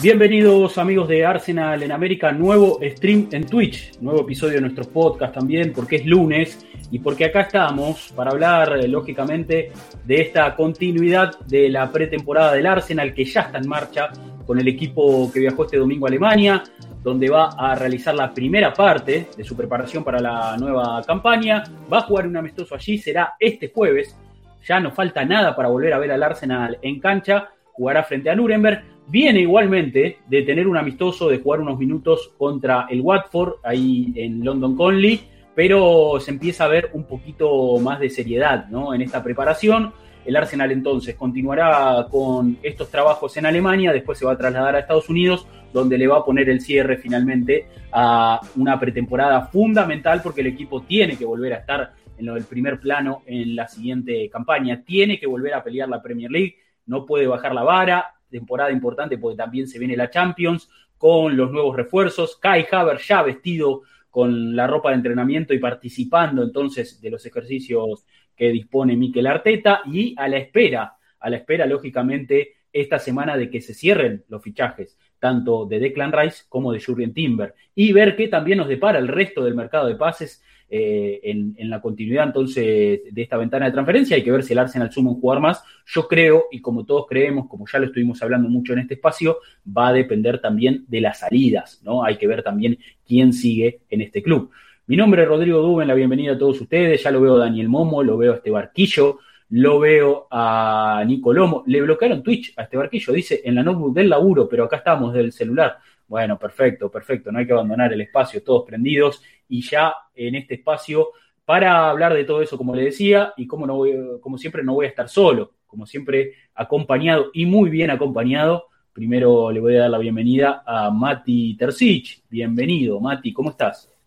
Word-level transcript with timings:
Bienvenidos 0.00 0.78
amigos 0.78 1.08
de 1.08 1.26
Arsenal 1.26 1.82
en 1.82 1.90
América, 1.90 2.30
nuevo 2.30 2.78
stream 2.80 3.28
en 3.32 3.44
Twitch, 3.44 3.98
nuevo 4.00 4.20
episodio 4.20 4.54
de 4.54 4.60
nuestro 4.60 4.84
podcast 4.84 5.34
también, 5.34 5.72
porque 5.72 5.96
es 5.96 6.06
lunes 6.06 6.64
y 6.92 7.00
porque 7.00 7.24
acá 7.24 7.40
estamos 7.40 8.12
para 8.14 8.30
hablar, 8.30 8.78
eh, 8.78 8.86
lógicamente, 8.86 9.72
de 10.04 10.20
esta 10.20 10.54
continuidad 10.54 11.40
de 11.46 11.68
la 11.68 11.90
pretemporada 11.90 12.52
del 12.52 12.66
Arsenal 12.66 13.12
que 13.12 13.24
ya 13.24 13.40
está 13.40 13.58
en 13.58 13.66
marcha 13.66 14.10
con 14.46 14.60
el 14.60 14.68
equipo 14.68 15.32
que 15.32 15.40
viajó 15.40 15.64
este 15.64 15.78
domingo 15.78 16.06
a 16.06 16.10
Alemania, 16.10 16.62
donde 17.02 17.28
va 17.28 17.48
a 17.58 17.74
realizar 17.74 18.14
la 18.14 18.32
primera 18.32 18.72
parte 18.72 19.26
de 19.36 19.42
su 19.42 19.56
preparación 19.56 20.04
para 20.04 20.20
la 20.20 20.56
nueva 20.58 21.02
campaña. 21.04 21.64
Va 21.92 21.98
a 21.98 22.02
jugar 22.02 22.28
un 22.28 22.36
amistoso 22.36 22.76
allí, 22.76 22.98
será 22.98 23.34
este 23.40 23.72
jueves. 23.74 24.16
Ya 24.64 24.78
no 24.78 24.92
falta 24.92 25.24
nada 25.24 25.56
para 25.56 25.68
volver 25.68 25.92
a 25.92 25.98
ver 25.98 26.12
al 26.12 26.22
Arsenal 26.22 26.78
en 26.82 27.00
cancha. 27.00 27.48
Jugará 27.72 28.04
frente 28.04 28.30
a 28.30 28.36
Nuremberg. 28.36 28.97
Viene 29.10 29.40
igualmente 29.40 30.18
de 30.26 30.42
tener 30.42 30.68
un 30.68 30.76
amistoso, 30.76 31.30
de 31.30 31.38
jugar 31.38 31.60
unos 31.60 31.78
minutos 31.78 32.34
contra 32.36 32.86
el 32.90 33.00
Watford, 33.00 33.54
ahí 33.64 34.12
en 34.14 34.44
London 34.44 34.76
Conley, 34.76 35.22
pero 35.54 36.20
se 36.20 36.30
empieza 36.30 36.64
a 36.64 36.68
ver 36.68 36.90
un 36.92 37.04
poquito 37.04 37.78
más 37.78 38.00
de 38.00 38.10
seriedad 38.10 38.68
¿no? 38.68 38.92
en 38.92 39.00
esta 39.00 39.22
preparación. 39.22 39.94
El 40.26 40.36
Arsenal 40.36 40.72
entonces 40.72 41.14
continuará 41.14 42.06
con 42.10 42.58
estos 42.62 42.90
trabajos 42.90 43.34
en 43.38 43.46
Alemania, 43.46 43.94
después 43.94 44.18
se 44.18 44.26
va 44.26 44.32
a 44.32 44.36
trasladar 44.36 44.76
a 44.76 44.80
Estados 44.80 45.08
Unidos, 45.08 45.46
donde 45.72 45.96
le 45.96 46.06
va 46.06 46.18
a 46.18 46.24
poner 46.26 46.50
el 46.50 46.60
cierre 46.60 46.98
finalmente 46.98 47.66
a 47.90 48.40
una 48.56 48.78
pretemporada 48.78 49.46
fundamental 49.46 50.20
porque 50.22 50.42
el 50.42 50.48
equipo 50.48 50.82
tiene 50.82 51.16
que 51.16 51.24
volver 51.24 51.54
a 51.54 51.56
estar 51.56 51.92
en 52.18 52.26
lo 52.26 52.34
del 52.34 52.44
primer 52.44 52.78
plano 52.78 53.22
en 53.24 53.56
la 53.56 53.68
siguiente 53.68 54.28
campaña, 54.28 54.82
tiene 54.84 55.18
que 55.18 55.26
volver 55.26 55.54
a 55.54 55.64
pelear 55.64 55.88
la 55.88 56.02
Premier 56.02 56.30
League, 56.30 56.56
no 56.84 57.06
puede 57.06 57.26
bajar 57.26 57.54
la 57.54 57.62
vara, 57.62 58.17
temporada 58.30 58.70
importante 58.70 59.18
porque 59.18 59.36
también 59.36 59.66
se 59.66 59.78
viene 59.78 59.96
la 59.96 60.10
Champions 60.10 60.68
con 60.96 61.36
los 61.36 61.50
nuevos 61.50 61.76
refuerzos. 61.76 62.36
Kai 62.36 62.66
Haver 62.70 62.98
ya 62.98 63.22
vestido 63.22 63.82
con 64.10 64.56
la 64.56 64.66
ropa 64.66 64.90
de 64.90 64.96
entrenamiento 64.96 65.54
y 65.54 65.58
participando 65.58 66.42
entonces 66.42 67.00
de 67.00 67.10
los 67.10 67.24
ejercicios 67.26 68.04
que 68.34 68.50
dispone 68.50 68.96
Mikel 68.96 69.26
Arteta 69.26 69.82
y 69.86 70.14
a 70.16 70.28
la 70.28 70.38
espera, 70.38 70.96
a 71.20 71.30
la 71.30 71.36
espera 71.36 71.66
lógicamente 71.66 72.56
esta 72.72 72.98
semana 72.98 73.36
de 73.36 73.50
que 73.50 73.60
se 73.60 73.74
cierren 73.74 74.24
los 74.28 74.42
fichajes 74.42 74.98
tanto 75.18 75.66
de 75.66 75.80
Declan 75.80 76.12
Rice 76.12 76.44
como 76.48 76.72
de 76.72 76.80
Jurgen 76.80 77.12
Timber 77.12 77.54
y 77.74 77.92
ver 77.92 78.16
qué 78.16 78.28
también 78.28 78.58
nos 78.58 78.68
depara 78.68 78.98
el 78.98 79.08
resto 79.08 79.44
del 79.44 79.54
mercado 79.54 79.86
de 79.86 79.96
pases 79.96 80.42
eh, 80.70 81.20
en, 81.22 81.70
la 81.70 81.80
continuidad 81.80 82.24
entonces 82.24 83.00
de 83.10 83.22
esta 83.22 83.36
ventana 83.36 83.66
de 83.66 83.72
transferencia. 83.72 84.16
Hay 84.16 84.22
que 84.22 84.30
ver 84.30 84.42
si 84.42 84.52
el 84.52 84.58
Arsenal 84.58 84.92
suma 84.92 85.10
un 85.10 85.20
jugador 85.20 85.42
más. 85.42 85.62
Yo 85.86 86.06
creo, 86.06 86.44
y 86.50 86.60
como 86.60 86.84
todos 86.84 87.06
creemos, 87.06 87.48
como 87.48 87.66
ya 87.66 87.78
lo 87.78 87.86
estuvimos 87.86 88.22
hablando 88.22 88.48
mucho 88.48 88.72
en 88.74 88.80
este 88.80 88.94
espacio, 88.94 89.38
va 89.66 89.88
a 89.88 89.92
depender 89.92 90.40
también 90.40 90.84
de 90.88 91.00
las 91.00 91.20
salidas, 91.20 91.80
¿no? 91.84 92.04
Hay 92.04 92.16
que 92.16 92.26
ver 92.26 92.42
también 92.42 92.78
quién 93.06 93.32
sigue 93.32 93.80
en 93.88 94.02
este 94.02 94.22
club. 94.22 94.50
Mi 94.86 94.96
nombre 94.96 95.22
es 95.22 95.28
Rodrigo 95.28 95.60
Duben, 95.60 95.88
la 95.88 95.94
bienvenida 95.94 96.32
a 96.32 96.38
todos 96.38 96.60
ustedes. 96.60 97.02
Ya 97.02 97.10
lo 97.10 97.20
veo 97.20 97.36
a 97.36 97.40
Daniel 97.40 97.68
Momo, 97.68 98.02
lo 98.02 98.16
veo 98.16 98.32
a 98.32 98.36
este 98.36 98.50
barquillo, 98.50 99.18
lo 99.50 99.78
veo 99.78 100.26
a 100.30 101.02
Nico 101.06 101.32
Lomo. 101.32 101.62
Le 101.66 101.82
bloquearon 101.82 102.22
Twitch 102.22 102.54
a 102.56 102.62
este 102.62 102.76
barquillo, 102.76 103.12
dice 103.12 103.42
en 103.44 103.54
la 103.54 103.62
notebook 103.62 103.94
del 103.94 104.08
laburo, 104.08 104.48
pero 104.48 104.64
acá 104.64 104.76
estamos 104.76 105.12
del 105.12 105.32
celular. 105.32 105.78
Bueno, 106.08 106.38
perfecto, 106.38 106.90
perfecto. 106.90 107.30
No 107.30 107.38
hay 107.38 107.46
que 107.46 107.52
abandonar 107.52 107.92
el 107.92 108.00
espacio, 108.00 108.42
todos 108.42 108.64
prendidos. 108.66 109.22
Y 109.48 109.62
ya 109.62 109.94
en 110.14 110.34
este 110.34 110.54
espacio, 110.54 111.10
para 111.44 111.90
hablar 111.90 112.14
de 112.14 112.24
todo 112.24 112.42
eso, 112.42 112.56
como 112.56 112.74
le 112.74 112.84
decía, 112.84 113.34
y 113.36 113.46
como, 113.46 113.66
no 113.66 113.76
voy, 113.76 113.94
como 114.20 114.38
siempre, 114.38 114.64
no 114.64 114.74
voy 114.74 114.86
a 114.86 114.88
estar 114.88 115.08
solo, 115.08 115.52
como 115.66 115.86
siempre, 115.86 116.32
acompañado 116.54 117.30
y 117.34 117.46
muy 117.46 117.70
bien 117.70 117.90
acompañado. 117.90 118.68
Primero 118.92 119.52
le 119.52 119.60
voy 119.60 119.76
a 119.76 119.80
dar 119.82 119.90
la 119.90 119.98
bienvenida 119.98 120.62
a 120.66 120.90
Mati 120.90 121.56
Tercich. 121.56 122.24
Bienvenido, 122.28 122.98
Mati, 123.00 123.32
¿cómo 123.32 123.50
estás? 123.50 123.97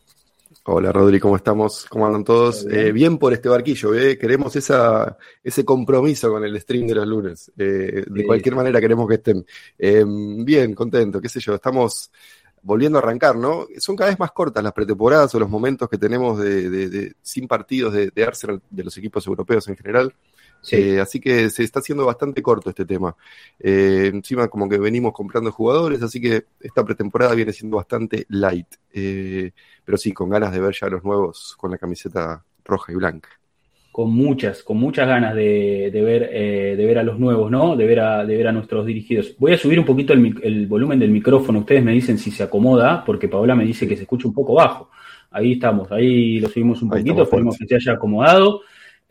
Hola 0.64 0.92
Rodri, 0.92 1.20
¿cómo 1.20 1.36
estamos? 1.38 1.88
¿Cómo 1.90 2.06
andan 2.06 2.24
todos? 2.24 2.68
Bien, 2.68 2.80
eh, 2.80 2.92
bien 2.92 3.18
por 3.18 3.34
este 3.34 3.50
barquillo, 3.50 3.96
¿eh? 3.96 4.16
queremos 4.16 4.56
esa, 4.56 5.18
ese 5.44 5.66
compromiso 5.66 6.30
con 6.30 6.44
el 6.44 6.60
stream 6.62 6.86
de 6.86 6.94
los 6.94 7.08
lunes. 7.08 7.52
Eh, 7.58 8.04
de 8.08 8.22
sí. 8.22 8.24
cualquier 8.28 8.54
manera 8.54 8.80
queremos 8.80 9.08
que 9.08 9.16
estén. 9.16 9.44
Eh, 9.80 10.06
bien, 10.06 10.76
contento, 10.76 11.20
qué 11.20 11.30
sé 11.30 11.40
yo, 11.40 11.56
estamos 11.56 12.12
volviendo 12.62 13.00
a 13.00 13.02
arrancar, 13.02 13.36
¿no? 13.38 13.66
Son 13.80 13.96
cada 13.96 14.12
vez 14.12 14.20
más 14.20 14.32
cortas 14.34 14.64
las 14.64 14.74
pretemporadas 14.74 15.34
o 15.34 15.40
los 15.40 15.50
momentos 15.50 15.90
que 15.90 15.98
tenemos 15.98 16.38
de, 16.38 16.70
de, 16.70 16.90
de 16.90 17.14
sin 17.24 17.48
partidos 17.48 17.94
de, 17.94 18.12
de, 18.12 18.24
Arsenal, 18.24 18.62
de 18.70 18.84
los 18.84 18.96
equipos 18.98 19.26
europeos 19.26 19.68
en 19.68 19.76
general. 19.76 20.14
Sí. 20.62 20.76
Eh, 20.76 21.00
así 21.00 21.20
que 21.20 21.50
se 21.50 21.64
está 21.64 21.80
haciendo 21.80 22.06
bastante 22.06 22.42
corto 22.42 22.70
este 22.70 22.86
tema. 22.86 23.16
Eh, 23.60 24.12
encima 24.14 24.48
como 24.48 24.70
que 24.70 24.78
venimos 24.78 25.12
comprando 25.14 25.52
jugadores, 25.52 26.02
así 26.04 26.22
que 26.22 26.46
esta 26.60 26.86
pretemporada 26.86 27.34
viene 27.34 27.52
siendo 27.52 27.78
bastante 27.78 28.26
light. 28.30 28.68
Eh, 28.94 29.52
pero 29.84 29.98
sí, 29.98 30.12
con 30.12 30.30
ganas 30.30 30.52
de 30.52 30.60
ver 30.60 30.76
ya 30.80 30.88
los 30.88 31.04
nuevos 31.04 31.56
con 31.58 31.72
la 31.72 31.78
camiseta 31.78 32.44
roja 32.64 32.92
y 32.92 32.96
blanca. 32.96 33.30
Con 33.92 34.14
muchas, 34.14 34.64
con 34.64 34.78
muchas 34.78 35.06
ganas 35.06 35.36
de, 35.36 35.90
de 35.92 36.02
ver, 36.02 36.30
eh, 36.32 36.76
de 36.78 36.86
ver 36.86 37.00
a 37.00 37.04
los 37.04 37.20
nuevos, 37.20 37.52
¿no? 37.52 37.76
De 37.76 37.86
ver 37.86 38.00
a, 38.00 38.26
de 38.26 38.38
ver 38.38 38.48
a 38.48 38.54
nuestros 38.54 38.86
dirigidos. 38.86 39.36
Voy 39.38 39.52
a 39.52 39.58
subir 39.58 39.78
un 39.80 39.86
poquito 39.86 40.14
el, 40.14 40.40
el, 40.44 40.68
volumen 40.68 40.98
del 40.98 41.12
micrófono. 41.12 41.60
Ustedes 41.60 41.84
me 41.84 41.92
dicen 41.92 42.18
si 42.18 42.32
se 42.32 42.44
acomoda, 42.44 43.04
porque 43.04 43.28
Paola 43.28 43.54
me 43.54 43.66
dice 43.66 43.86
que 43.88 43.98
se 43.98 44.04
escucha 44.04 44.30
un 44.30 44.34
poco 44.34 44.54
bajo. 44.54 44.90
Ahí 45.30 45.54
estamos, 45.54 45.92
ahí 45.92 46.40
lo 46.40 46.48
subimos 46.50 46.82
un 46.82 46.90
poquito, 46.90 47.24
esperemos 47.24 47.58
que 47.58 47.66
se 47.66 47.76
haya 47.76 47.94
acomodado. 47.94 48.62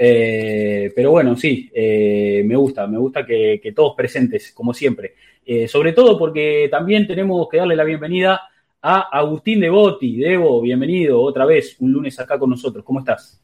Eh, 0.03 0.91
pero 0.97 1.11
bueno, 1.11 1.37
sí, 1.37 1.71
eh, 1.75 2.43
me 2.47 2.57
gusta, 2.57 2.87
me 2.87 2.97
gusta 2.97 3.27
que, 3.27 3.61
todos 3.77 3.95
presentes, 3.95 4.51
como 4.53 4.73
siempre. 4.73 5.15
Eh, 5.45 5.69
sobre 5.69 5.93
todo 5.93 6.19
porque 6.19 6.69
también 6.71 7.07
tenemos 7.07 7.47
que 7.51 7.59
darle 7.59 7.77
la 7.77 7.85
bienvenida 7.85 8.41
a 8.81 9.01
Agustín 9.13 9.61
Devoti. 9.61 10.17
Debo, 10.17 10.63
bienvenido 10.63 11.21
otra 11.21 11.45
vez, 11.45 11.77
un 11.81 11.93
lunes 11.93 12.19
acá 12.19 12.39
con 12.39 12.49
nosotros. 12.49 12.83
¿Cómo 12.83 13.01
estás? 13.01 13.39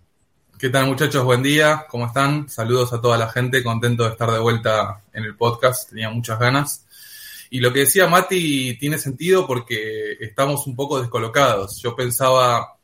¿Qué 0.59 0.71
tal 0.71 0.87
muchachos? 0.87 1.23
Buen 1.25 1.43
día, 1.43 1.85
¿cómo 1.91 2.07
están? 2.07 2.49
Saludos 2.49 2.91
a 2.95 3.03
toda 3.03 3.19
la 3.19 3.29
gente, 3.29 3.63
contento 3.63 4.05
de 4.05 4.13
estar 4.13 4.31
de 4.31 4.39
vuelta 4.39 5.03
en 5.13 5.25
el 5.25 5.37
podcast, 5.37 5.91
tenía 5.91 6.09
muchas 6.09 6.39
ganas. 6.39 6.87
Y 7.51 7.61
lo 7.61 7.71
que 7.71 7.81
decía 7.81 8.07
Mati 8.07 8.79
tiene 8.79 8.97
sentido 8.97 9.47
porque 9.47 10.13
estamos 10.21 10.67
un 10.67 10.75
poco 10.75 10.99
descolocados. 10.99 11.83
Yo 11.83 11.95
pensaba 11.95 12.76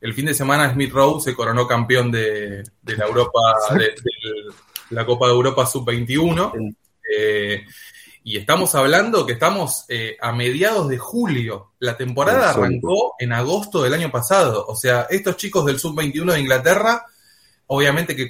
el 0.00 0.14
fin 0.14 0.26
de 0.26 0.34
semana 0.34 0.72
Smith 0.72 0.92
Rowe 0.92 1.20
se 1.20 1.34
coronó 1.34 1.66
campeón 1.66 2.10
de, 2.10 2.62
de 2.82 2.96
la 2.96 3.06
Europa, 3.06 3.40
de, 3.72 3.84
de, 3.84 4.54
la 4.90 5.04
Copa 5.04 5.26
de 5.26 5.32
Europa 5.32 5.66
Sub-21. 5.66 6.74
Eh, 7.16 7.64
y 8.22 8.36
estamos 8.36 8.74
hablando 8.74 9.26
que 9.26 9.32
estamos 9.32 9.84
eh, 9.88 10.16
a 10.20 10.32
mediados 10.32 10.88
de 10.88 10.98
julio. 10.98 11.72
La 11.78 11.96
temporada 11.96 12.50
arrancó 12.50 13.14
en 13.18 13.32
agosto 13.32 13.82
del 13.82 13.94
año 13.94 14.10
pasado. 14.10 14.66
O 14.66 14.76
sea, 14.76 15.06
estos 15.10 15.36
chicos 15.36 15.64
del 15.66 15.78
Sub-21 15.78 16.32
de 16.32 16.40
Inglaterra, 16.40 17.06
obviamente 17.66 18.14
que 18.14 18.28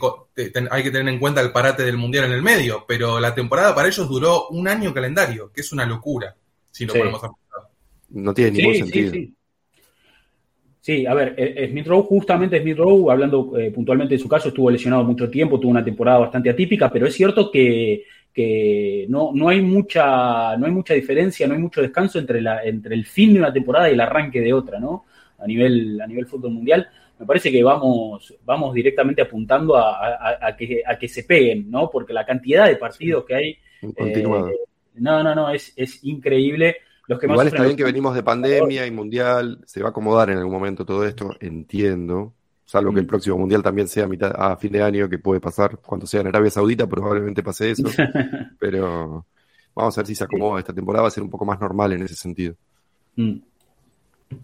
hay 0.70 0.82
que 0.82 0.90
tener 0.90 1.12
en 1.12 1.20
cuenta 1.20 1.40
el 1.40 1.52
parate 1.52 1.84
del 1.84 1.96
Mundial 1.96 2.26
en 2.26 2.32
el 2.32 2.42
medio, 2.42 2.84
pero 2.86 3.20
la 3.20 3.34
temporada 3.34 3.74
para 3.74 3.88
ellos 3.88 4.08
duró 4.08 4.48
un 4.48 4.68
año 4.68 4.94
calendario, 4.94 5.52
que 5.52 5.60
es 5.60 5.72
una 5.72 5.86
locura, 5.86 6.36
si 6.70 6.84
lo 6.84 6.92
sí. 6.92 6.98
ponemos 6.98 7.24
a 7.24 7.28
pensar. 7.28 7.70
No 8.10 8.34
tiene 8.34 8.50
ningún 8.52 8.74
sí, 8.74 8.80
sentido. 8.80 9.12
Sí, 9.12 9.34
Sí, 10.80 11.04
a 11.04 11.12
ver, 11.12 11.34
eh, 11.36 11.68
Smith 11.70 11.86
Rowe, 11.86 12.04
justamente 12.04 12.58
Smith 12.60 12.78
Rowe, 12.78 13.12
hablando 13.12 13.52
eh, 13.58 13.70
puntualmente 13.70 14.14
de 14.14 14.18
su 14.18 14.28
caso, 14.28 14.48
estuvo 14.48 14.70
lesionado 14.70 15.04
mucho 15.04 15.28
tiempo, 15.28 15.60
tuvo 15.60 15.70
una 15.70 15.84
temporada 15.84 16.20
bastante 16.20 16.48
atípica, 16.48 16.90
pero 16.90 17.06
es 17.06 17.14
cierto 17.14 17.50
que, 17.50 18.04
que 18.32 19.04
no, 19.10 19.30
no, 19.34 19.50
hay 19.50 19.60
mucha, 19.60 20.56
no 20.56 20.64
hay 20.64 20.72
mucha 20.72 20.94
diferencia, 20.94 21.46
no 21.46 21.52
hay 21.52 21.60
mucho 21.60 21.82
descanso 21.82 22.18
entre, 22.18 22.40
la, 22.40 22.64
entre 22.64 22.94
el 22.94 23.04
fin 23.04 23.34
de 23.34 23.40
una 23.40 23.52
temporada 23.52 23.90
y 23.90 23.92
el 23.92 24.00
arranque 24.00 24.40
de 24.40 24.54
otra, 24.54 24.80
¿no? 24.80 25.04
A 25.38 25.46
nivel, 25.46 26.00
a 26.00 26.06
nivel 26.06 26.26
fútbol 26.26 26.52
mundial. 26.52 26.88
Me 27.18 27.26
parece 27.26 27.52
que 27.52 27.62
vamos, 27.62 28.34
vamos 28.46 28.72
directamente 28.72 29.20
apuntando 29.20 29.76
a, 29.76 29.98
a, 29.98 30.38
a, 30.40 30.56
que, 30.56 30.82
a 30.86 30.98
que 30.98 31.08
se 31.08 31.24
peguen, 31.24 31.70
¿no? 31.70 31.90
Porque 31.90 32.14
la 32.14 32.24
cantidad 32.24 32.66
de 32.66 32.76
partidos 32.76 33.26
que 33.26 33.34
hay. 33.34 33.58
Eh, 33.82 34.24
no, 34.94 35.22
no, 35.22 35.34
no, 35.34 35.50
es, 35.50 35.74
es 35.76 36.02
increíble. 36.04 36.76
Los 37.10 37.18
que 37.18 37.26
Igual 37.26 37.48
está 37.48 37.64
bien 37.64 37.76
que 37.76 37.82
venimos 37.82 38.14
de 38.14 38.22
pandemia 38.22 38.86
y 38.86 38.92
mundial, 38.92 39.58
se 39.66 39.80
va 39.82 39.88
a 39.88 39.90
acomodar 39.90 40.30
en 40.30 40.38
algún 40.38 40.52
momento 40.52 40.84
todo 40.84 41.04
esto, 41.04 41.34
entiendo. 41.40 42.34
Salvo 42.64 42.94
que 42.94 43.00
el 43.00 43.06
próximo 43.06 43.36
mundial 43.36 43.64
también 43.64 43.88
sea 43.88 44.04
a, 44.04 44.06
mitad, 44.06 44.32
a 44.32 44.56
fin 44.56 44.70
de 44.70 44.80
año, 44.80 45.08
que 45.08 45.18
puede 45.18 45.40
pasar 45.40 45.78
cuando 45.78 46.06
sea 46.06 46.20
en 46.20 46.28
Arabia 46.28 46.52
Saudita, 46.52 46.86
probablemente 46.86 47.42
pase 47.42 47.72
eso. 47.72 47.88
pero 48.60 49.26
vamos 49.74 49.98
a 49.98 50.00
ver 50.02 50.06
si 50.06 50.14
se 50.14 50.22
acomoda 50.22 50.60
esta 50.60 50.72
temporada, 50.72 51.02
va 51.02 51.08
a 51.08 51.10
ser 51.10 51.24
un 51.24 51.30
poco 51.30 51.44
más 51.44 51.60
normal 51.60 51.94
en 51.94 52.02
ese 52.02 52.14
sentido. 52.14 52.54
Mm. 53.16 53.38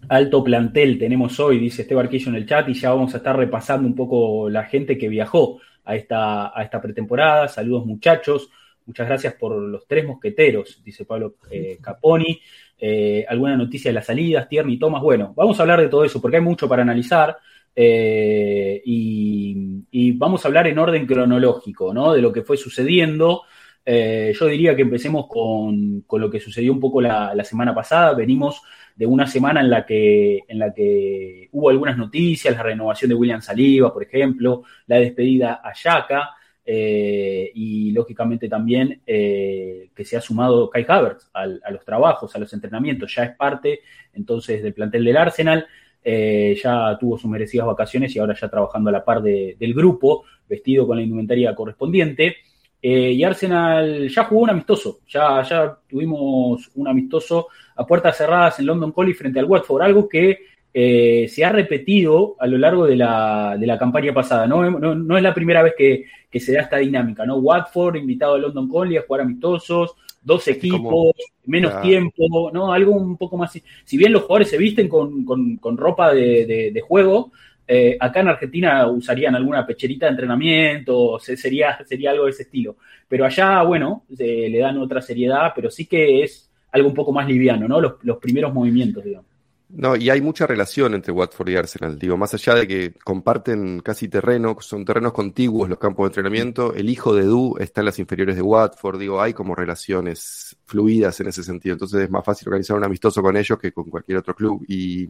Alto 0.09 0.43
plantel 0.43 0.99
tenemos 0.99 1.39
hoy, 1.39 1.59
dice 1.59 1.83
este 1.83 1.95
barquillo 1.95 2.31
en 2.31 2.35
el 2.35 2.45
chat, 2.45 2.67
y 2.67 2.73
ya 2.73 2.89
vamos 2.89 3.13
a 3.13 3.17
estar 3.19 3.37
repasando 3.37 3.87
un 3.87 3.95
poco 3.95 4.49
la 4.49 4.65
gente 4.65 4.97
que 4.97 5.07
viajó 5.07 5.61
a 5.85 5.95
esta, 5.95 6.47
a 6.47 6.63
esta 6.63 6.81
pretemporada. 6.81 7.47
Saludos 7.47 7.85
muchachos, 7.85 8.49
muchas 8.87 9.07
gracias 9.07 9.33
por 9.35 9.55
los 9.55 9.85
tres 9.85 10.05
mosqueteros, 10.05 10.81
dice 10.83 11.05
Pablo 11.05 11.35
eh, 11.51 11.77
Caponi. 11.81 12.41
Eh, 12.79 13.25
alguna 13.27 13.57
noticia 13.57 13.89
de 13.89 13.95
las 13.95 14.05
salidas, 14.05 14.47
Tierney, 14.47 14.79
Thomas. 14.79 15.01
Bueno, 15.01 15.33
vamos 15.35 15.59
a 15.59 15.63
hablar 15.63 15.81
de 15.81 15.89
todo 15.89 16.03
eso 16.03 16.21
porque 16.21 16.37
hay 16.37 16.43
mucho 16.43 16.67
para 16.67 16.81
analizar. 16.81 17.37
Eh, 17.75 18.81
y, 18.85 20.11
vamos 20.13 20.43
a 20.43 20.47
hablar 20.47 20.67
en 20.67 20.79
orden 20.79 21.05
cronológico, 21.05 21.93
¿no? 21.93 22.13
De 22.13 22.21
lo 22.21 22.33
que 22.33 22.41
fue 22.41 22.57
sucediendo. 22.57 23.43
yo 23.85 24.45
diría 24.47 24.75
que 24.75 24.81
empecemos 24.81 25.27
con, 25.27 26.03
lo 26.09 26.29
que 26.29 26.39
sucedió 26.39 26.71
un 26.73 26.79
poco 26.79 27.01
la, 27.01 27.35
la 27.35 27.43
semana 27.43 27.75
pasada. 27.75 28.13
Venimos 28.13 28.63
de 28.97 29.05
una 29.05 29.27
semana 29.27 29.61
en 29.61 29.69
la 29.69 29.85
que, 29.85 30.39
en 30.47 30.57
la 30.57 30.73
que 30.73 31.49
hubo 31.51 31.69
algunas 31.69 31.97
noticias, 31.97 32.55
la 32.55 32.63
renovación 32.63 33.09
de 33.09 33.15
William 33.15 33.41
Saliba, 33.41 33.93
por 33.93 34.03
ejemplo, 34.03 34.63
la 34.87 34.97
despedida 34.97 35.61
a 35.63 35.71
Yaka, 35.73 36.31
eh, 36.69 37.49
y 37.55 37.91
lógicamente 37.91 38.49
también 38.49 38.99
eh, 39.07 39.87
que 39.95 40.03
se 40.03 40.17
ha 40.17 40.21
sumado 40.21 40.69
Kai 40.69 40.85
Havertz 40.85 41.29
a 41.33 41.45
los 41.45 41.85
trabajos, 41.85 42.35
a 42.35 42.39
los 42.39 42.51
entrenamientos, 42.51 43.15
ya 43.15 43.23
es 43.23 43.37
parte 43.37 43.79
entonces 44.13 44.61
del 44.61 44.73
plantel 44.73 45.05
del 45.05 45.15
Arsenal, 45.15 45.65
eh, 46.03 46.59
ya 46.61 46.97
tuvo 46.99 47.17
sus 47.17 47.31
merecidas 47.31 47.67
vacaciones 47.67 48.13
y 48.13 48.19
ahora 48.19 48.35
ya 48.37 48.49
trabajando 48.49 48.89
a 48.89 48.91
la 48.91 49.05
par 49.05 49.21
del 49.21 49.73
grupo, 49.73 50.25
vestido 50.49 50.85
con 50.85 50.97
la 50.97 51.03
indumentaria 51.03 51.55
correspondiente. 51.55 52.35
y 52.81 53.23
Arsenal 53.23 54.09
ya 54.09 54.25
jugó 54.25 54.41
un 54.41 54.49
amistoso, 54.49 54.99
ya, 55.07 55.41
ya 55.43 55.77
tuvimos 55.87 56.69
un 56.75 56.87
amistoso 56.89 57.47
a 57.77 57.87
puertas 57.87 58.17
cerradas 58.17 58.59
en 58.59 58.65
London 58.65 58.91
Collie 58.91 59.13
frente 59.13 59.39
al 59.39 59.45
Watford, 59.45 59.83
algo 59.83 60.09
que 60.09 60.39
se 60.73 61.45
ha 61.45 61.49
repetido 61.49 62.35
a 62.39 62.45
lo 62.45 62.57
largo 62.57 62.85
de 62.85 62.97
la, 62.97 63.55
de 63.57 63.65
la 63.65 63.79
campaña 63.79 64.13
pasada. 64.13 64.45
¿no? 64.47 64.69
No, 64.69 65.17
es 65.17 65.23
la 65.23 65.33
primera 65.33 65.63
vez 65.63 65.73
que, 65.77 66.05
se 66.33 66.53
da 66.53 66.61
esta 66.61 66.77
dinámica. 66.77 67.25
¿no? 67.25 67.37
Watford 67.37 67.95
invitado 67.95 68.35
a 68.35 68.39
London 68.39 68.67
Collie 68.67 68.97
a 68.97 69.03
jugar 69.03 69.21
amistosos, 69.21 69.95
dos 70.21 70.47
equipos, 70.47 71.13
menos 71.45 71.81
tiempo, 71.81 72.51
¿no? 72.53 72.71
algo 72.71 72.91
un 72.91 73.17
poco 73.17 73.37
más. 73.37 73.59
Si 73.83 73.97
bien 73.97 74.11
los 74.11 74.23
jugadores 74.23 74.49
se 74.49 74.57
visten 74.57 74.89
con, 74.89 75.77
ropa 75.77 76.13
de, 76.13 76.83
juego, 76.85 77.31
eh, 77.67 77.97
acá 77.99 78.21
en 78.21 78.27
Argentina 78.29 78.87
usarían 78.87 79.35
alguna 79.35 79.65
pecherita 79.65 80.05
de 80.05 80.11
entrenamiento, 80.11 81.19
sería, 81.19 81.77
sería 81.85 82.11
algo 82.11 82.25
de 82.25 82.31
ese 82.31 82.43
estilo. 82.43 82.77
Pero 83.07 83.25
allá, 83.25 83.61
bueno, 83.63 84.03
le 84.17 84.59
dan 84.59 84.77
otra 84.77 85.01
seriedad, 85.01 85.53
pero 85.55 85.71
sí 85.71 85.85
que 85.85 86.23
es 86.23 86.47
algo 86.71 86.89
un 86.89 86.95
poco 86.95 87.11
más 87.11 87.27
liviano, 87.27 87.67
¿no? 87.67 87.79
Los, 87.79 88.17
primeros 88.17 88.53
movimientos, 88.53 89.03
digamos. 89.03 89.29
No, 89.69 89.97
y 89.97 90.09
hay 90.09 90.21
mucha 90.21 90.47
relación 90.47 90.93
entre 90.93 91.11
Watford 91.11 91.49
y 91.49 91.57
Arsenal, 91.57 91.99
digo, 91.99 92.15
más 92.15 92.33
allá 92.33 92.55
de 92.55 92.67
que 92.67 92.93
comparten 93.03 93.81
casi 93.81 94.07
terreno, 94.07 94.55
son 94.61 94.85
terrenos 94.85 95.11
contiguos 95.11 95.67
los 95.67 95.77
campos 95.77 96.05
de 96.05 96.07
entrenamiento, 96.07 96.73
el 96.73 96.89
hijo 96.89 97.13
de 97.13 97.23
Du 97.23 97.57
está 97.59 97.81
en 97.81 97.85
las 97.85 97.99
inferiores 97.99 98.37
de 98.37 98.41
Watford, 98.41 98.97
digo, 98.97 99.21
hay 99.21 99.33
como 99.33 99.55
relaciones 99.55 100.55
fluidas 100.65 101.19
en 101.19 101.27
ese 101.27 101.43
sentido, 101.43 101.73
entonces 101.73 102.01
es 102.01 102.09
más 102.09 102.23
fácil 102.23 102.47
organizar 102.47 102.77
un 102.77 102.85
amistoso 102.85 103.21
con 103.21 103.35
ellos 103.35 103.59
que 103.59 103.73
con 103.73 103.89
cualquier 103.89 104.19
otro 104.19 104.33
club 104.33 104.63
y 104.69 105.09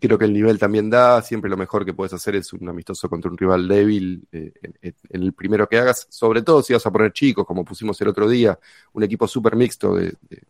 creo 0.00 0.18
que 0.18 0.24
el 0.24 0.32
nivel 0.32 0.58
también 0.58 0.90
da, 0.90 1.22
siempre 1.22 1.48
lo 1.48 1.56
mejor 1.56 1.84
que 1.84 1.94
puedes 1.94 2.12
hacer 2.12 2.34
es 2.36 2.52
un 2.52 2.68
amistoso 2.68 3.08
contra 3.08 3.30
un 3.30 3.38
rival 3.38 3.68
débil, 3.68 4.26
eh, 4.32 4.52
en, 4.82 4.94
el 5.10 5.32
primero 5.32 5.68
que 5.68 5.78
hagas, 5.78 6.06
sobre 6.10 6.42
todo 6.42 6.62
si 6.62 6.72
vas 6.72 6.84
a 6.86 6.90
poner 6.90 7.12
chicos, 7.12 7.46
como 7.46 7.64
pusimos 7.64 8.00
el 8.00 8.08
otro 8.08 8.28
día, 8.28 8.58
un 8.92 9.02
equipo 9.04 9.28
súper 9.28 9.54
mixto, 9.54 9.96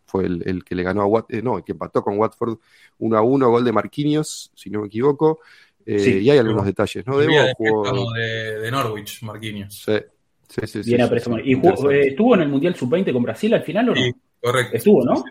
fue 0.06 0.26
el, 0.26 0.64
que 0.64 0.74
le 0.74 0.82
ganó 0.82 1.02
a 1.02 1.06
Watford, 1.06 1.34
eh, 1.34 1.42
no, 1.42 1.58
el 1.58 1.64
que 1.64 1.72
empató 1.72 2.02
con 2.02 2.18
Watford 2.18 2.58
1 2.98 3.16
a 3.16 3.22
1, 3.22 3.50
gol 3.50 3.64
de 3.64 3.72
Marquinhos, 3.72 4.50
si 4.54 4.70
no 4.70 4.80
me 4.80 4.86
equivoco, 4.86 5.40
eh, 5.84 6.20
y 6.22 6.30
hay 6.30 6.38
algunos 6.38 6.64
detalles, 6.64 7.06
¿no? 7.06 7.18
de, 7.18 7.26
de, 7.26 8.70
Norwich, 8.70 9.22
Marquinhos. 9.22 9.84
Sí, 9.84 10.66
sí, 10.66 10.82
sí. 10.82 10.96
¿Y 11.44 11.52
estuvo 11.54 12.34
en 12.34 12.40
el 12.40 12.48
Mundial 12.48 12.74
Sub-20 12.74 13.12
con 13.12 13.22
Brasil 13.22 13.52
al 13.54 13.62
final 13.62 13.90
o 13.90 13.94
no? 13.94 14.02
Sí, 14.02 14.12
correcto. 14.40 14.76
Estuvo, 14.76 15.04
¿no? 15.04 15.24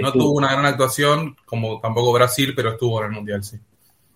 No 0.00 0.12
tuvo 0.12 0.32
una 0.32 0.52
gran 0.52 0.66
actuación, 0.66 1.36
como 1.44 1.80
tampoco 1.80 2.12
Brasil, 2.12 2.52
pero 2.54 2.70
estuvo 2.70 3.00
en 3.00 3.06
el 3.06 3.12
Mundial, 3.12 3.42
sí. 3.42 3.56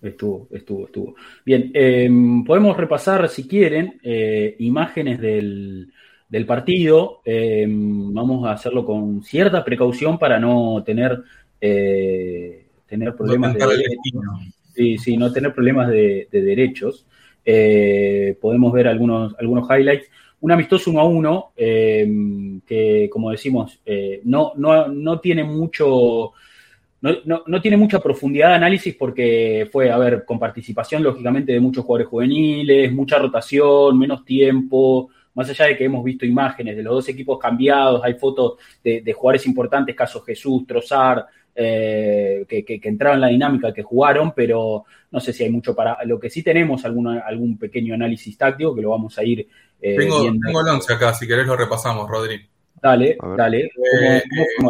Estuvo, 0.01 0.47
estuvo, 0.51 0.85
estuvo. 0.85 1.15
Bien, 1.43 1.71
em, 1.73 2.43
podemos 2.43 2.77
repasar, 2.77 3.27
si 3.29 3.47
quieren, 3.47 3.99
eh, 4.03 4.55
imágenes 4.59 5.19
del, 5.19 5.91
partido. 6.45 7.21
Em, 7.25 8.13
vamos 8.13 8.45
a 8.45 8.51
hacerlo 8.51 8.85
con 8.85 9.23
cierta 9.23 9.63
precaución 9.63 10.19
para 10.19 10.39
no 10.39 10.83
tener, 10.85 11.23
eh, 11.59 12.67
tener 12.85 13.15
problemas 13.15 13.55
de 13.55 13.97
Sí, 14.75 14.99
sí, 14.99 15.17
no 15.17 15.33
tener 15.33 15.55
problemas 15.55 15.89
de, 15.89 16.27
de 16.31 16.41
derechos. 16.43 17.07
Eh, 17.43 18.37
podemos 18.39 18.71
ver 18.73 18.87
algunos, 18.87 19.33
algunos 19.39 19.67
highlights 19.67 20.07
un 20.41 20.51
amistoso 20.51 20.91
uno 20.91 20.99
a 20.99 21.05
uno, 21.05 21.51
em, 21.55 22.61
que 22.61 23.09
como 23.11 23.31
decimos, 23.31 23.79
eh, 23.85 24.21
no, 24.25 24.53
no, 24.55 24.87
no, 24.87 25.19
tiene 25.19 25.43
mucho. 25.43 26.33
No, 26.99 27.43
no, 27.45 27.61
tiene 27.61 27.77
mucha 27.77 27.99
profundidad 27.99 28.49
de 28.49 28.55
análisis 28.55 28.95
porque 28.95 29.69
fue, 29.71 29.91
a 29.91 29.97
ver, 29.97 30.25
con 30.25 30.39
participación 30.39 31.03
lógicamente 31.03 31.53
de 31.53 31.59
muchos 31.59 31.85
jugadores 31.85 32.09
juveniles, 32.09 32.91
mucha 32.91 33.19
rotación, 33.19 33.97
menos 33.99 34.25
tiempo, 34.25 35.09
más 35.35 35.47
allá 35.49 35.65
de 35.65 35.77
que 35.77 35.85
hemos 35.85 36.03
visto 36.03 36.25
imágenes 36.25 36.75
de 36.75 36.81
los 36.81 36.95
dos 36.95 37.09
equipos 37.09 37.37
cambiados, 37.37 38.01
hay 38.03 38.15
fotos 38.15 38.53
de, 38.83 39.13
jugadores 39.13 39.45
importantes, 39.45 39.95
caso 39.95 40.21
Jesús, 40.21 40.65
Trozar, 40.65 41.27
eh, 41.55 42.43
que, 42.49 42.65
que, 42.65 42.79
entraron 42.83 43.17
en 43.17 43.21
la 43.21 43.27
dinámica 43.27 43.71
que 43.71 43.83
jugaron, 43.83 44.33
pero 44.35 44.85
no 45.11 45.19
sé 45.19 45.33
si 45.33 45.43
hay 45.43 45.51
mucho 45.51 45.75
para. 45.75 46.03
Lo 46.05 46.19
que 46.19 46.29
sí 46.29 46.41
tenemos 46.41 46.83
alguna, 46.85 47.19
algún 47.19 47.57
pequeño 47.57 47.93
análisis 47.93 48.35
táctico 48.37 48.75
que 48.75 48.81
lo 48.81 48.89
vamos 48.89 49.17
a 49.19 49.23
ir. 49.23 49.47
Eh, 49.81 49.95
tengo, 49.97 50.23
tengo 50.23 50.61
el 50.61 50.67
11 50.67 50.93
acá, 50.93 51.13
si 51.13 51.27
querés 51.27 51.45
lo 51.45 51.55
repasamos, 51.55 52.09
Rodri. 52.09 52.47
Dale, 52.81 53.17
dale. 53.35 53.71
Eh, 54.01 54.23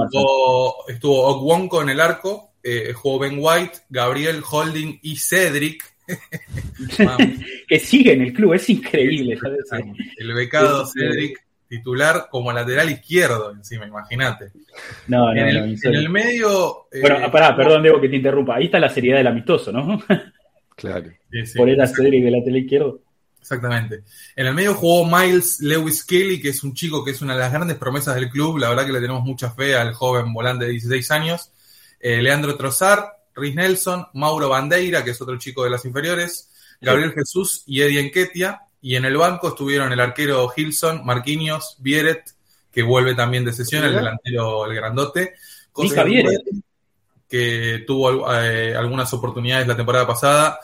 estuvo, 0.06 0.88
estuvo 0.88 1.82
en 1.82 1.90
el 1.90 2.00
arco, 2.00 2.54
eh, 2.64 2.94
jugó 2.94 3.20
Ben 3.20 3.38
White, 3.38 3.80
Gabriel 3.90 4.42
Holding 4.50 5.00
y 5.02 5.18
Cedric. 5.18 5.84
que 7.68 7.80
sigue 7.80 8.14
en 8.14 8.22
el 8.22 8.34
club, 8.34 8.54
es 8.54 8.70
increíble. 8.70 9.38
El 10.18 10.34
becado 10.34 10.86
Cedric 10.86 11.48
titular 11.68 12.28
como 12.30 12.52
lateral 12.54 12.90
izquierdo 12.90 13.52
encima, 13.52 13.86
imagínate. 13.86 14.52
No, 15.08 15.34
no, 15.34 15.42
en, 15.42 15.48
el, 15.50 15.78
en 15.84 15.96
el 15.96 16.10
medio. 16.10 16.88
Eh, 16.92 17.02
bueno, 17.02 17.30
pará, 17.32 17.56
perdón, 17.56 17.84
debo 17.84 18.00
que 18.00 18.10
te 18.10 18.16
interrumpa. 18.16 18.56
Ahí 18.56 18.66
está 18.66 18.80
la 18.80 18.90
seriedad 18.90 19.18
del 19.18 19.28
amistoso, 19.28 19.72
¿no? 19.72 20.02
claro. 20.76 21.12
Por 21.56 21.70
el 21.70 21.88
Cedric 21.88 22.24
del 22.24 22.34
lateral 22.34 22.58
izquierdo. 22.58 23.02
Exactamente. 23.48 24.04
En 24.36 24.46
el 24.46 24.54
medio 24.54 24.74
jugó 24.74 25.06
Miles 25.06 25.62
Lewis 25.62 26.04
Kelly, 26.04 26.42
que 26.42 26.50
es 26.50 26.66
un 26.66 26.74
chico 26.74 27.02
que 27.02 27.12
es 27.12 27.22
una 27.22 27.34
de 27.34 27.40
las 27.40 27.54
grandes 27.54 27.78
promesas 27.78 28.14
del 28.16 28.30
club. 28.30 28.58
La 28.58 28.68
verdad 28.68 28.86
que 28.86 28.92
le 28.92 29.00
tenemos 29.00 29.24
mucha 29.24 29.52
fe 29.52 29.74
al 29.74 29.94
joven 29.94 30.34
volante 30.34 30.66
de 30.66 30.72
16 30.72 31.12
años. 31.12 31.54
Eh, 31.98 32.22
Leandro 32.22 32.58
Trozar, 32.58 33.24
Rhys 33.34 33.56
Nelson, 33.56 34.08
Mauro 34.16 34.50
Bandeira, 34.50 35.02
que 35.02 35.12
es 35.12 35.22
otro 35.22 35.38
chico 35.38 35.64
de 35.64 35.70
las 35.70 35.86
inferiores, 35.86 36.50
Gabriel 36.82 37.14
Jesús 37.14 37.64
y 37.66 37.82
Eddie 37.82 38.02
Enquetia. 38.02 38.64
Y 38.82 38.98
en 38.98 39.06
el 39.06 39.16
banco 39.16 39.48
estuvieron 39.48 39.94
el 39.94 40.02
arquero 40.02 40.52
Hilson, 40.54 41.06
Marquinhos, 41.06 41.78
Vieret, 41.80 42.30
que 42.70 42.84
vuelve 42.84 43.16
también 43.16 43.46
de 43.46 43.54
sesión, 43.54 43.86
el 43.86 43.96
delantero, 43.96 44.66
el 44.66 44.76
grandote. 44.76 45.36
Que 47.30 47.86
tuvo 47.88 48.30
eh, 48.34 48.76
algunas 48.76 49.14
oportunidades 49.14 49.70
la 49.70 49.78
temporada 49.78 50.06
pasada. 50.06 50.60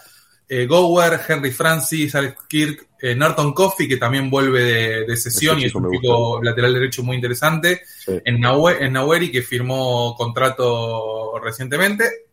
Eh, 0.56 0.66
Gower, 0.68 1.20
Henry 1.28 1.52
Francis, 1.52 2.14
Alex 2.16 2.36
Kirk, 2.48 2.88
eh, 3.02 3.16
Norton 3.16 3.54
Coffey, 3.54 3.88
que 3.88 3.98
también 3.98 4.30
vuelve 4.30 5.06
de, 5.06 5.18
sesión 5.18 5.60
y 5.60 5.66
es 5.66 5.76
un 5.76 5.90
chico 5.92 6.42
lateral 6.44 6.74
derecho 6.74 7.04
muy 7.04 7.16
interesante. 7.16 7.82
En, 8.08 8.44
en 8.44 8.94
Naweri, 8.94 9.32
que 9.32 9.42
firmó 9.42 10.16
contrato 10.16 11.40
recientemente 11.40 12.24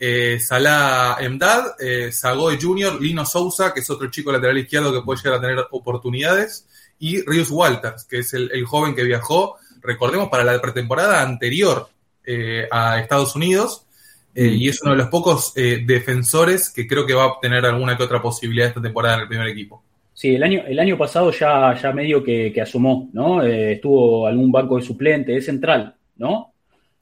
eh, 0.00 0.38
Salah 0.38 1.16
Emdad, 1.20 1.74
eh, 1.80 2.12
Sagoe 2.12 2.58
Jr., 2.60 3.00
Lino 3.00 3.26
Sousa, 3.26 3.74
que 3.74 3.80
es 3.80 3.90
otro 3.90 4.08
chico 4.10 4.30
lateral 4.30 4.58
izquierdo 4.58 4.92
que 4.92 5.02
puede 5.02 5.20
llegar 5.20 5.38
a 5.38 5.40
tener 5.40 5.66
oportunidades, 5.70 6.66
y 7.00 7.22
Rius 7.22 7.50
Walters, 7.50 8.04
que 8.04 8.18
es 8.20 8.32
el, 8.34 8.64
joven 8.64 8.94
que 8.94 9.02
viajó, 9.02 9.56
recordemos, 9.80 10.28
para 10.28 10.44
la 10.44 10.60
pretemporada 10.60 11.22
anterior 11.22 11.88
eh, 12.24 12.68
a 12.70 13.00
Estados 13.00 13.34
Unidos, 13.34 13.86
eh, 14.34 14.46
y 14.46 14.68
es 14.68 14.80
uno 14.82 14.92
de 14.92 14.98
los 14.98 15.08
pocos 15.08 15.52
defensores 15.54 16.70
que 16.70 16.86
creo 16.86 17.04
que 17.06 17.14
va 17.14 17.24
a 17.24 17.32
obtener 17.32 17.64
alguna 17.66 17.96
que 17.96 18.04
otra 18.04 18.22
posibilidad 18.22 18.68
esta 18.68 18.82
temporada 18.82 19.16
en 19.16 19.20
el 19.22 19.28
primer 19.28 19.48
equipo. 19.48 19.82
Sí, 20.14 20.34
el 20.34 20.42
año, 20.42 20.62
el 20.66 20.78
año 20.78 20.98
pasado 20.98 21.30
ya, 21.30 21.74
ya 21.80 21.92
medio 21.92 22.22
que, 22.22 22.52
que 22.52 22.60
asumó, 22.60 23.08
¿no? 23.12 23.42
estuvo 23.42 24.26
algún 24.26 24.50
banco 24.50 24.76
de 24.76 24.82
suplente, 24.82 25.36
es 25.36 25.44
central, 25.44 25.94
¿no? 26.16 26.52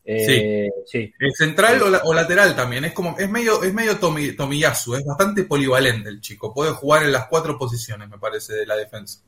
Eh, 0.09 0.71
sí. 0.87 1.13
sí. 1.19 1.31
central 1.33 1.83
o, 2.05 2.15
lateral 2.15 2.55
también. 2.55 2.85
Es 2.85 2.93
como, 2.93 3.17
es 3.19 3.29
medio, 3.29 3.63
es 3.65 3.75
medio 3.75 3.99
Tomiyasu, 3.99 4.95
es 4.95 5.05
bastante 5.05 5.43
polivalente 5.43 6.09
el 6.09 6.21
chico. 6.21 6.55
Puede 6.55 6.71
jugar 6.71 7.03
en 7.03 7.13
las 7.13 7.27
cuatro 7.27 7.59
posiciones, 7.59 8.09
me 8.09 8.19
parece, 8.19 8.55
de 8.55 8.67
la 8.67 8.77
defensa. 8.77 9.21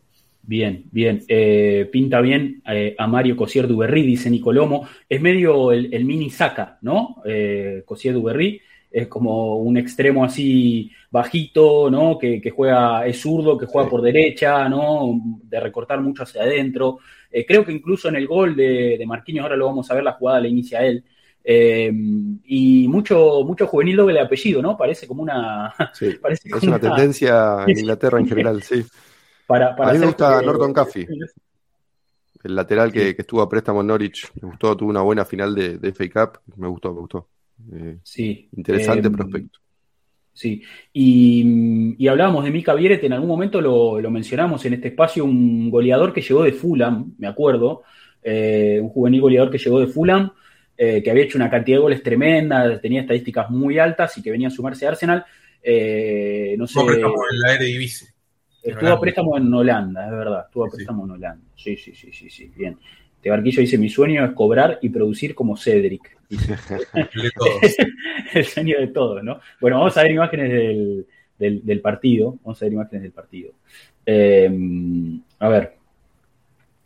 Bien, 0.42 0.84
bien. 0.90 1.22
Eh, 1.28 1.88
pinta 1.92 2.22
bien 2.22 2.62
eh, 2.66 2.94
a 2.96 3.06
Mario 3.06 3.36
Cosier 3.36 3.68
Duberry, 3.68 4.02
dice 4.02 4.30
Nicolomo. 4.30 4.88
Es 5.06 5.20
medio 5.20 5.72
el, 5.72 6.04
mini 6.06 6.30
saca, 6.30 6.78
¿no? 6.80 7.22
Eh, 7.26 7.82
Cosier 7.84 8.14
Duberry 8.14 8.58
es 8.90 9.08
como 9.08 9.56
un 9.58 9.76
extremo 9.76 10.24
así 10.24 10.90
bajito, 11.10 11.90
¿no? 11.90 12.16
Que, 12.18 12.40
juega, 12.50 13.06
es 13.06 13.20
zurdo, 13.20 13.58
que 13.58 13.66
juega 13.66 13.90
por 13.90 14.00
derecha, 14.00 14.66
¿no? 14.70 15.20
De 15.42 15.60
recortar 15.60 16.00
mucho 16.00 16.22
hacia 16.22 16.42
adentro. 16.42 16.98
Eh, 17.30 17.44
creo 17.44 17.62
que 17.62 17.72
incluso 17.72 18.08
en 18.08 18.16
el 18.16 18.26
gol 18.26 18.56
de, 18.56 18.96
de 18.98 19.06
Marquinhos, 19.06 19.42
ahora 19.42 19.56
lo 19.56 19.66
vamos 19.66 19.90
a 19.90 19.94
ver, 19.94 20.04
la 20.04 20.12
jugada 20.12 20.40
la 20.40 20.48
inicia 20.48 20.82
él. 20.82 21.04
y 21.44 22.88
mucho, 22.88 23.42
mucho 23.44 23.66
juvenil 23.66 23.96
doble 23.96 24.18
apellido, 24.18 24.62
¿no? 24.62 24.78
Parece 24.78 25.06
como 25.06 25.22
una. 25.22 25.74
Sí, 25.92 26.12
parece 26.22 26.48
es 26.48 26.62
una, 26.62 26.78
tendencia 26.78 27.64
en 27.66 27.78
Inglaterra 27.80 28.18
en 28.18 28.28
general, 28.28 28.62
sí 28.62 28.82
a 29.48 29.92
mí 29.92 29.98
me 29.98 30.06
gusta 30.06 30.42
Norton 30.42 30.72
Caffey, 30.72 31.06
el 32.44 32.54
lateral 32.54 32.92
que, 32.92 33.14
estuvo 33.18 33.42
a 33.42 33.48
préstamo 33.48 33.80
en 33.80 33.86
Norwich. 33.88 34.30
Me 34.40 34.48
gustó, 34.48 34.76
tuvo 34.76 34.90
una 34.90 35.02
buena 35.02 35.24
final 35.24 35.54
de, 35.54 35.78
de 35.78 35.92
FA 35.92 36.08
Cup. 36.08 36.40
Me 36.56 36.68
gustó, 36.68 36.94
me 36.94 37.00
gustó. 37.00 37.28
Eh, 37.72 37.98
sí. 38.02 38.48
Interesante 38.56 39.08
em, 39.08 39.12
prospecto. 39.14 39.58
Sí, 40.32 40.62
y, 40.92 42.06
hablábamos 42.06 42.44
de 42.44 42.52
Mika 42.52 42.72
Vieret, 42.74 43.02
en 43.02 43.12
algún 43.12 43.28
momento 43.28 43.60
lo, 43.60 44.08
mencionamos 44.08 44.64
en 44.66 44.74
este 44.74 44.88
espacio, 44.88 45.24
un 45.24 45.68
goleador 45.68 46.12
que 46.12 46.20
llegó 46.20 46.44
de 46.44 46.52
Fulham, 46.52 47.14
me 47.18 47.26
acuerdo, 47.26 47.82
eh, 48.22 48.78
un 48.80 48.88
juvenil 48.88 49.20
goleador 49.20 49.50
que 49.50 49.58
llegó 49.58 49.80
de 49.80 49.88
Fulham, 49.88 50.30
eh, 50.76 51.02
que 51.02 51.10
había 51.10 51.24
hecho 51.24 51.38
una 51.38 51.50
cantidad 51.50 51.78
de 51.78 51.82
goles 51.82 52.04
tremenda, 52.04 52.80
tenía 52.80 53.00
estadísticas 53.00 53.50
muy 53.50 53.80
altas 53.80 54.16
y 54.16 54.22
que 54.22 54.30
venía 54.30 54.46
a 54.46 54.52
sumarse 54.52 54.86
a 54.86 54.90
Arsenal. 54.90 55.24
no 56.56 56.66
sé. 56.68 56.80
en 56.80 57.40
la 57.40 57.54
Eredivisie. 57.54 58.06
Estuvo 58.68 58.90
a 58.90 59.00
préstamo 59.00 59.36
en 59.36 59.52
Holanda, 59.52 60.04
es 60.04 60.10
verdad, 60.10 60.44
estuvo 60.46 60.66
a 60.66 60.70
préstamo 60.70 61.04
en 61.04 61.10
Holanda. 61.12 61.44
Sí, 61.56 61.76
sí, 61.76 61.94
sí, 61.94 62.12
sí, 62.12 62.28
sí, 62.28 62.52
bien. 62.54 62.76
Este 63.16 63.30
barquillo 63.30 63.62
dice, 63.62 63.78
mi 63.78 63.88
sueño 63.88 64.24
es 64.24 64.32
cobrar 64.32 64.78
y 64.80 64.90
producir 64.90 65.34
como 65.34 65.56
Cedric. 65.56 66.16
el 68.34 68.44
sueño 68.44 68.78
de 68.78 68.88
todos, 68.88 69.24
¿no? 69.24 69.40
Bueno, 69.60 69.78
vamos 69.78 69.96
a 69.96 70.02
ver 70.02 70.12
imágenes 70.12 71.06
del, 71.38 71.80
partido. 71.80 72.38
Vamos 72.44 72.62
a 72.62 72.64
ver 72.66 72.74
imágenes 72.74 73.02
del 73.02 73.12
partido. 73.12 73.52
Eh, 74.06 74.50
a 75.40 75.48
ver. 75.48 75.72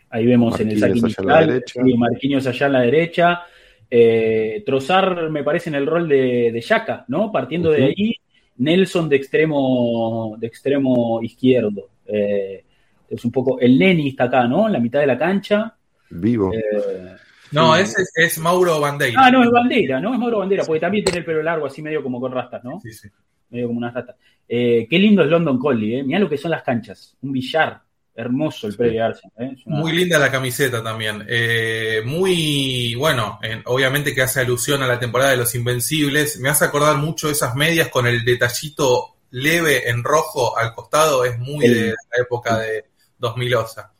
Ahí 0.08 0.26
vemos 0.26 0.58
en 0.60 0.70
el 0.70 0.78
saquín 0.78 1.98
Marquinhos 1.98 2.46
allá 2.46 2.66
en 2.66 2.72
la 2.72 2.80
derecha. 2.80 3.42
Eh, 3.90 4.62
Trozar 4.64 5.28
me 5.28 5.42
parece 5.42 5.68
en 5.68 5.74
el 5.74 5.86
rol 5.86 6.08
de, 6.08 6.50
de 6.50 6.60
Yaka, 6.60 7.04
¿no? 7.08 7.30
Partiendo 7.30 7.70
de 7.70 7.84
ahí, 7.84 8.14
Nelson 8.56 9.08
de 9.08 9.16
extremo, 9.16 10.36
de 10.38 10.46
extremo 10.46 11.22
izquierdo. 11.22 11.90
Eh, 12.06 12.64
es 13.08 13.24
un 13.24 13.32
poco. 13.32 13.58
El 13.60 13.78
Neni 13.78 14.08
está 14.08 14.24
acá, 14.24 14.46
¿no? 14.46 14.66
En 14.66 14.72
la 14.72 14.80
mitad 14.80 15.00
de 15.00 15.06
la 15.06 15.18
cancha. 15.18 15.76
Vivo. 16.10 16.52
Eh, 16.52 17.16
no, 17.52 17.76
ese 17.76 18.02
es, 18.14 18.38
Mauro 18.38 18.80
Bandeira. 18.80 19.26
Ah, 19.26 19.30
no, 19.30 19.42
es 19.42 19.50
Bandera, 19.50 20.00
¿no? 20.00 20.14
Es 20.14 20.18
Mauro 20.18 20.38
Bandera, 20.38 20.64
porque 20.64 20.80
también 20.80 21.04
tiene 21.04 21.18
el 21.18 21.24
pelo 21.24 21.42
largo, 21.42 21.66
así 21.66 21.82
medio 21.82 22.02
como 22.02 22.18
con 22.18 22.32
rastas, 22.32 22.64
¿no? 22.64 22.80
Sí, 22.80 22.92
sí. 22.92 23.08
Medio 23.50 23.66
como 23.66 23.78
unas 23.78 23.92
rastas. 23.92 24.16
Eh, 24.48 24.86
qué 24.88 24.98
lindo 24.98 25.22
es 25.22 25.28
London 25.28 25.58
Collie, 25.58 25.98
¿eh? 25.98 26.02
Mirá 26.02 26.18
lo 26.18 26.28
que 26.28 26.38
son 26.38 26.50
las 26.50 26.62
canchas. 26.62 27.16
Un 27.20 27.32
billar 27.32 27.82
Hermoso 28.22 28.66
el 28.66 28.76
previo 28.76 29.04
Arsenal. 29.04 29.32
¿eh? 29.38 29.56
Muy 29.66 29.92
linda 29.92 30.18
la 30.18 30.30
camiseta 30.30 30.82
también. 30.82 31.24
Eh, 31.28 32.02
muy, 32.04 32.94
bueno, 32.94 33.38
obviamente 33.66 34.14
que 34.14 34.22
hace 34.22 34.40
alusión 34.40 34.82
a 34.82 34.86
la 34.86 34.98
temporada 34.98 35.32
de 35.32 35.36
los 35.36 35.54
Invencibles. 35.54 36.38
Me 36.40 36.48
hace 36.48 36.64
acordar 36.64 36.96
mucho 36.96 37.28
esas 37.28 37.54
medias 37.54 37.88
con 37.88 38.06
el 38.06 38.24
detallito 38.24 39.16
leve 39.30 39.88
en 39.88 40.02
rojo 40.02 40.56
al 40.56 40.72
costado. 40.72 41.24
Es 41.24 41.38
muy 41.38 41.68
de 41.68 41.88
la 41.88 42.22
época 42.22 42.58
de 42.58 42.84
2000 43.18 43.54
osa. 43.54 43.92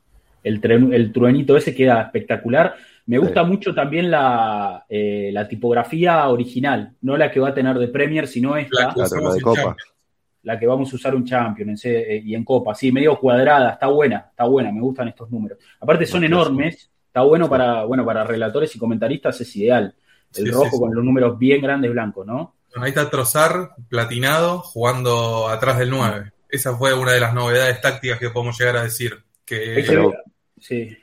El, 0.43 0.61
el 0.93 1.13
truenito 1.13 1.57
ese 1.57 1.75
queda 1.75 2.03
espectacular. 2.03 2.75
Me 3.07 3.19
gusta 3.19 3.43
mucho 3.43 3.75
también 3.75 4.11
la, 4.11 4.87
eh, 4.89 5.31
la, 5.33 5.49
tipografía 5.49 6.29
original, 6.29 6.95
no 7.03 7.17
la 7.17 7.33
que 7.33 7.41
va 7.41 7.49
a 7.49 7.55
tener 7.55 7.77
de 7.77 7.89
Premier, 7.89 8.29
sino 8.29 8.57
esta. 8.57 8.95
La, 8.95 9.35
de 9.35 9.41
Copa 9.41 9.77
la 10.43 10.59
que 10.59 10.67
vamos 10.67 10.93
a 10.93 10.97
usar 10.97 11.15
un 11.15 11.25
Champion 11.25 11.77
eh, 11.85 12.23
y 12.25 12.35
en 12.35 12.45
Copa, 12.45 12.75
sí, 12.75 12.91
medio 12.91 13.19
cuadrada, 13.19 13.73
está 13.73 13.87
buena, 13.87 14.27
está 14.31 14.45
buena, 14.45 14.73
me 14.73 14.81
gustan 14.81 15.09
estos 15.09 15.31
números. 15.31 15.59
Aparte 15.81 16.07
son 16.07 16.25
enormes, 16.25 16.91
está 17.07 17.23
bueno 17.23 17.49
para, 17.49 17.85
bueno, 17.85 18.05
para 18.05 18.25
relatores 18.25 18.75
y 18.75 18.79
comentaristas 18.79 19.41
es 19.41 19.57
ideal. 19.57 19.95
El 20.35 20.53
rojo 20.53 20.81
con 20.81 20.95
los 20.95 21.05
números 21.05 21.39
bien 21.39 21.61
grandes 21.61 21.93
blancos, 21.93 22.27
¿no? 22.27 22.55
ahí 22.77 22.89
está 22.89 23.11
Trozar, 23.11 23.73
platinado, 23.89 24.61
jugando 24.61 25.49
atrás 25.49 25.79
del 25.79 25.91
9. 25.91 26.33
Esa 26.49 26.75
fue 26.77 26.95
una 26.95 27.13
de 27.13 27.21
las 27.21 27.35
novedades 27.35 27.81
tácticas 27.81 28.19
que 28.19 28.31
podemos 28.31 28.59
llegar 28.59 28.79
a 28.79 28.83
decir. 28.85 29.23
Que 29.45 29.85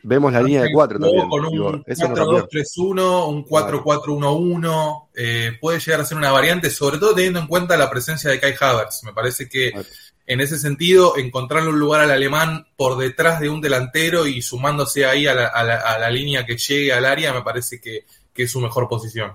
Vemos 0.04 0.34
la 0.34 0.42
línea 0.42 0.64
de 0.64 0.72
4 0.72 1.00
también. 1.00 1.30
Con 1.30 1.46
un 1.46 1.84
4-2-3-1, 1.84 3.30
un 3.30 3.46
4-4-1-1. 3.46 5.08
Eh, 5.16 5.52
puede 5.60 5.80
llegar 5.80 6.02
a 6.02 6.06
ser 6.06 6.18
una 6.18 6.32
variante, 6.32 6.70
sobre 6.70 6.98
todo 6.98 7.14
teniendo 7.14 7.40
en 7.40 7.48
cuenta 7.48 7.78
la 7.78 7.90
presencia 7.90 8.30
de 8.30 8.40
Kai 8.40 8.54
Havertz. 8.60 9.04
Me 9.04 9.14
parece 9.14 9.50
que 9.50 9.74
en 10.30 10.42
ese 10.42 10.60
sentido, 10.60 11.18
encontrarle 11.18 11.70
un 11.70 11.80
lugar 11.80 12.02
al 12.02 12.12
alemán 12.12 12.68
por 12.78 13.00
detrás 13.00 13.40
de 13.40 13.50
un 13.50 13.62
delantero 13.62 14.28
y 14.28 14.44
sumándose 14.44 15.04
ahí 15.04 15.26
a 15.26 15.34
la, 15.34 16.10
línea 16.12 16.46
que 16.46 16.56
llegue 16.56 16.94
al 16.94 17.06
área, 17.06 17.34
me 17.34 17.42
parece 17.42 17.82
que, 17.82 18.04
es 18.36 18.52
su 18.52 18.62
mejor 18.62 18.88
posición. 18.88 19.32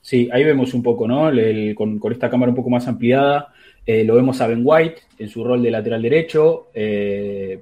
Sí, 0.00 0.28
ahí 0.32 0.44
vemos 0.44 0.72
un 0.74 0.82
poco, 0.82 1.08
¿no? 1.08 1.30
con, 1.74 2.00
esta 2.12 2.30
cámara 2.30 2.50
un 2.50 2.56
poco 2.56 2.70
más 2.70 2.86
ampliada, 2.86 3.52
eh, 3.84 4.04
lo 4.04 4.14
vemos 4.14 4.40
a 4.40 4.46
Ben 4.46 4.62
White 4.64 5.00
en 5.18 5.28
su 5.28 5.42
rol 5.42 5.60
de 5.60 5.72
lateral 5.72 6.00
derecho. 6.00 6.68
Eh, 6.72 7.60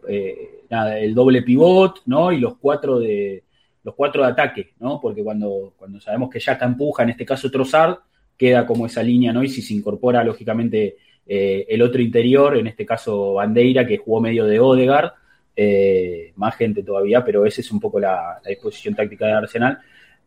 el 0.70 1.14
doble 1.14 1.42
pivot, 1.42 2.02
¿no? 2.06 2.32
Y 2.32 2.38
los 2.38 2.56
cuatro 2.58 2.98
de 2.98 3.44
los 3.86 3.94
cuatro 3.94 4.24
de 4.24 4.30
ataque, 4.30 4.74
¿no? 4.80 5.00
Porque 5.00 5.22
cuando, 5.22 5.74
cuando 5.76 6.00
sabemos 6.00 6.28
que 6.28 6.40
Yaka 6.40 6.66
empuja, 6.66 7.04
en 7.04 7.10
este 7.10 7.24
caso 7.24 7.48
Trossard, 7.52 7.98
queda 8.36 8.66
como 8.66 8.84
esa 8.84 9.00
línea, 9.00 9.32
¿no? 9.32 9.44
Y 9.44 9.48
si 9.48 9.62
se 9.62 9.74
incorpora, 9.74 10.24
lógicamente, 10.24 10.96
eh, 11.24 11.66
el 11.68 11.82
otro 11.82 12.02
interior, 12.02 12.56
en 12.56 12.66
este 12.66 12.84
caso 12.84 13.34
Bandeira, 13.34 13.86
que 13.86 13.98
jugó 13.98 14.20
medio 14.20 14.44
de 14.44 14.58
Odegaard, 14.58 15.12
eh, 15.54 16.32
más 16.34 16.56
gente 16.56 16.82
todavía, 16.82 17.24
pero 17.24 17.46
esa 17.46 17.60
es 17.60 17.70
un 17.70 17.78
poco 17.78 18.00
la, 18.00 18.40
disposición 18.46 18.96
táctica 18.96 19.26
de 19.26 19.32
Arsenal. 19.32 19.78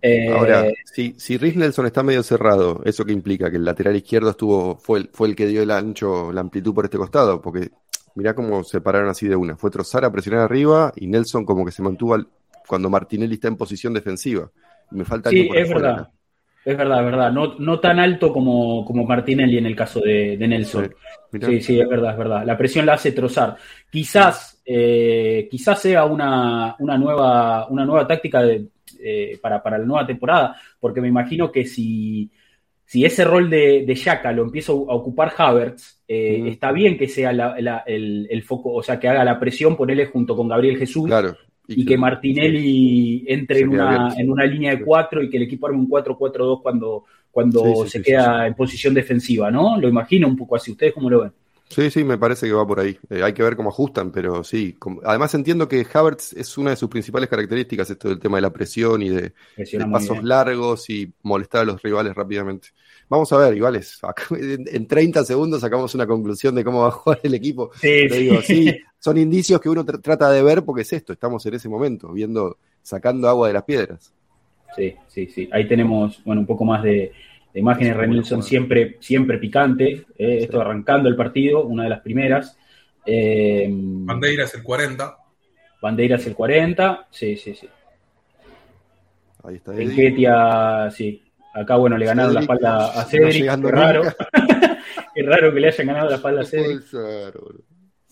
Eh, 0.02 0.30
Ahora, 0.30 0.70
si, 0.86 1.14
si 1.18 1.36
está 1.36 2.02
medio 2.02 2.24
cerrado, 2.24 2.82
¿eso 2.86 3.04
qué 3.04 3.12
implica? 3.12 3.52
Que 3.52 3.58
el 3.58 3.66
lateral 3.66 3.96
izquierdo 3.98 4.30
estuvo, 4.30 4.78
fue 4.78 5.00
el, 5.00 5.10
fue 5.12 5.28
el 5.28 5.36
que 5.36 5.48
dio 5.48 5.62
el 5.62 5.72
ancho, 5.72 6.32
la 6.32 6.40
amplitud 6.40 6.74
por 6.74 6.86
este 6.86 6.98
costado, 6.98 7.42
porque 7.42 7.70
Mirá 8.16 8.34
cómo 8.34 8.64
se 8.64 8.82
pararon 8.82 9.10
así 9.10 9.28
de 9.28 9.36
una. 9.36 9.56
Fue 9.56 9.72
Trozar 9.72 10.06
a 10.06 10.12
presionar 10.12 10.42
arriba 10.42 10.92
y 10.96 11.08
Nelson 11.08 11.46
como 11.46 11.66
que 11.66 11.72
se 11.72 11.82
mantuvo 11.82 12.18
cuando 12.68 12.90
Martinelli 12.90 13.36
está 13.36 13.48
en 13.48 13.58
posición 13.58 13.94
defensiva. 13.94 14.50
Me 14.92 15.06
falta 15.06 15.30
sí, 15.30 15.50
es 15.54 15.70
verdad. 15.70 16.10
Es 16.66 16.78
verdad, 16.78 17.00
es 17.00 17.06
verdad. 17.06 17.32
No, 17.32 17.56
no 17.58 17.80
tan 17.80 18.00
alto 18.00 18.34
como, 18.34 18.84
como 18.86 19.06
Martinelli 19.06 19.58
en 19.58 19.66
el 19.66 19.76
caso 19.76 20.02
de, 20.02 20.38
Nelson. 20.38 20.94
Sí, 21.32 21.62
sí, 21.62 21.80
es 21.80 21.88
verdad, 21.88 22.12
es 22.12 22.18
verdad. 22.18 22.46
La 22.46 22.58
presión 22.58 22.86
la 22.86 22.94
hace 22.94 23.12
trozar. 23.12 23.56
Quizás, 23.90 24.62
eh, 24.66 25.48
quizás 25.50 25.82
sea 25.82 26.06
una, 26.06 26.76
una, 26.80 26.98
nueva, 26.98 27.68
una 27.70 27.86
nueva 27.86 28.06
táctica 28.06 28.42
de, 28.42 28.68
eh, 29.02 29.40
para, 29.42 29.64
para 29.64 29.78
la 29.78 29.86
nueva 29.86 30.06
temporada, 30.06 30.58
porque 30.80 31.02
me 31.02 31.08
imagino 31.08 31.52
que 31.52 31.66
si, 31.66 32.30
si 32.90 33.06
ese 33.06 33.24
rol 33.24 33.52
de, 33.52 33.86
de 33.86 34.34
lo 34.34 34.42
empieza 34.42 34.72
a 34.72 34.76
ocupar 34.76 35.32
Havertz, 35.38 36.02
eh, 36.08 36.42
está 36.48 36.72
bien 36.72 36.98
que 36.98 37.08
sea 37.08 37.30
el, 37.86 38.44
foco, 38.44 38.74
o 38.74 38.82
sea, 38.82 39.00
que 39.00 39.08
haga 39.08 39.24
la 39.24 39.40
presión, 39.40 39.78
ponerle 39.78 40.08
junto 40.08 40.36
con 40.36 40.48
Gabriel 40.48 40.76
Jesús. 40.76 41.08
Y, 41.68 41.86
que, 41.86 42.00
Martinelli 42.00 43.26
entre 43.28 43.60
en 43.60 43.70
una, 43.70 44.16
en 44.18 44.32
una, 44.32 44.44
línea 44.44 44.76
de 44.76 44.84
cuatro 44.84 45.22
y 45.22 45.30
que 45.30 45.38
el 45.38 45.44
equipo 45.44 45.68
arme 45.68 45.78
un 45.78 45.88
4-4-2 45.88 46.64
cuando, 46.64 47.04
cuando 47.30 47.86
se 47.86 48.02
queda 48.02 48.48
en 48.48 48.56
posición 48.56 48.96
defensiva, 48.96 49.52
¿no? 49.52 49.80
Lo 49.80 49.88
imagino 49.88 50.28
un 50.28 50.36
poco 50.36 50.56
así. 50.56 50.72
¿Ustedes 50.72 50.92
cómo 50.92 51.12
lo 51.12 51.22
ven? 51.22 51.32
Sí, 51.70 51.92
sí, 51.92 52.04
me 52.04 52.18
parece 52.18 52.48
que 52.48 52.54
va 52.54 52.66
por 52.66 52.80
ahí. 52.80 52.98
Eh, 53.12 53.22
hay 53.22 53.34
que 53.34 53.44
ver 53.44 53.56
cómo 53.56 53.70
ajustan, 53.70 54.12
pero 54.12 54.44
sí. 54.44 54.76
además 55.04 55.34
entiendo 55.36 55.68
que 55.68 55.86
Havertz 55.94 56.34
es 56.34 56.58
una 56.58 56.72
de 56.72 56.76
sus 56.76 56.90
principales 56.90 57.30
características, 57.30 57.92
esto 57.92 58.10
del 58.10 58.20
tema 58.20 58.38
de 58.38 58.42
la 58.42 58.52
presión 58.52 59.04
y 59.04 59.10
de, 59.10 59.34
pasos 59.92 60.24
largos 60.24 60.90
y 60.90 61.14
molestar 61.22 61.62
a 61.62 61.66
los 61.66 61.82
rivales 61.82 62.16
rápidamente. 62.16 62.70
Vamos 63.08 63.32
a 63.34 63.38
ver, 63.38 63.56
iguales, 63.56 64.00
en 64.32 64.88
30 64.88 65.24
segundos 65.24 65.62
sacamos 65.62 65.94
una 65.94 66.08
conclusión 66.08 66.56
de 66.56 66.64
cómo 66.64 66.82
va 66.82 66.88
a 66.88 66.92
jugar 66.92 67.20
el 67.22 67.36
equipo. 67.36 67.72
Sí, 67.76 68.08
son 69.00 69.18
indicios 69.18 69.62
que 69.62 69.70
uno 69.70 69.86
trata 69.86 70.32
de 70.32 70.42
ver 70.42 70.64
porque 70.64 70.82
es 70.82 70.94
esto, 70.94 71.14
estamos 71.14 71.46
en 71.46 71.54
ese 71.54 71.70
momento, 71.70 72.12
viendo, 72.12 72.58
sacando 72.82 73.30
agua 73.30 73.48
de 73.48 73.54
las 73.54 73.64
piedras. 73.64 74.12
Sí, 74.76 74.96
sí, 75.08 75.28
sí. 75.28 75.50
Ahí 75.52 75.68
tenemos, 75.68 76.24
bueno, 76.24 76.42
un 76.42 76.48
poco 76.48 76.66
más 76.66 76.84
de, 76.84 77.12
de 77.54 77.60
imágenes 77.60 77.96
Renilson 77.96 78.44
siempre, 78.44 78.98
siempre 79.00 79.38
picante, 79.38 80.06
eh, 80.18 80.40
esto 80.42 80.62
arrancando 80.62 81.10
el 81.10 81.16
partido, 81.16 81.66
una 81.66 81.84
de 81.84 81.90
las 81.90 82.02
primeras. 82.02 82.58
Eh, 83.06 83.68
Bandeira 83.70 84.44
es 84.44 84.54
el 84.54 84.64
40. 84.64 85.18
Bandeira 85.82 86.18
es 86.18 86.28
el 86.28 86.36
40, 86.36 87.08
sí, 87.10 87.36
sí, 87.38 87.56
sí. 87.56 87.68
Ahí 89.44 89.56
está. 89.56 89.74
El 89.74 89.96
Ketia, 89.96 90.92
sí. 90.92 91.24
Acá, 91.54 91.78
bueno, 91.78 91.98
le 91.98 92.06
ganaron 92.06 92.34
la 92.34 92.42
espalda 92.42 93.00
a 93.00 93.06
Cedric. 93.06 93.46
qué 93.46 93.72
raro. 93.72 94.04
qué 95.16 95.24
raro 95.24 95.54
que 95.54 95.60
le 95.60 95.68
hayan 95.68 95.88
ganado 95.88 96.10
la 96.10 96.16
espalda 96.18 96.42
a 96.42 96.46
Cedric. 96.46 96.84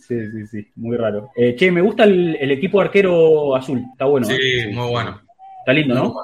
Sí, 0.07 0.31
sí, 0.31 0.47
sí, 0.47 0.71
muy 0.75 0.95
raro. 0.95 1.31
Eh, 1.35 1.53
che, 1.55 1.69
me 1.69 1.81
gusta 1.81 2.05
el, 2.05 2.49
equipo 2.49 2.79
arquero 2.79 3.53
azul, 3.55 3.83
está 3.91 4.05
bueno. 4.05 4.25
Sí, 4.25 4.37
¿eh? 4.39 4.71
muy 4.73 4.89
bueno. 4.89 5.21
Está 5.59 5.73
lindo, 5.73 5.95
¿no? 5.95 6.15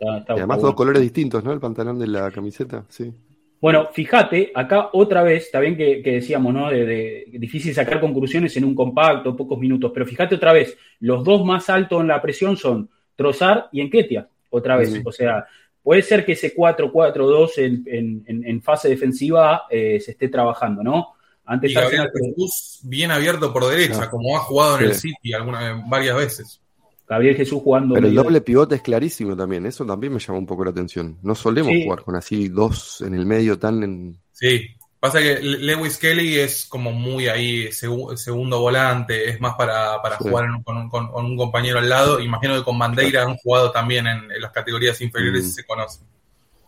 Y 0.00 0.32
además 0.32 0.60
dos 0.60 0.74
colores 0.74 1.02
distintos, 1.02 1.42
¿no? 1.42 1.52
El 1.52 1.60
pantalón 1.60 1.98
de 1.98 2.06
la 2.06 2.30
camiseta, 2.30 2.84
sí. 2.88 3.12
Bueno, 3.60 3.88
fíjate, 3.92 4.52
acá 4.54 4.90
otra 4.92 5.22
vez, 5.22 5.44
está 5.44 5.60
bien 5.60 5.76
que, 5.76 6.02
decíamos, 6.04 6.52
¿no? 6.52 6.70
De, 6.70 7.24
difícil 7.32 7.74
sacar 7.74 8.00
conclusiones 8.00 8.56
en 8.56 8.64
un 8.64 8.74
compacto, 8.74 9.34
pocos 9.34 9.58
minutos, 9.58 9.90
pero 9.94 10.04
fíjate 10.04 10.34
otra 10.34 10.52
vez, 10.52 10.76
los 11.00 11.24
dos 11.24 11.44
más 11.44 11.70
altos 11.70 12.00
en 12.00 12.08
la 12.08 12.20
presión 12.20 12.56
son 12.56 12.90
Trozar 13.16 13.68
y 13.72 13.80
Enquetia, 13.80 14.28
otra 14.50 14.76
vez. 14.76 15.00
O 15.04 15.10
sea, 15.10 15.46
puede 15.82 16.02
ser 16.02 16.24
que 16.24 16.32
ese 16.32 16.54
4-4-2 16.54 17.50
en, 17.56 18.24
en, 18.26 18.62
fase 18.62 18.88
defensiva 18.88 19.64
eh, 19.70 19.98
se 20.00 20.10
esté 20.10 20.28
trabajando, 20.28 20.82
¿no? 20.82 21.14
Antes 21.46 21.70
y 21.70 21.74
Jesús 21.74 22.80
bien 22.82 23.10
abierto 23.10 23.52
por 23.52 23.66
derecha, 23.68 24.10
como 24.10 24.36
ha 24.36 24.40
jugado 24.40 24.78
en 24.78 24.86
el 24.86 24.94
City 24.94 25.32
alguna, 25.32 25.82
varias 25.88 26.16
veces. 26.16 26.60
Gabriel 27.08 27.36
Jesús 27.36 27.62
jugando. 27.62 27.94
Pero 27.94 28.08
el 28.08 28.14
doble 28.14 28.40
pivote 28.40 28.76
es 28.76 28.82
clarísimo 28.82 29.36
también, 29.36 29.66
eso 29.66 29.86
también 29.86 30.12
me 30.12 30.18
llama 30.18 30.38
un 30.38 30.46
poco 30.46 30.64
la 30.64 30.70
atención. 30.70 31.18
No 31.22 31.34
solemos 31.34 31.72
jugar 31.84 32.02
con 32.02 32.16
así 32.16 32.48
dos 32.48 33.00
en 33.00 33.14
el 33.14 33.26
medio 33.26 33.58
tan 33.58 33.82
en... 33.82 34.18
Sí, 34.32 34.66
pasa 34.98 35.20
que 35.20 35.38
Lewis 35.40 35.98
Kelly 35.98 36.38
es 36.38 36.66
como 36.66 36.90
muy 36.92 37.28
ahí, 37.28 37.70
segundo 37.70 38.60
volante, 38.60 39.30
es 39.30 39.40
más 39.40 39.54
para, 39.54 39.98
jugar 40.18 40.46
con, 40.64 40.90
un, 41.14 41.36
compañero 41.36 41.78
al 41.78 41.88
lado. 41.88 42.20
Imagino 42.20 42.56
que 42.56 42.64
con 42.64 42.78
Bandeira 42.78 43.22
han 43.22 43.36
jugado 43.36 43.70
también 43.70 44.06
en, 44.06 44.28
las 44.40 44.50
categorías 44.50 45.00
inferiores 45.00 45.44
y 45.44 45.48
mm. 45.48 45.50
se 45.50 45.64
conocen. 45.64 46.06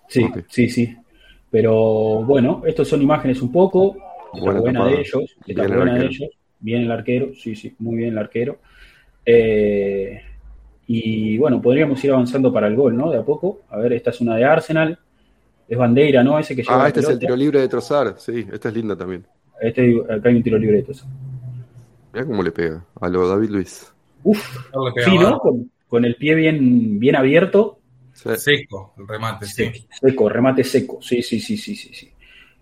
Sí, 0.08 0.26
sí, 0.48 0.68
sí. 0.68 0.96
Pero 1.50 2.22
bueno, 2.24 2.62
estas 2.64 2.86
son 2.86 3.02
imágenes 3.02 3.42
un 3.42 3.50
poco. 3.50 3.96
Está 4.32 4.52
buena 4.52 4.86
de 4.86 5.00
ellos. 5.00 5.36
Está 5.46 5.66
buena 5.66 5.94
de 5.98 6.06
ellos. 6.06 6.30
Bien 6.60 6.82
el 6.82 6.92
arquero, 6.92 7.30
sí, 7.34 7.56
sí, 7.56 7.74
muy 7.78 7.96
bien 7.96 8.10
el 8.10 8.18
arquero. 8.18 8.60
Eh, 9.24 10.22
y 10.90 11.36
bueno, 11.36 11.60
podríamos 11.60 12.02
ir 12.02 12.12
avanzando 12.12 12.50
para 12.50 12.66
el 12.66 12.74
gol, 12.74 12.96
¿no? 12.96 13.10
De 13.10 13.18
a 13.18 13.22
poco. 13.22 13.60
A 13.68 13.76
ver, 13.76 13.92
esta 13.92 14.08
es 14.08 14.22
una 14.22 14.36
de 14.36 14.44
Arsenal. 14.46 14.98
Es 15.68 15.76
Bandeira, 15.76 16.24
¿no? 16.24 16.38
Ese 16.38 16.56
que 16.56 16.62
lleva 16.62 16.82
Ah, 16.82 16.88
este 16.88 17.00
es 17.00 17.08
el 17.10 17.18
tiro 17.18 17.36
libre 17.36 17.60
de 17.60 17.68
Trozar. 17.68 18.14
Sí, 18.16 18.46
esta 18.50 18.70
es 18.70 18.74
linda 18.74 18.96
también. 18.96 19.26
Este, 19.60 20.00
acá 20.08 20.30
hay 20.30 20.36
un 20.36 20.42
tiro 20.42 20.56
libre 20.56 20.78
de 20.78 20.84
Trozar. 20.84 21.10
Mira 22.14 22.24
cómo 22.24 22.42
le 22.42 22.52
pega 22.52 22.82
a 22.98 23.08
lo 23.10 23.28
David 23.28 23.50
Luis. 23.50 23.92
Uf, 24.22 24.42
sí, 25.04 25.18
¿no? 25.18 25.38
Con, 25.88 26.04
el 26.06 26.16
pie 26.16 26.34
bien, 26.34 26.98
bien 26.98 27.16
abierto. 27.16 27.80
Seco, 28.14 28.94
el 28.96 29.06
remate, 29.06 29.44
sí. 29.44 29.70
Seco, 29.90 30.28
remate 30.30 30.64
seco. 30.64 31.02
Sí, 31.02 31.22
sí, 31.22 31.38
sí, 31.38 31.58
sí, 31.58 31.76
sí. 31.76 31.92
sí. 31.92 32.10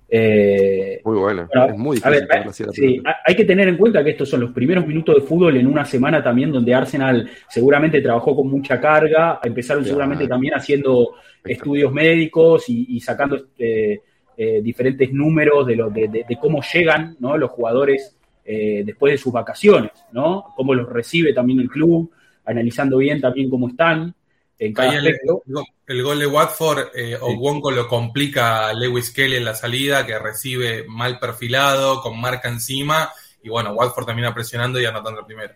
Eh, 0.08 1.00
muy 1.04 1.18
buena, 1.18 1.48
es 1.68 1.76
muy 1.76 1.96
difícil. 1.96 2.66
sí, 2.72 3.02
hay 3.24 3.34
que 3.34 3.44
tener 3.44 3.66
en 3.66 3.76
cuenta 3.76 4.04
que 4.04 4.10
estos 4.10 4.28
son 4.28 4.40
los 4.40 4.52
primeros 4.52 4.86
minutos 4.86 5.16
de 5.16 5.20
fútbol 5.22 5.56
en 5.56 5.66
una 5.66 5.84
semana 5.84 6.22
también 6.22 6.52
donde 6.52 6.72
Arsenal 6.72 7.28
seguramente 7.48 8.00
trabajó 8.00 8.36
con 8.36 8.48
mucha 8.48 8.80
carga, 8.80 9.40
empezaron 9.42 9.84
seguramente 9.84 10.28
también 10.28 10.54
haciendo 10.54 11.14
estudios 11.44 11.92
médicos 11.92 12.66
y, 12.68 13.00
sacando 13.00 13.48
eh, 13.58 14.00
eh, 14.36 14.60
diferentes 14.62 15.12
números 15.12 15.66
de, 15.66 15.74
lo, 15.76 15.90
de, 15.90 16.24
cómo 16.40 16.60
llegan 16.62 17.16
¿no? 17.18 17.36
los 17.36 17.50
jugadores 17.50 18.16
después 18.44 19.12
de 19.12 19.18
sus 19.18 19.32
vacaciones, 19.32 19.90
¿no? 20.12 20.44
cómo 20.54 20.72
los 20.72 20.88
recibe 20.88 21.32
también 21.32 21.58
el 21.58 21.68
club, 21.68 22.12
analizando 22.44 22.98
bien 22.98 23.20
también 23.20 23.50
cómo 23.50 23.70
están 23.70 24.14
en 24.58 24.72
cada 24.72 24.92
aspecto. 24.92 25.42
El, 25.86 26.02
gol 26.02 26.18
de 26.18 26.26
Watford, 26.26 26.88
eh, 26.94 27.16
Wonko 27.20 27.70
lo 27.70 27.86
complica 27.86 28.68
a 28.68 28.74
Lewis 28.74 29.10
Kelly 29.10 29.36
en 29.36 29.44
la 29.44 29.54
salida, 29.54 30.06
que 30.06 30.18
recibe 30.18 30.84
mal 30.88 31.18
perfilado, 31.18 32.00
con 32.00 32.20
marca 32.20 32.48
encima, 32.48 33.10
y 33.42 33.48
bueno, 33.48 33.72
Watford 33.72 34.06
termina 34.06 34.34
presionando 34.34 34.80
y 34.80 34.86
anotando 34.86 35.20
el 35.20 35.26
primero. 35.26 35.52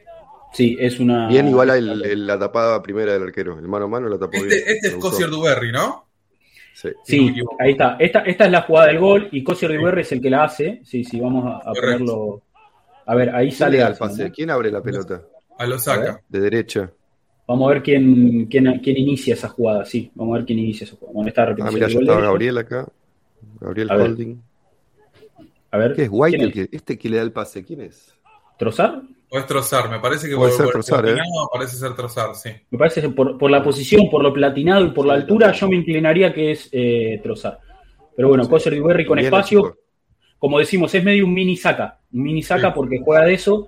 Sí, 0.53 0.77
es 0.81 0.99
una. 0.99 1.29
Bien, 1.29 1.49
igual 1.49 1.71
el, 1.71 2.27
la 2.27 2.39
tapada 2.39 2.83
primera 2.83 3.13
del 3.13 3.23
arquero, 3.23 3.59
el 3.59 3.69
mano 3.69 3.85
a 3.85 3.89
mano 3.89 4.09
la 4.09 4.19
tapó 4.19 4.37
este, 4.37 4.47
bien. 4.47 4.63
Este 4.67 4.89
es 4.89 4.95
Cosier 4.97 5.31
Duberry, 5.31 5.73
¿no? 5.73 6.07
Sí, 7.05 7.35
ahí 7.59 7.73
está. 7.73 7.97
Esta, 7.99 8.21
esta 8.21 8.47
es 8.47 8.51
la 8.51 8.63
jugada 8.63 8.89
del 8.89 8.99
gol 8.99 9.29
y 9.33 9.45
Cosier 9.45 9.73
Duberry 9.77 10.03
es 10.03 10.13
el 10.13 10.21
que 10.21 10.31
la 10.31 10.45
hace. 10.45 10.81
Sí, 10.85 11.05
sí, 11.05 11.21
vamos 11.21 11.63
a, 11.65 11.73
ponerlo. 11.73 12.43
A 13.07 13.15
ver, 13.15 13.35
ahí 13.35 13.51
sale. 13.51 13.83
Al 13.83 13.97
pase? 13.97 14.31
¿Quién 14.31 14.51
abre 14.51 14.71
la 14.71 14.83
pelota? 14.83 15.23
A 15.59 15.67
lo 15.67 15.79
saca. 15.79 16.23
De 16.29 16.41
derecha. 16.41 16.91
Vamos 17.51 17.69
a 17.69 17.75
ver 17.75 17.83
quién, 17.83 18.47
quién, 18.47 18.79
quién, 18.79 18.97
inicia 18.97 19.35
esa 19.35 19.49
jugada, 19.49 19.85
sí. 19.85 20.09
Vamos 20.15 20.35
a 20.35 20.37
ver 20.39 20.47
quién 20.47 20.61
inicia 20.61 20.85
esa 20.85 20.95
jugada. 20.95 21.15
Bueno, 21.15 21.29
está 21.31 21.43
ah, 21.43 21.71
mira, 21.73 21.89
ya 21.89 21.99
estaba 21.99 22.21
Gabriel 22.21 22.59
acá. 22.59 22.87
Gabriel 23.61 23.91
Holding. 23.91 24.43
A 25.73 25.79
ver. 25.79 25.95
¿Qué 25.95 26.05
es 26.05 26.09
White 26.13 26.45
el 26.45 26.53
que, 26.53 26.69
este 26.71 26.97
que 26.97 27.09
le 27.09 27.17
da 27.17 27.25
el 27.25 27.33
pase? 27.33 27.65
¿Quién 27.65 27.81
es? 27.81 28.15
¿Trozar? 28.57 29.03
O 29.31 29.37
es 29.37 29.47
Trozar, 29.47 29.91
me 29.91 29.99
parece 29.99 30.29
que 30.29 30.37
puede 30.37 30.53
ser 30.53 30.69
Trozar, 30.69 31.09
¿eh? 31.09 31.17
parece 31.53 31.75
ser 31.75 31.93
Trozar, 31.97 32.37
sí. 32.37 32.51
Me 32.71 32.79
parece 32.79 33.01
que 33.01 33.09
por, 33.09 33.37
por, 33.37 33.51
la 33.51 33.65
posición, 33.65 34.09
por 34.09 34.23
lo 34.23 34.33
platinado 34.33 34.85
y 34.85 34.93
por 34.93 35.05
la 35.07 35.15
altura, 35.15 35.51
yo 35.51 35.69
me 35.69 35.75
inclinaría 35.75 36.33
que 36.33 36.53
es 36.53 36.69
eh, 36.71 37.19
Trozar. 37.21 37.59
Pero 38.15 38.29
bueno, 38.29 38.45
sí. 38.45 38.51
Coser 38.51 38.75
y 38.75 38.81
Berry 38.81 39.05
con 39.05 39.19
espacio, 39.19 39.77
como 40.39 40.61
decimos, 40.61 40.95
es 40.95 41.03
medio 41.03 41.27
un 41.27 41.35
mini 41.35 41.57
saca. 41.57 41.99
Un 42.13 42.23
mini 42.23 42.45
saca 42.45 42.73
porque 42.73 43.01
juega 43.05 43.25
de 43.25 43.35
eso 43.35 43.67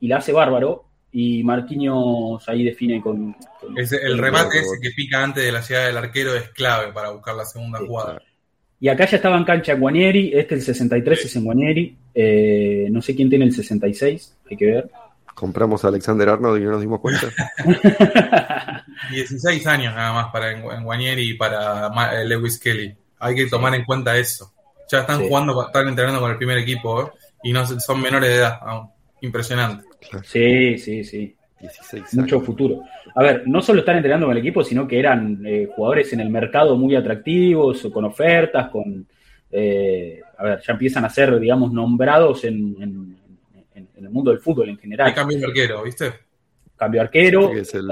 y 0.00 0.08
la 0.08 0.16
hace 0.16 0.32
bárbaro 0.32 0.89
y 1.12 1.42
Marquinhos 1.42 2.48
ahí 2.48 2.64
define 2.64 3.00
con... 3.00 3.36
el 3.76 4.18
remate 4.18 4.60
ese 4.60 4.80
que 4.80 4.90
pica 4.90 5.22
antes 5.22 5.44
de 5.44 5.52
la 5.52 5.60
llegada 5.60 5.86
del 5.86 5.96
arquero 5.96 6.34
es 6.34 6.50
clave 6.50 6.92
para 6.92 7.10
buscar 7.10 7.34
la 7.34 7.44
segunda 7.44 7.78
jugada. 7.80 8.22
Y 8.78 8.88
acá 8.88 9.06
ya 9.06 9.16
estaba 9.16 9.36
en 9.36 9.44
cancha 9.44 9.74
Guanieri, 9.74 10.32
este 10.34 10.54
el 10.54 10.62
63 10.62 11.24
es 11.24 11.36
en 11.36 11.44
Guanieri, 11.44 11.96
eh, 12.14 12.88
no 12.90 13.02
sé 13.02 13.14
quién 13.14 13.28
tiene 13.28 13.44
el 13.44 13.52
66, 13.52 14.36
hay 14.50 14.56
que 14.56 14.66
ver. 14.66 14.90
Compramos 15.34 15.84
a 15.84 15.88
Alexander 15.88 16.28
Arnold 16.28 16.60
y 16.60 16.64
no 16.64 16.72
nos 16.72 16.80
dimos 16.80 17.00
cuenta. 17.00 17.28
16 19.10 19.66
años 19.66 19.94
nada 19.94 20.12
más 20.12 20.32
para 20.32 20.52
en 20.52 20.84
Guanieri 20.84 21.30
y 21.30 21.34
para 21.34 21.90
eh, 22.12 22.24
Lewis 22.26 22.58
Kelly. 22.58 22.94
Hay 23.18 23.34
que 23.34 23.46
tomar 23.46 23.74
en 23.74 23.84
cuenta 23.84 24.16
eso. 24.16 24.52
Ya 24.90 25.00
están 25.00 25.26
jugando, 25.26 25.66
están 25.66 25.88
entrenando 25.88 26.20
con 26.20 26.30
el 26.30 26.36
primer 26.36 26.58
equipo 26.58 27.02
¿eh? 27.02 27.10
y 27.44 27.52
no 27.52 27.66
son 27.66 28.00
menores 28.00 28.30
de 28.30 28.36
edad 28.36 28.58
aún. 28.62 28.90
Impresionante. 29.20 29.89
Sí, 30.24 30.78
sí, 30.78 31.04
sí. 31.04 31.36
Mucho 32.12 32.40
futuro. 32.40 32.82
A 33.14 33.22
ver, 33.22 33.42
no 33.46 33.60
solo 33.60 33.80
están 33.80 33.96
entrenando 33.96 34.26
con 34.26 34.36
el 34.36 34.40
equipo, 34.40 34.64
sino 34.64 34.88
que 34.88 34.98
eran 34.98 35.42
eh, 35.44 35.68
jugadores 35.74 36.12
en 36.12 36.20
el 36.20 36.30
mercado 36.30 36.76
muy 36.76 36.94
atractivos, 36.96 37.86
con 37.92 38.04
ofertas, 38.04 38.70
con... 38.70 39.06
Eh, 39.52 40.20
a 40.38 40.44
ver, 40.44 40.60
ya 40.66 40.72
empiezan 40.72 41.04
a 41.04 41.10
ser, 41.10 41.38
digamos, 41.38 41.72
nombrados 41.72 42.44
en, 42.44 43.16
el 43.74 44.08
mundo 44.08 44.30
del 44.30 44.40
fútbol 44.40 44.70
en 44.70 44.78
general. 44.78 45.08
Hay 45.08 45.14
cambio 45.14 45.38
de 45.38 45.44
arquero, 45.44 45.82
¿viste? 45.82 46.12
Cambio 46.76 47.02
arquero. 47.02 47.52
es 47.52 47.74
el... 47.74 47.90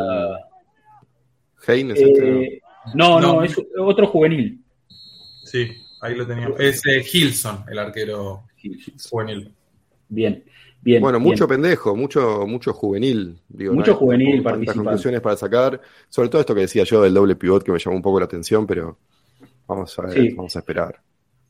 Eh, 1.66 2.61
no, 2.94 3.21
no, 3.21 3.42
es 3.42 3.55
otro 3.79 4.07
juvenil. 4.07 4.62
Sí, 5.44 5.71
ahí 6.01 6.14
lo 6.14 6.27
teníamos. 6.27 6.59
Es 6.59 6.83
Gilson, 6.83 7.64
el 7.68 7.79
arquero 7.79 8.44
juvenil. 9.11 9.53
Bien 10.09 10.42
bueno, 11.01 11.21
mucho 11.21 11.47
pendejo, 11.47 11.97
mucho, 11.97 12.47
mucho 12.47 12.73
juvenil. 12.73 13.38
Digo, 13.49 13.75
mucho 13.75 13.95
juvenil 13.95 14.43
participante. 14.43 14.83
conclusiones 14.83 15.21
para 15.21 15.37
sacar. 15.37 15.81
Sobre 16.09 16.29
todo 16.29 16.41
esto 16.41 16.55
que 16.55 16.62
decía 16.62 16.85
yo 16.85 17.03
del 17.03 17.14
doble 17.14 17.37
pivot 17.37 17.62
que 17.62 17.73
me 17.73 17.79
llamó 17.79 17.97
un 17.97 18.03
poco 18.03 18.19
la 18.21 18.27
atención, 18.27 18.67
pero 18.67 18.99
vamos 19.67 19.99
a 19.99 20.03
ver, 20.03 20.35
vamos 20.35 20.55
a 20.57 20.59
esperar. 20.61 21.01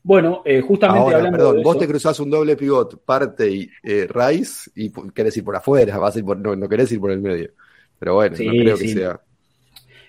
Bueno, 0.01 0.41
eh, 0.45 0.61
justamente 0.61 1.15
hablando 1.15 1.37
perdón, 1.37 1.61
vos 1.61 1.77
te 1.77 1.87
cruzás 1.87 2.19
un 2.19 2.29
doble 2.29 2.55
pivot, 2.55 3.03
parte 3.03 3.51
y 3.51 3.69
eh, 3.83 4.07
Rice, 4.09 4.71
y 4.75 4.91
querés 5.13 5.35
ir 5.37 5.43
por 5.43 5.55
afuera, 5.55 5.97
vas 5.99 6.15
a 6.15 6.19
ir 6.19 6.25
por, 6.25 6.37
no, 6.37 6.69
querés 6.69 6.91
ir 6.91 6.99
por 6.99 7.11
el 7.11 7.19
medio. 7.19 7.51
Pero 7.97 8.15
bueno, 8.15 8.35
no 8.39 8.51
creo 8.51 8.77
que 8.77 8.87
sea. 8.87 9.21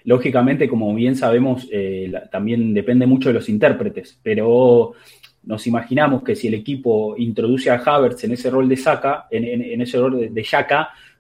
Lógicamente, 0.04 0.68
como 0.68 0.94
bien 0.94 1.16
sabemos, 1.16 1.68
eh, 1.70 2.11
también 2.30 2.72
depende 2.72 3.06
mucho 3.06 3.28
de 3.28 3.35
los 3.35 3.48
intérpretes, 3.48 4.18
pero 4.22 4.94
nos 5.42 5.66
imaginamos 5.66 6.22
que 6.22 6.37
si 6.37 6.48
el 6.48 6.55
equipo 6.55 7.14
introduce 7.16 7.70
a 7.70 7.76
Havertz 7.76 8.24
en 8.24 8.33
ese 8.33 8.50
rol 8.50 8.68
de 8.68 8.76
saca, 8.76 9.26
en, 9.31 9.81
ese 9.81 9.98
rol 9.98 10.20
de, 10.20 10.29
de 10.29 10.46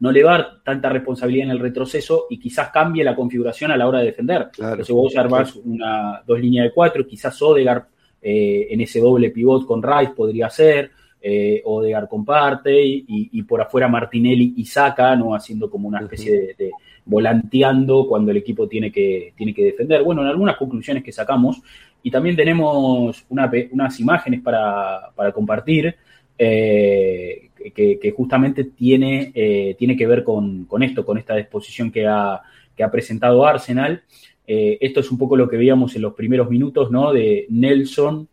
no 0.00 0.12
le 0.12 0.22
va 0.22 0.34
a 0.34 0.38
dar 0.38 0.62
tanta 0.62 0.88
responsabilidad 0.90 1.46
en 1.46 1.52
el 1.52 1.58
retroceso 1.58 2.26
y 2.28 2.38
quizás 2.38 2.70
cambie 2.70 3.02
la 3.02 3.16
configuración 3.16 3.70
a 3.70 3.76
la 3.76 3.88
hora 3.88 4.00
de 4.00 4.06
defender. 4.06 4.50
Claro, 4.52 4.72
Entonces 4.72 4.94
vos 4.94 5.16
armás 5.16 5.56
una 5.56 6.22
dos 6.26 6.38
líneas 6.38 6.64
de 6.64 6.72
cuatro, 6.72 7.06
quizás 7.06 7.40
Odegaard 7.40 7.84
eh, 8.20 8.68
en 8.70 8.80
ese 8.82 9.00
doble 9.00 9.30
pivot 9.30 9.66
con 9.66 9.82
Rice 9.82 10.12
podría 10.14 10.50
ser, 10.50 10.90
eh, 11.22 11.62
Odegaard 11.64 12.08
comparte 12.08 12.82
y, 12.82 13.04
y, 13.08 13.42
por 13.42 13.60
afuera 13.60 13.88
Martinelli 13.88 14.54
y 14.56 14.64
saca, 14.64 15.16
¿no? 15.16 15.34
haciendo 15.34 15.70
como 15.70 15.88
una 15.88 16.00
especie 16.00 16.54
de, 16.58 16.70
volanteando 17.04 18.06
cuando 18.06 18.30
el 18.30 18.38
equipo 18.38 18.68
tiene 18.68 18.92
que, 18.92 19.32
tiene 19.36 19.52
que 19.52 19.64
defender. 19.64 20.02
Bueno, 20.02 20.22
en 20.22 20.28
algunas 20.28 20.56
conclusiones 20.56 21.02
que 21.02 21.12
sacamos 21.12 21.60
y 22.02 22.10
también 22.10 22.36
tenemos 22.36 23.24
unas 23.28 24.00
imágenes 24.00 24.40
para, 24.40 25.12
compartir 25.34 25.94
eh, 26.38 27.50
que, 27.74 28.14
justamente 28.16 28.64
tiene, 28.64 29.32
eh, 29.34 29.74
tiene 29.78 29.96
que 29.96 30.06
ver 30.06 30.24
con, 30.24 30.66
esto, 30.82 31.04
con 31.04 31.18
esta 31.18 31.36
disposición 31.36 31.90
que 31.90 32.06
ha, 32.06 32.34
ha 32.34 32.90
presentado 32.90 33.44
Arsenal. 33.44 34.02
Eh, 34.46 34.78
esto 34.80 35.00
es 35.00 35.10
un 35.10 35.18
poco 35.18 35.36
lo 35.36 35.48
que 35.48 35.58
veíamos 35.58 35.94
en 35.94 36.02
los 36.02 36.14
primeros 36.14 36.48
minutos, 36.48 36.90
¿no? 36.90 37.12
De 37.12 37.46
Nelson, 37.50 38.28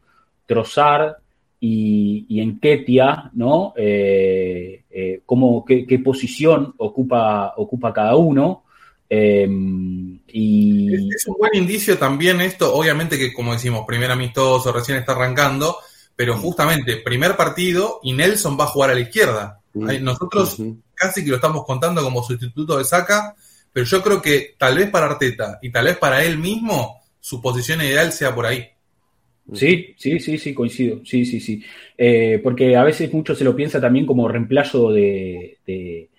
Trossard, 0.46 1.16
y, 1.60 2.40
en 2.40 2.60
Ketia, 2.60 3.32
¿no? 3.34 3.74
Cómo, 5.26 5.66
qué, 5.66 6.02
posición 6.04 6.74
ocupa, 6.78 7.54
ocupa 7.58 7.92
cada 7.92 8.16
uno. 8.16 8.64
Em, 9.10 10.20
y... 10.28 11.14
Es, 11.14 11.28
un 11.28 11.36
buen 11.38 11.56
indicio 11.56 11.98
también 11.98 12.42
esto, 12.42 12.74
obviamente 12.74 13.18
que 13.18 13.34
como 13.34 13.54
decimos, 13.54 13.86
primer 13.88 14.12
amistoso, 14.12 14.72
recién 14.72 14.98
está 14.98 15.14
arrancando, 15.14 15.78
pero 16.16 16.38
justamente 16.38 16.98
primer 16.98 17.36
partido 17.36 18.00
y 18.04 18.14
Nelson 18.14 18.58
va 18.60 18.66
a 18.66 18.68
jugar 18.68 18.92
a 18.92 18.96
la 18.96 19.02
izquierda. 19.02 19.62
Nosotros 19.74 20.58
casi 20.96 21.24
que 21.24 21.30
lo 21.30 21.36
estamos 21.36 21.64
contando 21.66 22.02
como 22.02 22.24
sustituto 22.24 22.78
de 22.78 22.84
Saca, 22.84 23.36
pero 23.72 23.86
yo 23.86 24.02
creo 24.02 24.22
que 24.22 24.56
tal 24.58 24.76
vez 24.78 24.90
para 24.90 25.06
Arteta 25.06 25.60
y 25.62 25.70
tal 25.72 25.86
vez 25.86 25.98
para 25.98 26.24
él 26.24 26.40
mismo, 26.40 27.04
su 27.20 27.42
posición 27.42 27.82
ideal 27.82 28.12
sea 28.12 28.34
por 28.34 28.48
ahí. 28.48 28.68
Sí, 29.54 29.94
sí, 29.98 30.20
sí, 30.20 30.38
sí, 30.38 30.54
coincido. 30.54 31.02
Sí, 31.06 31.26
sí, 31.26 31.40
sí. 31.40 31.64
Eh, 31.98 32.40
porque 32.44 32.76
a 32.76 32.84
veces 32.84 33.14
mucho 33.14 33.34
se 33.34 33.44
lo 33.44 33.56
piensa 33.56 33.80
también 33.80 34.06
como 34.06 34.28
reemplazo 34.28 34.92
de, 34.92 35.60
de, 35.66 36.10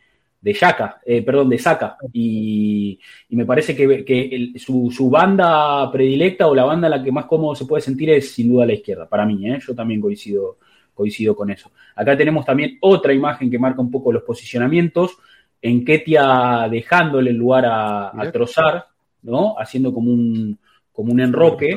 de 0.53 0.91
eh, 1.05 1.23
perdón, 1.23 1.49
de 1.49 1.59
Saka. 1.59 1.97
Y, 2.13 2.99
me 3.31 3.45
parece 3.45 3.75
que, 3.77 4.53
su, 4.57 5.11
banda 5.11 5.91
predilecta 5.91 6.47
o 6.47 6.55
la 6.55 6.65
banda 6.65 6.87
en 6.87 6.93
la 6.93 7.03
que 7.03 7.13
más 7.13 7.27
cómodo 7.27 7.55
se 7.55 7.67
puede 7.67 7.83
sentir 7.83 8.11
es 8.11 8.33
sin 8.33 8.51
duda 8.51 8.67
la 8.67 8.75
izquierda, 8.75 9.09
para 9.09 9.27
mí. 9.27 9.49
¿eh? 9.51 9.59
Yo 9.67 9.75
también 9.75 10.01
coincido, 10.01 10.59
coincido 10.95 11.37
con 11.37 11.51
eso. 11.51 11.71
Acá 11.95 12.17
tenemos 12.17 12.45
también 12.45 12.79
otra 12.81 13.13
imagen 13.13 13.51
que 13.51 13.59
marca 13.59 13.81
un 13.81 13.91
poco 13.91 14.13
los 14.13 14.23
posicionamientos. 14.23 15.17
En 15.61 15.85
Ketia 15.85 16.69
dejándole 16.71 17.31
el 17.31 17.37
lugar 17.37 17.67
a, 17.67 18.21
a 18.21 18.31
Trozar, 18.31 18.87
¿no? 19.23 19.57
Haciendo 19.59 19.93
como 19.93 20.13
un, 20.13 20.59
como 20.93 21.13
un 21.13 21.21
enroque. 21.21 21.77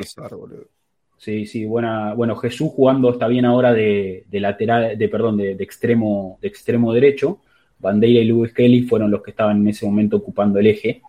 Sí, 1.22 1.46
sí, 1.46 1.64
buena. 1.64 2.14
Bueno, 2.14 2.34
Jesús 2.34 2.72
jugando 2.74 3.10
está 3.10 3.28
bien 3.28 3.44
ahora 3.44 3.72
de, 3.72 4.24
lateral, 4.32 4.98
de 4.98 5.08
perdón, 5.08 5.36
de, 5.36 5.52
extremo, 5.52 6.36
de 6.40 6.48
extremo 6.48 6.92
derecho. 6.92 7.38
Bandeira 7.82 8.20
y 8.20 8.24
Lewis 8.24 8.52
Kelly 8.52 8.82
fueron 8.82 9.10
los 9.10 9.22
que 9.22 9.32
estaban 9.32 9.58
en 9.58 9.68
ese 9.68 9.84
momento 9.84 10.16
ocupando 10.16 10.58
el 10.58 10.68
eje. 10.68 11.02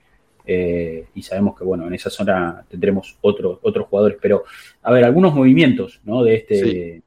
Eh, 0.46 1.06
y 1.16 1.22
sabemos 1.22 1.58
que 1.58 1.64
bueno, 1.64 1.88
en 1.88 1.94
esa 1.94 2.10
zona 2.10 2.66
tendremos 2.68 3.18
otros 3.22 3.60
otros 3.62 3.88
jugadores. 3.88 4.18
Pero, 4.22 4.44
a 4.82 4.92
ver, 4.92 5.06
algunos 5.06 5.34
movimientos, 5.34 6.02
¿no? 6.04 6.24
De 6.24 6.36
este. 6.36 7.02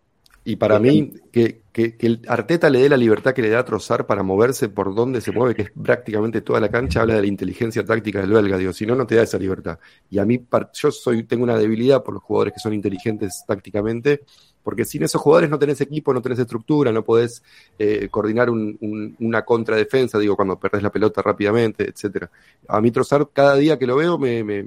Y 0.49 0.55
para 0.55 0.79
mí, 0.79 1.13
que, 1.33 1.63
que, 1.73 1.97
el 1.99 2.23
Arteta 2.29 2.71
le 2.71 2.79
dé 2.79 2.89
la 2.89 2.97
libertad 2.97 3.35
que 3.35 3.43
le 3.43 3.49
da 3.49 3.59
a 3.59 3.65
Trozar 3.65 4.07
para 4.07 4.23
moverse 4.23 4.69
por 4.69 4.95
donde 4.95 5.21
se 5.21 5.33
mueve, 5.33 5.57
que 5.57 5.63
es 5.63 5.73
prácticamente 5.73 6.41
toda 6.41 6.61
la 6.61 6.69
cancha, 6.69 7.01
habla 7.01 7.15
de 7.15 7.23
la 7.23 7.27
inteligencia 7.27 7.85
táctica 7.85 8.21
del 8.21 8.31
belga, 8.31 8.57
digo, 8.57 8.73
si 8.73 8.87
no, 8.87 8.95
no 8.95 9.09
te 9.09 9.17
da 9.17 9.25
esa 9.25 9.39
libertad. 9.39 9.81
Y 10.09 10.21
a 10.21 10.25
mí, 10.25 10.41
yo 10.75 10.93
soy, 10.93 11.25
tengo 11.25 11.43
una 11.43 11.59
debilidad 11.59 12.05
por 12.05 12.15
los 12.15 12.23
jugadores 12.23 12.55
que 12.55 12.61
son 12.61 12.75
inteligentes 12.75 13.43
tácticamente, 13.45 14.21
porque 14.67 14.85
sin 14.85 15.05
esos 15.05 15.23
jugadores 15.23 15.49
no 15.49 15.61
tenés 15.61 15.81
equipo, 15.81 16.13
no 16.13 16.21
tenés 16.21 16.41
estructura, 16.41 16.91
no 16.91 17.05
podés 17.05 17.41
eh, 17.79 18.09
coordinar 18.11 18.51
una 18.51 19.43
contradefensa, 19.43 20.19
digo, 20.19 20.35
cuando 20.35 20.59
perdés 20.59 20.83
la 20.83 20.91
pelota 20.91 21.23
rápidamente, 21.23 21.89
etcétera. 21.89 22.29
A 22.67 22.81
mí 22.81 22.91
Trozar, 22.91 23.29
cada 23.33 23.55
día 23.55 23.79
que 23.79 23.87
lo 23.87 23.95
veo, 23.95 24.19
me, 24.19 24.67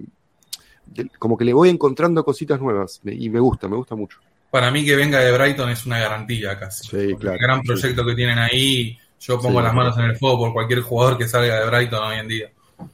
como 1.18 1.38
que 1.38 1.44
le 1.44 1.52
voy 1.52 1.68
encontrando 1.68 2.24
cositas 2.24 2.62
nuevas, 2.62 3.02
y 3.04 3.30
me 3.30 3.42
gusta, 3.42 3.68
me 3.68 3.76
gusta 3.76 3.96
mucho 3.96 4.20
para 4.50 4.72
mí 4.72 4.86
que 4.86 4.96
venga 4.96 5.20
de 5.20 5.38
Brighton 5.38 5.70
es 5.70 5.86
una 5.86 6.00
garantía 6.00 6.58
casi. 6.58 6.88
Sí, 6.88 7.16
claro, 7.16 7.36
el 7.36 7.42
gran 7.42 7.62
proyecto 7.62 8.06
que 8.06 8.16
tienen 8.16 8.40
ahí, 8.40 8.98
yo 9.20 9.38
pongo 9.38 9.62
las 9.62 9.74
manos 9.74 9.98
en 9.98 10.06
el 10.06 10.16
fuego 10.16 10.40
por 10.40 10.54
cualquier 10.54 10.80
jugador 10.80 11.18
que 11.18 11.28
salga 11.28 11.60
de 11.60 11.70
Brighton 11.70 12.04
hoy 12.04 12.20
en 12.20 12.28
día. 12.30 12.50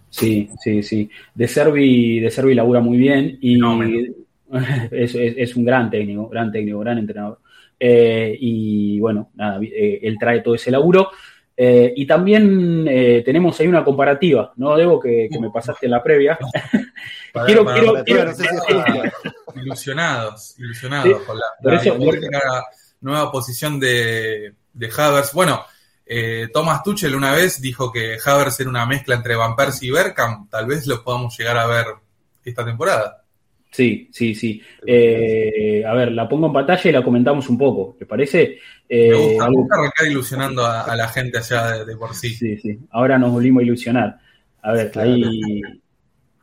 Sí, 0.09 0.49
sí, 0.59 0.81
sí. 0.81 1.09
De 1.35 1.47
Servi, 1.47 2.19
de 2.19 2.31
Servi 2.31 2.55
labura 2.55 2.79
muy 2.79 2.97
bien 2.97 3.37
y 3.41 3.57
es, 4.91 5.55
un 5.55 5.65
gran 5.65 5.89
técnico, 5.89 6.29
gran 6.29 6.51
técnico, 6.51 6.79
gran 6.79 6.97
entrenador. 6.97 7.39
Eh, 7.79 8.37
y 8.39 8.99
bueno, 8.99 9.31
nada, 9.35 9.59
eh, 9.61 9.99
él 10.01 10.17
trae 10.19 10.41
todo 10.41 10.55
ese 10.55 10.71
laburo. 10.71 11.09
Eh, 11.57 11.93
y 11.95 12.05
también 12.05 12.85
eh, 12.87 13.21
tenemos 13.23 13.57
ahí 13.59 13.67
una 13.67 13.83
comparativa, 13.83 14.51
¿no, 14.57 14.75
Debo? 14.75 14.99
Que, 14.99 15.29
me 15.39 15.49
pasaste 15.49 15.85
en 15.85 15.91
la 15.91 16.03
previa. 16.03 16.37
quiero, 17.45 17.65
quiero, 18.03 18.33
ilusionados, 19.55 20.55
ilusionados 20.59 21.21
con 21.21 21.37
la, 21.37 22.63
nueva 23.01 23.31
posición 23.31 23.79
de, 23.79 24.53
de 24.73 24.91
Havers. 24.97 25.31
Bueno, 25.33 25.63
eh, 26.05 26.49
Thomas 26.53 26.83
Tuchel 26.83 27.15
una 27.15 27.31
vez 27.31 27.61
dijo 27.61 27.91
que 27.91 28.17
Havers 28.23 28.59
era 28.59 28.69
una 28.69 28.85
mezcla 28.85 29.15
entre 29.15 29.35
Van 29.35 29.55
Persie 29.55 29.89
y 29.89 29.91
Bergkamp. 29.91 30.49
Tal 30.49 30.65
vez 30.65 30.85
lo 30.87 31.03
podamos 31.03 31.37
llegar 31.37 31.57
a 31.57 31.67
ver 31.67 31.85
esta 32.43 32.65
temporada. 32.65 33.24
Sí, 33.75 34.07
sí, 34.09 34.33
sí. 34.33 34.61
Eh, 34.87 35.83
a 35.85 35.93
ver, 35.93 36.13
la 36.13 36.29
pongo 36.29 36.47
en 36.47 36.53
pantalla 36.53 36.89
y 36.89 36.93
la 36.93 37.03
comentamos 37.03 37.49
un 37.49 37.57
poco, 37.57 37.97
¿te 37.99 38.05
parece? 38.05 38.57
Eh, 38.87 39.09
me 39.09 39.49
gusta, 39.49 39.75
arrancar 39.75 40.07
ilusionando 40.07 40.65
a, 40.65 40.95
la 40.95 41.09
gente 41.09 41.39
allá 41.39 41.83
de, 41.83 41.97
por 41.97 42.15
sí. 42.15 42.29
Sí, 42.29 42.55
sí. 42.57 42.79
Ahora 42.91 43.17
nos 43.17 43.33
volvimos 43.33 43.59
a 43.59 43.65
ilusionar. 43.65 44.17
A 44.61 44.71
ver, 44.71 44.97
ahí, 44.97 45.61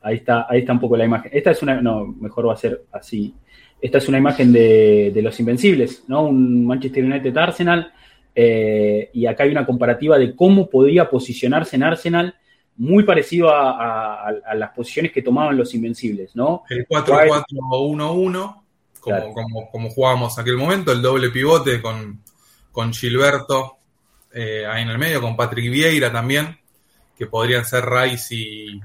ahí, 0.03 0.17
está, 0.17 0.47
ahí 0.47 0.61
está 0.61 0.75
un 0.75 0.81
poco 0.81 0.95
la 0.95 1.07
imagen. 1.07 1.31
Esta 1.33 1.53
es 1.53 1.63
una, 1.63 1.81
no, 1.81 2.05
mejor 2.05 2.49
va 2.49 2.53
a 2.53 2.59
ser 2.59 2.83
así. 2.93 3.35
Esta 3.81 3.97
es 3.97 4.09
una 4.11 4.19
imagen 4.19 4.53
de, 4.53 5.11
de 5.15 5.23
los 5.23 5.41
Invencibles, 5.41 6.05
¿no? 6.09 6.25
Un 6.25 6.67
Manchester 6.67 7.03
United 7.03 7.35
Arsenal. 7.35 7.95
Eh, 8.35 9.09
y 9.15 9.25
acá 9.25 9.45
hay 9.45 9.53
una 9.53 9.65
comparativa 9.65 10.19
de 10.19 10.37
cómo 10.37 10.69
podía 10.69 11.09
posicionarse 11.09 11.77
en 11.77 11.85
Arsenal 11.85 12.35
muy 12.77 13.05
parecido 13.05 13.51
a, 13.51 14.33
las 14.55 14.71
posiciones 14.71 15.13
que 15.13 15.23
tomaban 15.23 15.57
los 15.57 15.75
Invencibles, 15.75 16.35
¿no? 16.35 16.65
El 16.69 16.87
4-4-1-1, 16.89 18.63
como, 19.01 19.35
como, 19.35 19.71
como, 19.71 19.91
jugábamos 19.91 20.37
en 20.37 20.43
aquel 20.43 20.57
momento, 20.57 20.93
el 20.93 21.03
doble 21.03 21.31
pivote 21.31 21.83
con, 21.83 22.23
con 22.71 22.93
Gilberto 22.93 23.79
eh, 24.33 24.65
ahí 24.67 24.83
en 24.83 24.89
el 24.89 24.99
medio, 24.99 25.21
con 25.21 25.37
Patrick 25.37 25.71
Vieira 25.71 26.11
también, 26.11 26.59
que 27.17 27.27
podrían 27.27 27.65
ser 27.65 27.85
Rice 27.85 28.35
y, 28.35 28.81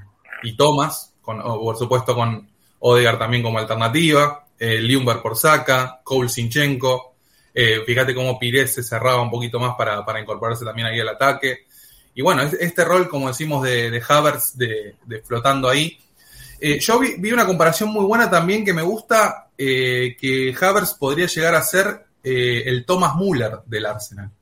Thomas, 0.56 1.14
con, 1.22 1.42
por 1.42 1.76
supuesto 1.76 2.14
con 2.14 2.48
Odegaard 2.80 3.18
también 3.18 3.42
como 3.42 3.58
alternativa, 3.58 4.46
eh, 4.58 4.80
Liumber 4.80 5.20
por 5.20 5.36
Saca, 5.36 6.00
Cole 6.04 6.28
Sinchenko, 6.28 7.14
eh, 7.54 7.82
fíjate 7.84 8.14
cómo 8.14 8.38
Pires 8.38 8.74
se 8.74 8.82
cerraba 8.82 9.22
un 9.22 9.30
poquito 9.30 9.58
más 9.58 9.74
para, 9.76 10.04
para 10.04 10.20
incorporarse 10.20 10.64
también 10.64 10.86
ahí 10.86 11.00
al 11.00 11.08
ataque. 11.08 11.66
Y 12.18 12.22
bueno, 12.22 12.42
este 12.42 12.84
rol, 12.84 13.08
como 13.08 13.28
decimos, 13.28 13.62
de, 13.62 13.92
de 13.92 14.02
Havertz, 14.08 14.56
de, 14.56 14.96
flotando 15.24 15.68
ahí. 15.68 15.96
Eh, 16.58 16.80
yo 16.80 16.98
vi, 16.98 17.30
una 17.30 17.46
comparación 17.46 17.90
muy 17.90 18.04
buena 18.04 18.28
también 18.28 18.64
que 18.64 18.72
me 18.72 18.82
gusta, 18.82 19.50
eh, 19.56 20.16
que 20.20 20.52
Havertz 20.60 20.94
podría 20.94 21.28
llegar 21.28 21.54
a 21.54 21.62
ser 21.62 22.06
eh, 22.24 22.64
el 22.66 22.84
Thomas 22.84 23.14
Müller 23.14 23.60
del 23.66 23.86
Arsenal. 23.86 24.32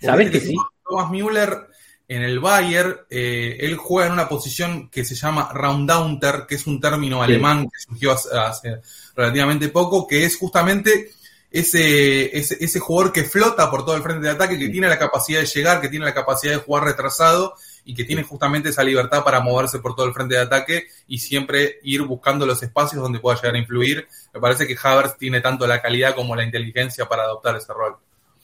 ¿Sabes 0.00 0.32
que 0.32 0.40
sí? 0.40 0.56
Thomas 0.84 1.08
Müller 1.08 1.68
en 2.08 2.22
el 2.22 2.40
Bayern, 2.40 2.96
él 3.08 3.76
juega 3.76 4.08
en 4.08 4.14
una 4.14 4.28
posición 4.28 4.90
que 4.90 5.04
se 5.04 5.14
llama 5.14 5.52
Roundounter, 5.54 6.44
que 6.48 6.56
es 6.56 6.66
un 6.66 6.80
término 6.80 7.22
alemán 7.22 7.68
que 7.68 7.78
surgió 7.78 8.14
hace 8.14 8.80
relativamente 9.14 9.68
poco, 9.68 10.08
que 10.08 10.24
es 10.24 10.36
justamente 10.36 11.12
ese, 11.50 12.36
ese, 12.36 12.78
jugador 12.80 13.12
que 13.12 13.22
flota 13.22 13.70
por 13.70 13.84
todo 13.84 13.96
el 13.96 14.02
frente 14.02 14.26
de 14.26 14.32
ataque, 14.32 14.58
que 14.58 14.68
tiene 14.68 14.88
la 14.88 14.98
capacidad 14.98 15.40
de 15.40 15.46
llegar, 15.46 15.80
que 15.80 15.88
tiene 15.88 16.04
la 16.04 16.14
capacidad 16.14 16.52
de 16.52 16.58
jugar 16.58 16.84
retrasado 16.84 17.54
y 17.84 17.94
que 17.94 18.04
tiene 18.04 18.24
justamente 18.24 18.70
esa 18.70 18.82
libertad 18.82 19.22
para 19.24 19.40
moverse 19.40 19.78
por 19.78 19.94
todo 19.94 20.06
el 20.06 20.12
frente 20.12 20.34
de 20.34 20.40
ataque 20.40 20.84
y 21.06 21.18
siempre 21.18 21.78
ir 21.84 22.02
buscando 22.02 22.44
los 22.44 22.62
espacios 22.62 23.00
donde 23.00 23.20
pueda 23.20 23.36
llegar 23.36 23.54
a 23.54 23.58
influir. 23.58 24.06
Me 24.34 24.40
parece 24.40 24.66
que 24.66 24.76
Havertz 24.82 25.16
tiene 25.16 25.40
tanto 25.40 25.66
la 25.66 25.80
calidad 25.80 26.14
como 26.14 26.34
la 26.34 26.44
inteligencia 26.44 27.06
para 27.06 27.22
adoptar 27.22 27.56
ese 27.56 27.72
rol. 27.72 27.94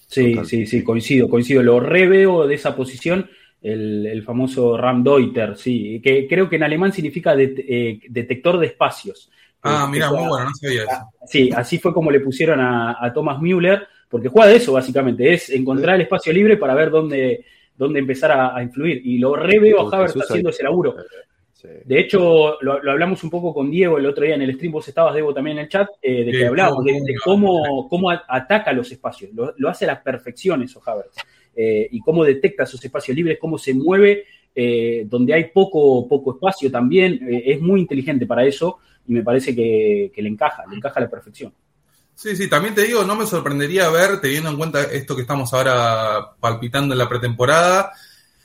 Sí, 0.06 0.36
sí, 0.44 0.66
sí, 0.66 0.84
coincido, 0.84 1.28
coincido. 1.28 1.62
Lo 1.62 1.80
reveo 1.80 2.46
de 2.46 2.54
esa 2.54 2.76
posición, 2.76 3.28
el, 3.62 4.22
famoso 4.24 4.76
Ramdeuter, 4.76 5.56
sí, 5.56 6.00
que 6.04 6.28
creo 6.28 6.48
que 6.48 6.56
en 6.56 6.62
alemán 6.62 6.92
significa 6.92 7.34
eh, 7.36 7.98
detector 8.08 8.58
de 8.58 8.66
espacios. 8.66 9.30
Ah, 9.62 9.88
mira, 9.90 10.11
muy 10.11 10.29
bueno, 10.29 10.46
no 10.46 10.55
sabía 10.55 10.83
eso. 10.83 11.09
Sí, 11.27 11.51
así 11.55 11.79
fue 11.79 11.94
como 11.94 12.11
le 12.11 12.20
pusieron 12.20 12.61
a, 12.61 13.12
Thomas 13.14 13.40
Müller, 13.40 13.87
porque 14.09 14.29
juega 14.29 14.48
de 14.48 14.57
eso 14.57 14.72
básicamente, 14.72 15.33
es 15.33 15.51
encontrar 15.51 15.94
el 15.94 16.03
espacio 16.03 16.33
libre 16.33 16.57
para 16.57 16.75
ver 16.75 16.90
dónde, 16.90 17.44
dónde 17.77 18.01
empezar 18.01 18.33
a, 18.33 18.62
influir. 18.62 19.01
Y 19.05 19.18
lo 19.18 19.37
reveo 19.37 19.88
a 19.88 19.96
Havertz 19.96 20.16
haciendo 20.20 20.51
ese 20.51 20.64
laburo. 20.64 20.96
De 21.85 22.01
hecho, 22.01 22.61
lo, 22.61 22.72
hablamos 22.90 23.22
un 23.22 23.31
poco 23.31 23.55
con 23.55 23.70
Diego 23.70 23.98
el 23.98 24.07
otro 24.07 24.25
día 24.25 24.35
en 24.35 24.42
el 24.42 24.55
stream, 24.55 24.72
vos 24.72 24.88
estabas, 24.88 25.14
Diego, 25.14 25.33
también 25.33 25.59
en 25.59 25.64
el 25.64 25.68
chat, 25.68 25.88
eh, 26.01 26.25
de 26.25 26.33
que 26.33 26.46
hablábamos 26.46 26.85
de, 26.85 27.01
cómo, 27.22 27.88
cómo 27.88 28.11
ataca 28.11 28.72
los 28.72 28.90
espacios, 28.90 29.31
lo, 29.33 29.68
hace 29.68 29.85
a 29.85 29.88
la 29.88 30.03
perfección 30.03 30.62
eso 30.62 30.83
Havertz, 30.85 31.18
eh, 31.55 31.88
y 31.90 32.01
cómo 32.01 32.25
detecta 32.25 32.64
esos 32.64 32.85
espacios 32.85 33.16
libres, 33.16 33.38
cómo 33.40 33.59
se 33.59 33.75
mueve 33.75 34.25
eh, 34.55 35.05
donde 35.07 35.35
hay 35.35 35.44
poco, 35.55 36.09
poco 36.09 36.33
espacio 36.33 36.70
también, 36.70 37.20
es 37.31 37.61
muy 37.61 37.81
inteligente 37.81 38.27
para 38.27 38.44
eso, 38.44 38.79
y 39.06 39.12
me 39.12 39.22
parece 39.22 39.54
que, 39.54 40.12
le 40.14 40.28
encaja, 40.28 40.64
le 40.68 40.76
encaja 40.76 41.00
a 41.00 41.02
la 41.02 41.10
perfección. 41.10 41.52
Sí, 42.14 42.36
sí, 42.36 42.48
también 42.48 42.74
te 42.74 42.82
digo, 42.82 43.04
no 43.04 43.16
me 43.16 43.26
sorprendería 43.26 43.88
ver, 43.88 44.20
teniendo 44.20 44.50
en 44.50 44.56
cuenta 44.56 44.82
esto 44.82 45.16
que 45.16 45.22
estamos 45.22 45.52
ahora 45.52 46.34
palpitando 46.38 46.94
en 46.94 46.98
la 46.98 47.08
pretemporada, 47.08 47.92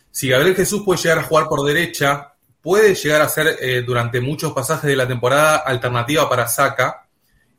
si 0.09 0.29
Gabriel 0.29 0.55
Jesús 0.55 0.83
puede 0.83 1.01
llegar 1.01 1.19
a 1.19 1.23
jugar 1.23 1.47
por 1.47 1.63
derecha, 1.63 2.33
puede 2.61 2.95
llegar 2.95 3.21
a 3.21 3.29
ser 3.29 3.57
eh, 3.61 3.83
durante 3.83 4.19
muchos 4.21 4.53
pasajes 4.53 4.89
de 4.89 4.95
la 4.95 5.07
temporada 5.07 5.57
alternativa 5.57 6.27
para 6.29 6.47
Saca, 6.47 7.07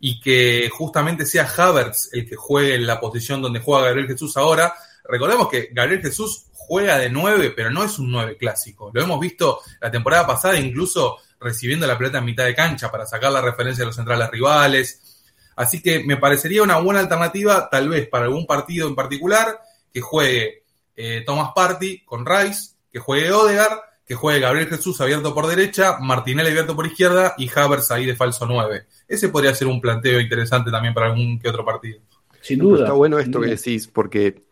y 0.00 0.20
que 0.20 0.70
justamente 0.72 1.26
sea 1.26 1.48
Havertz 1.56 2.10
el 2.12 2.28
que 2.28 2.36
juegue 2.36 2.74
en 2.74 2.86
la 2.86 3.00
posición 3.00 3.42
donde 3.42 3.60
juega 3.60 3.86
Gabriel 3.86 4.08
Jesús 4.08 4.36
ahora. 4.36 4.74
Recordemos 5.04 5.48
que 5.48 5.70
Gabriel 5.72 6.02
Jesús 6.02 6.46
juega 6.52 6.98
de 6.98 7.10
9, 7.10 7.52
pero 7.56 7.70
no 7.70 7.82
es 7.82 7.98
un 7.98 8.10
9 8.10 8.36
clásico. 8.36 8.90
Lo 8.92 9.02
hemos 9.02 9.18
visto 9.18 9.60
la 9.80 9.90
temporada 9.90 10.26
pasada, 10.26 10.58
incluso 10.58 11.18
recibiendo 11.40 11.86
la 11.86 11.96
pelota 11.96 12.18
en 12.18 12.24
mitad 12.24 12.44
de 12.44 12.54
cancha 12.54 12.90
para 12.90 13.06
sacar 13.06 13.32
la 13.32 13.40
referencia 13.40 13.82
de 13.82 13.86
los 13.86 13.96
centrales 13.96 14.30
rivales. 14.30 15.24
Así 15.56 15.82
que 15.82 16.04
me 16.04 16.16
parecería 16.16 16.62
una 16.62 16.78
buena 16.78 17.00
alternativa, 17.00 17.68
tal 17.70 17.88
vez 17.88 18.08
para 18.08 18.24
algún 18.24 18.46
partido 18.46 18.88
en 18.88 18.94
particular, 18.94 19.60
que 19.92 20.00
juegue 20.00 20.62
eh, 20.96 21.22
Thomas 21.26 21.50
Party 21.54 22.04
con 22.04 22.24
Rice, 22.24 22.72
que 22.90 22.98
juegue 22.98 23.32
Odegar, 23.32 23.82
que 24.06 24.14
juegue 24.14 24.40
Gabriel 24.40 24.68
Jesús 24.68 25.00
abierto 25.00 25.34
por 25.34 25.46
derecha, 25.46 25.98
Martinelli 26.00 26.48
abierto 26.48 26.74
por 26.74 26.86
izquierda 26.86 27.34
y 27.36 27.50
Havers 27.54 27.90
ahí 27.90 28.06
de 28.06 28.16
falso 28.16 28.46
9. 28.46 28.86
Ese 29.06 29.28
podría 29.28 29.54
ser 29.54 29.68
un 29.68 29.80
planteo 29.80 30.20
interesante 30.20 30.70
también 30.70 30.94
para 30.94 31.06
algún 31.08 31.38
que 31.38 31.48
otro 31.48 31.64
partido. 31.64 32.00
Sin 32.40 32.60
duda. 32.60 32.84
está 32.84 32.92
bueno 32.92 33.18
esto 33.18 33.40
que 33.40 33.48
decís, 33.48 33.86
porque 33.86 34.44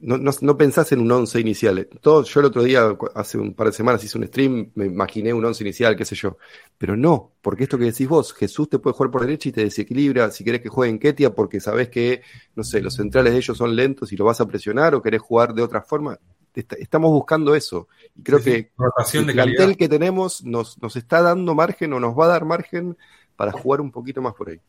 no, 0.00 0.16
no, 0.18 0.56
pensás 0.56 0.92
en 0.92 1.00
un 1.00 1.10
11 1.10 1.40
inicial. 1.40 1.88
Todo, 2.00 2.22
yo 2.22 2.40
el 2.40 2.46
otro 2.46 2.62
día, 2.62 2.96
hace 3.14 3.36
un 3.38 3.54
par 3.54 3.68
de 3.68 3.72
semanas, 3.72 4.04
hice 4.04 4.16
un 4.16 4.26
stream, 4.26 4.70
me 4.74 4.86
imaginé 4.86 5.32
un 5.32 5.44
11 5.44 5.64
inicial, 5.64 5.96
qué 5.96 6.04
sé 6.04 6.14
yo. 6.14 6.36
Pero 6.76 6.96
no, 6.96 7.32
porque 7.42 7.64
esto 7.64 7.78
que 7.78 7.86
decís 7.86 8.08
vos, 8.08 8.32
Jesús 8.32 8.68
te 8.68 8.78
puede 8.78 8.94
jugar 8.94 9.10
por 9.10 9.22
derecha 9.22 9.48
y 9.48 9.52
te 9.52 9.64
desequilibra. 9.64 10.30
Si 10.30 10.44
querés 10.44 10.60
que 10.60 10.68
juegue 10.68 10.90
en 10.90 10.98
Ketia, 10.98 11.34
porque 11.34 11.60
sabés 11.60 11.88
que, 11.88 12.22
no 12.54 12.62
sé, 12.62 12.80
los 12.80 12.94
centrales 12.94 13.32
de 13.32 13.38
ellos 13.38 13.56
son 13.56 13.74
lentos 13.74 14.12
y 14.12 14.16
lo 14.16 14.24
vas 14.24 14.40
a 14.40 14.46
presionar, 14.46 14.94
o 14.94 15.02
querés 15.02 15.20
jugar 15.20 15.52
de 15.52 15.62
otra 15.62 15.82
forma. 15.82 16.18
estamos 16.54 17.10
buscando 17.10 17.54
eso. 17.54 17.88
Y 18.14 18.22
creo 18.22 18.40
que 18.40 18.70
el 19.14 19.32
plantel 19.32 19.76
que 19.76 19.88
tenemos 19.88 20.44
nos, 20.44 20.80
nos 20.80 20.94
está 20.96 21.22
dando 21.22 21.54
margen 21.54 21.92
o 21.92 22.00
nos 22.00 22.16
va 22.16 22.26
a 22.26 22.28
dar 22.28 22.44
margen 22.44 22.96
para 23.34 23.52
jugar 23.52 23.80
un 23.80 23.90
poquito 23.90 24.22
más 24.22 24.34
por 24.34 24.50
ahí. 24.50 24.60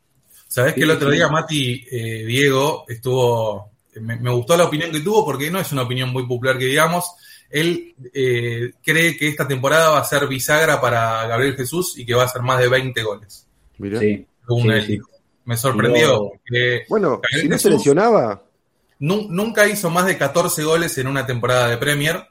Sabés 0.47 0.73
que 0.73 0.81
el 0.81 0.89
otro 0.89 1.11
día 1.11 1.27
Mati 1.27 1.85
eh, 1.91 2.25
Diego 2.25 2.85
estuvo 2.87 3.71
me, 3.95 4.32
gustó 4.32 4.56
la 4.56 4.65
opinión 4.65 4.91
que 4.91 4.99
tuvo 4.99 5.25
porque 5.25 5.49
no 5.49 5.60
es 5.60 5.71
una 5.71 5.84
opinión 5.84 6.10
muy 6.10 6.25
popular 6.25 6.58
que 6.58 6.65
digamos. 6.65 7.12
Él 7.49 7.95
eh, 8.13 8.73
cree 8.84 9.17
que 9.17 9.28
esta 9.28 9.47
temporada 9.47 9.89
va 9.89 9.99
a 9.99 10.06
ser 10.06 10.28
bisagra 10.28 10.80
para 10.80 11.25
Gabriel 11.25 11.56
Jesús 11.56 11.97
y 11.97 12.06
que 12.06 12.13
va 12.13 12.23
a 12.23 12.30
ser 12.30 12.43
más 12.43 12.60
de 12.60 12.69
20 12.69 13.02
goles. 13.04 13.47
Sí, 13.78 14.28
Me 15.45 15.58
sorprendió. 15.58 16.32
bueno, 16.89 17.21
si 17.39 17.47
no 17.47 17.58
se 17.58 17.69
lesionaba. 17.69 18.43
Nunca 18.99 19.67
hizo 19.67 19.89
más 19.89 20.06
de 20.06 20.17
14 20.17 20.63
goles 20.63 20.97
en 20.97 21.08
una 21.08 21.25
temporada 21.25 21.69
de 21.69 21.78
Premier. 21.78 22.28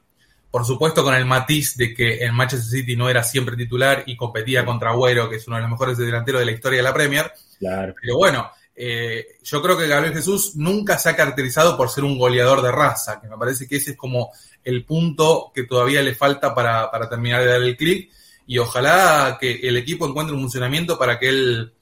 Por 0.50 0.64
supuesto, 0.64 1.02
con 1.02 1.14
el 1.14 1.26
matiz 1.26 1.76
de 1.76 1.92
que 1.94 2.24
en 2.24 2.34
Manchester 2.34 2.80
City 2.80 2.96
no 2.96 3.08
era 3.08 3.22
siempre 3.22 3.56
titular 3.56 4.04
y 4.06 4.16
competía 4.16 4.64
contra 4.64 4.90
Agüero, 4.90 5.28
que 5.28 5.36
es 5.36 5.46
uno 5.46 5.56
de 5.56 5.62
los 5.62 5.70
mejores 5.70 5.98
delanteros 5.98 6.40
de 6.40 6.46
la 6.46 6.52
historia 6.52 6.78
de 6.78 6.82
la 6.82 6.94
Premier. 6.94 7.32
Claro. 7.58 7.94
Pero 8.00 8.16
bueno, 8.16 8.50
eh, 8.80 9.38
yo 9.42 9.60
creo 9.60 9.76
que 9.76 9.88
Gabriel 9.88 10.14
Jesús 10.14 10.52
nunca 10.54 10.96
se 10.98 11.08
ha 11.08 11.16
caracterizado 11.16 11.76
por 11.76 11.90
ser 11.90 12.04
un 12.04 12.16
goleador 12.16 12.62
de 12.62 12.70
raza, 12.70 13.20
que 13.20 13.26
me 13.26 13.36
parece 13.36 13.66
que 13.66 13.74
ese 13.74 13.90
es 13.90 13.96
como 13.96 14.30
el 14.62 14.84
punto 14.84 15.50
que 15.52 15.64
todavía 15.64 16.00
le 16.00 16.14
falta 16.14 16.54
para, 16.54 16.88
terminar 17.10 17.40
de 17.40 17.46
dar 17.46 17.60
el 17.60 17.76
clic 17.76 18.08
y 18.46 18.58
ojalá 18.58 19.36
que 19.40 19.52
el 19.64 19.76
equipo 19.76 20.06
encuentre 20.06 20.32
un 20.32 20.42
funcionamiento 20.42 20.96
para 20.96 21.18
que 21.18 21.28
él 21.28 21.74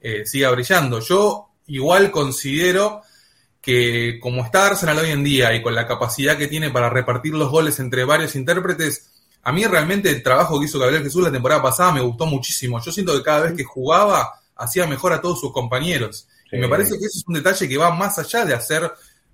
eh, 0.00 0.26
siga 0.26 0.50
brillando. 0.50 0.98
Yo 0.98 1.50
igual 1.68 2.10
considero 2.10 3.02
que 3.60 4.18
como 4.20 4.44
está 4.44 4.66
Arsenal 4.66 4.98
hoy 4.98 5.10
en 5.10 5.22
día 5.22 5.54
y 5.54 5.62
con 5.62 5.72
la 5.72 5.86
capacidad 5.86 6.36
que 6.36 6.48
tiene 6.48 6.70
para 6.70 6.90
repartir 6.90 7.32
los 7.32 7.48
goles 7.48 7.78
entre 7.78 8.02
varios 8.02 8.34
intérpretes, 8.34 9.08
a 9.44 9.52
mí 9.52 9.64
realmente 9.66 10.10
el 10.10 10.20
trabajo 10.20 10.58
que 10.58 10.66
hizo 10.66 10.80
Gabriel 10.80 11.04
Jesús 11.04 11.22
la 11.22 11.30
temporada 11.30 11.62
pasada 11.62 11.92
me 11.92 12.00
gustó 12.00 12.26
muchísimo. 12.26 12.82
Yo 12.82 12.90
siento 12.90 13.16
que 13.16 13.22
cada 13.22 13.42
vez 13.42 13.54
que 13.56 13.62
jugaba 13.62 14.32
hacía 14.56 14.88
mejor 14.88 15.12
a 15.12 15.20
todos 15.20 15.38
sus 15.38 15.52
compañeros. 15.52 16.26
Y 16.52 16.58
me 16.58 16.68
parece 16.68 16.98
que 16.98 17.06
ese 17.06 17.18
es 17.18 17.24
un 17.26 17.34
detalle 17.34 17.68
que 17.68 17.76
va 17.76 17.94
más 17.94 18.18
allá 18.18 18.44
de 18.44 18.54
hacer 18.54 18.90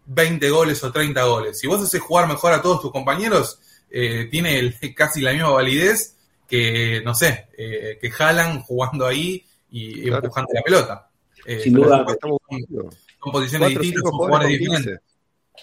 20 0.07 0.51
goles 0.51 0.83
o 0.85 0.93
30 0.93 1.25
goles. 1.25 1.59
Si 1.59 1.67
vos 1.67 1.83
haces 1.83 2.01
jugar 2.01 2.29
mejor 2.29 2.53
a 2.53 2.63
todos 2.63 2.81
tus 2.81 2.93
compañeros, 2.93 3.61
eh, 3.91 4.29
tiene 4.31 4.75
casi 4.97 5.21
la 5.21 5.33
misma 5.33 5.51
validez 5.51 6.17
que, 6.49 7.03
no 7.05 7.15
sé, 7.15 7.49
eh, 7.57 7.99
que 8.01 8.11
jalan 8.11 8.61
jugando 8.63 9.07
ahí 9.07 9.45
y 9.71 10.09
empujando 10.09 10.53
la 10.53 10.63
pelota. 10.63 11.09
Eh, 11.45 11.61
Sin 11.61 11.75
duda. 11.75 12.05
Son, 12.21 13.33
posiciones 13.33 13.69
distintas, 13.71 14.03
son 14.03 14.13
jugadores 14.13 14.49
diferentes. 14.49 15.01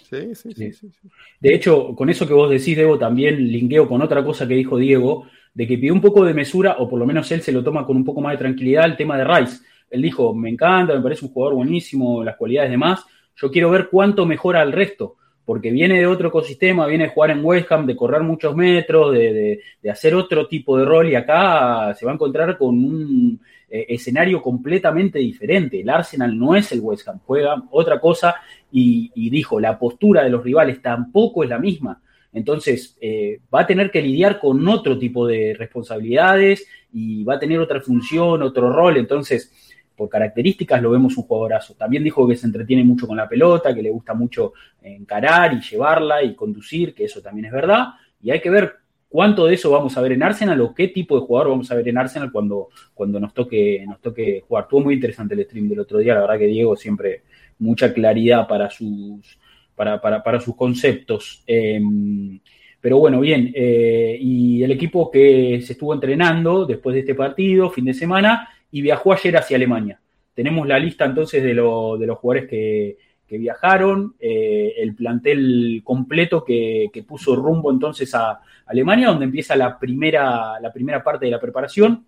Sí, 0.09 0.35
sí, 0.35 0.53
sí, 0.53 0.73
sí, 0.73 0.91
De 1.39 1.53
hecho, 1.53 1.95
con 1.95 2.09
eso 2.09 2.27
que 2.27 2.33
vos 2.33 2.49
decís, 2.49 2.75
Debo, 2.75 2.97
también 2.97 3.37
linkeo 3.47 3.87
con 3.87 4.01
otra 4.01 4.23
cosa 4.23 4.47
que 4.47 4.55
dijo 4.55 4.77
Diego, 4.77 5.27
de 5.53 5.67
que 5.67 5.77
pide 5.77 5.91
un 5.91 6.01
poco 6.01 6.25
de 6.25 6.33
mesura, 6.33 6.77
o 6.79 6.89
por 6.89 6.99
lo 6.99 7.05
menos 7.05 7.31
él 7.31 7.41
se 7.41 7.51
lo 7.51 7.63
toma 7.63 7.85
con 7.85 7.95
un 7.95 8.03
poco 8.03 8.19
más 8.19 8.33
de 8.33 8.39
tranquilidad, 8.39 8.85
el 8.85 8.97
tema 8.97 9.17
de 9.17 9.23
Rice 9.23 9.59
él 9.93 10.01
dijo, 10.01 10.33
me 10.33 10.49
encanta, 10.49 10.95
me 10.95 11.01
parece 11.01 11.23
un 11.23 11.31
jugador 11.31 11.55
buenísimo, 11.55 12.23
las 12.23 12.35
cualidades 12.35 12.71
demás, 12.71 13.05
yo 13.35 13.51
quiero 13.51 13.69
ver 13.69 13.89
cuánto 13.89 14.25
mejora 14.25 14.63
el 14.63 14.71
resto, 14.71 15.17
porque 15.45 15.69
viene 15.69 15.99
de 15.99 16.07
otro 16.07 16.29
ecosistema, 16.29 16.87
viene 16.87 17.05
de 17.05 17.09
jugar 17.11 17.29
en 17.29 17.45
West 17.45 17.71
Ham, 17.71 17.85
de 17.85 17.95
correr 17.95 18.23
muchos 18.23 18.55
metros, 18.55 19.13
de, 19.13 19.61
hacer 19.87 20.15
otro 20.15 20.47
tipo 20.47 20.79
de 20.79 20.85
rol 20.85 21.09
y 21.09 21.15
acá 21.15 21.93
se 21.93 22.05
va 22.05 22.11
a 22.11 22.15
encontrar 22.15 22.57
con 22.57 22.69
un 22.69 23.39
eh, 23.69 23.85
escenario 23.89 24.41
completamente 24.41 25.19
diferente. 25.19 25.81
El 25.81 25.89
Arsenal 25.89 26.35
no 26.35 26.55
es 26.55 26.71
el 26.71 26.79
West 26.79 27.07
Ham, 27.07 27.19
juega 27.23 27.61
otra 27.69 27.99
cosa 27.99 28.35
y, 28.71 29.29
dijo, 29.29 29.59
la 29.59 29.77
postura 29.77 30.23
de 30.23 30.31
los 30.31 30.43
rivales 30.43 30.81
tampoco 30.81 31.43
es 31.43 31.51
la 31.51 31.59
misma. 31.59 32.01
Entonces, 32.33 32.97
eh, 32.99 33.41
va 33.53 33.61
a 33.61 33.67
tener 33.67 33.91
que 33.91 34.01
lidiar 34.01 34.39
con 34.39 34.67
otro 34.67 34.97
tipo 34.97 35.27
de 35.27 35.53
responsabilidades 35.53 36.65
y 36.91 37.23
va 37.23 37.35
a 37.35 37.39
tener 37.39 37.59
otra 37.59 37.79
función, 37.81 38.41
otro 38.41 38.71
rol. 38.71 38.97
Entonces, 38.97 39.51
por 39.95 40.09
características 40.09 40.81
lo 40.81 40.91
vemos 40.91 41.17
un 41.17 41.23
jugadorazo. 41.23 41.75
También 41.75 42.03
dijo 42.03 42.27
que 42.27 42.35
se 42.35 42.45
entretiene 42.45 42.83
mucho 42.83 43.07
con 43.07 43.17
la 43.17 43.29
pelota, 43.29 43.73
que 43.73 43.83
le 43.83 43.91
gusta 43.91 44.13
mucho 44.13 44.53
encarar 44.81 45.53
y 45.53 45.61
llevarla 45.61 46.23
y 46.23 46.35
conducir, 46.35 46.93
que 46.93 47.05
eso 47.05 47.21
también 47.21 47.45
es 47.45 47.51
verdad. 47.51 47.89
Y 48.21 48.31
hay 48.31 48.41
que 48.41 48.49
ver 48.49 48.73
cuánto 49.13 49.45
de 49.45 49.53
eso 49.53 49.69
vamos 49.69 49.95
a 49.95 50.01
ver 50.01 50.13
en 50.13 50.23
Arsenal 50.23 50.59
o 50.61 50.73
qué 50.73 50.87
tipo 50.87 51.19
de 51.19 51.25
jugador 51.25 51.51
vamos 51.51 51.71
a 51.71 51.75
ver 51.75 51.87
en 51.87 51.99
Arsenal 51.99 52.31
cuando, 52.31 52.69
cuando 52.95 53.19
nos, 53.19 53.33
toque, 53.33 53.85
nos 53.87 54.01
toque 54.01 54.43
jugar. 54.47 54.63
Estuvo 54.63 54.81
muy 54.81 54.95
interesante 54.95 55.35
el 55.35 55.45
stream 55.45 55.69
del 55.69 55.81
otro 55.81 55.99
día, 55.99 56.15
la 56.15 56.21
verdad 56.21 56.39
que 56.39 56.47
Diego 56.47 56.75
siempre 56.75 57.21
mucha 57.59 57.93
claridad 57.93 58.47
para 58.47 58.71
sus, 58.71 59.37
para, 59.75 60.01
para, 60.01 60.39
sus 60.39 60.55
conceptos. 60.55 61.43
Em, 61.45 62.39
pero 62.81 62.97
bueno, 62.97 63.19
bien, 63.19 63.51
eh, 63.55 64.17
y 64.19 64.63
el 64.63 64.71
equipo 64.71 65.11
que 65.11 65.61
se 65.61 65.73
estuvo 65.73 65.93
entrenando 65.93 66.65
después 66.65 66.95
de 66.95 67.01
este 67.01 67.15
partido, 67.15 67.69
fin 67.69 67.85
de 67.85 67.93
semana, 67.93 68.49
y 68.73 68.81
viajó 68.81 69.13
ayer 69.13 69.37
hacia 69.37 69.55
Alemania. 69.55 70.01
Tenemos 70.33 70.67
la 70.67 70.79
lista 70.79 71.05
entonces 71.05 71.43
de, 71.43 71.53
los 71.53 72.17
jugadores 72.17 72.49
que, 72.49 72.97
viajaron, 73.29 74.15
eh, 74.19 74.73
el 74.77 74.95
plantel 74.95 75.81
completo 75.83 76.43
que, 76.43 76.89
puso 77.07 77.35
rumbo 77.35 77.71
entonces 77.71 78.13
a 78.15 78.41
Alemania, 78.65 79.09
donde 79.09 79.25
empieza 79.25 79.55
la 79.55 79.77
primera, 79.77 80.59
la 80.59 80.73
primera 80.73 81.03
parte 81.03 81.25
de 81.25 81.31
la 81.31 81.39
preparación. 81.39 82.07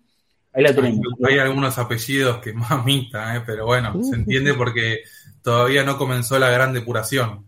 Ahí 0.52 0.64
la 0.64 0.74
tenemos. 0.74 1.00
Hay, 1.24 1.38
algunos 1.38 1.78
apellidos 1.78 2.38
que 2.38 2.52
mamita, 2.52 3.36
eh, 3.36 3.42
pero 3.46 3.64
bueno, 3.66 4.02
se 4.02 4.16
entiende 4.16 4.52
porque 4.54 5.02
todavía 5.42 5.84
no 5.84 5.96
comenzó 5.96 6.36
la 6.40 6.50
gran 6.50 6.72
depuración. 6.72 7.46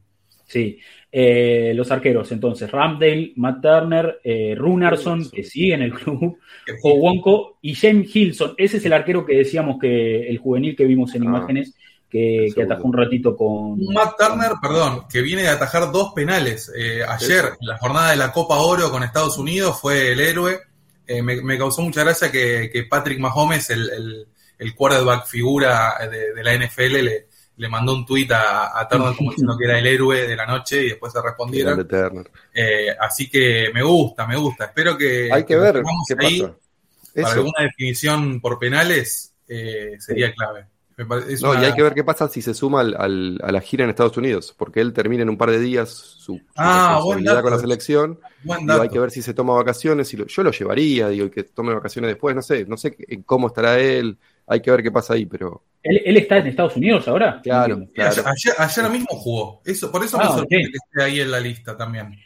Sí, 0.49 0.81
eh, 1.13 1.73
los 1.75 1.91
arqueros, 1.91 2.33
entonces, 2.33 2.71
Ramdale, 2.71 3.35
Matt 3.37 3.61
Turner, 3.61 4.19
eh, 4.25 4.55
Runarsson, 4.57 5.31
que 5.31 5.45
sigue 5.45 5.75
en 5.75 5.83
el 5.83 5.93
club, 5.93 6.39
Wonko 6.83 7.59
y 7.61 7.75
James 7.75 8.15
Hilson. 8.17 8.55
Ese 8.57 8.79
es 8.79 8.87
el 8.87 8.95
arquero 8.95 9.27
que 9.27 9.37
decíamos 9.37 9.77
que 9.79 10.27
el 10.27 10.39
juvenil 10.39 10.75
que 10.75 10.87
vimos 10.87 11.15
en 11.15 11.25
ah, 11.25 11.27
imágenes, 11.27 11.75
que, 12.09 12.51
atajó 12.65 12.85
un 12.85 12.95
ratito 12.95 13.37
con. 13.37 13.79
Matt 13.93 14.15
Turner, 14.19 14.53
perdón, 14.63 15.05
que 15.13 15.21
viene 15.21 15.43
de 15.43 15.49
atajar 15.49 15.93
dos 15.93 16.15
penales. 16.15 16.73
Eh, 16.75 17.03
ayer, 17.07 17.45
en 17.61 17.67
la 17.67 17.77
jornada 17.77 18.13
de 18.13 18.17
la 18.17 18.33
Copa 18.33 18.57
Oro 18.57 18.91
con 18.91 19.03
Estados 19.03 19.37
Unidos, 19.37 19.79
fue 19.79 20.13
el 20.13 20.21
héroe. 20.21 20.61
Me, 21.23 21.59
causó 21.59 21.83
mucha 21.83 22.05
gracia 22.05 22.33
que, 22.33 22.87
Patrick 22.89 23.19
Mahomes, 23.19 23.69
el, 23.69 24.27
el, 24.59 24.75
quarterback 24.75 25.27
figura 25.27 25.95
de, 26.11 26.33
de 26.35 26.45
la 26.45 26.55
NFL, 26.55 27.03
le, 27.03 27.29
le 27.59 27.69
mandó 27.69 27.93
un 27.93 28.07
tuit 28.07 28.31
a, 28.33 28.87
Turner 28.89 29.15
como 29.17 29.31
diciendo 29.31 29.57
que 29.59 29.65
era 29.65 29.79
el 29.79 29.87
héroe 29.87 30.27
de 30.27 30.37
la 30.37 30.47
noche 30.47 30.85
y 30.85 30.89
después 30.91 31.13
se 31.13 31.21
respondieron. 31.21 31.87
Eh, 32.55 32.97
así 32.99 33.29
que 33.29 33.71
me 33.75 33.83
gusta, 33.83 34.27
me 34.27 34.37
gusta. 34.37 34.67
Espero 34.67 34.97
que. 34.97 35.29
Hay 35.33 35.45
que 35.45 35.57
ver 35.57 35.83
qué 36.07 36.17
pasa. 36.17 36.55
Para 37.15 37.35
alguna 37.35 37.65
definición 37.65 38.41
por 38.41 38.61
penales 38.61 39.35
eh, 39.49 39.97
sería 39.99 40.33
clave. 40.33 40.67
no, 41.41 41.61
y 41.61 41.65
hay 41.65 41.75
que 41.75 41.83
ver 41.83 41.95
qué 41.95 42.05
pasa 42.05 42.29
si 42.29 42.43
se 42.43 42.55
suma 42.55 42.81
al, 42.81 43.41
a 43.43 43.51
la 43.51 43.61
gira 43.61 43.83
en 43.83 43.91
Estados 43.91 44.17
Unidos, 44.17 44.55
porque 44.57 44.81
él 44.81 44.93
termina 44.93 45.25
en 45.25 45.31
un 45.31 45.37
par 45.37 45.51
de 45.51 45.59
días 45.59 45.91
su, 45.91 46.41
ah, 46.57 47.01
con 47.03 47.25
la 47.25 47.59
selección. 47.59 48.21
Y 48.45 48.71
hay 48.71 48.89
que 48.89 49.01
ver 49.01 49.11
si 49.11 49.21
se 49.21 49.35
toma 49.35 49.55
vacaciones. 49.55 50.15
Y 50.15 50.25
yo 50.25 50.43
lo 50.45 50.53
llevaría, 50.53 51.09
digo, 51.09 51.29
que 51.29 51.43
tome 51.43 51.75
vacaciones 51.75 52.11
después. 52.11 52.37
No 52.37 52.43
sé, 52.43 52.65
no 52.67 52.77
sé 52.77 52.97
cómo 53.27 53.49
estará 53.49 53.81
él 53.81 54.17
hay 54.49 54.61
que 54.61 54.71
ver 54.71 54.83
qué 54.83 54.91
pasa 54.91 55.15
ahí, 55.15 55.27
pero. 55.27 55.63
¿Él, 55.83 56.17
está 56.17 56.39
en 56.39 56.49
Estados 56.49 56.77
Unidos 56.77 57.07
ahora? 57.09 57.41
Claro. 57.43 57.87
Ayer, 57.97 58.91
mismo 58.91 59.09
jugó. 59.11 59.63
Eso, 59.65 59.91
por 59.91 60.05
eso 60.05 60.19
me 60.19 60.25
ah, 60.25 60.29
sorprende 60.29 60.71
que 60.71 60.77
esté 60.77 61.03
ahí 61.03 61.21
en 61.21 61.31
la 61.31 61.41
lista 61.41 61.77
también. 61.77 62.19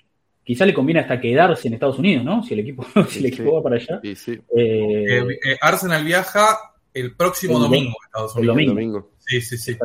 Quizá 0.45 0.67
le 0.67 0.75
conviene 0.75 1.01
hasta 1.01 1.21
quedarse 1.21 1.69
en 1.69 1.75
Estados 1.75 1.99
Unidos, 1.99 2.25
¿no? 2.25 2.43
Si 2.43 2.55
el 2.55 2.61
equipo, 2.61 2.85
si 3.09 3.21
el 3.21 3.27
equipo 3.27 3.55
va 3.55 3.62
para 3.62 3.77
allá. 3.77 4.01
Sí, 4.03 4.15
sí. 4.17 4.41
Eh, 4.57 5.19
eh, 5.19 5.57
Arsenal 5.61 6.05
viaja 6.05 6.59
el 6.93 7.15
próximo 7.15 7.59
domingo 7.59 7.95
Estados 8.05 8.35
Unidos. 8.37 8.57
El 8.59 8.67
domingo. 8.67 9.11
Sí, 9.19 9.41
sí, 9.41 9.57
sí. 9.57 9.79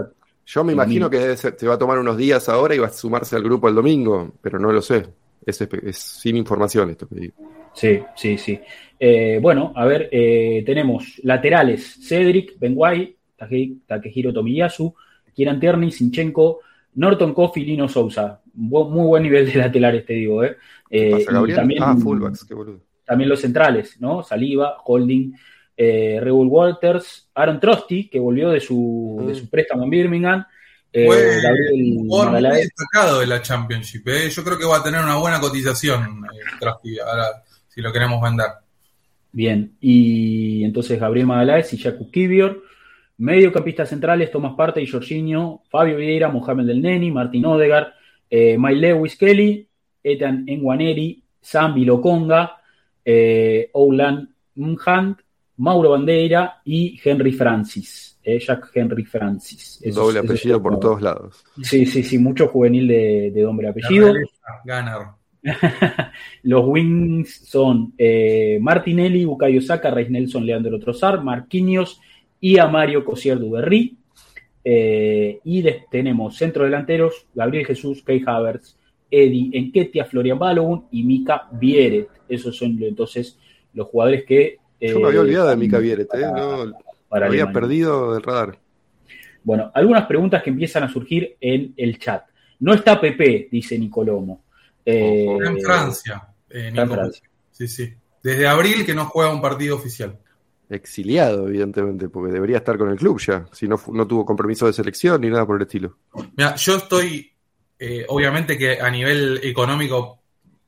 Yo 0.46 0.64
me 0.64 0.74
imagino 0.74 1.10
que 1.10 1.36
se 1.36 1.68
va 1.68 1.74
a 1.74 1.78
tomar 1.78 2.00
unos 2.00 2.18
días 2.18 2.48
ahora 2.48 2.74
y 2.74 2.80
va 2.80 2.88
a 2.88 2.92
sumarse 2.92 3.36
al 3.36 3.44
grupo 3.44 3.68
el 3.68 3.76
domingo, 3.76 4.34
pero 4.42 4.58
no 4.58 4.72
lo 4.72 4.82
sé. 4.82 5.06
Es, 5.46 5.62
es 5.62 5.98
sin 5.98 6.38
información 6.38 6.90
esto 6.90 7.08
que 7.08 7.16
digo. 7.16 7.34
Sí, 7.74 8.02
sí, 8.16 8.38
sí. 8.38 8.60
Eh, 9.00 9.40
bueno, 9.42 9.72
a 9.76 9.86
ver, 9.86 10.10
eh, 10.12 10.64
tenemos 10.66 11.20
laterales: 11.24 12.00
Cedric, 12.02 12.58
Benguay, 12.60 13.17
Takehiro 13.38 14.34
Tomiyasu, 14.34 14.94
Kieran 15.34 15.60
Tierney, 15.60 15.92
Sinchenko, 15.92 16.62
Norton 16.96 17.34
Coffey, 17.34 17.64
Lino 17.64 17.88
Sousa. 17.88 18.42
muy 18.54 19.08
buen 19.08 19.24
nivel 19.24 19.46
de 19.46 19.60
laterales, 19.60 20.06
te 20.06 20.14
digo, 20.14 20.44
¿eh? 20.44 20.58
eh 20.90 21.26
también, 21.56 21.84
ah, 21.84 21.96
fullbacks, 21.96 22.44
qué 22.44 22.56
boludo. 22.56 22.82
También 23.06 23.30
los 23.30 23.40
centrales, 23.40 24.02
¿no? 24.02 24.24
Saliva, 24.24 24.78
Holding, 24.84 25.34
eh, 25.78 26.20
Reul 26.22 26.48
Walters, 26.48 27.30
Aaron 27.36 27.60
Trusty, 27.60 28.10
que 28.10 28.20
volvió 28.20 28.50
de 28.50 28.60
su, 28.60 29.24
de 29.28 29.36
su 29.36 29.46
mm. 29.46 29.48
préstamo 29.50 29.84
en 29.84 29.90
Birmingham. 29.92 30.46
Eh, 30.92 31.06
Fue 31.06 31.72
un 31.74 32.08
muy 32.08 32.42
destacado 32.42 33.20
de 33.20 33.28
la 33.28 33.42
Championship. 33.42 34.08
¿eh? 34.08 34.30
Yo 34.30 34.44
creo 34.44 34.58
que 34.58 34.66
va 34.66 34.78
a 34.78 34.84
tener 34.84 35.02
una 35.02 35.18
buena 35.18 35.40
cotización 35.40 36.26
Trusty, 36.60 37.00
ahora, 37.00 37.44
si 37.68 37.82
lo 37.82 37.94
queremos 37.94 38.20
vender. 38.22 38.48
Bien, 39.32 39.78
y 39.80 40.64
entonces 40.64 41.00
Gabriel 41.00 41.28
Magaláes 41.28 41.72
y 41.74 41.78
Jakub 41.78 42.10
Kivior. 42.10 42.64
Mediocampistas 43.18 43.90
centrales, 43.90 44.32
Tomás 44.32 44.54
Parte 44.56 44.82
y 44.82 44.88
Jorginho, 44.88 45.64
Fabio 45.70 45.98
Vieira, 45.98 46.30
Mohamed 46.30 46.66
Del 46.66 46.82
Neni, 46.82 47.12
Martín 47.12 47.46
Odegar, 47.46 47.94
eh, 48.30 48.58
Lewis 48.58 49.16
Kelly, 49.18 49.68
Ethan 50.04 50.44
Enguaneri, 50.48 51.24
Sambi 51.42 51.84
Loconga, 51.84 52.62
eh, 53.04 53.70
Oulan 53.74 54.30
Mhunt, 54.56 55.20
Mauro 55.58 55.92
Bandeira 55.92 56.62
y 56.66 57.00
Henry 57.04 57.32
Francis. 57.32 58.20
Eh, 58.24 58.40
Jack 58.40 58.72
Henry 58.74 59.06
Francis. 59.06 59.82
Doble 59.96 60.20
apellido 60.20 60.62
por 60.62 60.80
todos 60.80 61.02
lados. 61.02 61.46
Sí, 61.64 61.86
sí, 61.86 62.04
sí, 62.04 62.18
mucho 62.18 62.50
juvenil 62.50 62.88
de, 62.88 63.32
de 63.32 63.42
doble 63.42 63.70
apellido. 63.70 64.14
Ganar. 64.66 65.16
Los 66.44 66.66
wings 66.66 67.48
son 67.48 67.94
eh, 67.98 68.58
Martinelli, 68.62 69.24
Bukayo 69.24 69.62
Saka, 69.62 69.92
Reis 69.92 70.10
Nelson, 70.10 70.46
Leandro 70.46 70.78
Trozar, 70.80 71.24
Marquinhos 71.24 72.02
y 72.40 72.58
a 72.58 72.68
Mario 72.68 73.04
Cosier 73.04 73.40
Duberry. 73.40 73.98
Eh, 74.64 75.40
y 75.46 75.64
tenemos 75.90 76.36
centro 76.36 76.66
delanteros, 76.66 77.26
Gabriel 77.34 77.66
Jesús, 77.66 78.04
Kei 78.04 78.22
Havertz, 78.26 78.76
Eddie 79.10 79.50
Enquetia, 79.54 80.06
Florian 80.06 80.38
Balogun 80.38 80.88
y 80.92 81.04
Mika 81.04 81.48
Vieret. 81.52 82.10
Esos 82.28 82.58
son 82.58 82.78
entonces 82.82 83.38
los 83.74 83.88
jugadores 83.88 84.26
que... 84.26 84.58
Yo 84.80 85.00
me 85.00 85.08
había 85.08 85.22
olvidado 85.22 85.50
de 85.50 85.56
Mika 85.56 85.80
Vieret, 85.80 86.14
¿eh? 86.14 86.22
no, 86.36 86.74
había 87.10 87.52
perdido 87.52 88.14
del 88.14 88.24
radar. 88.24 88.60
Bueno, 89.44 89.72
algunas 89.74 90.06
preguntas 90.06 90.44
que 90.44 90.50
empiezan 90.50 90.84
a 90.84 90.90
surgir 90.90 91.38
en 91.40 91.74
el 91.78 91.98
chat. 91.98 92.24
No 92.60 92.74
está 92.74 93.00
Pepe, 93.00 93.48
dice 93.50 93.80
Nicolomo. 93.80 94.44
Eh, 94.84 95.26
en 95.26 95.62
Francia. 95.62 96.28
Eh, 96.50 96.72
Francia. 96.74 97.30
Sí, 97.52 97.68
sí. 97.68 97.94
Desde 98.22 98.48
abril 98.48 98.86
que 98.86 98.94
no 98.94 99.06
juega 99.06 99.32
un 99.32 99.42
partido 99.42 99.78
oficial. 99.78 100.18
Exiliado, 100.70 101.48
evidentemente, 101.48 102.10
porque 102.10 102.34
debería 102.34 102.58
estar 102.58 102.78
con 102.78 102.90
el 102.90 102.98
club 102.98 103.20
ya, 103.20 103.46
si 103.54 103.68
no, 103.68 103.80
no 103.94 104.06
tuvo 104.06 104.26
compromiso 104.26 104.66
de 104.66 104.74
selección 104.74 105.22
ni 105.22 105.30
nada 105.30 105.46
por 105.46 105.56
el 105.56 105.62
estilo. 105.62 105.98
Mira, 106.36 106.56
yo 106.56 106.76
estoy, 106.76 107.32
eh, 107.80 108.06
obviamente 108.10 108.58
que 108.58 108.80
a 108.80 108.90
nivel 108.90 109.40
económico 109.44 110.20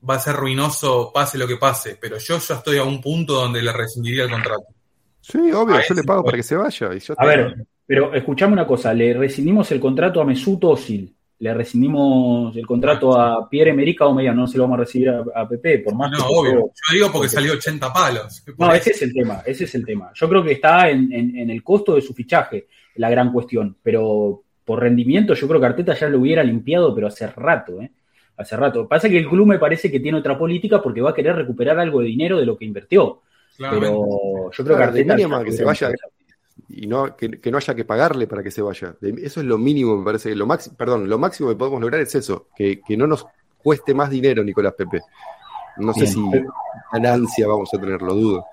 va 0.09 0.15
a 0.15 0.19
ser 0.19 0.35
ruinoso, 0.35 1.11
pase 1.13 1.37
lo 1.37 1.47
que 1.47 1.57
pase, 1.57 1.97
pero 1.99 2.17
yo 2.17 2.37
ya 2.37 2.55
estoy 2.55 2.77
a 2.77 2.83
un 2.83 3.01
punto 3.01 3.33
donde 3.33 3.61
le 3.61 3.73
rescindiría 3.73 4.23
el 4.23 4.29
contrato. 4.29 4.67
Sí, 5.19 5.51
obvio, 5.51 5.79
yo 5.87 5.95
le 5.95 6.03
pago 6.03 6.23
para 6.23 6.37
que 6.37 6.43
se 6.43 6.55
vaya. 6.55 6.89
a 7.17 7.25
ver, 7.25 7.65
pero 7.85 8.13
escuchame 8.13 8.53
una 8.53 8.65
cosa, 8.65 8.93
le 8.93 9.13
rescindimos 9.13 9.69
el 9.71 9.79
contrato 9.79 10.21
a 10.21 10.25
Mesut 10.25 10.63
Özil 10.63 11.13
le 11.39 11.53
rescindimos 11.53 12.55
el 12.57 12.67
contrato 12.67 13.17
a 13.17 13.49
Pierre 13.49 13.71
Emerick 13.71 14.01
Omeya, 14.01 14.33
no 14.33 14.45
se 14.45 14.57
lo 14.57 14.65
vamos 14.65 14.77
a 14.77 14.81
recibir 14.81 15.09
a, 15.09 15.47
Pepe, 15.47 15.79
por 15.79 15.95
más 15.95 16.11
no, 16.11 16.25
obvio. 16.27 16.51
Yo 16.51 16.93
digo 16.93 17.11
porque, 17.11 17.29
salió 17.29 17.53
80 17.53 17.93
palos. 17.93 18.43
No, 18.57 18.73
ese 18.73 18.91
es 18.91 19.01
el 19.03 19.13
tema, 19.13 19.41
ese 19.45 19.63
es 19.63 19.73
el 19.75 19.85
tema. 19.85 20.11
Yo 20.13 20.27
creo 20.27 20.43
que 20.43 20.53
está 20.53 20.89
en, 20.89 21.49
el 21.49 21.63
costo 21.63 21.95
de 21.95 22.01
su 22.01 22.13
fichaje 22.13 22.67
la 22.95 23.09
gran 23.09 23.31
cuestión, 23.31 23.77
pero 23.81 24.43
por 24.65 24.81
rendimiento 24.81 25.33
yo 25.33 25.47
creo 25.47 25.61
que 25.61 25.65
Arteta 25.67 25.93
ya 25.93 26.09
lo 26.09 26.19
hubiera 26.19 26.43
limpiado, 26.43 26.93
pero 26.93 27.07
hace 27.07 27.25
rato, 27.27 27.81
¿eh? 27.81 27.91
Hace 28.35 28.55
rato. 28.57 28.87
Pasa 28.87 29.09
que 29.09 29.17
el 29.17 29.27
club 29.27 29.47
me 29.47 29.59
parece 29.59 29.89
que 29.89 29.99
tiene 29.99 30.17
otra 30.17 30.37
política 30.37 30.81
porque 30.81 31.01
va 31.01 31.11
a 31.11 31.13
querer 31.13 31.35
recuperar 31.35 31.79
algo 31.79 32.01
de 32.01 32.07
dinero 32.07 32.37
de 32.37 32.45
lo 32.45 32.57
que 32.57 32.65
invirtió. 32.65 33.21
Pero 33.57 34.49
yo 34.51 34.63
creo 34.63 34.77
que 34.77 34.83
Arteta... 34.83 35.15
que 35.43 35.51
se 35.51 35.63
vaya 35.63 35.91
y 36.67 36.87
no, 36.87 37.15
que, 37.15 37.39
no 37.51 37.57
haya 37.57 37.75
que 37.75 37.85
pagarle 37.85 38.27
para 38.27 38.43
que 38.43 38.51
se 38.51 38.61
vaya. 38.61 38.95
Eso 39.01 39.39
es 39.39 39.45
lo 39.45 39.57
mínimo, 39.57 39.97
me 39.97 40.05
parece. 40.05 40.35
Lo 40.35 40.45
máximo, 40.45 40.75
perdón, 40.75 41.09
lo 41.09 41.17
máximo 41.17 41.49
que 41.49 41.55
podemos 41.55 41.81
lograr 41.81 42.01
es 42.01 42.13
eso, 42.15 42.47
que, 42.55 42.81
no 42.97 43.07
nos 43.07 43.25
cueste 43.61 43.93
más 43.93 44.09
dinero, 44.09 44.43
Nicolás 44.43 44.73
Pepe. 44.73 45.01
No 45.77 45.93
sé 45.93 46.07
si 46.07 46.21
ganancia 46.91 47.47
vamos 47.47 47.73
a 47.73 47.79
tener, 47.79 48.01
lo 48.01 48.13
dudo. 48.13 48.45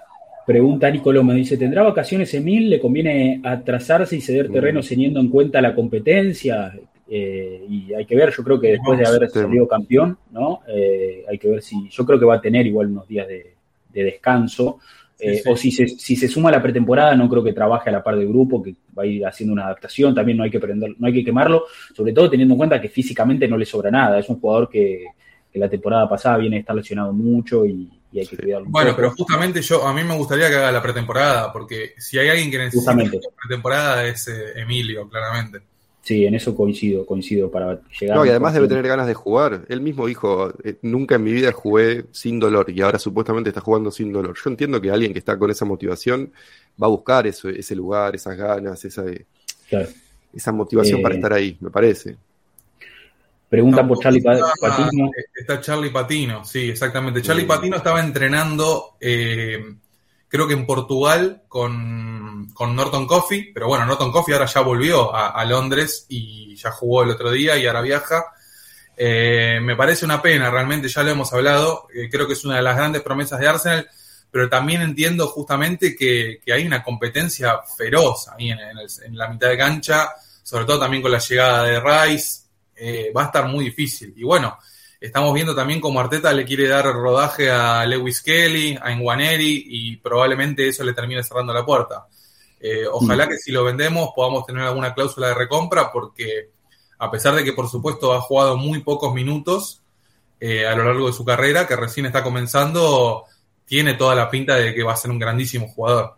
Pregunta 0.46 0.90
Nicolás, 0.90 1.24
me 1.24 1.34
dice, 1.34 1.56
¿tendrá 1.56 1.82
vacaciones 1.82 2.32
Emil? 2.34 2.70
¿Le 2.70 2.80
conviene 2.80 3.40
atrasarse 3.42 4.16
y 4.16 4.20
ceder 4.20 4.50
terreno 4.50 4.80
mm. 4.80 4.84
teniendo 4.84 5.20
en 5.20 5.28
cuenta 5.28 5.60
la 5.60 5.74
competencia? 5.74 6.72
Eh, 7.08 7.64
y 7.68 7.94
hay 7.94 8.04
que 8.04 8.16
ver, 8.16 8.32
yo 8.32 8.44
creo 8.44 8.60
que 8.60 8.72
después 8.72 8.98
de 8.98 9.06
haber 9.06 9.28
salido 9.28 9.66
campeón, 9.66 10.18
¿no? 10.30 10.60
Eh, 10.68 11.24
hay 11.28 11.38
que 11.38 11.48
ver 11.48 11.62
si, 11.62 11.88
yo 11.88 12.04
creo 12.04 12.18
que 12.18 12.24
va 12.24 12.36
a 12.36 12.40
tener 12.40 12.66
igual 12.66 12.88
unos 12.88 13.08
días 13.08 13.26
de, 13.26 13.54
de 13.92 14.04
descanso. 14.04 14.78
Eh, 15.18 15.42
o 15.46 15.56
si 15.56 15.70
se, 15.70 15.88
si 15.88 16.14
se 16.14 16.28
suma 16.28 16.50
a 16.50 16.52
la 16.52 16.62
pretemporada, 16.62 17.14
no 17.14 17.28
creo 17.28 17.42
que 17.42 17.54
trabaje 17.54 17.88
a 17.88 17.92
la 17.92 18.02
par 18.02 18.16
del 18.16 18.28
grupo, 18.28 18.62
que 18.62 18.74
va 18.96 19.04
a 19.04 19.06
ir 19.06 19.24
haciendo 19.24 19.54
una 19.54 19.64
adaptación, 19.64 20.14
también 20.14 20.36
no 20.36 20.44
hay 20.44 20.50
que 20.50 20.60
prender, 20.60 20.94
no 20.98 21.06
hay 21.06 21.12
que 21.14 21.24
quemarlo, 21.24 21.64
sobre 21.94 22.12
todo 22.12 22.28
teniendo 22.28 22.52
en 22.54 22.58
cuenta 22.58 22.80
que 22.80 22.90
físicamente 22.90 23.48
no 23.48 23.56
le 23.56 23.64
sobra 23.64 23.90
nada. 23.90 24.18
Es 24.18 24.28
un 24.28 24.38
jugador 24.40 24.68
que, 24.68 25.04
la 25.54 25.70
temporada 25.70 26.06
pasada 26.06 26.36
viene 26.36 26.56
a 26.56 26.60
estar 26.60 26.76
lesionado 26.76 27.14
mucho 27.14 27.64
y, 27.64 27.90
hay 28.14 28.26
que 28.26 28.36
cuidarlo. 28.36 28.66
Bueno, 28.68 28.92
pero 28.94 29.10
justamente 29.10 29.62
yo, 29.62 29.86
a 29.86 29.92
mí 29.92 30.02
me 30.04 30.16
gustaría 30.16 30.48
que 30.48 30.56
haga 30.56 30.72
la 30.72 30.82
pretemporada, 30.82 31.50
porque 31.50 31.94
si 31.98 32.18
hay 32.18 32.28
alguien 32.28 32.50
que 32.50 32.58
necesita 32.58 32.94
la 32.94 33.10
pretemporada 33.42 34.06
es 34.06 34.28
eh, 34.28 34.52
Emilio, 34.60 35.08
claramente. 35.08 35.60
Sí, 36.06 36.24
en 36.24 36.36
eso 36.36 36.54
coincido, 36.54 37.04
coincido 37.04 37.50
para 37.50 37.80
llegar. 37.98 38.16
No, 38.16 38.24
y 38.24 38.28
además 38.28 38.54
debe 38.54 38.68
tener 38.68 38.86
ganas 38.86 39.08
de 39.08 39.14
jugar. 39.14 39.64
Él 39.68 39.80
mismo 39.80 40.06
dijo, 40.06 40.54
eh, 40.62 40.76
nunca 40.82 41.16
en 41.16 41.24
mi 41.24 41.32
vida 41.32 41.50
jugué 41.50 42.04
sin 42.12 42.38
dolor 42.38 42.70
y 42.70 42.80
ahora 42.80 43.00
supuestamente 43.00 43.50
está 43.50 43.60
jugando 43.60 43.90
sin 43.90 44.12
dolor. 44.12 44.36
Yo 44.36 44.48
entiendo 44.48 44.80
que 44.80 44.92
alguien 44.92 45.12
que 45.12 45.18
está 45.18 45.36
con 45.36 45.50
esa 45.50 45.64
motivación 45.64 46.32
va 46.80 46.86
a 46.86 46.90
buscar 46.90 47.26
eso, 47.26 47.48
ese 47.48 47.74
lugar, 47.74 48.14
esas 48.14 48.36
ganas, 48.36 48.84
esa, 48.84 49.02
esa 50.32 50.52
motivación 50.52 51.02
para 51.02 51.16
eh, 51.16 51.18
estar 51.18 51.32
ahí, 51.32 51.56
me 51.58 51.70
parece. 51.70 52.16
Preguntan 53.48 53.88
por 53.88 53.98
Charlie 53.98 54.22
Patino. 54.22 55.10
Está 55.34 55.60
Charlie 55.60 55.90
Patino, 55.90 56.44
sí, 56.44 56.70
exactamente. 56.70 57.20
Charlie 57.20 57.46
Patino 57.46 57.78
estaba 57.78 57.98
entrenando 58.00 58.94
eh, 59.00 59.58
creo 60.28 60.46
que 60.46 60.54
en 60.54 60.66
Portugal 60.66 61.42
con, 61.48 62.52
Norton 62.54 63.06
Coffee, 63.06 63.50
pero 63.52 63.68
bueno, 63.68 63.86
Norton 63.86 64.12
Coffee 64.12 64.34
ahora 64.34 64.46
ya 64.46 64.60
volvió 64.60 65.14
a, 65.14 65.44
Londres 65.44 66.06
y 66.08 66.56
ya 66.56 66.70
jugó 66.70 67.02
el 67.02 67.10
otro 67.10 67.30
día 67.30 67.56
y 67.56 67.66
ahora 67.66 67.80
viaja. 67.80 68.24
Eh, 68.96 69.58
me 69.62 69.76
parece 69.76 70.04
una 70.04 70.22
pena, 70.22 70.50
realmente 70.50 70.88
ya 70.88 71.02
lo 71.02 71.10
hemos 71.10 71.32
hablado, 71.32 71.86
eh, 71.94 72.08
creo 72.10 72.26
que 72.26 72.32
es 72.32 72.44
una 72.46 72.56
de 72.56 72.62
las 72.62 72.76
grandes 72.76 73.02
promesas 73.02 73.38
de 73.38 73.46
Arsenal, 73.46 73.90
pero 74.30 74.48
también 74.48 74.80
entiendo 74.80 75.26
justamente 75.28 75.94
que, 75.94 76.40
hay 76.50 76.66
una 76.66 76.82
competencia 76.82 77.60
feroz 77.76 78.28
ahí 78.28 78.50
en, 78.50 79.16
la 79.16 79.28
mitad 79.28 79.48
de 79.48 79.58
cancha, 79.58 80.10
sobre 80.42 80.64
todo 80.64 80.80
también 80.80 81.02
con 81.02 81.12
la 81.12 81.18
llegada 81.18 81.64
de 81.64 81.80
Rice, 81.80 82.40
eh, 82.74 83.12
va 83.14 83.22
a 83.22 83.26
estar 83.26 83.46
muy 83.48 83.66
difícil. 83.66 84.14
Y 84.16 84.24
bueno, 84.24 84.58
Estamos 85.06 85.32
viendo 85.32 85.54
también 85.54 85.80
cómo 85.80 86.00
Arteta 86.00 86.32
le 86.32 86.44
quiere 86.44 86.66
dar 86.66 86.84
rodaje 86.86 87.48
a 87.48 87.86
Lewis 87.86 88.20
Kelly, 88.20 88.76
a 88.82 88.90
Enguaneri 88.90 89.64
y 89.64 89.96
probablemente 89.98 90.66
eso 90.66 90.82
le 90.82 90.94
termine 90.94 91.22
cerrando 91.22 91.54
la 91.54 91.64
puerta. 91.64 92.08
Eh, 92.60 92.86
ojalá 92.90 93.26
mm. 93.26 93.28
que 93.28 93.38
si 93.38 93.52
lo 93.52 93.62
vendemos 93.62 94.10
podamos 94.16 94.44
tener 94.44 94.62
alguna 94.62 94.94
cláusula 94.94 95.28
de 95.28 95.34
recompra 95.34 95.92
porque 95.92 96.48
a 96.98 97.08
pesar 97.08 97.36
de 97.36 97.44
que 97.44 97.52
por 97.52 97.68
supuesto 97.68 98.14
ha 98.14 98.20
jugado 98.20 98.56
muy 98.56 98.80
pocos 98.80 99.14
minutos 99.14 99.80
eh, 100.40 100.66
a 100.66 100.74
lo 100.74 100.82
largo 100.82 101.06
de 101.06 101.12
su 101.12 101.24
carrera, 101.24 101.68
que 101.68 101.76
recién 101.76 102.06
está 102.06 102.24
comenzando, 102.24 103.26
tiene 103.64 103.94
toda 103.94 104.16
la 104.16 104.28
pinta 104.28 104.56
de 104.56 104.74
que 104.74 104.82
va 104.82 104.94
a 104.94 104.96
ser 104.96 105.12
un 105.12 105.20
grandísimo 105.20 105.68
jugador. 105.68 106.16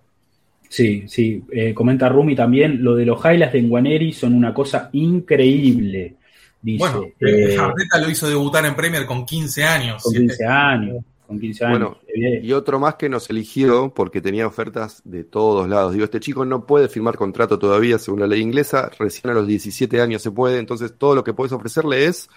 Sí, 0.71 1.05
sí, 1.09 1.45
eh, 1.53 1.75
comenta 1.75 2.09
Rumi 2.09 2.35
también, 2.35 2.83
lo 2.83 2.95
de 2.95 3.05
los 3.05 3.23
highlights 3.23 3.53
de 3.53 3.59
Enguaneri 3.59 4.13
son 4.15 4.33
una 4.33 4.55
cosa 4.55 4.89
increíble 4.95 6.18
bueno, 6.63 7.07
eh, 7.21 7.57
Arteta 7.59 7.99
lo 7.99 8.11
hizo 8.11 8.29
debutar 8.29 8.65
en 8.67 8.75
Premier 8.75 9.07
con 9.07 9.25
15 9.25 9.65
años. 9.65 10.03
Con 10.03 10.13
15 10.13 10.45
años. 10.45 11.05
Con 11.27 11.39
15 11.39 11.65
años. 11.65 11.97
y 12.15 12.53
otro 12.53 12.81
más 12.81 12.95
que 12.95 13.09
nos 13.09 13.29
eligió 13.31 13.93
porque 13.95 14.21
tenía 14.21 14.47
ofertas 14.47 15.03
de 15.05 15.25
todos 15.25 15.69
lados. 15.69 15.93
Digo, 15.93 16.05
este 16.05 16.21
chico 16.21 16.45
no 16.45 16.65
puede 16.65 16.89
firmar 16.89 17.17
contrato 17.17 17.59
todavía 17.59 17.99
según 17.99 18.21
la 18.21 18.27
ley 18.27 18.41
inglesa, 18.41 18.91
recién 18.99 19.31
a 19.31 19.35
los 19.35 19.47
17 19.47 20.01
años 20.01 20.23
se 20.23 20.31
puede, 20.31 20.59
entonces 20.59 20.95
todo 20.97 21.15
lo 21.15 21.23
que 21.23 21.35
puedes 21.35 21.53
ofrecerle 21.53 22.07
es 22.07 22.31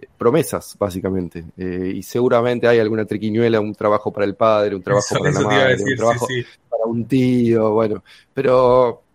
eh, 0.00 0.06
promesas, 0.18 0.76
básicamente. 0.78 1.44
Eh, 1.56 1.92
y 1.96 2.02
seguramente 2.02 2.68
hay 2.68 2.78
alguna 2.78 3.06
triquiñuela, 3.06 3.58
un 3.58 3.74
trabajo 3.74 4.12
para 4.12 4.26
el 4.26 4.34
padre, 4.34 4.76
un 4.76 4.82
trabajo 4.82 5.18
para 5.18 5.30
la 5.32 5.40
madre, 5.40 5.82
un 5.82 5.96
trabajo 5.96 6.26
para 6.68 6.84
un 6.84 7.04
tío, 7.06 7.70
bueno, 7.72 8.04
pero 8.34 9.05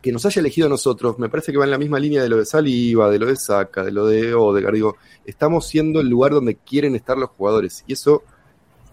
que 0.00 0.12
nos 0.12 0.24
haya 0.26 0.40
elegido 0.40 0.68
a 0.68 0.70
nosotros, 0.70 1.18
me 1.18 1.28
parece 1.28 1.50
que 1.50 1.58
va 1.58 1.64
en 1.64 1.72
la 1.72 1.78
misma 1.78 1.98
línea 1.98 2.22
de 2.22 2.28
lo 2.28 2.36
de 2.36 2.46
Saliva, 2.46 3.10
de 3.10 3.18
lo 3.18 3.26
de 3.26 3.36
Saca, 3.36 3.84
de 3.84 3.90
lo 3.90 4.06
de 4.06 4.32
Odegaard. 4.32 4.74
Digo, 4.74 4.96
estamos 5.26 5.66
siendo 5.66 6.00
el 6.00 6.08
lugar 6.08 6.32
donde 6.32 6.56
quieren 6.56 6.94
estar 6.94 7.18
los 7.18 7.30
jugadores. 7.30 7.82
Y 7.86 7.94
eso, 7.94 8.22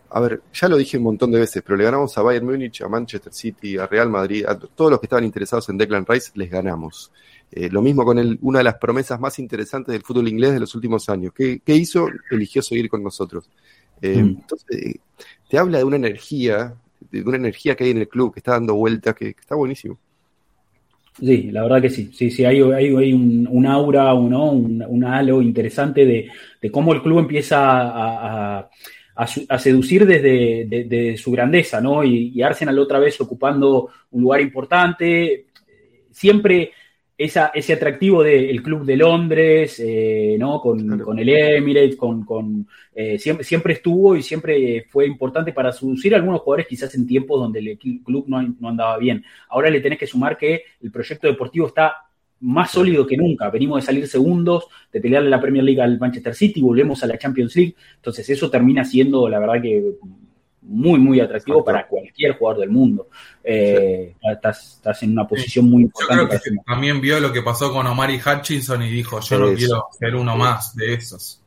a 0.09 0.19
ver, 0.19 0.41
ya 0.51 0.67
lo 0.67 0.77
dije 0.77 0.97
un 0.97 1.03
montón 1.03 1.31
de 1.31 1.39
veces, 1.39 1.61
pero 1.63 1.77
le 1.77 1.83
ganamos 1.83 2.17
a 2.17 2.23
Bayern 2.23 2.47
Múnich, 2.47 2.81
a 2.81 2.89
Manchester 2.89 3.31
City, 3.31 3.77
a 3.77 3.85
Real 3.85 4.09
Madrid, 4.09 4.45
a 4.47 4.57
todos 4.57 4.89
los 4.89 4.99
que 4.99 5.05
estaban 5.05 5.25
interesados 5.25 5.69
en 5.69 5.77
Declan 5.77 6.07
Rice, 6.07 6.31
les 6.33 6.49
ganamos. 6.49 7.11
Eh, 7.51 7.69
lo 7.69 7.83
mismo 7.83 8.03
con 8.03 8.17
el, 8.17 8.39
una 8.41 8.59
de 8.59 8.63
las 8.63 8.75
promesas 8.75 9.19
más 9.19 9.37
interesantes 9.37 9.93
del 9.93 10.01
fútbol 10.01 10.27
inglés 10.27 10.53
de 10.53 10.59
los 10.59 10.73
últimos 10.73 11.07
años. 11.09 11.33
¿Qué, 11.33 11.61
hizo? 11.67 12.07
Eligió 12.31 12.63
seguir 12.63 12.89
con 12.89 13.03
nosotros. 13.03 13.47
Eh, 14.01 14.23
mm. 14.23 14.27
Entonces, 14.27 14.95
te 15.47 15.57
habla 15.59 15.77
de 15.77 15.83
una 15.83 15.97
energía, 15.97 16.73
de 17.11 17.21
una 17.21 17.37
energía 17.37 17.75
que 17.75 17.83
hay 17.83 17.91
en 17.91 17.99
el 17.99 18.09
club, 18.09 18.33
que 18.33 18.39
está 18.39 18.53
dando 18.53 18.73
vueltas, 18.73 19.13
que 19.13 19.29
está 19.29 19.53
buenísimo. 19.53 19.99
Sí, 21.17 21.49
la 21.51 21.63
verdad 21.63 21.81
que 21.81 21.89
sí. 21.89 22.11
Sí, 22.13 22.29
sí, 22.29 22.43
hay, 22.43 22.61
hay, 22.61 23.13
un, 23.13 23.65
aura, 23.65 24.13
¿no? 24.13 24.51
un, 24.51 25.03
halo 25.05 25.41
interesante 25.41 26.05
de, 26.05 26.71
cómo 26.71 26.93
el 26.93 27.01
club 27.01 27.19
empieza 27.19 27.59
a, 27.59 28.69
a, 29.15 29.57
seducir 29.57 30.05
desde 30.05 31.15
su 31.17 31.31
grandeza, 31.31 31.79
¿no? 31.79 32.03
Y, 32.03 32.41
Arsenal 32.41 32.77
otra 32.79 32.99
vez 32.99 33.19
ocupando 33.21 33.89
un 34.11 34.21
lugar 34.21 34.41
importante. 34.41 35.47
Siempre 36.11 36.71
esa, 37.17 37.51
ese 37.53 37.73
atractivo 37.73 38.23
del 38.23 38.61
Club 38.61 38.85
de 38.85 38.97
Londres, 38.97 39.79
eh, 39.79 40.35
¿no? 40.37 40.59
Con, 40.59 41.19
el 41.19 41.29
Emirates, 41.29 41.95
con, 41.95 42.67
eh, 42.93 43.17
siempre, 43.17 43.45
siempre 43.45 43.73
estuvo 43.73 44.15
y 44.15 44.21
siempre 44.21 44.85
fue 44.89 45.05
importante 45.07 45.53
para 45.53 45.71
seducir 45.71 46.13
a 46.13 46.17
algunos 46.17 46.41
jugadores 46.41 46.67
quizás 46.67 46.93
en 46.95 47.07
tiempos 47.07 47.39
donde 47.39 47.59
el 47.59 47.77
club 47.77 48.25
no, 48.27 48.41
no, 48.59 48.69
andaba 48.69 48.97
bien. 48.97 49.23
Ahora 49.49 49.69
le 49.69 49.79
tenés 49.79 49.99
que 49.99 50.07
sumar 50.07 50.37
que 50.37 50.63
el 50.81 50.91
proyecto 50.91 51.27
deportivo 51.27 51.67
está 51.67 51.95
más 52.41 52.71
sólido 52.71 53.07
que 53.07 53.15
nunca. 53.15 53.49
Venimos 53.49 53.81
de 53.81 53.85
salir 53.85 54.07
segundos, 54.07 54.67
de 54.91 54.99
pelearle 54.99 55.29
la 55.29 55.39
Premier 55.39 55.63
League 55.63 55.81
al 55.81 55.97
Manchester 55.97 56.35
City, 56.35 56.61
volvemos 56.61 57.01
a 57.01 57.07
la 57.07 57.17
Champions 57.17 57.55
League. 57.55 57.75
Entonces 57.95 58.29
eso 58.29 58.49
termina 58.49 58.83
siendo, 58.83 59.29
la 59.29 59.39
verdad 59.39 59.61
que 59.61 59.93
muy, 60.67 60.99
muy 60.99 61.19
atractivo 61.19 61.63
para 61.63 61.87
cualquier 61.87 62.37
jugador 62.37 62.61
del 62.61 62.69
mundo. 62.69 63.07
Eh, 63.43 64.15
estás, 64.21 65.03
en 65.03 65.11
una 65.11 65.27
posición 65.27 65.69
muy 65.69 65.83
importante. 65.83 66.23
Yo 66.23 66.27
creo 66.27 66.41
que 66.41 66.63
también 66.65 66.99
vio 66.99 67.19
lo 67.19 67.31
que 67.31 67.41
pasó 67.41 67.71
con 67.71 67.85
Omari 67.85 68.19
Hutchinson 68.19 68.81
y 68.83 68.89
dijo, 68.89 69.19
yo 69.19 69.39
no 69.39 69.53
quiero 69.53 69.87
ser 69.97 70.15
uno 70.15 70.35
más 70.35 70.75
de 70.75 70.93
esos. 70.93 71.41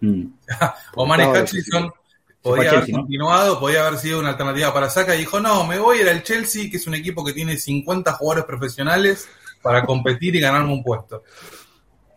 Mm. 0.00 0.26
Omari 0.96 1.24
Hutchinson 1.24 1.92
podía 2.40 2.70
haber 2.70 2.90
continuado, 2.90 3.58
podía 3.58 3.86
haber 3.86 3.98
sido 3.98 4.20
una 4.20 4.30
alternativa 4.30 4.72
para 4.72 4.90
Saka 4.90 5.14
y 5.14 5.20
dijo, 5.20 5.40
no, 5.40 5.66
me 5.66 5.78
voy 5.78 5.98
a 5.98 6.02
ir 6.02 6.08
al 6.08 6.22
Chelsea, 6.22 6.70
que 6.70 6.76
es 6.76 6.86
un 6.86 6.94
equipo 6.94 7.24
que 7.24 7.32
tiene 7.32 7.56
50 7.56 8.12
jugadores 8.12 8.44
profesionales 8.44 9.28
para 9.62 9.84
competir 9.84 10.36
y 10.36 10.40
ganarme 10.40 10.72
un 10.72 10.82
puesto. 10.82 11.22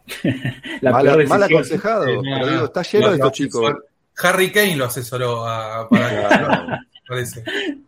mal, 0.81 1.43
aconsejado, 1.43 2.05
pero 2.05 2.47
digo, 2.47 2.65
está 2.65 2.81
lleno 2.81 3.09
de 3.09 3.15
estos 3.15 3.31
chicos. 3.31 3.73
Harry 4.17 4.51
Kane 4.51 4.75
lo 4.75 4.85
asesoró 4.85 5.45
a, 5.45 5.87
para 5.89 6.85
parece. 7.07 7.43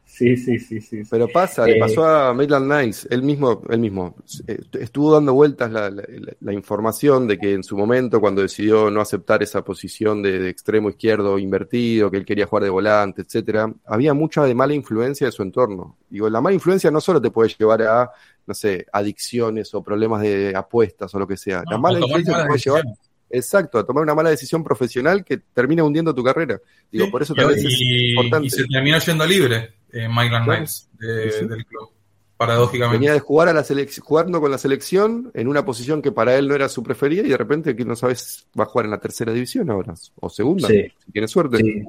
Sí, 0.06 0.36
sí, 0.36 0.60
sí, 0.60 0.82
sí. 0.82 1.04
Pero 1.10 1.30
pasa, 1.30 1.66
le 1.66 1.80
pasó 1.80 2.06
a 2.06 2.34
Maitland 2.34 2.72
Nice, 2.72 3.08
él 3.10 3.24
mismo, 3.24 3.62
él 3.70 3.80
mismo 3.80 4.16
eh, 4.48 4.60
estuvo 4.74 5.14
dando 5.14 5.34
vueltas 5.34 5.72
la, 5.72 6.54
información 6.54 7.26
de 7.26 7.38
que 7.38 7.54
en 7.54 7.64
su 7.64 7.78
momento, 7.78 8.20
cuando 8.20 8.42
decidió 8.42 8.92
no 8.92 9.00
aceptar 9.00 9.42
esa 9.44 9.64
posición 9.64 10.22
de, 10.22 10.50
extremo 10.50 10.90
izquierdo 10.90 11.40
invertido, 11.40 12.12
que 12.12 12.18
él 12.18 12.26
quería 12.26 12.48
jugar 12.48 12.64
de 12.64 12.70
volante, 12.70 13.22
etcétera, 13.22 13.74
había 13.86 14.14
mucha 14.14 14.44
de 14.44 14.54
mala 14.54 14.74
influencia 14.74 15.26
de 15.26 15.32
su 15.32 15.42
entorno. 15.42 15.98
Digo, 16.10 16.30
la 16.30 16.42
mala 16.42 16.56
influencia 16.56 16.92
no 16.92 17.00
solo 17.00 17.22
te 17.22 17.32
puede 17.32 17.56
llevar 17.58 17.82
a, 17.84 18.12
no 18.46 18.54
sé, 18.54 18.88
adicciones 18.92 19.74
o 19.74 19.82
problemas 19.82 20.22
de 20.22 20.54
apuestas 20.54 21.14
o 21.16 21.20
lo 21.20 21.28
que 21.28 21.38
sea. 21.38 21.64
la 21.70 21.78
mala 21.78 22.00
influencia 22.00 22.42
te 22.42 22.46
puede 22.46 22.60
llevar 22.60 22.84
Exacto, 23.30 23.78
a 23.78 23.86
tomar 23.86 24.04
una 24.04 24.16
mala 24.16 24.30
decisión 24.30 24.64
profesional 24.64 25.24
que 25.24 25.38
termina 25.38 25.84
hundiendo 25.84 26.14
tu 26.16 26.24
carrera. 26.24 26.60
Digo, 26.92 27.10
por 27.12 27.22
eso 27.22 27.34
también 27.34 27.60
es 27.60 27.82
importante. 27.82 28.48
Y 28.48 28.50
se 28.50 28.66
terminó 28.66 28.98
yendo 29.00 29.26
libre 29.26 29.74
eh, 29.92 30.08
Miles 30.08 30.90
del 31.00 31.66
club, 31.66 31.90
paradójicamente. 32.38 32.98
Venía 32.98 33.14
de 33.14 33.20
jugar 33.20 33.50
a 33.50 33.54
la 33.54 33.64
jugando 34.02 34.42
con 34.42 34.52
la 34.52 34.58
selección 34.58 35.32
en 35.34 35.48
una 35.48 35.64
posición 35.64 36.02
que 36.02 36.12
para 36.12 36.36
él 36.38 36.48
no 36.48 36.56
era 36.56 36.70
su 36.70 36.82
preferida 36.84 37.24
y 37.24 37.30
de 37.30 37.38
repente 37.38 37.76
que 37.76 37.86
no 37.86 37.96
sabes 37.96 38.48
va 38.60 38.64
a 38.64 38.68
jugar 38.68 38.86
en 38.86 38.92
la 38.92 39.00
tercera 39.00 39.32
división 39.32 39.70
ahora 39.70 39.94
o 40.20 40.30
segunda, 40.30 40.68
si 40.68 40.92
tiene 41.12 41.28
suerte. 41.28 41.58
Sí. 41.58 41.84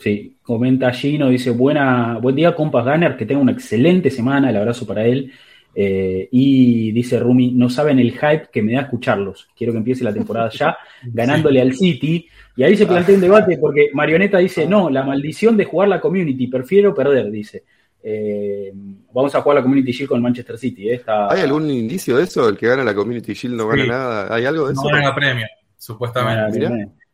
Sí, 0.00 0.38
comenta 0.42 0.90
Gino, 0.92 1.28
dice, 1.28 1.50
Buena, 1.50 2.18
buen 2.22 2.34
día, 2.34 2.54
compas 2.54 2.86
Gunner, 2.86 3.18
que 3.18 3.26
tenga 3.26 3.42
una 3.42 3.52
excelente 3.52 4.10
semana, 4.10 4.48
el 4.48 4.56
abrazo 4.56 4.86
para 4.86 5.04
él. 5.04 5.30
Eh, 5.74 6.28
y 6.32 6.92
dice 6.92 7.18
Rumi, 7.18 7.52
no 7.52 7.70
saben 7.70 7.98
el 7.98 8.12
hype 8.12 8.48
que 8.52 8.62
me 8.62 8.72
da 8.72 8.82
escucharlos. 8.82 9.48
Quiero 9.56 9.72
que 9.72 9.78
empiece 9.78 10.04
la 10.04 10.12
temporada 10.12 10.50
ya, 10.50 10.76
ganándole 11.04 11.60
al 11.60 11.74
City. 11.74 12.26
Y 12.56 12.62
ahí 12.62 12.76
se 12.76 12.86
plantea 12.86 13.14
un 13.14 13.20
debate 13.20 13.58
porque 13.58 13.90
Marioneta 13.92 14.38
dice, 14.38 14.66
no, 14.66 14.90
la 14.90 15.02
maldición 15.02 15.56
de 15.56 15.64
jugar 15.64 15.88
la 15.88 16.00
Community, 16.00 16.46
prefiero 16.48 16.94
perder, 16.94 17.30
dice. 17.30 17.64
Eh, 18.02 18.72
vamos 19.12 19.34
a 19.34 19.42
jugar 19.42 19.58
la 19.58 19.62
Community 19.62 19.92
Shield 19.92 20.08
con 20.08 20.16
el 20.16 20.22
Manchester 20.22 20.58
City. 20.58 20.90
Eh, 20.90 21.02
¿Hay 21.06 21.40
algún 21.40 21.70
indicio 21.70 22.16
de 22.16 22.24
eso? 22.24 22.48
El 22.48 22.56
que 22.56 22.66
gana 22.66 22.82
la 22.82 22.94
Community 22.94 23.34
Shield 23.34 23.56
no 23.56 23.68
gana 23.68 23.86
nada. 23.86 24.34
¿Hay 24.34 24.44
algo 24.44 24.66
de 24.66 24.72
eso? 24.72 24.82
No 24.82 24.90
gana 24.90 25.14
premio, 25.14 25.46
supuestamente. 25.76 26.66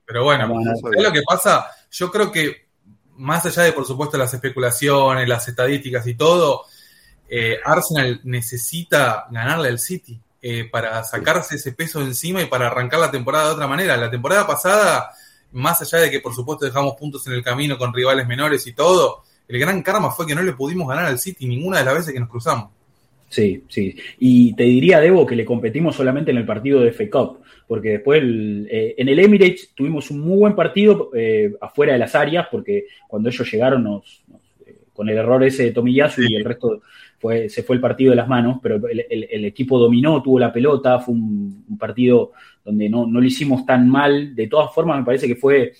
Pero 0.04 0.24
bueno, 0.24 0.60
es 0.96 1.02
lo 1.02 1.12
que 1.12 1.22
pasa? 1.22 1.66
Yo 1.90 2.10
creo 2.10 2.30
que 2.30 2.66
más 3.16 3.44
allá 3.46 3.62
de, 3.62 3.72
por 3.72 3.84
supuesto, 3.84 4.16
las 4.16 4.32
especulaciones, 4.32 5.28
las 5.28 5.48
estadísticas 5.48 6.06
y 6.06 6.14
todo, 6.14 6.62
eh, 7.28 7.58
Arsenal 7.64 8.20
necesita 8.24 9.26
ganarle 9.30 9.68
al 9.68 9.78
City 9.78 10.18
eh, 10.40 10.68
para 10.70 11.02
sacarse 11.02 11.56
ese 11.56 11.72
peso 11.72 12.00
encima 12.00 12.40
y 12.40 12.46
para 12.46 12.68
arrancar 12.68 13.00
la 13.00 13.10
temporada 13.10 13.48
de 13.48 13.54
otra 13.54 13.66
manera. 13.66 13.96
La 13.96 14.10
temporada 14.10 14.46
pasada, 14.46 15.10
más 15.52 15.80
allá 15.82 16.04
de 16.04 16.10
que 16.10 16.20
por 16.20 16.34
supuesto 16.34 16.64
dejamos 16.64 16.94
puntos 16.94 17.26
en 17.26 17.32
el 17.32 17.42
camino 17.42 17.78
con 17.78 17.92
rivales 17.92 18.28
menores 18.28 18.66
y 18.66 18.72
todo, 18.72 19.22
el 19.48 19.58
gran 19.58 19.82
karma 19.82 20.10
fue 20.10 20.26
que 20.26 20.34
no 20.34 20.42
le 20.42 20.52
pudimos 20.52 20.88
ganar 20.88 21.06
al 21.06 21.18
City 21.18 21.46
ninguna 21.46 21.78
de 21.78 21.84
las 21.84 21.94
veces 21.94 22.12
que 22.12 22.20
nos 22.20 22.28
cruzamos. 22.28 22.70
Sí, 23.28 23.64
sí. 23.68 23.96
Y 24.20 24.54
te 24.54 24.62
diría, 24.62 25.00
Debo, 25.00 25.26
que 25.26 25.34
le 25.34 25.44
competimos 25.44 25.96
solamente 25.96 26.30
en 26.30 26.36
el 26.36 26.46
partido 26.46 26.80
de 26.80 26.92
FA 26.92 27.10
Cup, 27.10 27.40
porque 27.66 27.88
después 27.90 28.22
eh, 28.24 28.94
en 28.96 29.08
el 29.08 29.18
Emirates 29.18 29.70
tuvimos 29.74 30.12
un 30.12 30.20
muy 30.20 30.38
buen 30.38 30.54
partido 30.54 31.10
afuera 31.60 31.94
de 31.94 31.98
las 31.98 32.14
áreas, 32.14 32.46
porque 32.52 32.86
cuando 33.08 33.28
ellos 33.28 33.50
llegaron 33.50 33.82
nos, 33.82 34.22
con 34.96 35.08
el 35.10 35.18
error 35.18 35.44
ese 35.44 35.64
de 35.64 35.72
Tomiyasu 35.72 36.22
y 36.22 36.34
el 36.34 36.44
resto 36.44 36.80
se 37.48 37.62
fue 37.62 37.76
el 37.76 37.82
partido 37.82 38.10
de 38.10 38.16
las 38.16 38.28
manos, 38.28 38.58
pero 38.62 38.80
el, 38.88 39.44
equipo 39.44 39.78
dominó, 39.78 40.22
tuvo 40.22 40.38
la 40.38 40.52
pelota, 40.52 40.98
fue 40.98 41.14
un, 41.14 41.76
partido 41.78 42.32
donde 42.64 42.88
no, 42.88 43.06
lo 43.06 43.22
hicimos 43.22 43.64
tan 43.64 43.88
mal. 43.88 44.34
De 44.34 44.46
todas 44.48 44.72
formas, 44.74 44.98
me 44.98 45.04
parece 45.04 45.26
que 45.26 45.36
fue, 45.36 45.72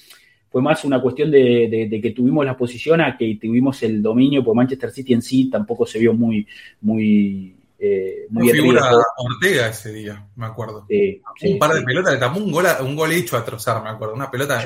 fue 0.50 0.62
más 0.62 0.84
una 0.84 1.00
cuestión 1.00 1.30
de, 1.30 2.00
que 2.02 2.10
tuvimos 2.10 2.44
la 2.44 2.56
posición 2.56 3.00
a 3.00 3.16
que 3.16 3.38
tuvimos 3.40 3.82
el 3.82 4.02
dominio, 4.02 4.42
porque 4.44 4.56
Manchester 4.56 4.90
City 4.90 5.12
en 5.14 5.22
sí 5.22 5.50
tampoco 5.50 5.86
se 5.86 5.98
vio 5.98 6.14
muy, 6.14 6.46
muy 6.80 7.54
eh, 7.78 8.26
muy 8.30 8.48
figura 8.48 8.90
Ortega 9.18 9.68
ese 9.68 9.92
día, 9.92 10.26
me 10.36 10.46
acuerdo. 10.46 10.86
un 10.88 11.58
par 11.58 11.74
de 11.74 11.82
pelotas, 11.82 12.14
le 12.14 12.18
tapó 12.18 12.38
un 12.38 12.50
gol, 12.50 12.64
un 12.80 12.96
gol 12.96 13.12
hecho 13.12 13.36
a 13.36 13.44
trozar, 13.44 13.82
me 13.82 13.90
acuerdo. 13.90 14.14
Una 14.14 14.30
pelota. 14.30 14.62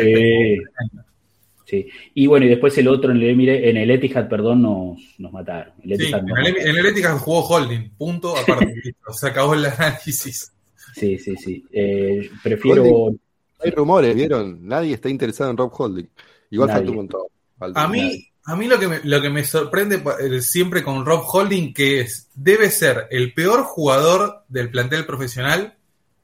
Y 2.15 2.27
bueno, 2.27 2.47
y 2.47 2.49
después 2.49 2.77
el 2.79 2.89
otro 2.89 3.11
en 3.11 3.19
el, 3.19 3.49
en 3.49 3.77
el 3.77 3.91
Etihad, 3.91 4.29
perdón, 4.29 4.63
nos, 4.63 4.99
nos 5.19 5.33
mataron. 5.33 5.73
en, 5.83 6.77
el, 6.77 6.87
Etihad 6.87 7.19
jugó 7.19 7.47
Holding, 7.47 7.91
punto, 7.97 8.37
aparte, 8.37 8.95
se 9.13 9.27
acabó 9.27 9.55
el 9.55 9.67
análisis. 9.67 10.53
Sí, 10.95 11.19
sí, 11.19 11.37
sí. 11.37 11.65
Eh, 11.73 12.31
prefiero... 12.43 13.13
hay 13.61 13.71
rumores, 13.71 14.15
¿vieron? 14.15 14.67
Nadie 14.67 14.95
está 14.95 15.09
interesado 15.09 15.51
en 15.51 15.57
Rob 15.57 15.73
Holding. 15.77 16.09
Igual 16.51 16.71
falta 16.71 16.91
un 16.91 16.97
montón. 16.97 17.23
a 17.75 17.89
mí, 17.89 18.27
a 18.45 18.57
mí 18.57 18.67
lo 18.67 18.79
que, 18.79 18.89
me, 18.89 19.01
lo 19.05 19.21
que 19.21 19.31
me 19.31 19.45
sorprende 19.45 20.03
eh, 20.21 20.41
siempre 20.41 20.83
con 20.83 21.05
Rob 21.05 21.25
Holding, 21.27 21.73
que 21.73 22.01
es, 22.01 22.29
debe 22.35 22.71
ser 22.71 23.07
el 23.11 23.33
peor 23.33 23.63
jugador 23.63 24.45
del 24.49 24.71
plantel 24.71 25.07
profesional 25.07 25.77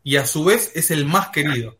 y 0.03 0.17
a 0.17 0.27
su 0.27 0.45
vez 0.45 0.73
es 0.75 0.91
el 0.91 1.05
más 1.05 1.29
querido. 1.29 1.77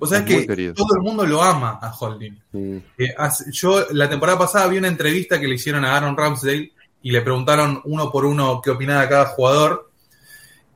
O 0.00 0.06
sea, 0.06 0.24
que 0.24 0.72
todo 0.74 0.96
el 0.96 1.02
mundo 1.02 1.26
lo 1.26 1.42
ama 1.42 1.78
a 1.80 1.94
Holding. 1.94 2.36
Eh, 2.54 3.14
yo 3.52 3.86
la 3.92 4.08
temporada 4.08 4.38
pasada 4.38 4.66
vi 4.66 4.78
una 4.78 4.88
entrevista 4.88 5.38
que 5.38 5.46
le 5.46 5.56
hicieron 5.56 5.84
a 5.84 5.94
Aaron 5.94 6.16
Ramsdale 6.16 6.72
y 7.02 7.10
le 7.10 7.20
preguntaron 7.20 7.80
uno 7.84 8.10
por 8.10 8.24
uno 8.24 8.60
qué 8.62 8.70
opinaba 8.70 9.08
cada 9.08 9.26
jugador. 9.26 9.90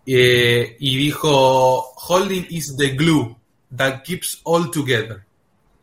Eh, 0.07 0.77
y 0.79 0.97
dijo, 0.99 1.93
Holding 1.97 2.47
is 2.51 2.77
the 2.77 2.91
glue 2.91 3.35
that 3.75 4.03
keeps 4.03 4.41
all 4.45 4.71
together. 4.71 5.25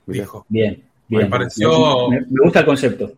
Dijo. 0.06 0.46
Bien, 0.48 0.84
bien. 1.08 1.24
Me 1.24 1.30
pareció... 1.30 2.10
Me, 2.10 2.22
gusta 2.44 2.60
el 2.60 2.66
concepto. 2.66 3.12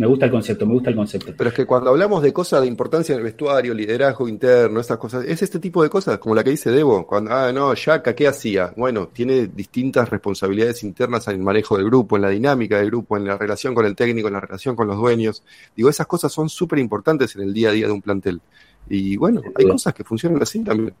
Me 0.00 0.06
gusta 0.06 0.24
el 0.24 0.32
concepto, 0.32 0.64
me 0.64 0.72
gusta 0.72 0.88
el 0.88 0.96
concepto. 0.96 1.34
Pero 1.36 1.50
es 1.50 1.54
que 1.54 1.66
cuando 1.66 1.90
hablamos 1.90 2.22
de 2.22 2.32
cosas 2.32 2.62
de 2.62 2.66
importancia 2.66 3.12
en 3.12 3.18
el 3.18 3.24
vestuario, 3.24 3.74
liderazgo 3.74 4.26
interno, 4.30 4.80
esas 4.80 4.96
cosas, 4.96 5.26
es 5.26 5.42
este 5.42 5.58
tipo 5.58 5.82
de 5.82 5.90
cosas, 5.90 6.16
como 6.16 6.34
la 6.34 6.42
que 6.42 6.48
dice 6.48 6.70
Debo, 6.70 7.06
cuando, 7.06 7.34
ah, 7.34 7.52
no, 7.52 7.74
Yaka, 7.74 8.14
¿qué 8.14 8.26
hacía? 8.26 8.72
Bueno, 8.78 9.08
tiene 9.08 9.48
distintas 9.48 10.08
responsabilidades 10.08 10.84
internas 10.84 11.28
en 11.28 11.34
el 11.34 11.42
manejo 11.42 11.76
del 11.76 11.84
grupo, 11.84 12.16
en 12.16 12.22
la 12.22 12.30
dinámica 12.30 12.78
del 12.78 12.86
grupo, 12.86 13.18
en 13.18 13.26
la 13.26 13.36
relación 13.36 13.74
con 13.74 13.84
el 13.84 13.94
técnico, 13.94 14.28
en 14.28 14.32
la 14.32 14.40
relación 14.40 14.74
con 14.74 14.86
los 14.86 14.96
dueños. 14.96 15.42
Digo, 15.76 15.90
esas 15.90 16.06
cosas 16.06 16.32
son 16.32 16.48
súper 16.48 16.78
importantes 16.78 17.36
en 17.36 17.42
el 17.42 17.52
día 17.52 17.68
a 17.68 17.72
día 17.72 17.86
de 17.86 17.92
un 17.92 18.00
plantel. 18.00 18.40
Y 18.88 19.18
bueno, 19.18 19.42
hay 19.54 19.68
cosas 19.68 19.92
que 19.92 20.02
funcionan 20.02 20.40
así 20.40 20.64
también. 20.64 20.94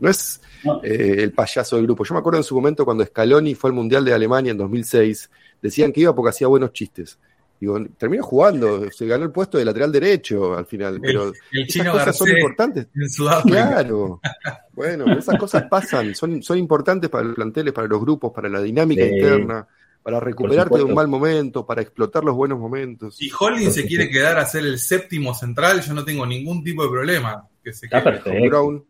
No 0.00 0.10
es 0.10 0.40
eh, 0.82 1.18
el 1.18 1.32
payaso 1.32 1.76
del 1.76 1.84
grupo. 1.84 2.02
Yo 2.02 2.14
me 2.14 2.18
acuerdo 2.18 2.40
en 2.40 2.44
su 2.44 2.56
momento 2.56 2.84
cuando 2.84 3.04
Scaloni 3.04 3.54
fue 3.54 3.70
al 3.70 3.74
Mundial 3.74 4.04
de 4.04 4.12
Alemania 4.12 4.50
en 4.50 4.58
2006, 4.58 5.30
decían 5.62 5.92
que 5.92 6.00
iba 6.00 6.12
porque 6.12 6.30
hacía 6.30 6.48
buenos 6.48 6.72
chistes. 6.72 7.16
Digo, 7.60 7.78
terminó 7.98 8.22
jugando, 8.22 8.90
se 8.90 9.06
ganó 9.06 9.24
el 9.24 9.32
puesto 9.32 9.58
de 9.58 9.66
lateral 9.66 9.92
derecho 9.92 10.56
al 10.56 10.64
final, 10.64 10.98
pero 10.98 11.30
el 11.52 11.62
esas 11.68 11.88
cosas 11.88 12.16
son 12.16 12.30
importantes. 12.30 12.86
Claro. 13.44 14.18
bueno, 14.72 15.12
esas 15.12 15.38
cosas 15.38 15.64
pasan, 15.64 16.14
son, 16.14 16.42
son 16.42 16.56
importantes 16.56 17.10
para 17.10 17.24
los 17.24 17.34
planteles, 17.34 17.74
para 17.74 17.86
los 17.86 18.00
grupos, 18.00 18.32
para 18.32 18.48
la 18.48 18.62
dinámica 18.62 19.04
interna, 19.04 19.68
para 20.02 20.18
recuperarte 20.20 20.78
de 20.78 20.84
un 20.84 20.94
mal 20.94 21.06
momento, 21.06 21.66
para 21.66 21.82
explotar 21.82 22.24
los 22.24 22.34
buenos 22.34 22.58
momentos. 22.58 23.16
Si 23.16 23.30
Holding 23.38 23.70
se 23.70 23.86
quiere 23.86 24.08
quedar 24.08 24.38
a 24.38 24.46
ser 24.46 24.64
el 24.64 24.78
séptimo 24.78 25.34
central, 25.34 25.82
yo 25.82 25.92
no 25.92 26.02
tengo 26.02 26.24
ningún 26.24 26.64
tipo 26.64 26.82
de 26.82 26.88
problema. 26.88 27.46
Que 27.62 27.74
se 27.74 27.84
Está 27.84 28.02
perfecto. 28.02 28.86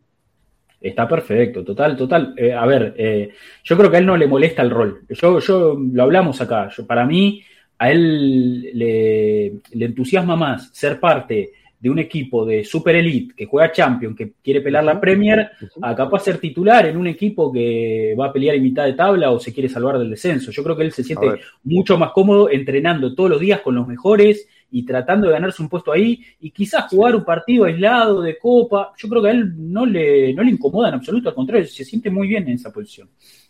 Está 0.79 1.07
perfecto, 1.09 1.63
total, 1.65 1.97
total. 1.97 2.33
Eh, 2.37 2.53
a 2.53 2.65
ver, 2.65 2.95
eh, 2.97 3.33
yo 3.65 3.77
creo 3.77 3.91
que 3.91 3.97
a 3.97 3.99
él 3.99 4.05
no 4.05 4.15
le 4.15 4.27
molesta 4.27 4.61
el 4.61 4.71
rol. 4.71 5.01
Yo, 5.09 5.39
yo 5.39 5.77
lo 5.77 6.03
hablamos 6.03 6.39
acá. 6.39 6.69
Yo, 6.75 6.87
para 6.87 7.05
mí, 7.05 7.43
a 7.81 7.89
él 7.89 8.61
le, 8.75 9.59
entusiasma 9.73 10.35
más 10.35 10.69
ser 10.71 10.99
parte 10.99 11.51
de 11.79 11.89
un 11.89 11.97
equipo 11.97 12.45
de 12.45 12.63
Super 12.63 12.95
Elite 12.95 13.33
que 13.35 13.47
juega 13.47 13.71
Champions, 13.71 14.15
que 14.15 14.33
quiere 14.39 14.61
pelear 14.61 14.83
la 14.83 15.01
Premier, 15.01 15.49
a 15.81 15.95
capaz 15.95 16.19
ser 16.19 16.37
titular 16.37 16.85
en 16.85 16.95
un 16.95 17.07
equipo 17.07 17.51
que 17.51 18.13
va 18.19 18.27
a 18.27 18.31
pelear 18.33 18.55
en 18.55 18.61
mitad 18.61 18.85
de 18.85 18.93
tabla 18.93 19.31
o 19.31 19.39
se 19.39 19.51
quiere 19.51 19.67
salvar 19.67 19.97
del 19.97 20.11
descenso. 20.11 20.51
Yo 20.51 20.63
creo 20.63 20.77
que 20.77 20.83
él 20.83 20.91
se 20.91 21.03
siente 21.03 21.27
mucho 21.63 21.97
más 21.97 22.11
cómodo 22.11 22.51
entrenando 22.51 23.15
todos 23.15 23.31
los 23.31 23.39
días 23.39 23.61
con 23.61 23.73
los 23.73 23.87
mejores 23.87 24.47
y 24.69 24.85
tratando 24.85 25.25
de 25.25 25.33
ganarse 25.33 25.63
un 25.63 25.69
puesto 25.69 25.91
ahí 25.91 26.23
y 26.39 26.51
quizás 26.51 26.85
jugar 26.87 27.15
un 27.15 27.25
partido 27.25 27.65
aislado 27.65 28.21
de 28.21 28.37
copa. 28.37 28.93
Yo 28.95 29.09
creo 29.09 29.23
que 29.23 29.29
a 29.29 29.31
él 29.31 29.53
no 29.57 29.87
le, 29.87 30.35
no 30.35 30.43
le 30.43 30.51
incomoda 30.51 30.89
en 30.89 30.93
absoluto, 30.93 31.29
al 31.29 31.35
contrario, 31.35 31.65
se 31.65 31.83
siente 31.83 32.11
muy 32.11 32.27
bien 32.27 32.47
en 32.47 32.53
esa 32.53 32.71
posición. 32.71 33.09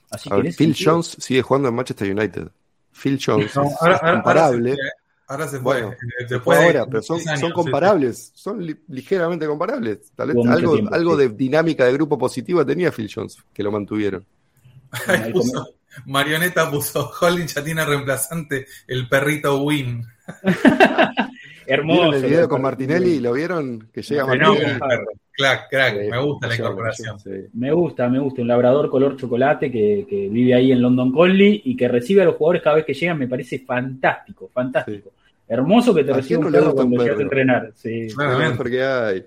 Así 0.09 0.29
que 0.29 0.53
Phil 0.53 0.73
Jones 0.79 1.17
sigue 1.19 1.41
jugando 1.41 1.67
en 1.67 1.75
Manchester 1.75 2.09
United. 2.09 2.47
Phil 2.91 3.19
Jones 3.23 3.45
es 3.45 3.99
comparable. 3.99 4.75
Ahora 5.27 5.47
se 5.47 5.59
fue. 5.59 5.81
Bueno, 5.81 5.95
después 6.27 6.59
ahora, 6.59 6.85
pero 6.85 7.01
son, 7.01 7.21
son 7.21 7.51
comparables, 7.53 8.31
son 8.35 8.65
ligeramente 8.89 9.47
comparables. 9.47 10.11
Tal 10.13 10.33
vez 10.33 10.45
algo, 10.45 10.77
algo 10.91 11.15
de 11.15 11.29
dinámica 11.29 11.85
de 11.85 11.93
grupo 11.93 12.17
positiva 12.17 12.65
tenía 12.65 12.91
Phil 12.91 13.09
Jones, 13.13 13.37
que 13.53 13.63
lo 13.63 13.71
mantuvieron. 13.71 14.25
Marioneta 16.05 16.69
puso, 16.69 17.11
Holding 17.19 17.47
ya 17.47 17.63
tiene 17.63 17.85
reemplazante 17.85 18.65
el 18.87 19.07
perrito 19.07 19.61
Win. 19.63 20.05
Hermoso. 21.65 22.13
el 22.13 22.23
video 22.23 22.49
con 22.49 22.61
Martinelli? 22.61 23.19
¿Lo 23.19 23.33
vieron? 23.33 23.89
Que 23.93 24.01
llega 24.01 24.25
Martinelli. 24.25 24.79
Crack, 25.33 25.69
crack, 25.69 26.09
me 26.09 26.19
gusta 26.19 26.47
la 26.47 26.55
incorporación. 26.55 27.17
Me 27.53 27.71
gusta, 27.71 28.09
me 28.09 28.19
gusta. 28.19 28.41
Un 28.41 28.47
labrador 28.47 28.89
color 28.89 29.15
chocolate 29.15 29.71
que, 29.71 30.05
que, 30.09 30.27
vive 30.29 30.53
ahí 30.53 30.71
en 30.71 30.81
London 30.81 31.11
Collie 31.11 31.61
y 31.63 31.75
que 31.75 31.87
recibe 31.87 32.21
a 32.21 32.25
los 32.25 32.35
jugadores 32.35 32.61
cada 32.61 32.75
vez 32.75 32.85
que 32.85 32.93
llegan, 32.93 33.17
me 33.17 33.27
parece 33.27 33.59
fantástico, 33.59 34.49
fantástico. 34.53 35.11
Hermoso 35.47 35.93
que 35.93 36.03
te 36.03 36.13
reciba 36.13 36.39
un 36.39 36.51
perro 36.51 36.73
cuando 36.73 37.01
llegas 37.01 37.19
a 37.19 37.21
entrenar. 37.21 37.71
Sí, 37.75 38.07
porque 38.57 38.83
hay. 38.83 39.25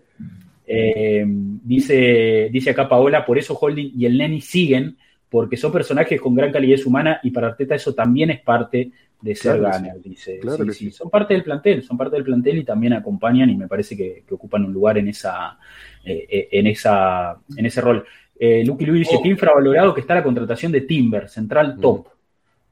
Eh, 0.67 1.25
dice, 1.27 2.49
dice 2.51 2.71
acá 2.71 2.89
Paola, 2.89 3.25
por 3.27 3.37
eso 3.37 3.55
Holding 3.55 3.93
y 3.95 4.07
el 4.07 4.17
Neni 4.17 4.41
siguen, 4.41 4.97
porque 5.35 5.57
son 5.57 5.73
personajes 5.73 6.21
con 6.21 6.33
gran 6.33 6.53
calidez 6.53 6.87
humana 6.87 7.19
y 7.25 7.33
para 7.33 7.49
Arteta 7.49 7.75
eso 7.75 7.93
también 7.93 8.31
es 8.31 8.41
parte 8.41 8.93
de 9.21 9.35
ser 9.35 9.59
claro 9.59 9.91
dice. 9.97 10.41
sí, 10.73 10.93
son 10.93 11.11
parte 11.11 11.35
del 11.35 11.43
plantel, 11.43 11.83
son 11.83 11.99
parte 11.99 12.15
del 12.15 12.23
plantel 12.23 12.59
y 12.59 12.65
también 12.65 12.93
acompañan 12.93 13.51
y 13.51 13.57
me 13.57 13.67
parece 13.67 13.97
que, 13.97 14.23
ocupan 14.31 14.65
un 14.65 14.73
lugar 14.73 14.97
en 14.97 15.09
esa, 15.09 15.59
eh, 16.05 16.25
eh, 16.31 16.49
en 16.53 16.69
esa, 16.69 17.37
en 17.57 17.67
ese 17.67 17.81
rol. 17.81 18.07
Eh, 18.39 18.63
Lucky 18.65 18.87
Luis 18.87 19.09
dice, 19.09 19.17
oh. 19.19 19.23
qué 19.25 19.29
infravalorado 19.31 19.93
que 19.93 20.03
está 20.03 20.15
la 20.15 20.23
contratación 20.23 20.71
de 20.71 20.83
Timber, 20.83 21.29
central 21.29 21.79
mm. 21.79 21.81
top. 21.81 22.07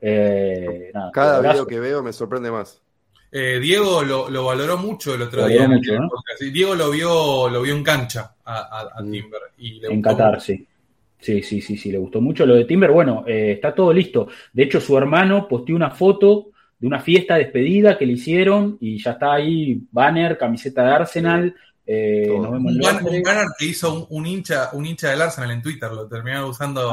Eh, 0.01 0.93
Cada 1.13 1.41
video 1.41 1.67
que 1.67 1.81
veo 1.81 2.01
me 2.01 2.13
sorprende 2.13 2.53
más. 2.53 2.81
Diego 3.33 4.05
lo, 4.05 4.45
valoró 4.45 4.77
mucho 4.79 5.17
el 5.17 5.23
otro 5.23 5.49
día. 5.49 5.69
Diego 6.53 6.77
lo 6.77 6.93
vio, 6.93 7.49
lo 7.49 7.61
vio 7.61 7.75
en 7.75 7.83
cancha 7.83 8.37
a, 8.45 9.01
mm. 9.03 9.11
Timber. 9.11 9.41
Y 9.59 9.81
le 9.81 9.89
en 9.89 10.01
Qatar, 10.01 10.41
sí. 10.41 10.65
Sí, 11.23 11.41
sí, 11.45 11.61
sí, 11.61 11.77
sí, 11.77 11.93
le 11.93 11.99
gustó 11.99 12.21
mucho 12.21 12.45
lo 12.45 12.57
de 12.57 12.65
Timber. 12.65 12.91
Bueno, 12.91 13.25
eh, 13.29 13.53
está 13.53 13.73
todo 13.73 13.93
listo. 13.93 14.27
De 14.53 14.65
hecho, 14.65 14.81
su 14.81 14.99
hermano 14.99 15.47
posteó 15.47 15.77
una 15.77 15.91
foto 15.91 16.49
de 16.81 16.89
una 16.89 16.99
fiesta 16.99 17.37
despedida 17.37 17.97
que 17.97 18.07
le 18.07 18.15
hicieron 18.15 18.77
y 18.81 19.01
ya 19.01 19.13
está 19.13 19.35
ahí, 19.35 19.81
banner, 19.93 20.37
camiseta 20.37 20.83
de 20.83 20.91
Arsenal. 20.91 21.55
Eh, 21.87 22.27
nos 22.27 22.51
vemos 22.51 22.73
un, 22.73 23.23
banner 23.23 23.47
que 23.57 23.67
hizo 23.67 24.09
un, 24.11 24.27
hincha, 24.27 24.71
un 24.73 24.85
hincha 24.85 25.11
del 25.11 25.23
Arsenal 25.23 25.53
en 25.53 25.63
Twitter, 25.63 25.93
lo 25.93 26.09
terminaron 26.09 26.51
usando 26.51 26.93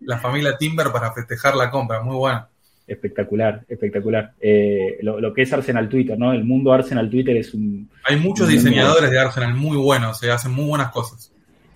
la, 0.00 0.18
familia, 0.18 0.56
Timber 0.56 0.88
para 0.92 1.12
festejar 1.12 1.54
la 1.54 1.70
compra, 1.70 2.02
muy 2.02 2.16
bueno. 2.16 2.48
Espectacular, 2.84 3.64
espectacular. 3.68 4.32
Eh, 4.40 4.98
lo, 5.02 5.32
que 5.32 5.42
es 5.42 5.52
Arsenal 5.52 5.88
Twitter, 5.88 6.18
¿no? 6.18 6.32
El 6.32 6.42
mundo 6.42 6.72
Arsenal 6.72 7.08
Twitter 7.08 7.36
es 7.36 7.54
un... 7.54 7.88
Hay 8.02 8.16
muchos 8.16 8.48
diseñadores 8.48 9.08
de 9.08 9.20
Arsenal 9.20 9.54
muy 9.54 9.76
buenos, 9.76 10.18
se 10.18 10.32
hacen 10.32 10.50
muy 10.50 10.66
buenas 10.66 10.90
cosas. 10.90 11.30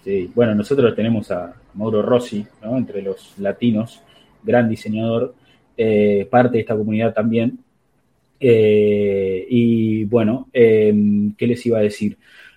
Sí, 0.09 0.30
bueno, 0.34 0.54
nosotros 0.54 0.96
tenemos 0.96 1.30
a 1.30 1.54
Mauro 1.74 2.00
Rossi, 2.00 2.42
¿no? 2.62 2.78
entre 2.78 3.02
los 3.02 3.38
latinos, 3.38 4.00
gran 4.42 4.66
diseñador, 4.66 5.34
eh, 5.76 6.26
parte 6.30 6.54
de 6.56 6.61
esta 6.61 6.74
comunidad 6.74 7.12
también. 7.12 7.59
Eh, 8.40 9.46
y 9.50 10.04
bueno, 10.04 10.48
em, 10.50 11.34
¿qué 11.36 11.46
les 11.46 11.66
iba 11.66 11.76
a 11.76 11.82
decir? 11.82 12.16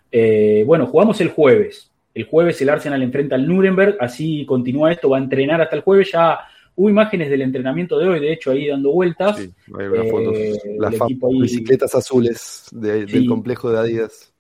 Eh, 0.10 0.64
bueno, 0.66 0.88
jugamos 0.88 1.20
el 1.20 1.28
jueves. 1.28 1.92
El 2.16 2.24
jueves 2.24 2.62
el 2.62 2.70
Arsenal 2.70 3.04
enfrenta 3.04 3.36
al 3.36 3.46
Nuremberg, 3.46 3.98
así 4.00 4.46
continúa 4.46 4.94
esto, 4.94 5.10
va 5.10 5.18
a 5.18 5.22
entrenar 5.22 5.60
hasta 5.62 5.76
el 5.76 5.82
jueves. 5.82 6.10
Ya 6.14 6.40
hubo 6.78 6.90
imágenes 6.90 7.30
del 7.30 7.42
entrenamiento 7.42 8.00
de 8.00 8.08
hoy, 8.08 8.22
de 8.22 8.32
hecho, 8.32 8.52
ahí 8.52 8.68
dando 8.68 8.94
vueltas. 8.94 9.36
Sí, 9.36 9.52
las 10.80 10.94
bicicletas 11.38 11.96
azules 11.96 12.70
del 12.72 13.28
complejo 13.28 13.70
de 13.70 13.78
Adidas. 13.78 14.31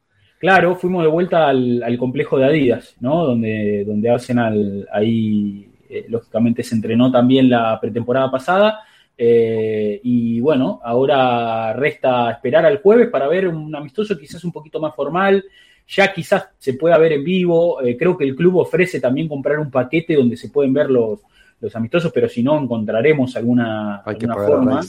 Claro, 0.42 0.76
fuimos 0.76 1.04
de 1.04 1.08
vuelta 1.08 1.50
al, 1.50 1.96
complejo 2.00 2.39
de 2.39 2.46
Adidas, 2.46 2.96
¿no? 3.00 3.26
Donde, 3.26 3.86
donde 3.86 4.10
Arsenal 4.10 4.89
ahí, 4.92 5.70
eh, 5.88 6.08
lógicamente, 6.10 6.64
se 6.64 6.74
entrenó 6.74 7.12
también 7.12 7.48
la 7.48 7.80
pretemporada 7.80 8.32
pasada. 8.32 8.80
Eh, 9.16 10.02
y 10.02 10.39
bueno, 10.39 10.82
ahora 10.84 11.74
resta 11.74 12.32
esperar 12.32 12.66
al 12.66 12.82
jueves 12.82 13.10
para 13.10 13.28
ver 13.28 13.48
un 13.48 13.76
amistoso 13.76 14.18
quizás 14.18 14.44
un 14.44 14.52
poquito 14.52 14.80
más 14.80 14.96
formal. 14.96 15.46
Ya 15.88 16.12
quizás 16.12 16.48
se 16.58 16.74
pueda 16.74 16.98
ver 16.98 17.12
en 17.12 17.24
vivo. 17.24 17.80
Eh, 17.80 17.96
creo 17.96 18.18
que 18.18 18.24
el 18.24 18.36
club 18.36 18.58
ofrece 18.58 19.00
también 19.00 19.28
comprar 19.28 19.60
un 19.60 19.70
paquete 19.70 20.16
donde 20.16 20.38
se 20.38 20.50
pueden 20.50 20.74
ver 20.74 20.89
los, 20.89 21.20
los 21.60 21.76
amistosos, 21.76 22.12
pero 22.12 22.28
si 22.28 22.42
no, 22.42 22.60
encontraremos 22.60 23.36
alguna, 23.36 23.98
alguna 23.98 24.34
forma. 24.34 24.82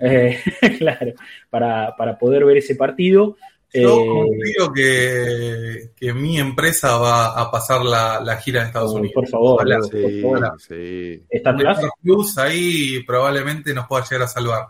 claro, 0.78 1.12
para, 1.48 1.94
para 1.96 2.18
poder 2.18 2.44
ver 2.44 2.56
ese 2.56 2.74
partido. 2.74 3.36
Yo 3.72 4.02
eh, 4.02 4.08
confío 4.08 4.72
que, 4.72 5.90
que, 5.94 6.12
mi 6.12 6.38
empresa 6.38 6.96
va 6.96 7.26
a 7.40 7.50
pasar 7.50 7.84
la, 7.84 8.20
la 8.20 8.36
gira 8.36 8.60
de 8.60 8.66
Estados 8.66 8.92
Unidos. 8.92 9.14
Por 9.14 9.28
favor, 9.28 9.64
sí, 9.90 10.02
por 10.02 10.20
favor. 10.22 10.60
Sí. 10.60 11.24
ahí 12.38 13.02
probablemente 13.04 13.72
nos 13.72 13.86
pueda 13.86 14.04
llegar 14.04 14.22
a 14.22 14.28
salvar. 14.28 14.66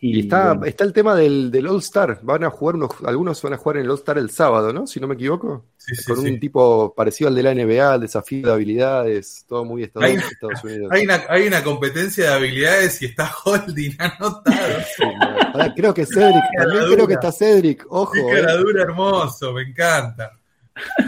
Y, 0.00 0.20
está, 0.20 0.58
está 0.64 0.84
el 0.84 0.92
tema 0.92 1.16
del, 1.16 1.50
del 1.50 1.66
All 1.66 1.78
Star. 1.78 2.20
Van 2.22 2.44
a 2.44 2.50
jugar 2.50 2.76
unos, 2.76 2.90
algunos 3.04 3.42
van 3.42 3.54
a 3.54 3.56
jugar 3.56 3.78
en 3.78 3.84
el 3.84 3.90
All 3.90 3.98
Star 3.98 4.16
el 4.16 4.30
sábado, 4.30 4.72
¿no? 4.72 4.86
Si 4.86 5.00
no 5.00 5.08
me 5.08 5.14
equivoco. 5.14 5.64
Con 6.06 6.18
un 6.20 6.38
tipo 6.38 6.94
parecido 6.94 7.28
al 7.28 7.34
de 7.34 7.42
la 7.42 7.54
NBA, 7.54 7.98
desafío 7.98 8.46
de 8.46 8.52
habilidades, 8.52 9.44
todo 9.48 9.64
muy 9.64 9.82
Estados, 9.82 10.62
Unidos. 10.62 10.92
Hay 10.92 11.04
una, 11.04 11.24
hay 11.28 11.46
una 11.48 11.64
competencia 11.64 12.30
de 12.30 12.34
habilidades 12.34 13.02
y 13.02 13.06
está 13.06 13.32
Holding 13.44 13.96
anotado. 13.98 14.54
creo 15.76 15.94
que 15.94 16.06
Cedric, 16.06 16.44
también 16.56 16.84
creo 16.92 17.06
que 17.06 17.14
está 17.14 17.32
Cedric, 17.32 17.84
ojo. 17.88 18.12
Qué 18.12 18.38
eh. 18.38 18.80
hermoso, 18.80 19.52
me 19.52 19.62
encanta. 19.62 20.38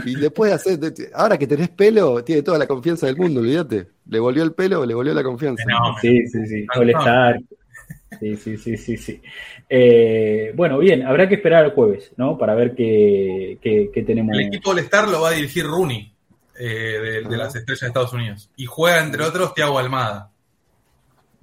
Y 0.04 0.16
después 0.16 0.50
de 0.50 0.54
hacer, 0.56 1.10
ahora 1.14 1.38
que 1.38 1.46
tenés 1.46 1.68
pelo, 1.68 2.24
tiene 2.24 2.42
toda 2.42 2.58
la 2.58 2.66
confianza 2.66 3.06
del 3.06 3.16
mundo, 3.16 3.38
olvídate. 3.38 3.86
Le 4.08 4.18
volvió 4.18 4.42
el 4.42 4.52
pelo, 4.52 4.84
le 4.84 4.94
volvió 4.94 5.14
la 5.14 5.22
confianza. 5.22 5.62
sí, 6.00 6.26
sí, 6.26 6.44
sí. 6.46 6.66
Molestar. 6.74 7.38
Sí, 8.18 8.36
sí, 8.36 8.56
sí, 8.56 8.76
sí, 8.76 8.96
sí. 8.96 9.22
Eh, 9.68 10.52
bueno, 10.56 10.78
bien, 10.78 11.06
habrá 11.06 11.28
que 11.28 11.36
esperar 11.36 11.64
el 11.64 11.70
jueves, 11.72 12.12
¿no? 12.16 12.36
Para 12.36 12.54
ver 12.54 12.74
qué, 12.74 13.58
qué, 13.62 14.02
tenemos. 14.02 14.36
El 14.36 14.46
equipo 14.46 14.70
All-Star 14.70 15.08
lo 15.08 15.20
va 15.20 15.30
a 15.30 15.32
dirigir 15.32 15.64
Rooney, 15.64 16.12
eh, 16.58 17.22
de, 17.28 17.36
las 17.36 17.54
estrellas 17.54 17.80
de 17.80 17.86
Estados 17.86 18.12
Unidos. 18.12 18.50
Y 18.56 18.66
juega, 18.66 19.02
entre 19.02 19.22
otros, 19.22 19.54
Thiago 19.54 19.78
Almada. 19.78 20.30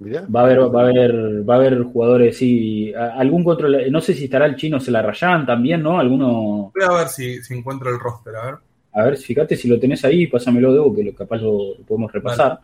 Va 0.00 0.40
a 0.40 0.44
haber, 0.44 0.60
va 0.60 0.82
a 0.82 0.84
haber, 0.84 1.48
va 1.48 1.54
a 1.54 1.56
haber 1.56 1.82
jugadores, 1.82 2.36
sí, 2.36 2.92
algún 2.94 3.42
control, 3.42 3.90
no 3.90 4.00
sé 4.00 4.14
si 4.14 4.24
estará 4.24 4.46
el 4.46 4.54
chino 4.54 4.78
se 4.78 4.92
la 4.92 5.02
rayan 5.02 5.44
también, 5.44 5.82
¿no? 5.82 5.98
Alguno. 5.98 6.70
Voy 6.72 6.84
a 6.84 6.92
ver 6.98 7.08
si, 7.08 7.42
si 7.42 7.54
encuentro 7.54 7.90
el 7.90 7.98
roster, 7.98 8.36
a 8.36 8.44
ver. 8.44 8.54
A 8.92 9.04
ver, 9.04 9.16
fíjate 9.16 9.56
si 9.56 9.68
lo 9.68 9.78
tenés 9.78 10.04
ahí, 10.04 10.26
pásamelo 10.26 10.72
de 10.72 10.96
que 10.96 11.04
lo, 11.04 11.14
capaz 11.14 11.38
lo, 11.38 11.76
podemos 11.86 12.12
repasar. 12.12 12.60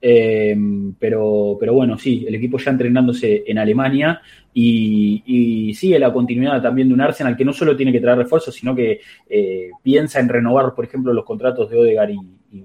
Eh, 0.00 0.56
pero, 0.98 1.56
pero 1.58 1.74
bueno, 1.74 1.98
sí, 1.98 2.24
el 2.26 2.34
equipo 2.36 2.58
ya 2.58 2.70
entrenándose 2.70 3.44
en 3.46 3.58
Alemania 3.58 4.20
y, 4.54 5.72
sigue 5.74 5.98
la 5.98 6.12
continuidad 6.12 6.62
también 6.62 6.88
de 6.88 6.94
un 6.94 7.00
Arsenal 7.00 7.36
que 7.36 7.44
no 7.44 7.52
solo 7.52 7.76
tiene 7.76 7.92
que 7.92 8.00
traer 8.00 8.18
refuerzos, 8.18 8.54
sino 8.54 8.74
que 8.74 9.00
eh, 9.28 9.70
piensa 9.82 10.20
en 10.20 10.28
renovar, 10.28 10.74
por 10.74 10.84
ejemplo, 10.84 11.12
los 11.12 11.24
contratos 11.24 11.70
de 11.70 11.78
Odegaard 11.78 12.10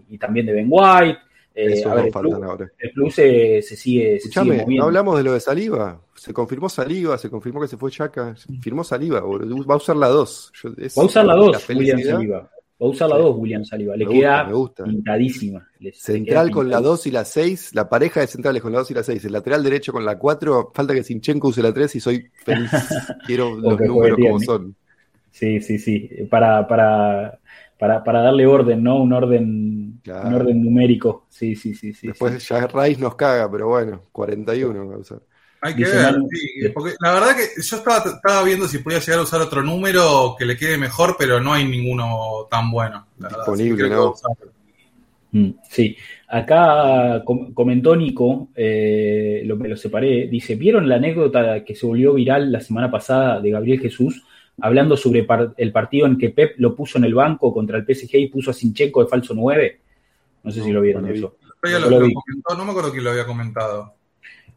y, 0.09 0.17
también 0.17 0.45
de 0.45 0.53
Ben 0.53 0.67
White. 0.69 1.19
Eh, 1.55 1.83
a 1.85 1.93
ver, 1.93 2.05
el, 2.05 2.91
plus, 2.93 3.13
se, 3.13 3.61
sigue, 3.61 4.19
se 4.19 4.39
moviendo. 4.39 4.65
¿no 4.75 4.83
hablamos 4.85 5.17
de 5.17 5.23
lo 5.23 5.33
de 5.33 5.39
Saliva? 5.39 6.01
Se 6.15 6.33
confirmó 6.33 6.67
Saliva, 6.67 7.15
se 7.19 7.29
confirmó 7.29 7.61
que 7.61 7.67
se 7.67 7.77
fue 7.77 7.91
Chaca, 7.91 8.33
firmó 8.59 8.83
Saliva, 8.83 9.19
va 9.21 9.73
a 9.75 9.77
usar 9.77 9.95
la 9.95 10.07
2. 10.07 10.51
Va 10.65 11.01
a 11.03 11.05
usar 11.05 11.25
la 11.25 11.35
2, 11.35 11.69
William 11.69 12.01
Saliva. 12.01 12.49
Va 12.81 12.87
a 12.87 12.89
usar 12.89 13.09
la 13.09 13.17
2 13.17 13.35
William 13.37 13.63
Saliba. 13.63 13.95
Le 13.95 14.05
queda 14.05 14.49
pintadísima. 14.83 15.67
Central 15.93 16.51
con 16.51 16.69
la 16.69 16.81
2 16.81 17.07
y 17.07 17.11
la 17.11 17.23
6. 17.23 17.75
La 17.75 17.87
pareja 17.87 18.21
de 18.21 18.27
centrales 18.27 18.61
con 18.61 18.71
la 18.71 18.79
2 18.79 18.91
y 18.91 18.93
la 18.95 19.03
6. 19.03 19.25
El 19.25 19.31
lateral 19.31 19.63
derecho 19.63 19.93
con 19.93 20.03
la 20.03 20.17
4. 20.17 20.71
Falta 20.73 20.93
que 20.93 21.03
Sinchenko 21.03 21.49
use 21.49 21.61
la 21.61 21.73
3 21.73 21.95
y 21.95 21.99
soy 21.99 22.29
feliz. 22.43 22.71
Quiero 23.25 23.55
los 23.55 23.79
números 23.79 24.17
como 24.19 24.39
son. 24.39 24.75
Sí, 25.31 25.61
sí, 25.61 25.77
sí. 25.77 26.09
Para, 26.29 26.67
para, 26.67 27.39
para, 27.77 28.03
para 28.03 28.21
darle 28.21 28.45
orden, 28.45 28.83
¿no? 28.83 29.01
Un 29.01 29.13
orden, 29.13 30.01
un 30.05 30.33
orden 30.33 30.63
numérico. 30.63 31.25
Sí, 31.29 31.55
sí, 31.55 31.73
sí. 31.73 31.93
sí 31.93 32.07
Después 32.07 32.47
ya 32.47 32.67
Rice 32.67 33.01
nos 33.01 33.15
caga, 33.15 33.49
pero 33.49 33.67
bueno, 33.69 34.01
41 34.11 34.87
va 34.87 34.95
a 34.95 34.97
usar. 34.97 35.19
Hay 35.65 35.75
que 35.75 35.85
ver, 35.85 36.15
sí, 36.29 36.69
porque 36.73 36.91
la 36.99 37.13
verdad 37.13 37.37
que 37.37 37.61
yo 37.61 37.77
estaba, 37.77 38.03
estaba, 38.03 38.43
viendo 38.43 38.67
si 38.67 38.79
podía 38.79 38.99
llegar 38.99 39.19
a 39.19 39.23
usar 39.23 39.39
otro 39.39 39.63
número 39.63 40.35
que 40.37 40.43
le 40.43 40.57
quede 40.57 40.77
mejor, 40.77 41.15
pero 41.17 41.39
no 41.39 41.53
hay 41.53 41.65
ninguno 41.65 42.47
tan 42.51 42.69
bueno. 42.69 43.07
Disponible, 43.17 43.89
¿no? 43.89 44.13
Mm, 45.31 45.51
sí, 45.69 45.95
acá 46.27 47.23
comentó 47.53 47.95
Nico, 47.95 48.49
eh, 48.53 49.41
lo, 49.45 49.55
me 49.55 49.69
lo 49.69 49.77
separé, 49.77 50.27
dice, 50.27 50.55
¿vieron 50.55 50.89
la 50.89 50.95
anécdota 50.95 51.63
que 51.63 51.75
se 51.75 51.85
volvió 51.85 52.13
viral 52.13 52.51
la 52.51 52.59
semana 52.59 52.91
pasada 52.91 53.39
de 53.39 53.49
Gabriel 53.49 53.79
Jesús 53.79 54.21
hablando 54.59 54.97
sobre 54.97 55.25
el 55.57 55.71
partido 55.71 56.07
en 56.07 56.17
que 56.17 56.29
Pep 56.31 56.55
lo 56.57 56.75
puso 56.75 56.97
en 56.97 57.05
el 57.05 57.15
banco 57.15 57.53
contra 57.53 57.77
el 57.77 57.85
PSG 57.85 58.15
y 58.15 58.27
puso 58.27 58.51
a 58.51 58.53
Sinchenko 58.53 59.01
de 59.01 59.09
falso 59.09 59.33
9? 59.33 59.79
No 60.43 60.51
sé 60.51 60.61
si 60.61 60.73
lo 60.73 60.81
vieron 60.81 61.07
eso. 61.07 61.37
no 61.63 62.65
me 62.65 62.71
acuerdo 62.71 62.91
quién 62.91 63.05
lo 63.05 63.11
había 63.11 63.25
comentado. 63.25 64.02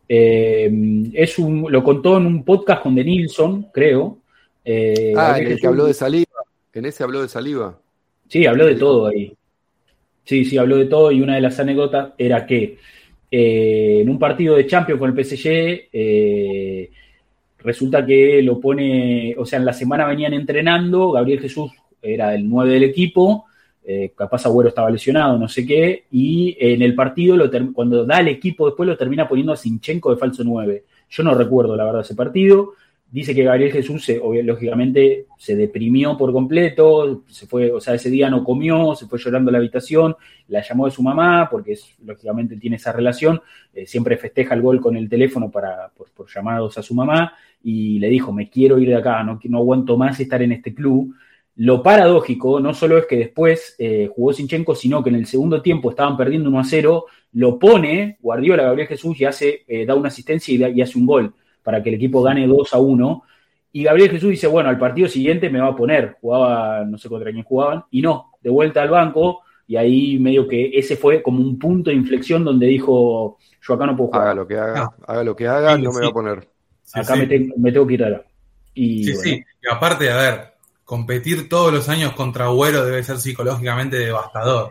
Eh, 0.08 0.70
es 1.12 1.38
un, 1.38 1.66
lo 1.70 1.82
contó 1.82 2.18
en 2.18 2.26
un 2.26 2.44
podcast 2.44 2.82
con 2.82 2.94
Denilson, 2.94 3.68
creo. 3.72 4.18
Eh, 4.64 5.12
ah, 5.16 5.38
en 5.38 5.48
el 5.48 5.60
que 5.60 5.66
habló 5.66 5.86
de 5.86 5.94
saliva. 5.94 6.26
En 6.72 6.84
ese 6.84 7.02
habló 7.02 7.22
de 7.22 7.28
saliva. 7.28 7.78
Sí, 8.28 8.46
habló 8.46 8.66
de 8.66 8.74
todo 8.74 9.06
ahí. 9.06 9.32
Sí, 10.24 10.44
sí, 10.44 10.58
habló 10.58 10.76
de 10.76 10.86
todo 10.86 11.12
y 11.12 11.20
una 11.20 11.36
de 11.36 11.40
las 11.40 11.58
anécdotas 11.60 12.12
era 12.18 12.46
que 12.46 12.78
eh, 13.30 14.00
en 14.02 14.08
un 14.10 14.18
partido 14.18 14.56
de 14.56 14.66
Champions 14.66 14.98
con 14.98 15.16
el 15.16 15.24
PSG, 15.24 16.90
resulta 17.58 18.04
que 18.04 18.42
lo 18.42 18.60
pone, 18.60 19.34
o 19.38 19.46
sea, 19.46 19.58
en 19.58 19.64
la 19.64 19.72
semana 19.72 20.06
venían 20.06 20.34
entrenando, 20.34 21.12
Gabriel 21.12 21.40
Jesús 21.40 21.72
era 22.02 22.34
el 22.34 22.48
9 22.48 22.72
del 22.72 22.84
equipo, 22.84 23.46
eh, 23.88 24.12
capaz 24.16 24.44
Agüero 24.44 24.70
estaba 24.70 24.90
lesionado, 24.90 25.38
no 25.38 25.46
sé 25.46 25.64
qué, 25.64 26.06
y 26.10 26.56
en 26.58 26.82
el 26.82 26.94
partido, 26.96 27.36
lo 27.36 27.48
cuando 27.72 28.04
da 28.04 28.18
el 28.18 28.26
equipo, 28.26 28.66
después 28.66 28.88
lo 28.88 28.96
termina 28.96 29.28
poniendo 29.28 29.52
a 29.52 29.56
Sinchenko 29.56 30.10
de 30.10 30.16
falso 30.16 30.42
9. 30.42 30.84
Yo 31.08 31.22
no 31.22 31.34
recuerdo 31.34 31.76
la 31.76 31.84
verdad 31.84 32.00
ese 32.00 32.16
partido. 32.16 32.72
Dice 33.08 33.32
que 33.32 33.44
Gabriel 33.44 33.70
Jesús, 33.70 34.04
se, 34.04 34.20
lógicamente, 34.42 35.26
se 35.38 35.54
deprimió 35.54 36.16
por 36.16 36.32
completo, 36.32 37.22
se 37.28 37.46
fue, 37.46 37.70
o 37.70 37.80
sea, 37.80 37.94
ese 37.94 38.10
día 38.10 38.28
no 38.28 38.42
comió, 38.42 38.96
se 38.96 39.06
fue 39.06 39.20
llorando 39.20 39.50
a 39.50 39.52
la 39.52 39.58
habitación, 39.58 40.16
la 40.48 40.62
llamó 40.62 40.86
de 40.86 40.90
su 40.90 41.04
mamá, 41.04 41.48
porque 41.48 41.78
lógicamente 42.04 42.56
tiene 42.56 42.76
esa 42.76 42.90
relación, 42.90 43.40
eh, 43.72 43.86
siempre 43.86 44.16
festeja 44.16 44.56
el 44.56 44.62
gol 44.62 44.80
con 44.80 44.96
el 44.96 45.08
teléfono 45.08 45.48
para, 45.48 45.92
por, 45.96 46.26
llamados 46.28 46.76
a 46.76 46.82
su 46.82 46.92
mamá, 46.92 47.34
y 47.62 48.00
le 48.00 48.08
dijo, 48.08 48.32
me 48.32 48.50
quiero 48.50 48.80
ir 48.80 48.88
de 48.88 48.96
acá, 48.96 49.22
no, 49.22 49.38
no 49.44 49.58
aguanto 49.58 49.96
más 49.96 50.18
estar 50.18 50.42
en 50.42 50.50
este 50.50 50.74
club. 50.74 51.14
Lo 51.56 51.82
paradójico 51.82 52.60
no 52.60 52.74
solo 52.74 52.98
es 52.98 53.06
que 53.06 53.16
después 53.16 53.76
eh, 53.78 54.10
jugó 54.14 54.34
Sinchenko, 54.34 54.74
sino 54.74 55.02
que 55.02 55.08
en 55.08 55.16
el 55.16 55.26
segundo 55.26 55.62
tiempo 55.62 55.90
estaban 55.90 56.16
perdiendo 56.16 56.50
1 56.50 56.60
a 56.60 56.64
0, 56.64 57.06
lo 57.32 57.58
pone 57.58 58.18
Guardiola 58.20 58.64
Gabriel 58.64 58.88
Jesús 58.88 59.18
y 59.18 59.24
hace, 59.24 59.64
eh, 59.66 59.86
da 59.86 59.94
una 59.94 60.08
asistencia 60.08 60.68
y, 60.68 60.82
hace 60.82 60.98
un 60.98 61.06
gol 61.06 61.34
para 61.62 61.82
que 61.82 61.88
el 61.88 61.94
equipo 61.94 62.22
gane 62.22 62.46
2 62.46 62.74
a 62.74 62.78
1. 62.78 63.22
Y 63.72 63.84
Gabriel 63.84 64.10
Jesús 64.10 64.30
dice, 64.30 64.46
bueno, 64.46 64.68
al 64.68 64.78
partido 64.78 65.08
siguiente 65.08 65.48
me 65.48 65.60
va 65.60 65.68
a 65.68 65.76
poner, 65.76 66.16
jugaba, 66.20 66.84
no 66.84 66.98
sé 66.98 67.08
contra 67.08 67.32
quién 67.32 67.42
jugaban, 67.42 67.84
y 67.90 68.02
no, 68.02 68.32
de 68.42 68.50
vuelta 68.50 68.82
al 68.82 68.90
banco, 68.90 69.40
y 69.66 69.76
ahí 69.76 70.18
medio 70.18 70.46
que 70.46 70.70
ese 70.74 70.96
fue 70.96 71.22
como 71.22 71.40
un 71.40 71.58
punto 71.58 71.90
de 71.90 71.96
inflexión 71.96 72.44
donde 72.44 72.66
dijo, 72.66 73.38
yo 73.62 73.74
acá 73.74 73.86
no 73.86 73.96
puedo 73.96 74.08
jugar. 74.08 74.22
Haga 74.22 74.34
lo 74.34 74.46
que 74.46 74.58
haga, 74.58 74.90
haga 75.06 75.24
lo 75.24 75.36
que 75.36 75.46
haga, 75.46 75.78
no 75.78 75.90
me 75.90 76.00
va 76.00 76.08
a 76.08 76.12
poner. 76.12 76.48
acá 76.92 77.16
Me, 77.16 77.26
tengo 77.72 77.86
que 77.86 77.94
ir 77.94 78.04
a 78.04 78.22
Y, 78.74 79.04
sí, 79.04 79.16
sí, 79.16 79.44
y 79.62 79.74
aparte, 79.74 80.10
a 80.10 80.16
ver, 80.16 80.55
competir 80.86 81.48
todos 81.48 81.72
los 81.72 81.88
años 81.90 82.12
contra 82.12 82.46
Agüero 82.46 82.84
debe 82.84 83.02
ser 83.02 83.18
psicológicamente 83.18 83.96
devastador. 83.96 84.70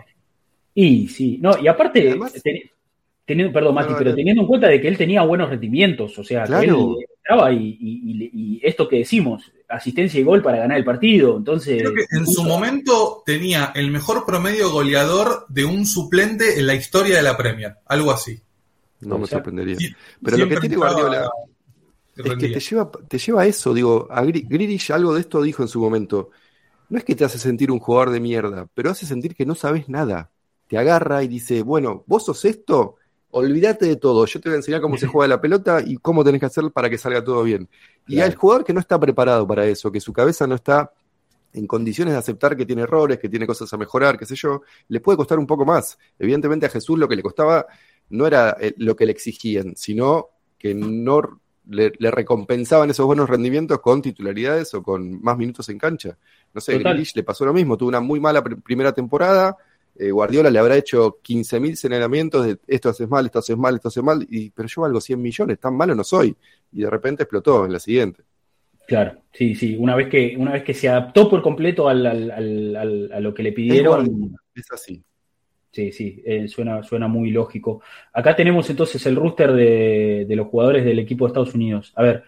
Y 0.74 1.09
sí, 1.09 1.38
no, 1.41 1.57
y 1.61 1.68
aparte, 1.68 2.18
teniendo, 3.26 3.53
perdón, 3.53 3.76
Mati, 3.76 3.93
pero 3.97 4.16
teniendo 4.16 4.41
en 4.41 4.47
cuenta 4.47 4.68
de 4.68 4.82
que 4.82 4.88
él 4.88 4.97
tenía 4.97 5.22
buenos 5.24 5.49
rendimientos, 5.49 6.18
o 6.18 6.24
sea, 6.24 6.45
que 6.45 6.66
él 6.66 6.95
estaba 7.22 7.51
y, 7.51 8.61
esto 8.63 8.88
que 8.88 8.99
decimos, 8.99 9.51
asistencia 9.68 10.20
y 10.20 10.24
gol 10.24 10.41
para 10.41 10.57
ganar 10.57 10.78
el 10.78 10.86
partido, 10.86 11.38
entonces... 11.38 11.82
Creo 11.82 11.93
que 11.93 12.05
en 12.18 12.26
su 12.26 12.43
momento 12.43 13.22
tenía 13.26 13.74
el 13.76 13.91
mejor 13.91 14.26
promedio 14.26 14.72
goleador 14.72 15.45
de 15.49 15.66
un 15.66 15.86
suplente 15.86 16.57
en 16.57 16.66
la 16.66 16.76
historia 16.76 17.18
de 17.18 17.24
la 17.24 17.36
Premier, 17.36 17.76
algo 17.88 18.11
así. 18.11 18.39
No 19.01 19.18
me 19.18 19.28
sorprendería. 19.28 19.78
Pero 20.24 20.38
lo 20.38 20.47
que 20.47 20.57
tiene 20.61 20.78
Guardiola... 20.78 21.30
Es 22.16 22.36
que 22.38 22.49
te 22.49 22.59
lleva, 22.59 22.89
te 23.07 23.18
lleva 23.18 23.41
a 23.41 23.45
eso, 23.45 23.74
digo, 23.74 24.07
a 24.09 24.24
Grealish 24.24 24.91
algo 24.91 25.13
de 25.13 25.22
esto 25.22 25.41
dijo 25.41 25.63
en 25.63 25.68
su 25.68 25.80
momento. 25.80 26.32
No 26.89 26.97
es 26.97 27.03
que 27.03 27.16
te 27.16 27.26
hace 27.26 27.39
sentir 27.39 27.72
un 27.72 27.80
jugador 27.80 28.11
de 28.11 28.20
mierda, 28.20 28.68
pero 28.74 28.91
hace 28.91 29.05
sentir 29.05 29.36
que 29.36 29.45
no 29.45 29.55
sabes 29.55 29.89
nada. 29.89 30.32
Te 30.68 30.78
agarra 30.78 31.24
y 31.24 31.28
dice, 31.28 31.61
bueno, 31.61 32.03
vos 32.07 32.26
sos 32.26 32.45
esto, 32.45 32.95
olvídate 33.32 33.86
de 33.86 33.97
todo, 33.97 34.26
yo 34.26 34.39
te 34.39 34.49
voy 34.49 34.55
a 34.55 34.57
enseñar 34.57 34.82
cómo 34.82 34.97
se 34.97 35.07
juega 35.07 35.28
la 35.28 35.41
pelota 35.41 35.82
y 35.86 35.97
cómo 35.97 36.24
tenés 36.24 36.39
que 36.39 36.45
hacer 36.45 36.72
para 36.72 36.89
que 36.89 36.97
salga 36.97 37.24
todo 37.24 37.43
bien. 37.43 37.68
Y 38.07 38.20
al 38.22 38.34
jugador 38.36 38.63
que 38.63 38.74
no 38.74 38.80
está 38.80 38.99
preparado 38.99 39.45
para 39.45 39.66
eso, 39.66 39.91
que 39.91 39.99
su 39.99 40.13
cabeza 40.13 40.47
no 40.47 40.55
está 40.55 40.93
en 41.51 41.68
condiciones 41.68 42.13
de 42.13 42.18
aceptar 42.18 42.55
que 42.55 42.66
tiene 42.66 42.84
errores, 42.84 43.20
que 43.20 43.30
tiene 43.30 43.47
cosas 43.47 43.72
a 43.74 43.78
mejorar, 43.78 44.18
qué 44.18 44.26
sé 44.26 44.36
yo, 44.36 44.61
le 44.88 44.99
puede 44.99 45.18
costar 45.18 45.39
un 45.39 45.47
poco 45.47 45.66
más. 45.66 45.97
Evidentemente 46.20 46.66
a 46.66 46.70
Jesús 46.70 46.97
lo 46.97 47.07
que 47.07 47.16
le 47.16 47.24
costaba 47.24 47.66
no 48.09 48.28
era 48.28 48.57
eh, 48.59 48.74
lo 48.78 48.95
que 48.95 49.05
le 49.05 49.11
exigían, 49.11 49.76
sino 49.76 50.30
que 50.57 50.74
no 50.74 51.41
le, 51.70 51.91
recompensaban 52.11 52.89
esos 52.89 53.05
buenos 53.05 53.30
rendimientos 53.30 53.80
con 53.80 54.01
titularidades 54.01 54.74
o 54.74 54.84
con 54.84 55.22
más 55.22 55.38
minutos 55.38 55.70
en 55.70 55.78
cancha. 55.78 56.18
No 56.53 56.61
sé, 56.61 56.78
Grealish 56.78 57.16
le 57.16 57.24
pasó 57.24 57.45
lo 57.45 57.53
mismo, 57.53 57.78
tuvo 57.78 57.89
una 57.89 57.99
muy 57.99 58.20
mala 58.20 58.43
primera 58.43 58.93
temporada, 58.93 59.57
eh, 59.97 60.11
Guardiola 60.11 60.49
le 60.49 60.59
habrá 60.59 60.76
hecho 60.76 61.20
15.000 61.24 61.76
señalamientos 61.76 62.45
de 62.45 62.57
esto 62.68 62.89
haces 62.89 63.07
mal, 63.07 63.26
esto 63.26 63.39
haces 63.39 63.57
mal, 63.57 63.76
esto 63.76 63.88
haces 63.88 64.03
mal, 64.03 64.26
y, 64.30 64.49
pero 64.49 64.68
yo 64.68 64.82
valgo 64.82 64.99
100 64.99 65.22
millones, 65.22 65.59
tan 65.59 65.76
malo 65.76 65.95
no 65.95 66.03
soy. 66.03 66.36
Y 66.72 66.82
de 66.82 66.89
repente 66.89 67.24
explotó 67.24 67.66
en 67.66 67.72
la 67.72 67.80
siguiente. 67.80 68.24
Claro, 68.88 69.22
sí, 69.34 69.55
sí, 69.55 69.76
una 69.78 69.95
vez 69.95 70.09
que, 70.09 70.36
una 70.38 70.51
vez 70.51 70.63
que 70.63 70.74
se 70.74 70.89
adaptó 70.89 71.30
por 71.30 71.41
completo 71.41 71.88
al, 71.88 72.05
a 72.05 73.20
lo 73.20 73.34
que 73.34 73.43
le 73.43 73.51
pidieron. 73.51 74.36
es 74.53 74.72
así. 74.72 75.03
Sí, 75.76 75.91
sí, 75.91 76.23
eh, 76.26 76.47
suena, 76.47 76.84
suena 76.84 77.09
muy 77.09 77.32
lógico. 77.32 77.82
Acá 78.13 78.34
tenemos 78.34 78.69
entonces 78.69 79.05
el 79.07 79.17
rooster 79.17 79.51
de, 79.51 80.26
los 80.30 80.47
jugadores 80.47 80.86
del 80.86 80.99
equipo 80.99 81.26
de 81.26 81.32
Estados 81.32 81.53
Unidos. 81.53 81.91
A 81.97 82.03
ver, 82.03 82.23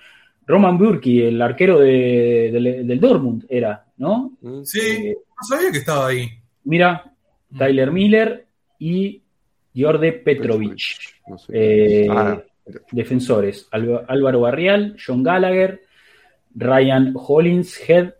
Roman 0.45 0.77
Burki, 0.77 1.21
el 1.21 1.41
arquero 1.41 1.79
del 1.79 2.99
Dortmund, 2.99 3.45
era, 3.47 3.85
¿no? 3.95 4.33
Sí, 4.65 4.81
eh, 4.81 5.17
no 5.29 5.43
sabía 5.47 5.71
que 5.71 5.77
estaba 5.77 6.07
ahí. 6.07 6.27
Mira, 6.65 7.09
mm. 7.49 7.57
Tyler 7.57 7.89
Miller 7.89 8.47
y 8.79 9.21
Jorde 9.73 10.11
Petrovic. 10.11 10.81
Eh, 11.47 12.05
ah, 12.11 12.43
defensores, 12.91 13.69
Álvaro 13.71 14.41
Barrial, 14.41 14.97
John 14.99 15.23
Gallagher, 15.23 15.83
Ryan 16.53 17.13
Hollingshead, 17.15 18.13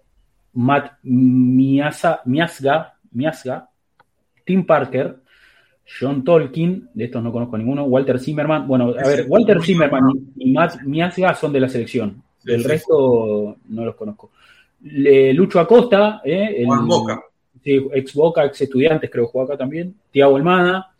Matt 0.53 0.99
Miasga, 1.03 2.21
Miasga 3.11 3.67
Tim 4.47 4.65
Parker, 4.65 5.17
John 5.99 6.23
Tolkien, 6.23 6.89
de 6.93 7.05
estos 7.05 7.21
no 7.21 7.33
conozco 7.33 7.57
ninguno, 7.57 7.83
Walter 7.83 8.17
Zimmerman. 8.17 8.65
Bueno, 8.65 8.93
a 8.97 9.07
ver, 9.07 9.25
Walter 9.27 9.61
Zimmerman 9.61 10.03
y 10.37 10.51
Matt 10.51 10.81
Miasga 10.83 11.35
son 11.35 11.51
de 11.51 11.59
la 11.59 11.67
selección. 11.67 12.23
El 12.45 12.63
resto 12.63 13.57
no 13.67 13.85
los 13.85 13.95
conozco. 13.95 14.31
Lucho 14.79 15.59
Acosta, 15.59 16.21
eh, 16.23 16.65
Boca. 16.65 17.21
ex 17.63 18.13
Boca, 18.13 18.45
ex 18.45 18.61
estudiantes, 18.61 19.09
creo 19.11 19.25
que 19.25 19.31
jugó 19.31 19.43
acá 19.43 19.57
también. 19.57 19.93
Tiago 20.09 20.37
Almada, 20.37 20.93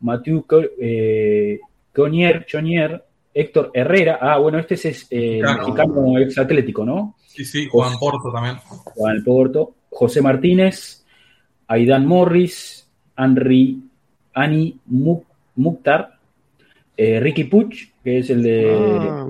Matthew 0.00 0.44
eh, 0.80 1.60
Conier, 1.94 2.44
Chonier, 2.44 3.04
Héctor 3.32 3.70
Herrera. 3.72 4.18
Ah, 4.20 4.38
bueno, 4.38 4.58
este 4.58 4.74
es 4.74 5.06
el 5.10 5.42
mexicano 5.42 6.18
ex 6.18 6.38
atlético, 6.38 6.84
¿no? 6.84 7.14
Sí, 7.24 7.44
sí, 7.44 7.68
Juan 7.70 7.96
Porto 8.00 8.32
también. 8.32 8.56
Juan 8.66 9.22
Porto. 9.22 9.74
José 9.90 10.20
Martínez, 10.20 11.03
Aidan 11.68 12.06
Morris, 12.06 12.86
Henry, 13.16 13.82
Ani 14.34 14.78
Mukhtar, 15.56 16.18
eh, 16.96 17.20
Ricky 17.20 17.44
Puch, 17.44 17.90
que 18.02 18.18
es 18.18 18.30
el 18.30 18.42
de 18.42 18.70
Ah, 18.70 19.26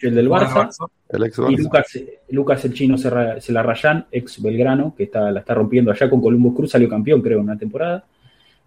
el 0.00 0.14
del 0.14 0.28
Barça, 0.28 0.90
El 1.08 1.24
ex 1.24 1.38
y. 1.48 1.56
Lucas, 1.56 1.98
Lucas 2.30 2.64
el 2.64 2.72
chino 2.72 2.96
Celarrayán, 2.98 4.06
ex 4.10 4.42
Belgrano, 4.42 4.94
que 4.96 5.04
está, 5.04 5.30
la 5.30 5.40
está 5.40 5.54
rompiendo 5.54 5.90
allá 5.90 6.10
con 6.10 6.20
Columbus 6.20 6.56
Cruz, 6.56 6.70
salió 6.70 6.88
campeón, 6.88 7.22
creo, 7.22 7.38
en 7.38 7.44
una 7.44 7.58
temporada. 7.58 8.04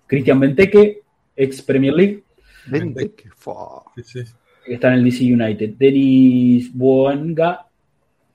Cristian 0.08 0.40
Benteque, 0.40 1.02
ex 1.36 1.62
Premier 1.62 1.94
League, 1.94 2.24
Vente, 2.68 3.12
que 3.12 4.74
está 4.74 4.90
en 4.90 4.94
el 4.96 5.04
DC 5.04 5.24
United. 5.24 5.74
Denis 5.78 6.72
Boanga, 6.74 7.66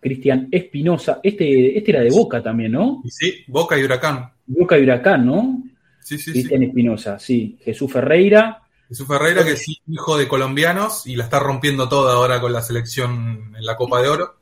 Cristian 0.01 0.49
Espinosa, 0.51 1.21
este, 1.23 1.79
este 1.79 1.91
era 1.91 2.01
de 2.01 2.11
Boca 2.11 2.43
también, 2.43 2.73
¿no? 2.73 3.03
Sí, 3.09 3.45
Boca 3.47 3.79
y 3.79 3.85
Huracán. 3.85 4.31
Boca 4.47 4.79
y 4.79 4.83
Huracán, 4.83 5.27
¿no? 5.27 5.63
Sí, 6.01 6.19
sí, 6.19 6.25
sí. 6.25 6.33
Cristian 6.33 6.63
Espinosa, 6.63 7.19
sí. 7.19 7.59
Jesús 7.63 7.93
Ferreira, 7.93 8.63
Jesús 8.89 9.07
Ferreira, 9.09 9.45
que 9.45 9.53
es 9.53 9.67
hijo 9.89 10.17
de 10.17 10.29
colombianos 10.29 11.07
y 11.07 11.17
la 11.17 11.25
está 11.25 11.41
rompiendo 11.41 11.89
toda 11.89 12.15
ahora 12.15 12.41
con 12.41 12.53
la 12.53 12.63
selección 12.63 13.53
en 13.57 13.65
la 13.67 13.77
Copa 13.77 14.01
de 14.01 14.09
Oro. 14.09 14.37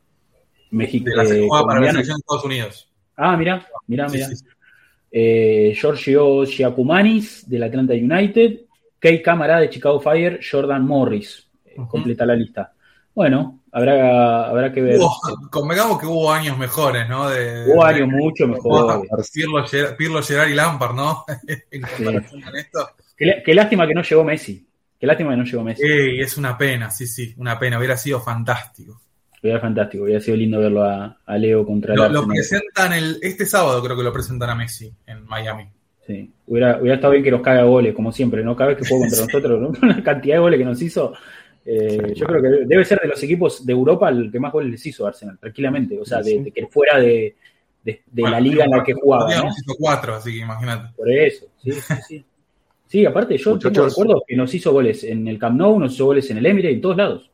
México. 0.71 1.09
De 1.09 1.17
la 1.17 1.25
eh, 1.25 1.49
para 1.49 1.81
la 1.81 1.91
selección 1.93 2.17
de 2.17 2.21
Estados 2.21 2.45
Unidos. 2.45 2.91
Ah, 3.17 3.37
mira, 3.37 3.67
mira, 3.87 4.09
Sí, 4.09 4.17
mira. 4.17 4.29
sí, 4.29 4.37
sí. 4.37 4.45
Eh, 5.11 5.73
Giorgio 5.75 6.45
Giacomanis 6.45 7.49
del 7.49 7.63
Atlanta 7.63 7.95
United, 7.95 8.61
Kei 8.99 9.23
Cámara 9.23 9.61
de 9.61 9.71
Chicago 9.71 10.01
Fire, 10.01 10.41
Jordan 10.43 10.85
Morris. 10.87 11.49
Eh. 11.65 11.77
Completa 11.89 12.27
la 12.27 12.35
lista. 12.35 12.73
Bueno, 13.15 13.61
habrá, 13.75 14.49
habrá 14.49 14.73
que 14.73 14.81
ver. 14.81 14.97
Hubo- 14.99 15.51
convengamos 15.51 15.99
que 16.01 16.07
hubo 16.07 16.33
años 16.33 16.57
mejores, 16.57 17.09
¿no? 17.09 17.29
De, 17.29 17.65
Hubo 17.71 17.85
de- 17.85 17.91
años 17.95 18.09
mucho 18.09 18.47
mejor. 18.49 19.03
Pirlo, 19.33 19.65
Ger- 19.67 19.97
Pirlo, 19.97 20.23
Gerard 20.23 20.49
y 20.49 20.55
Lampard, 20.55 20.95
¿no? 20.95 21.25
en 21.71 21.83
comparación 21.83 22.41
con 22.43 22.57
esto. 22.57 22.89
Qué, 23.17 23.27
lá- 23.27 23.43
qué 23.45 23.55
lástima 23.55 23.87
que 23.87 23.95
no 23.95 24.03
llegó 24.03 24.25
Messi. 24.25 24.67
Qué 24.99 25.07
lástima 25.07 25.31
que 25.33 25.37
no 25.37 25.45
llegó 25.45 25.63
Messi. 25.65 25.83
Ey, 25.87 26.21
es 26.21 26.37
una 26.39 26.57
pena, 26.57 26.91
sí, 26.91 27.07
sí, 27.07 27.35
una 27.37 27.59
pena. 27.59 27.79
Hubiera 27.79 27.97
sido 27.97 28.21
fantástico. 28.21 29.01
Hubiera 29.43 29.61
fantástico, 29.61 30.05
hubiera 30.05 30.21
sido 30.23 30.39
lindo 30.39 30.59
verlo 30.59 30.85
a, 30.85 31.19
a 31.27 31.37
Leo 31.37 31.67
contra 31.67 31.93
el 31.93 32.01
Lo, 32.01 32.09
lo 32.09 32.27
presentan 32.27 32.95
el, 32.95 33.19
este 33.21 33.45
sábado, 33.45 33.83
creo 33.83 33.95
que 33.95 34.03
lo 34.03 34.11
presentan 34.13 34.49
a 34.49 34.55
Messi 34.55 34.91
en 35.07 35.27
Miami. 35.27 35.69
Sí. 36.07 36.31
Hubiera, 36.47 36.79
hubiera 36.81 36.95
estado 36.97 37.13
bien 37.13 37.25
que 37.25 37.31
nos 37.31 37.43
caga 37.43 37.63
goles, 37.65 37.95
como 37.95 38.11
siempre, 38.11 38.43
¿no? 38.43 38.57
Cada 38.57 38.71
vez 38.71 38.79
que 38.79 38.89
juega 38.89 39.07
contra 39.07 39.25
nosotros, 39.27 39.61
¿no? 39.83 39.87
la 39.89 40.03
cantidad 40.03 40.37
de 40.37 40.41
goles 40.41 40.59
que 40.59 40.65
nos 40.65 40.81
hizo. 40.81 41.13
Eh, 41.67 42.03
Sí, 42.09 42.15
yo 42.21 42.27
creo 42.27 42.43
que 42.43 42.49
debe 42.67 42.85
ser 42.85 43.01
de 43.01 43.09
los 43.09 43.23
equipos 43.23 43.65
de 43.65 43.73
Europa 43.73 44.09
el 44.11 44.31
que 44.31 44.39
más 44.41 44.53
goles 44.53 44.71
les 44.71 44.87
hizo 44.87 45.07
Arsenal, 45.07 45.39
tranquilamente. 45.39 45.99
O 45.99 46.05
sea, 46.05 46.21
de, 46.23 46.41
de 46.43 46.51
que 46.51 46.67
fuera 46.67 46.99
de, 46.99 47.35
de- 47.85 48.03
de 48.07 48.23
Bueno, 48.23 48.31
la 48.37 48.41
liga 48.41 48.65
en 48.65 48.71
la 48.71 48.83
que 48.85 48.93
jugaba, 48.95 49.25
Todavía 49.25 49.43
¿no? 49.43 49.49
nos 49.49 49.59
hizo 49.59 49.75
cuatro, 49.79 50.15
así 50.15 50.33
que 50.33 50.39
imagínate. 50.39 50.95
Por 50.97 51.11
eso, 51.11 51.47
sí, 51.63 51.73
sí, 51.73 51.95
sí. 52.09 52.25
Sí, 52.87 53.05
aparte, 53.07 53.37
yo 53.39 53.45
tengo 53.59 53.71
Muchachos. 53.71 53.89
recuerdo 53.97 54.23
que 54.29 54.37
nos 54.37 54.55
hizo 54.55 54.71
goles 54.71 55.03
en 55.03 55.27
el 55.27 55.37
Camp 55.39 55.57
Nou, 55.59 55.81
nos 55.81 55.95
hizo 55.95 56.05
goles 56.05 56.31
en 56.31 56.37
el 56.39 56.47
Emirates, 56.47 56.77
en 56.77 56.81
todos 56.81 56.97
lados. 56.97 57.31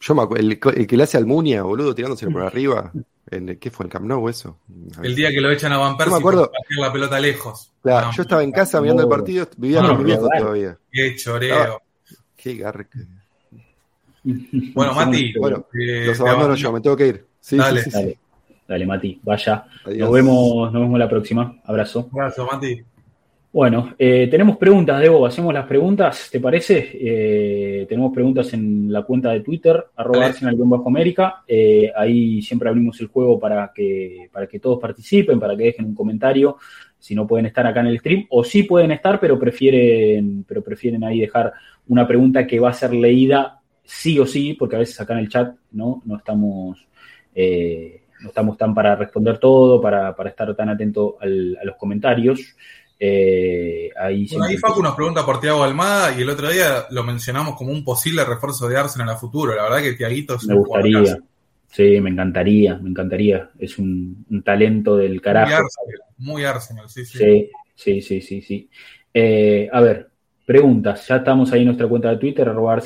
Yo 0.00 0.14
me 0.16 0.22
acuerdo, 0.22 0.42
el, 0.48 0.58
el 0.76 0.86
que 0.86 0.96
le 0.96 1.02
hace 1.04 1.16
al 1.16 1.26
Munia, 1.26 1.62
boludo, 1.62 1.94
tirándoselo 1.94 2.32
por 2.32 2.42
arriba. 2.42 2.90
En, 3.30 3.56
¿Qué 3.58 3.70
fue? 3.70 3.84
¿El 3.86 3.92
Camp 3.92 4.06
Nou 4.06 4.28
eso? 4.28 4.58
El 5.00 5.14
día 5.14 5.30
que 5.30 5.40
lo 5.40 5.48
echan 5.52 5.70
a 5.72 5.76
Van 5.78 5.96
Persie 5.96 6.14
me 6.14 6.18
acuerdo- 6.18 6.50
la 6.80 6.92
pelota 6.92 7.20
lejos. 7.20 7.72
Claro, 7.82 8.06
No, 8.08 8.12
yo 8.14 8.22
estaba 8.22 8.42
en 8.42 8.50
casa 8.50 8.80
mirando 8.80 9.02
el 9.02 9.08
no. 9.08 9.14
partido, 9.14 9.46
vivía 9.58 9.80
No, 9.82 9.96
con 9.96 10.06
no, 10.08 10.16
todavía. 10.18 10.76
Qué 10.90 11.14
choreo. 11.14 11.82
Qué 12.34 12.54
garca. 12.56 12.98
Bueno, 14.74 14.94
Mati, 14.94 15.32
Bueno, 15.38 15.66
eh, 15.72 16.04
Los 16.06 16.20
abandono 16.20 16.54
yo, 16.54 16.72
me 16.72 16.80
tengo 16.80 16.96
que 16.96 17.06
ir. 17.08 17.26
Sí, 17.40 17.56
Dale. 17.56 17.82
sí, 17.82 17.90
sí, 17.90 17.96
sí. 17.96 18.02
Dale, 18.02 18.18
dale, 18.68 18.86
Mati, 18.86 19.20
vaya. 19.22 19.64
Adiós. 19.84 19.98
Nos 19.98 20.12
vemos, 20.12 20.72
nos 20.72 20.82
vemos 20.82 20.98
la 20.98 21.08
próxima. 21.08 21.60
Abrazo. 21.64 22.08
Abrazo, 22.12 22.46
Mati. 22.46 22.84
Bueno, 23.52 23.94
eh, 23.98 24.28
tenemos 24.30 24.56
preguntas, 24.58 25.00
Debo. 25.00 25.26
Hacemos 25.26 25.52
las 25.52 25.66
preguntas, 25.66 26.28
¿te 26.30 26.38
parece? 26.38 26.88
Eh, 26.94 27.86
tenemos 27.88 28.12
preguntas 28.14 28.52
en 28.54 28.92
la 28.92 29.02
cuenta 29.02 29.32
de 29.32 29.40
Twitter, 29.40 29.86
arroba. 29.96 30.26
Arsenal-América. 30.26 31.42
Eh, 31.48 31.90
ahí 31.96 32.40
siempre 32.42 32.68
abrimos 32.68 33.00
el 33.00 33.08
juego 33.08 33.40
para 33.40 33.72
que, 33.74 34.28
para 34.32 34.46
que 34.46 34.60
todos 34.60 34.78
participen, 34.78 35.40
para 35.40 35.56
que 35.56 35.64
dejen 35.64 35.86
un 35.86 35.96
comentario. 35.96 36.58
Si 36.96 37.16
no 37.16 37.26
pueden 37.26 37.46
estar 37.46 37.66
acá 37.66 37.80
en 37.80 37.88
el 37.88 37.98
stream, 37.98 38.26
o 38.30 38.44
sí 38.44 38.62
pueden 38.62 38.92
estar, 38.92 39.18
pero 39.18 39.36
prefieren, 39.36 40.44
pero 40.46 40.62
prefieren 40.62 41.02
ahí 41.02 41.18
dejar 41.18 41.52
una 41.88 42.06
pregunta 42.06 42.46
que 42.46 42.60
va 42.60 42.70
a 42.70 42.74
ser 42.74 42.94
leída 42.94 43.59
sí 43.92 44.18
o 44.18 44.26
sí, 44.26 44.54
porque 44.54 44.76
a 44.76 44.80
veces 44.80 45.00
acá 45.00 45.14
en 45.14 45.20
el 45.20 45.28
chat 45.28 45.54
no, 45.72 46.02
no 46.04 46.16
estamos. 46.16 46.86
eh, 47.34 47.96
no 48.22 48.28
estamos 48.28 48.58
tan 48.58 48.74
para 48.74 48.94
responder 48.96 49.38
todo, 49.38 49.80
para, 49.80 50.14
para 50.14 50.28
estar 50.30 50.54
tan 50.54 50.68
atento 50.68 51.16
al- 51.20 51.56
a 51.60 51.64
los 51.64 51.76
comentarios. 51.76 52.38
Eh, 52.98 53.90
ahí 53.98 54.26
Bueno, 54.30 54.44
ahí 54.44 54.58
Facu 54.58 54.82
nos 54.82 54.94
pregunta 54.94 55.24
por 55.24 55.40
Thiago 55.40 55.62
Almada 55.64 56.14
y 56.18 56.20
el 56.20 56.28
otro 56.28 56.50
día 56.50 56.84
lo 56.90 57.02
mencionamos 57.02 57.56
como 57.56 57.72
un 57.72 57.82
posible 57.82 58.22
refuerzo 58.26 58.68
de 58.68 58.76
Arsenal 58.76 59.08
a 59.08 59.16
futuro. 59.16 59.54
La 59.54 59.62
verdad 59.62 59.80
que 59.82 59.94
Tiaguito 59.94 60.34
es 60.34 60.46
me 60.46 60.54
un 60.54 60.60
gustaría. 60.64 61.18
Sí, 61.72 61.98
me 62.00 62.10
encantaría, 62.10 62.76
me 62.76 62.90
encantaría. 62.90 63.48
Es 63.58 63.78
un, 63.78 64.26
un 64.28 64.42
talento 64.42 64.96
del 64.96 65.12
Muy 65.12 65.20
carajo. 65.20 65.52
Arsenal, 65.64 66.00
muy 66.18 66.44
Arsenal, 66.44 66.88
sí, 66.90 67.06
sí. 67.06 67.18
Sí, 67.18 67.50
sí, 67.74 68.02
sí, 68.02 68.20
sí, 68.20 68.42
sí. 68.42 68.68
Eh, 69.14 69.66
a 69.72 69.80
ver, 69.80 70.09
preguntas. 70.50 71.06
Ya 71.06 71.18
estamos 71.18 71.52
ahí 71.52 71.60
en 71.60 71.66
nuestra 71.66 71.86
cuenta 71.86 72.10
de 72.10 72.16
Twitter, 72.16 72.48
arroba 72.48 72.76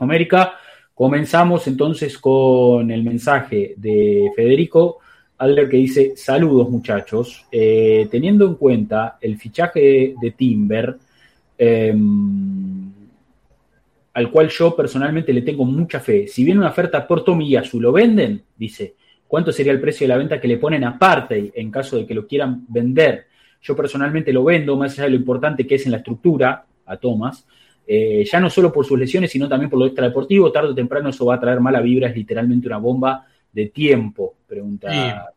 América. 0.00 0.56
Comenzamos 0.92 1.66
entonces 1.66 2.18
con 2.18 2.90
el 2.90 3.02
mensaje 3.02 3.72
de 3.78 4.30
Federico 4.36 4.98
Adler 5.38 5.66
que 5.70 5.78
dice: 5.78 6.12
Saludos, 6.16 6.68
muchachos. 6.68 7.46
Eh, 7.50 8.08
teniendo 8.10 8.46
en 8.46 8.56
cuenta 8.56 9.16
el 9.22 9.38
fichaje 9.38 10.14
de 10.20 10.30
Timber, 10.32 10.98
eh, 11.56 11.96
al 14.12 14.30
cual 14.30 14.48
yo 14.50 14.76
personalmente 14.76 15.32
le 15.32 15.40
tengo 15.40 15.64
mucha 15.64 16.00
fe. 16.00 16.28
Si 16.28 16.44
viene 16.44 16.60
una 16.60 16.68
oferta 16.68 17.06
por 17.06 17.24
Tomiyasu, 17.24 17.80
¿lo 17.80 17.90
venden? 17.90 18.42
Dice. 18.54 18.96
¿Cuánto 19.26 19.50
sería 19.50 19.72
el 19.72 19.80
precio 19.80 20.04
de 20.04 20.08
la 20.08 20.18
venta 20.18 20.38
que 20.38 20.46
le 20.46 20.58
ponen 20.58 20.84
aparte 20.84 21.50
en 21.54 21.70
caso 21.70 21.96
de 21.96 22.06
que 22.06 22.14
lo 22.14 22.26
quieran 22.26 22.66
vender? 22.68 23.28
Yo 23.62 23.74
personalmente 23.74 24.30
lo 24.30 24.44
vendo, 24.44 24.76
más 24.76 24.92
allá 24.92 25.04
de 25.04 25.10
lo 25.10 25.16
importante 25.16 25.66
que 25.66 25.76
es 25.76 25.86
en 25.86 25.92
la 25.92 25.98
estructura, 25.98 26.66
a 26.86 26.96
Thomas, 26.96 27.46
eh, 27.86 28.24
ya 28.30 28.40
no 28.40 28.48
solo 28.50 28.72
por 28.72 28.86
sus 28.86 28.98
lesiones, 28.98 29.30
sino 29.30 29.48
también 29.48 29.68
por 29.70 29.78
lo 29.78 29.86
extradeportivo, 29.86 30.50
tarde 30.50 30.70
o 30.70 30.74
temprano 30.74 31.10
eso 31.10 31.26
va 31.26 31.34
a 31.34 31.40
traer 31.40 31.60
mala 31.60 31.80
vibra, 31.80 32.08
es 32.08 32.16
literalmente 32.16 32.66
una 32.66 32.78
bomba 32.78 33.26
de 33.52 33.66
tiempo, 33.66 34.34
pregunta, 34.46 34.90
Sí. 34.90 34.98
pregunta. 34.98 35.30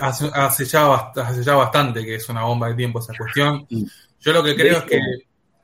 Hace, 0.00 0.30
hace 0.32 0.64
ya, 0.64 0.86
bast- 0.86 1.18
hace 1.18 1.42
ya 1.42 1.54
bastante 1.54 2.04
que 2.04 2.14
es 2.16 2.28
una 2.28 2.42
bomba 2.44 2.68
de 2.68 2.74
tiempo 2.74 3.00
esa 3.00 3.12
cuestión. 3.16 3.66
Yo 4.20 4.32
lo 4.32 4.42
que 4.42 4.54
creo 4.54 4.78
es 4.78 4.82
que 4.84 5.00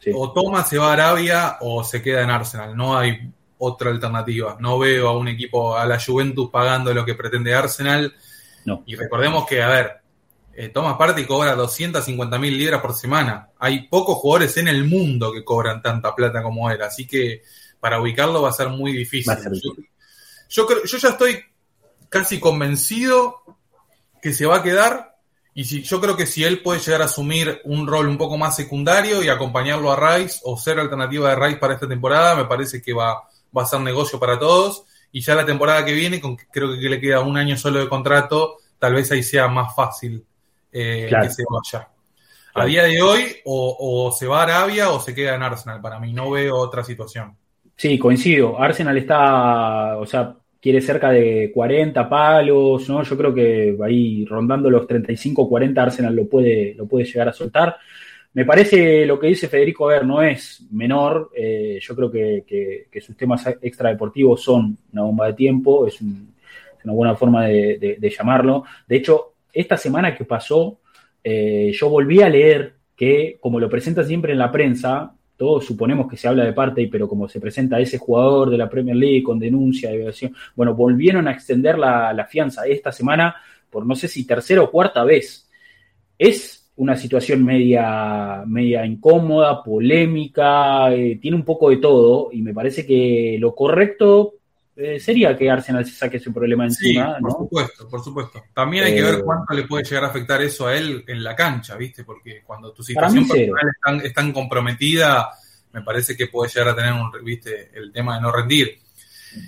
Sí. 0.00 0.10
o 0.12 0.32
Thomas 0.32 0.68
se 0.68 0.78
va 0.78 0.90
a 0.90 0.92
Arabia 0.94 1.56
o 1.60 1.84
se 1.84 2.02
queda 2.02 2.22
en 2.22 2.30
Arsenal. 2.30 2.76
No 2.76 2.96
hay 2.98 3.18
otra 3.58 3.90
alternativa. 3.90 4.56
No 4.58 4.76
veo 4.80 5.06
a 5.08 5.16
un 5.16 5.28
equipo, 5.28 5.76
a 5.76 5.86
la 5.86 6.00
Juventus 6.00 6.50
pagando 6.50 6.92
lo 6.92 7.04
que 7.04 7.14
pretende 7.14 7.54
Arsenal. 7.54 8.12
No. 8.64 8.82
Y 8.86 8.96
recordemos 8.96 9.46
que, 9.46 9.62
a 9.62 9.68
ver, 9.68 9.90
eh, 10.54 10.68
Thomas 10.68 10.96
Partey 10.96 11.26
cobra 11.26 11.54
250 11.54 12.38
mil 12.38 12.56
libras 12.58 12.80
por 12.80 12.94
semana. 12.94 13.48
Hay 13.58 13.88
pocos 13.88 14.16
jugadores 14.18 14.56
en 14.56 14.68
el 14.68 14.84
mundo 14.84 15.32
que 15.32 15.44
cobran 15.44 15.80
tanta 15.82 16.14
plata 16.14 16.42
como 16.42 16.70
él. 16.70 16.80
Así 16.82 17.06
que 17.06 17.42
para 17.80 18.00
ubicarlo 18.00 18.42
va 18.42 18.50
a 18.50 18.52
ser 18.52 18.68
muy 18.68 18.92
difícil. 18.92 19.34
Ser 19.34 19.44
Yo- 19.44 19.50
difícil. 19.72 19.88
yo, 20.50 20.66
creo, 20.66 20.84
yo 20.84 20.98
ya 20.98 21.08
estoy 21.08 21.40
casi 22.08 22.38
convencido 22.38 23.42
que 24.20 24.32
se 24.32 24.46
va 24.46 24.56
a 24.56 24.62
quedar. 24.62 25.16
Y 25.54 25.64
si, 25.64 25.82
yo 25.82 26.00
creo 26.00 26.16
que 26.16 26.26
si 26.26 26.44
él 26.44 26.60
puede 26.62 26.80
llegar 26.80 27.02
a 27.02 27.06
asumir 27.06 27.60
un 27.64 27.86
rol 27.86 28.08
un 28.08 28.16
poco 28.16 28.38
más 28.38 28.56
secundario 28.56 29.22
y 29.22 29.28
acompañarlo 29.28 29.92
a 29.92 30.16
Rice 30.16 30.40
o 30.44 30.56
ser 30.56 30.78
alternativa 30.78 31.28
de 31.30 31.36
Rice 31.36 31.56
para 31.58 31.74
esta 31.74 31.88
temporada, 31.88 32.34
me 32.36 32.44
parece 32.46 32.80
que 32.80 32.92
va, 32.94 33.22
va 33.56 33.62
a 33.62 33.66
ser 33.66 33.80
negocio 33.80 34.18
para 34.18 34.38
todos. 34.38 34.84
Y 35.10 35.20
ya 35.20 35.34
la 35.34 35.44
temporada 35.44 35.84
que 35.84 35.92
viene, 35.92 36.20
con, 36.20 36.36
creo 36.36 36.72
que 36.72 36.88
le 36.88 36.98
queda 37.00 37.20
un 37.20 37.36
año 37.36 37.56
solo 37.58 37.80
de 37.80 37.88
contrato, 37.88 38.56
tal 38.78 38.94
vez 38.94 39.10
ahí 39.12 39.22
sea 39.22 39.46
más 39.48 39.74
fácil 39.76 40.24
eh, 40.72 41.06
Claro. 41.08 41.24
que 41.26 41.30
se 41.32 41.44
vaya. 41.48 41.88
A 41.88 42.52
Claro. 42.54 42.68
día 42.68 42.82
de 42.84 43.00
hoy, 43.02 43.20
o, 43.44 43.76
o 44.06 44.12
se 44.12 44.26
va 44.26 44.40
a 44.40 44.42
Arabia 44.42 44.90
o 44.90 45.00
se 45.00 45.14
queda 45.14 45.34
en 45.34 45.42
Arsenal. 45.42 45.80
Para 45.80 45.98
mí 45.98 46.12
no 46.12 46.30
veo 46.30 46.56
otra 46.56 46.82
situación. 46.84 47.34
Sí, 47.76 47.98
coincido. 47.98 48.60
Arsenal 48.60 48.96
está, 48.98 49.96
o 49.98 50.04
sea, 50.06 50.34
quiere 50.60 50.80
cerca 50.80 51.10
de 51.10 51.50
40 51.52 52.08
palos, 52.08 52.88
¿no? 52.88 53.02
Yo 53.02 53.16
creo 53.16 53.34
que 53.34 53.76
ahí 53.82 54.24
rondando 54.26 54.70
los 54.70 54.86
35, 54.86 55.48
40 55.48 55.82
Arsenal 55.82 56.14
lo 56.14 56.26
puede, 56.28 56.74
lo 56.74 56.86
puede 56.86 57.06
llegar 57.06 57.28
a 57.28 57.32
soltar. 57.32 57.76
Me 58.34 58.44
parece 58.44 59.04
lo 59.06 59.18
que 59.18 59.26
dice 59.28 59.48
Federico, 59.48 59.88
a 59.88 59.94
ver, 59.94 60.06
no 60.06 60.22
es 60.22 60.64
menor. 60.70 61.30
eh, 61.34 61.78
yo 61.82 61.96
creo 61.96 62.10
que, 62.10 62.44
que- 62.46 62.86
que 62.90 63.00
sus 63.00 63.16
temas 63.16 63.46
extradeportivos 63.60 64.42
son 64.42 64.76
una 64.92 65.02
bomba 65.02 65.26
de 65.26 65.32
tiempo, 65.34 65.86
es, 65.86 66.00
un- 66.00 66.34
es 66.78 66.84
una 66.84 66.92
buena 66.94 67.14
forma 67.16 67.46
de, 67.46 67.78
de- 67.78 67.96
de 67.98 68.10
llamarlo. 68.10 68.64
De 68.86 68.96
hecho, 68.96 69.31
esta 69.52 69.76
semana 69.76 70.14
que 70.14 70.24
pasó, 70.24 70.80
eh, 71.22 71.72
yo 71.74 71.88
volví 71.88 72.22
a 72.22 72.28
leer 72.28 72.74
que, 72.96 73.38
como 73.40 73.60
lo 73.60 73.68
presenta 73.68 74.04
siempre 74.04 74.32
en 74.32 74.38
la 74.38 74.50
prensa, 74.50 75.14
todos 75.36 75.64
suponemos 75.64 76.08
que 76.08 76.16
se 76.16 76.28
habla 76.28 76.44
de 76.44 76.52
parte, 76.52 76.88
pero 76.90 77.08
como 77.08 77.28
se 77.28 77.40
presenta 77.40 77.80
ese 77.80 77.98
jugador 77.98 78.50
de 78.50 78.58
la 78.58 78.68
Premier 78.68 78.96
League 78.96 79.22
con 79.22 79.38
denuncia 79.38 79.90
de 79.90 79.96
violación, 79.96 80.34
bueno, 80.54 80.74
volvieron 80.74 81.26
a 81.26 81.32
extender 81.32 81.78
la, 81.78 82.26
fianza 82.30 82.66
esta 82.66 82.92
semana 82.92 83.34
por 83.68 83.84
no 83.86 83.94
sé 83.94 84.06
si 84.06 84.26
tercera 84.26 84.62
o 84.62 84.70
cuarta 84.70 85.02
vez. 85.02 85.50
Es 86.18 86.70
una 86.76 86.96
situación 86.96 87.44
media, 87.44 88.44
media 88.46 88.86
incómoda, 88.86 89.62
polémica, 89.62 90.94
eh, 90.94 91.18
tiene 91.20 91.36
un 91.36 91.44
poco 91.44 91.70
de 91.70 91.78
todo 91.78 92.30
y 92.32 92.42
me 92.42 92.54
parece 92.54 92.86
que 92.86 93.36
lo 93.40 93.54
correcto 93.54 94.34
eh, 94.74 94.98
sería 94.98 95.36
que 95.36 95.50
Arsenal 95.50 95.84
se 95.84 95.92
saque 95.92 96.16
ese 96.16 96.30
problema 96.30 96.64
encima. 96.64 97.16
Sí, 97.16 97.22
por 97.22 97.32
supuesto, 97.32 97.88
por 97.88 98.02
supuesto. 98.02 98.42
También 98.54 98.84
hay 98.84 98.94
que 98.94 99.02
ver 99.02 99.14
eh, 99.16 99.22
cuánto 99.22 99.52
le 99.52 99.64
puede 99.64 99.84
llegar 99.84 100.04
a 100.04 100.06
afectar 100.08 100.40
eso 100.40 100.66
a 100.66 100.74
él 100.74 101.04
en 101.06 101.22
la 101.22 101.36
cancha, 101.36 101.76
¿viste? 101.76 102.04
Porque 102.04 102.42
cuando 102.42 102.72
tu 102.72 102.82
situación 102.82 103.28
personal 103.28 104.00
es 104.02 104.14
tan, 104.14 104.32
comprometida, 104.32 105.30
me 105.72 105.82
parece 105.82 106.16
que 106.16 106.28
puede 106.28 106.50
llegar 106.50 106.70
a 106.70 106.76
tener 106.76 106.92
un, 106.94 107.10
¿viste? 107.22 107.70
el 107.74 107.92
tema 107.92 108.14
de 108.16 108.22
no 108.22 108.32
rendir. 108.32 108.78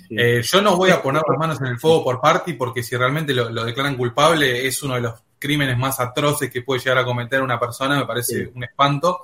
yo 0.09 0.61
no 0.61 0.77
voy 0.77 0.91
a 0.91 1.01
poner 1.01 1.23
las 1.27 1.39
manos 1.39 1.59
en 1.59 1.67
el 1.67 1.79
fuego 1.79 2.03
por 2.03 2.21
Party 2.21 2.53
porque 2.53 2.83
si 2.83 2.95
realmente 2.95 3.33
lo, 3.33 3.65
declaran 3.65 3.95
culpable 3.95 4.67
es 4.67 4.81
uno 4.83 4.93
de 4.95 5.01
los 5.01 5.23
crímenes 5.39 5.77
más 5.77 5.99
atroces 5.99 6.51
que 6.51 6.61
puede 6.61 6.81
llegar 6.81 6.99
a 6.99 7.05
cometer 7.05 7.41
una 7.41 7.59
persona, 7.59 7.97
me 7.97 8.05
parece 8.05 8.51
un 8.53 8.63
espanto. 8.63 9.21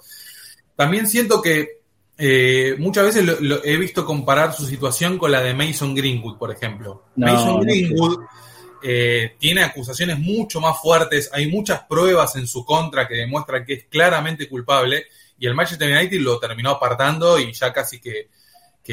También 0.76 1.08
siento 1.08 1.44
que 1.44 1.81
eh, 2.18 2.76
muchas 2.78 3.06
veces 3.06 3.42
lo, 3.42 3.64
he 3.64 3.78
visto 3.78 4.06
comparar 4.06 4.54
su 4.54 4.66
situación 4.66 5.18
con 5.18 5.32
la 5.32 5.42
de 5.42 5.54
Mason 5.54 5.96
Greenwood, 5.96 6.38
por 6.38 6.52
ejemplo. 6.52 7.06
Mason 7.16 7.62
Greenwood 7.62 8.26
eh, 8.84 9.36
tiene 9.40 9.64
acusaciones 9.64 10.20
mucho 10.20 10.60
más 10.60 10.80
fuertes, 10.82 11.30
hay 11.34 11.48
muchas 11.48 11.84
pruebas 11.84 12.36
en 12.36 12.48
su 12.48 12.66
contra 12.66 13.08
que 13.08 13.16
demuestran 13.16 13.64
que 13.66 13.74
es 13.74 13.86
claramente 13.86 14.50
culpable 14.50 15.06
y 15.38 15.48
el 15.48 15.56
Manchester 15.56 15.92
United 15.92 16.20
lo 16.20 16.40
terminó 16.40 16.72
apartando 16.72 17.40
y 17.40 17.52
ya 17.54 17.72
casi 17.74 18.00
que, 18.00 18.30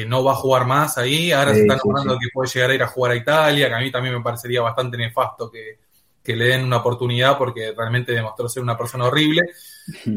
no 0.07 0.23
va 0.23 0.31
a 0.31 0.35
jugar 0.35 0.65
más 0.65 0.97
ahí. 0.97 1.33
Ahora 1.33 1.53
se 1.53 1.61
están 1.61 1.77
hablando 1.83 2.17
que 2.17 2.29
puede 2.33 2.49
llegar 2.49 2.69
a 2.69 2.73
ir 2.75 2.83
a 2.83 2.87
jugar 2.87 3.11
a 3.11 3.15
Italia, 3.17 3.67
que 3.67 3.75
a 3.75 3.79
mí 3.79 3.91
también 3.91 4.15
me 4.15 4.21
parecería 4.21 4.61
bastante 4.61 4.95
nefasto 4.95 5.51
que, 5.51 5.77
que 6.23 6.37
le 6.37 6.45
den 6.45 6.63
una 6.63 6.77
oportunidad 6.77 7.37
porque 7.37 7.73
realmente 7.75 8.13
demostró 8.13 8.47
ser 8.47 8.63
una 8.63 8.77
persona 8.77 9.05
horrible. 9.05 9.41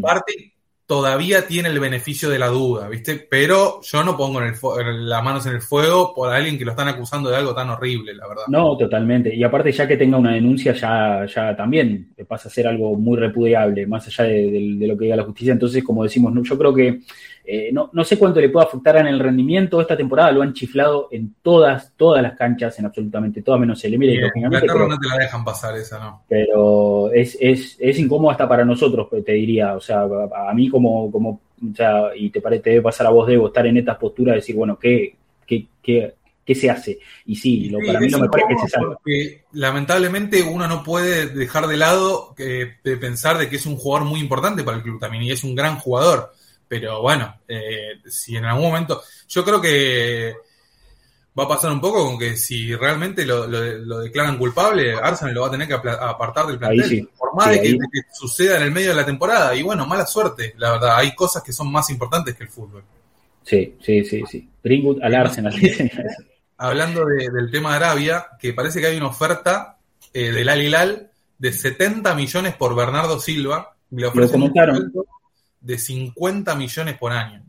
Party 0.00 0.53
todavía 0.93 1.47
tiene 1.47 1.70
el 1.70 1.80
beneficio 1.80 2.28
de 2.28 2.38
la 2.38 2.49
duda, 2.49 2.86
¿viste? 2.86 3.16
Pero 3.16 3.80
yo 3.80 4.05
no 4.05 4.14
pongo 4.14 4.43
las 4.43 5.24
manos 5.24 5.47
en 5.47 5.55
el 5.55 5.62
fuego 5.62 6.12
por 6.14 6.30
alguien 6.30 6.59
que 6.59 6.66
lo 6.66 6.72
están 6.72 6.86
acusando 6.86 7.30
de 7.30 7.36
algo 7.36 7.55
tan 7.55 7.70
horrible, 7.70 8.12
la 8.12 8.28
verdad. 8.28 8.43
No, 8.49 8.76
totalmente. 8.76 9.34
Y 9.34 9.43
aparte, 9.43 9.72
ya 9.72 9.88
que 9.88 9.97
tenga 9.97 10.18
una 10.18 10.34
denuncia, 10.34 10.74
ya, 10.74 11.24
ya 11.24 11.57
también 11.57 12.12
pasa 12.28 12.51
a 12.51 12.53
ser 12.53 12.66
algo 12.66 12.95
muy 12.95 13.16
repudiable, 13.16 13.86
más 13.86 14.07
allá 14.07 14.24
de, 14.24 14.76
lo 14.80 14.99
que 14.99 15.05
diga 15.05 15.16
la 15.16 15.24
justicia. 15.24 15.55
Entonces, 15.55 15.82
como 15.82 16.03
decimos, 16.03 16.34
yo 16.47 16.59
creo 16.59 16.74
que 16.74 17.01
eh, 17.45 17.70
no, 17.72 17.90
no, 17.93 18.05
sé 18.05 18.18
cuánto 18.18 18.40
le 18.40 18.49
puede 18.49 18.66
afectar 18.66 18.97
en 18.99 19.09
el 19.09 19.18
rendimiento. 19.18 19.80
Esta 19.80 19.97
temporada 19.97 20.30
lo 20.30 20.43
han 20.43 20.53
chiflado 20.53 21.09
en 21.11 21.34
todas, 21.43 21.93
todas 21.97 22.22
las 22.22 22.36
canchas, 22.36 22.78
en 22.78 22.86
absolutamente 22.86 23.43
todas, 23.43 23.61
menos 23.61 23.84
el 23.84 23.95
Emirates. 23.95 24.30
Pero, 24.61 24.88
no 24.88 24.99
te 24.99 25.09
la 25.09 25.18
dejan 25.18 25.45
pasar 25.45 25.76
esa, 25.76 25.99
¿no? 25.99 26.22
Pero 26.28 27.12
es, 27.12 27.36
es, 27.40 27.76
es 27.80 27.99
incómodo 27.99 28.30
hasta 28.30 28.49
para 28.49 28.64
nosotros, 28.64 29.09
te 29.24 29.32
diría. 29.32 29.74
O 29.74 29.80
sea, 29.80 30.03
a, 30.03 30.55
mí 30.55 30.68
como, 30.68 31.11
como 31.11 31.40
o 31.61 31.74
sea, 31.74 32.14
y 32.16 32.30
te, 32.30 32.40
parece, 32.40 32.62
te 32.62 32.70
debe 32.70 32.82
pasar 32.82 33.09
a 33.09 33.11
vos, 33.11 33.26
Debo, 33.26 33.49
estar 33.49 33.66
en 33.66 33.76
estas 33.76 33.99
posturas, 33.99 34.36
decir, 34.36 34.55
bueno, 34.55 34.78
¿qué, 34.78 35.16
qué, 35.45 35.66
qué, 35.82 36.14
qué 36.45 36.55
se 36.55 36.70
hace? 36.70 37.01
Y 37.26 37.34
sí, 37.34 37.68
lo, 37.70 37.80
para 37.84 37.99
mí 37.99 38.09
lo 38.09 38.20
mejor 38.20 38.40
es 38.40 38.47
que 38.49 38.68
se 38.68 38.68
salga. 38.68 38.99
lamentablemente 39.53 40.45
uno 40.45 40.68
no 40.68 40.84
puede 40.84 41.26
dejar 41.26 41.66
de 41.66 41.76
lado 41.76 42.34
que, 42.36 42.74
de 42.84 42.97
pensar 42.99 43.36
de 43.36 43.49
que 43.49 43.57
es 43.57 43.66
un 43.66 43.76
jugador 43.76 44.07
muy 44.07 44.20
importante 44.20 44.62
para 44.62 44.76
el 44.76 44.84
club 44.84 45.01
también, 45.01 45.24
y 45.24 45.32
es 45.32 45.43
un 45.43 45.57
gran 45.57 45.76
jugador 45.78 46.32
pero 46.72 47.02
bueno, 47.02 47.40
eh, 47.46 48.00
si 48.06 48.34
en 48.34 48.46
algún 48.46 48.68
momento. 48.68 49.02
Yo 49.28 49.44
creo 49.44 49.60
que 49.60 50.34
va 51.38 51.44
a 51.44 51.48
pasar 51.48 51.70
un 51.70 51.82
poco 51.82 52.02
con 52.02 52.18
que 52.18 52.34
si 52.34 52.74
realmente 52.74 53.26
lo, 53.26 53.46
declaran 54.00 54.38
culpable, 54.38 54.94
Arsenal 54.94 55.34
lo 55.34 55.42
va 55.42 55.48
a 55.48 55.50
tener 55.50 55.68
que 55.68 55.74
apartar 55.74 56.46
del 56.46 56.58
plantel. 56.58 57.10
Por 57.14 57.36
más 57.36 57.50
de, 57.50 57.60
que, 57.60 57.76
suceda 58.14 58.56
en 58.56 58.62
el 58.62 58.70
medio 58.70 58.88
de 58.88 58.94
la 58.94 59.04
temporada. 59.04 59.54
Y 59.54 59.62
bueno, 59.62 59.84
mala 59.84 60.06
suerte, 60.06 60.54
la 60.56 60.70
verdad. 60.70 60.96
Hay 60.96 61.14
cosas 61.14 61.42
que 61.42 61.52
son 61.52 61.70
más 61.70 61.90
importantes 61.90 62.34
que 62.34 62.44
el 62.44 62.48
fútbol. 62.48 62.82
Sí, 63.42 63.76
sí, 63.82 64.02
sí, 64.06 64.22
sí. 64.26 64.48
Greenwood 64.64 65.02
al 65.02 65.14
Arsenal. 65.14 65.54
Hablando 66.56 67.04
del 67.04 67.50
tema 67.50 67.72
de 67.72 67.76
Arabia, 67.84 68.28
que 68.40 68.54
parece 68.54 68.80
que 68.80 68.86
hay 68.86 68.96
una 68.96 69.08
oferta 69.08 69.76
eh, 70.14 70.32
del 70.32 70.48
Al 70.48 70.62
Hilal 70.62 71.10
de 71.36 71.52
70 71.52 72.14
millones 72.14 72.54
por 72.54 72.74
Bernardo 72.74 73.20
Silva. 73.20 73.76
lo 73.90 74.10
comentaron 74.10 74.90
de 75.62 75.78
50 75.78 76.54
millones 76.54 76.98
por 76.98 77.12
año. 77.12 77.42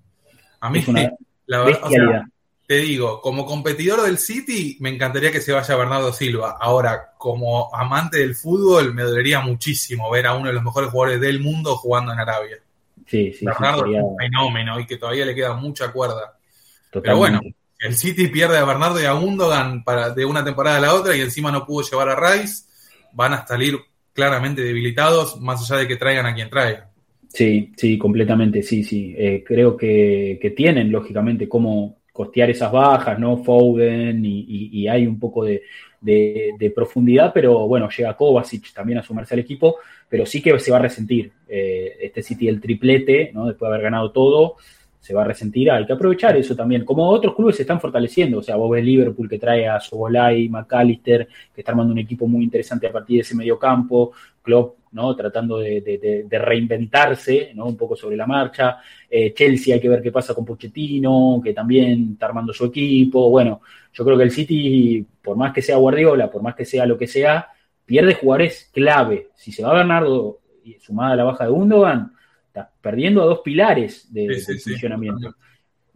A 0.59 0.69
mí, 0.69 0.83
la 1.45 1.63
verdad, 1.63 2.25
te 2.65 2.77
digo, 2.77 3.19
como 3.21 3.45
competidor 3.45 4.01
del 4.03 4.17
City, 4.17 4.77
me 4.79 4.89
encantaría 4.89 5.31
que 5.31 5.41
se 5.41 5.51
vaya 5.51 5.75
Bernardo 5.75 6.13
Silva. 6.13 6.57
Ahora, 6.59 7.11
como 7.17 7.73
amante 7.75 8.19
del 8.19 8.35
fútbol, 8.35 8.93
me 8.93 9.03
dolería 9.03 9.41
muchísimo 9.41 10.09
ver 10.09 10.27
a 10.27 10.33
uno 10.33 10.47
de 10.47 10.53
los 10.53 10.63
mejores 10.63 10.89
jugadores 10.89 11.19
del 11.19 11.41
mundo 11.41 11.75
jugando 11.75 12.13
en 12.13 12.19
Arabia. 12.19 12.57
Sí, 13.05 13.33
sí, 13.33 13.45
Bernardo 13.45 13.85
es 13.85 14.01
un 14.01 14.17
fenómeno 14.17 14.79
y 14.79 14.85
que 14.85 14.97
todavía 14.97 15.25
le 15.25 15.35
queda 15.35 15.53
mucha 15.55 15.91
cuerda. 15.91 16.37
Pero 16.89 17.17
bueno, 17.17 17.41
el 17.79 17.97
City 17.97 18.27
pierde 18.27 18.57
a 18.57 18.63
Bernardo 18.63 19.01
y 19.01 19.05
a 19.05 19.11
Gundogan 19.11 19.83
para, 19.83 20.11
de 20.11 20.23
una 20.23 20.43
temporada 20.43 20.77
a 20.77 20.81
la 20.81 20.93
otra 20.93 21.15
y 21.17 21.21
encima 21.21 21.51
no 21.51 21.65
pudo 21.65 21.87
llevar 21.89 22.09
a 22.09 22.15
Rice, 22.15 22.63
van 23.11 23.33
a 23.33 23.45
salir 23.45 23.77
claramente 24.13 24.61
debilitados, 24.61 25.39
más 25.41 25.61
allá 25.61 25.81
de 25.81 25.87
que 25.87 25.97
traigan 25.97 26.25
a 26.25 26.33
quien 26.33 26.49
traiga. 26.49 26.92
Sí, 27.33 27.71
sí, 27.75 27.97
completamente, 27.97 28.61
sí, 28.61 28.83
sí. 28.83 29.15
Eh, 29.17 29.43
creo 29.45 29.75
que, 29.75 30.53
tienen, 30.55 30.91
lógicamente, 30.91 31.49
cómo 31.49 31.97
costear 32.11 32.51
esas 32.51 32.71
bajas, 32.71 33.17
¿no? 33.17 33.43
Foden 33.43 34.23
y, 34.23 34.87
hay 34.87 35.07
un 35.07 35.19
poco 35.19 35.43
de, 35.43 35.63
profundidad, 36.75 37.31
pero 37.33 37.67
bueno, 37.67 37.89
llega 37.89 38.15
Kovacic 38.15 38.71
también 38.71 38.99
a 38.99 39.03
sumarse 39.03 39.33
al 39.33 39.39
equipo, 39.39 39.77
pero 40.07 40.27
sí 40.27 40.43
que 40.43 40.59
se 40.59 40.69
va 40.69 40.77
a 40.77 40.81
resentir 40.81 41.31
eh, 41.47 41.97
este 42.01 42.21
City 42.21 42.47
el 42.47 42.61
triplete, 42.61 43.31
¿no? 43.33 43.47
Después 43.47 43.67
de 43.67 43.73
haber 43.73 43.83
ganado 43.83 44.11
todo, 44.11 44.57
se 45.03 45.13
va 45.13 45.23
a 45.23 45.25
resentir. 45.25 45.69
Hay 45.69 45.85
que 45.85 45.91
aprovechar 45.91 46.37
eso 46.37 46.55
también. 46.55 46.85
Como 46.85 47.09
otros 47.09 47.35
clubes 47.35 47.57
se 47.57 47.63
están 47.63 47.81
fortaleciendo, 47.81 48.39
o 48.39 48.41
sea, 48.41 48.55
vos 48.55 48.71
ves 48.71 48.85
Liverpool 48.85 49.27
que 49.27 49.37
trae 49.37 49.67
a 49.67 49.77
Sobolay, 49.77 50.47
McAllister, 50.47 51.27
que 51.53 51.59
está 51.59 51.73
armando 51.73 51.91
un 51.91 51.99
equipo 51.99 52.25
muy 52.25 52.41
interesante 52.45 52.87
a 52.87 52.91
partir 52.93 53.17
de 53.17 53.21
ese 53.23 53.35
medio 53.35 53.59
campo, 53.59 54.13
Klopp 54.41 54.77
¿no? 54.93 55.13
tratando 55.13 55.57
de, 55.57 56.25
reinventarse 56.31 57.51
¿no? 57.53 57.65
un 57.65 57.75
poco 57.75 57.97
sobre 57.97 58.15
la 58.15 58.25
marcha. 58.25 58.77
Eh, 59.09 59.33
Chelsea 59.33 59.75
hay 59.75 59.81
que 59.81 59.89
ver 59.89 60.01
qué 60.01 60.09
pasa 60.09 60.33
con 60.33 60.45
Pochettino, 60.45 61.41
que 61.43 61.53
también 61.53 62.11
está 62.13 62.27
armando 62.27 62.53
su 62.53 62.63
equipo. 62.63 63.29
Bueno, 63.29 63.59
yo 63.91 64.05
creo 64.05 64.17
que 64.17 64.23
el 64.23 64.31
City, 64.31 65.05
por 65.21 65.35
más 65.35 65.51
que 65.51 65.61
sea 65.61 65.75
Guardiola, 65.75 66.31
por 66.31 66.41
más 66.41 66.55
que 66.55 66.63
sea 66.63 66.85
lo 66.85 66.97
que 66.97 67.07
sea, 67.07 67.49
pierde 67.85 68.13
jugadores 68.13 68.69
clave. 68.73 69.31
Si 69.35 69.51
se 69.51 69.63
va 69.63 69.73
Bernardo, 69.73 70.39
sumada 70.79 71.11
a 71.11 71.17
la 71.17 71.25
baja 71.25 71.43
de 71.43 71.51
Gundogan, 71.51 72.13
perdiendo 72.81 73.21
a 73.21 73.25
dos 73.25 73.39
pilares 73.39 74.11
de, 74.13 74.39
funcionamiento. 74.39 75.35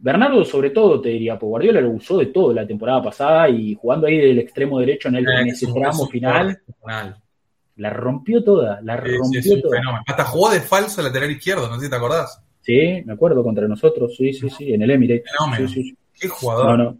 Bernardo, 0.00 0.44
sobre 0.44 0.70
todo, 0.70 1.00
te 1.00 1.08
diría, 1.08 1.38
pues 1.38 1.48
Guardiola 1.48 1.80
lo 1.80 1.90
usó 1.90 2.18
de 2.18 2.26
todo 2.26 2.52
la 2.52 2.66
temporada 2.66 3.02
pasada 3.02 3.48
y 3.48 3.74
jugando 3.74 4.06
ahí 4.06 4.18
del 4.18 4.38
extremo 4.38 4.78
derecho 4.78 5.08
en, 5.08 5.16
el, 5.16 5.28
en 5.28 5.48
ese 5.48 5.66
tramo 5.72 6.06
final 6.06 6.60
la 7.78 7.90
rompió 7.90 8.42
toda, 8.42 8.80
la 8.82 8.96
rompió 8.96 9.62
toda. 9.62 9.80
Hasta 10.06 10.24
jugó 10.24 10.50
de 10.50 10.60
falso 10.60 11.00
lateral 11.00 11.30
izquierdo, 11.30 11.68
no 11.68 11.76
sé 11.76 11.86
si 11.86 11.90
te 11.90 11.96
acordás. 11.96 12.42
Sí, 12.60 13.02
me 13.04 13.12
acuerdo, 13.12 13.42
contra 13.42 13.66
nosotros, 13.66 14.14
sí, 14.16 14.32
sí, 14.32 14.50
sí, 14.50 14.74
en 14.74 14.82
el 14.82 14.90
Emirates. 14.90 15.30
Qué 16.12 16.28
jugador. 16.28 16.66
No, 16.66 16.76
no. 16.76 16.98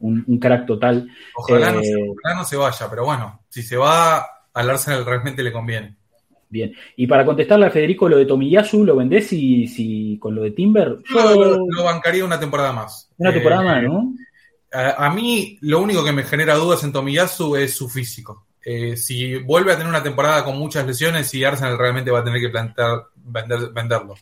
Un, 0.00 0.38
crack 0.38 0.66
total. 0.66 1.08
Ojalá, 1.34 1.72
no 1.72 1.82
se, 1.82 1.92
eh, 1.92 2.10
ojalá, 2.10 2.36
no 2.36 2.44
se, 2.44 2.56
vaya, 2.56 2.86
pero 2.88 3.04
bueno, 3.04 3.42
si 3.48 3.62
se 3.62 3.76
va, 3.76 4.24
al 4.52 4.70
Arsenal 4.70 5.04
realmente 5.04 5.42
le 5.42 5.52
conviene. 5.52 5.96
Bien, 6.50 6.74
y 6.96 7.06
para 7.06 7.24
contestarle 7.24 7.66
a 7.66 7.70
Federico 7.70 8.08
lo 8.08 8.16
de 8.16 8.26
Tomiyasu, 8.26 8.84
¿lo 8.84 8.96
vendés 8.96 9.28
si, 9.28 9.68
si 9.68 10.18
con 10.18 10.34
lo 10.34 10.42
de 10.42 10.50
Timber? 10.50 10.98
Yo 11.08 11.66
lo, 11.66 11.84
bancaría 11.84 12.24
una 12.24 12.40
temporada 12.40 12.72
más. 12.72 13.08
Una 13.18 13.32
temporada 13.32 13.62
más, 13.62 13.82
¿no? 13.84 14.14
A, 14.72 15.06
a, 15.06 15.14
mí 15.14 15.58
lo 15.62 15.80
único 15.80 16.04
que 16.04 16.12
me 16.12 16.24
genera 16.24 16.56
dudas 16.56 16.82
en 16.82 16.92
Tomiyasu 16.92 17.56
es 17.56 17.74
su 17.74 17.88
físico. 17.88 18.46
Eh, 18.62 18.96
si 18.96 19.36
vuelve 19.36 19.72
a 19.72 19.76
tener 19.76 19.88
una 19.88 20.02
temporada 20.02 20.44
con 20.44 20.58
muchas 20.58 20.86
lesiones 20.86 21.32
y 21.32 21.44
Arsenal 21.44 21.78
realmente 21.78 22.10
va 22.10 22.18
a 22.18 22.24
tener 22.24 22.40
que 22.40 22.50
plantear 22.50 23.06
vender, 23.14 23.70
venderlo. 23.72 24.14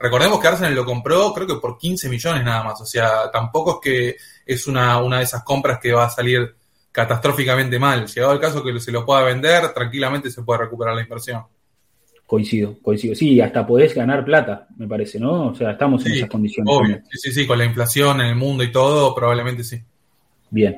Recordemos 0.00 0.40
que 0.40 0.48
Arsenal 0.48 0.74
lo 0.74 0.84
compró 0.84 1.32
creo 1.32 1.46
que 1.46 1.54
por 1.56 1.78
15 1.78 2.08
millones 2.08 2.44
nada 2.44 2.64
más, 2.64 2.80
o 2.80 2.86
sea, 2.86 3.30
tampoco 3.30 3.74
es 3.74 3.78
que 3.82 4.16
es 4.44 4.66
una, 4.66 4.98
una 4.98 5.18
de 5.18 5.24
esas 5.24 5.44
compras 5.44 5.78
que 5.80 5.92
va 5.92 6.06
a 6.06 6.10
salir 6.10 6.54
catastróficamente 6.90 7.78
mal. 7.78 8.06
Llegado 8.06 8.32
el 8.32 8.40
caso 8.40 8.62
que 8.62 8.78
se 8.80 8.92
lo 8.92 9.06
pueda 9.06 9.22
vender, 9.22 9.72
tranquilamente 9.72 10.30
se 10.30 10.42
puede 10.42 10.60
recuperar 10.60 10.94
la 10.94 11.02
inversión. 11.02 11.44
Coincido, 12.34 12.76
coincido. 12.82 13.14
Sí, 13.14 13.40
hasta 13.40 13.64
podés 13.64 13.94
ganar 13.94 14.24
plata, 14.24 14.66
me 14.76 14.88
parece, 14.88 15.20
¿no? 15.20 15.50
O 15.50 15.54
sea, 15.54 15.70
estamos 15.70 16.04
en 16.04 16.14
esas 16.14 16.28
condiciones. 16.28 16.74
Obvio, 16.74 16.96
sí, 17.08 17.18
sí, 17.18 17.30
sí, 17.30 17.46
con 17.46 17.56
la 17.56 17.64
inflación 17.64 18.20
en 18.20 18.26
el 18.26 18.34
mundo 18.34 18.64
y 18.64 18.72
todo, 18.72 19.14
probablemente 19.14 19.62
sí. 19.62 19.80
Bien. 20.50 20.76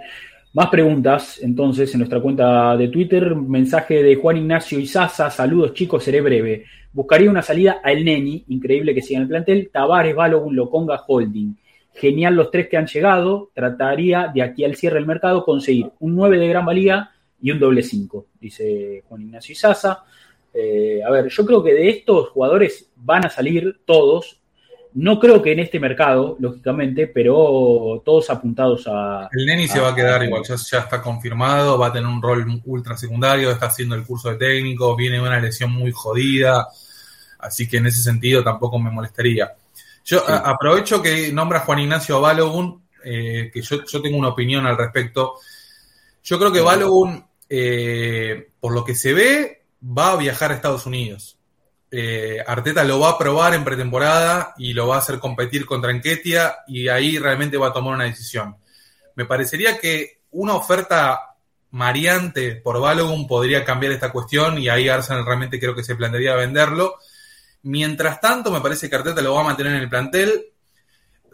Más 0.52 0.68
preguntas, 0.68 1.40
entonces, 1.42 1.90
en 1.94 2.00
nuestra 2.00 2.20
cuenta 2.20 2.76
de 2.76 2.88
Twitter. 2.88 3.34
Mensaje 3.34 4.02
de 4.02 4.16
Juan 4.16 4.36
Ignacio 4.36 4.78
Izaza. 4.78 5.30
Saludos, 5.30 5.72
chicos, 5.72 6.04
seré 6.04 6.20
breve. 6.20 6.66
Buscaría 6.92 7.30
una 7.30 7.40
salida 7.40 7.80
al 7.82 8.04
Neni, 8.04 8.44
increíble 8.48 8.94
que 8.94 9.00
siga 9.00 9.16
en 9.16 9.22
el 9.22 9.28
plantel. 9.28 9.70
Tavares, 9.72 10.14
Balogun, 10.14 10.54
Loconga, 10.54 11.04
Holding. 11.07 11.57
Genial 11.94 12.34
los 12.34 12.50
tres 12.50 12.68
que 12.68 12.76
han 12.76 12.86
llegado. 12.86 13.50
Trataría 13.54 14.30
de 14.34 14.42
aquí 14.42 14.62
al 14.62 14.76
cierre 14.76 14.96
del 14.96 15.07
mercado 15.07 15.42
conseguir 15.42 15.90
un 16.00 16.14
9 16.16 16.36
de 16.38 16.48
gran 16.48 16.66
valía 16.66 17.12
y 17.40 17.50
un 17.50 17.59
doble 17.59 17.82
5, 17.82 18.26
dice 18.38 19.04
Juan 19.09 19.22
Ignacio 19.22 19.54
Izaza. 19.54 20.04
Eh, 20.59 21.00
a 21.07 21.11
ver, 21.11 21.28
yo 21.28 21.44
creo 21.44 21.62
que 21.62 21.74
de 21.74 21.88
estos 21.90 22.30
jugadores 22.30 22.90
van 22.96 23.26
a 23.26 23.30
salir 23.30 23.80
todos 23.84 24.40
no 24.98 25.20
creo 25.20 25.42
que 25.42 25.52
en 25.52 25.59
este 25.59 25.78
mercado, 25.78 26.36
lógicamente, 26.40 27.07
pero 27.07 28.00
todos 28.02 28.30
apuntados 28.30 28.86
a. 28.86 29.28
El 29.30 29.44
Neni 29.44 29.68
se 29.68 29.78
va 29.78 29.90
a 29.90 29.94
quedar 29.94 30.22
igual, 30.24 30.42
ya, 30.42 30.54
está 30.54 31.02
confirmado, 31.02 31.78
va 31.78 31.88
a 31.88 31.92
tener 31.92 32.09
un 32.09 32.22
rol 32.22 32.62
ultra 32.64 32.96
secundario, 32.96 33.50
está 33.50 33.66
haciendo 33.66 33.94
el 33.94 34.04
curso 34.04 34.30
de 34.30 34.36
técnico, 34.36 34.96
viene 34.96 35.20
una 35.20 35.38
lesión 35.38 35.70
muy 35.70 35.92
jodida, 35.92 36.66
así 37.40 37.68
que 37.68 37.76
en 37.76 37.86
ese 37.86 38.02
sentido 38.02 38.42
tampoco 38.42 38.78
me 38.78 38.90
molestaría. 38.90 39.52
Yo 40.02 40.26
aprovecho 40.26 41.02
que 41.02 41.30
nombra 41.30 41.61
Juan 41.61 41.80
Ignacio 41.80 42.18
Balogun, 42.22 42.82
eh, 43.04 43.50
que 43.52 43.61
yo, 43.61 44.00
tengo 44.00 44.16
una 44.16 44.28
opinión 44.28 44.66
al 44.66 44.78
respecto. 44.78 45.34
Yo 46.24 46.38
creo 46.38 46.50
que 46.50 46.62
Balogun, 46.62 47.22
eh, 47.50 48.48
por 48.59 48.72
lo 48.72 48.82
que 48.82 48.94
se 48.94 49.12
ve, 49.12 49.65
va 49.87 50.12
a 50.12 50.16
viajar 50.16 50.51
a 50.51 50.55
Estados 50.55 50.87
Unidos. 50.87 51.39
Eh, 51.91 52.43
Arteta 52.47 52.82
lo 52.84 52.99
va 52.99 53.11
a 53.11 53.18
probar 53.18 53.55
en 53.55 53.64
pretemporada 53.64 54.55
y 54.59 54.72
lo 54.72 54.89
va 54.89 54.97
a 54.97 54.99
hacer 54.99 55.18
competir 55.18 55.64
contra 55.64 55.93
Enquetia 55.93 56.57
y 56.66 56.89
ahí 56.89 57.18
realmente 57.18 57.57
va 57.57 57.68
a 57.68 57.72
tomar 57.72 57.95
una 57.95 58.05
decisión. 58.05 58.57
Me 59.14 59.24
parecería 59.24 59.78
que 59.78 60.20
una 60.32 60.55
oferta 60.55 61.37
mariante 61.70 62.57
por 62.57 62.80
Balogun 62.80 63.26
podría 63.26 63.64
cambiar 63.64 63.93
esta 63.93 64.11
cuestión 64.11 64.59
y 64.59 64.68
ahí 64.68 64.89
Arsenal 64.89 65.24
realmente 65.24 65.61
creo 65.61 65.74
que 65.74 65.84
se 65.84 65.95
plantearía 65.95 66.34
venderlo. 66.34 66.97
Mientras 67.62 68.20
tanto, 68.20 68.51
me 68.51 68.61
parece 68.61 68.89
que 68.89 68.97
Arteta 68.97 69.22
lo 69.22 69.34
va 69.34 69.41
a 69.43 69.45
mantener 69.45 69.74
en 69.74 69.82
el 69.82 69.89
plantel. 69.89 70.53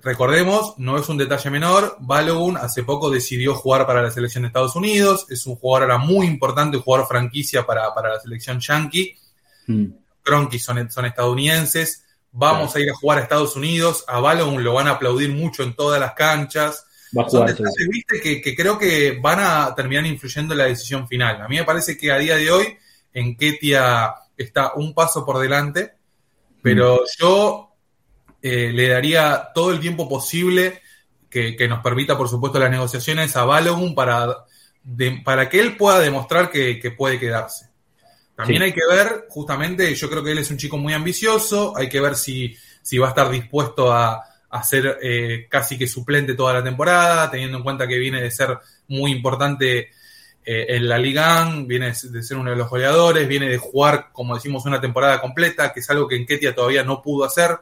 Recordemos, 0.02 0.74
no 0.78 0.98
es 0.98 1.08
un 1.08 1.16
detalle 1.16 1.48
menor, 1.48 1.96
Balogun 2.00 2.56
hace 2.56 2.82
poco 2.82 3.08
decidió 3.08 3.54
jugar 3.54 3.86
para 3.86 4.02
la 4.02 4.10
selección 4.10 4.42
de 4.42 4.48
Estados 4.48 4.74
Unidos, 4.74 5.26
es 5.30 5.46
un 5.46 5.54
jugador 5.54 5.92
ahora 5.92 6.04
muy 6.04 6.26
importante, 6.26 6.76
un 6.76 6.82
jugador 6.82 7.06
franquicia 7.06 7.64
para, 7.64 7.88
la 7.94 8.20
selección 8.20 8.58
yankee. 8.58 9.16
Mm. 9.68 9.86
Cronky 10.24 10.58
son, 10.58 10.90
son 10.90 11.04
estadounidenses, 11.04 12.04
vamos 12.32 12.74
a 12.74 12.80
ir 12.80 12.90
a 12.90 12.94
jugar 12.94 13.18
a 13.18 13.22
Estados 13.22 13.54
Unidos, 13.54 14.04
a 14.08 14.18
Balogun 14.18 14.64
lo 14.64 14.74
van 14.74 14.88
a 14.88 14.92
aplaudir 14.92 15.30
mucho 15.30 15.62
en 15.62 15.74
todas 15.74 16.00
las 16.00 16.14
canchas. 16.14 16.84
Va 17.16 17.22
a 17.22 17.26
jugar, 17.26 17.54
viste, 17.90 18.20
que, 18.20 18.56
creo 18.56 18.78
que 18.78 19.18
van 19.20 19.38
a 19.40 19.72
terminar 19.74 20.04
influyendo 20.06 20.54
en 20.54 20.58
la 20.58 20.64
decisión 20.64 21.06
final. 21.06 21.42
A 21.42 21.48
mí 21.48 21.56
me 21.56 21.64
parece 21.64 21.96
que 21.96 22.10
a 22.10 22.18
día 22.18 22.36
de 22.36 22.50
hoy 22.50 22.76
en 23.12 23.36
Ketia 23.36 24.14
está 24.36 24.72
un 24.74 24.94
paso 24.94 25.24
por 25.24 25.38
delante, 25.38 25.92
pero 26.60 26.96
mm. 26.96 27.20
yo 27.20 27.71
eh, 28.42 28.72
le 28.72 28.88
daría 28.88 29.50
todo 29.54 29.72
el 29.72 29.80
tiempo 29.80 30.08
posible 30.08 30.82
que, 31.30 31.56
nos 31.66 31.80
permita, 31.80 32.18
por 32.18 32.28
supuesto, 32.28 32.58
las 32.58 32.70
negociaciones 32.70 33.34
a 33.36 33.44
Balogun 33.44 33.94
para, 33.94 34.44
para 35.24 35.48
que 35.48 35.60
él 35.60 35.76
pueda 35.78 35.98
demostrar 36.00 36.50
que 36.50 36.94
puede 36.96 37.18
quedarse. 37.18 37.72
También 38.34 38.62
hay 38.62 38.72
que 38.72 38.86
ver, 38.88 39.26
justamente, 39.28 39.94
yo 39.94 40.08
creo 40.08 40.24
que 40.24 40.32
él 40.32 40.38
es 40.38 40.50
un 40.50 40.56
chico 40.56 40.78
muy 40.78 40.92
ambicioso, 40.92 41.76
hay 41.76 41.88
que 41.88 42.00
ver 42.00 42.16
si, 42.16 42.56
si 42.82 42.98
va 42.98 43.06
a 43.06 43.10
estar 43.10 43.30
dispuesto 43.30 43.92
a, 43.92 44.22
a 44.48 44.62
ser 44.62 44.98
eh, 45.02 45.46
casi 45.48 45.78
que 45.78 45.86
suplente 45.86 46.34
toda 46.34 46.54
la 46.54 46.64
temporada, 46.64 47.30
teniendo 47.30 47.58
en 47.58 47.62
cuenta 47.62 47.86
que 47.86 47.98
viene 47.98 48.22
de 48.22 48.30
ser 48.30 48.58
muy 48.88 49.12
importante 49.12 49.90
eh, 50.44 50.66
en 50.68 50.88
la 50.88 50.98
Liga, 50.98 51.48
viene 51.66 51.92
de 51.92 52.22
ser 52.22 52.36
uno 52.36 52.50
de 52.50 52.56
los 52.56 52.70
goleadores, 52.70 53.28
viene 53.28 53.48
de 53.48 53.58
jugar, 53.58 54.08
como 54.12 54.34
decimos, 54.34 54.64
una 54.64 54.80
temporada 54.80 55.20
completa, 55.20 55.72
que 55.72 55.80
es 55.80 55.90
algo 55.90 56.08
que 56.08 56.16
en 56.16 56.26
Ketia 56.26 56.54
todavía 56.54 56.82
no 56.82 57.02
pudo 57.02 57.24
hacer. 57.24 57.58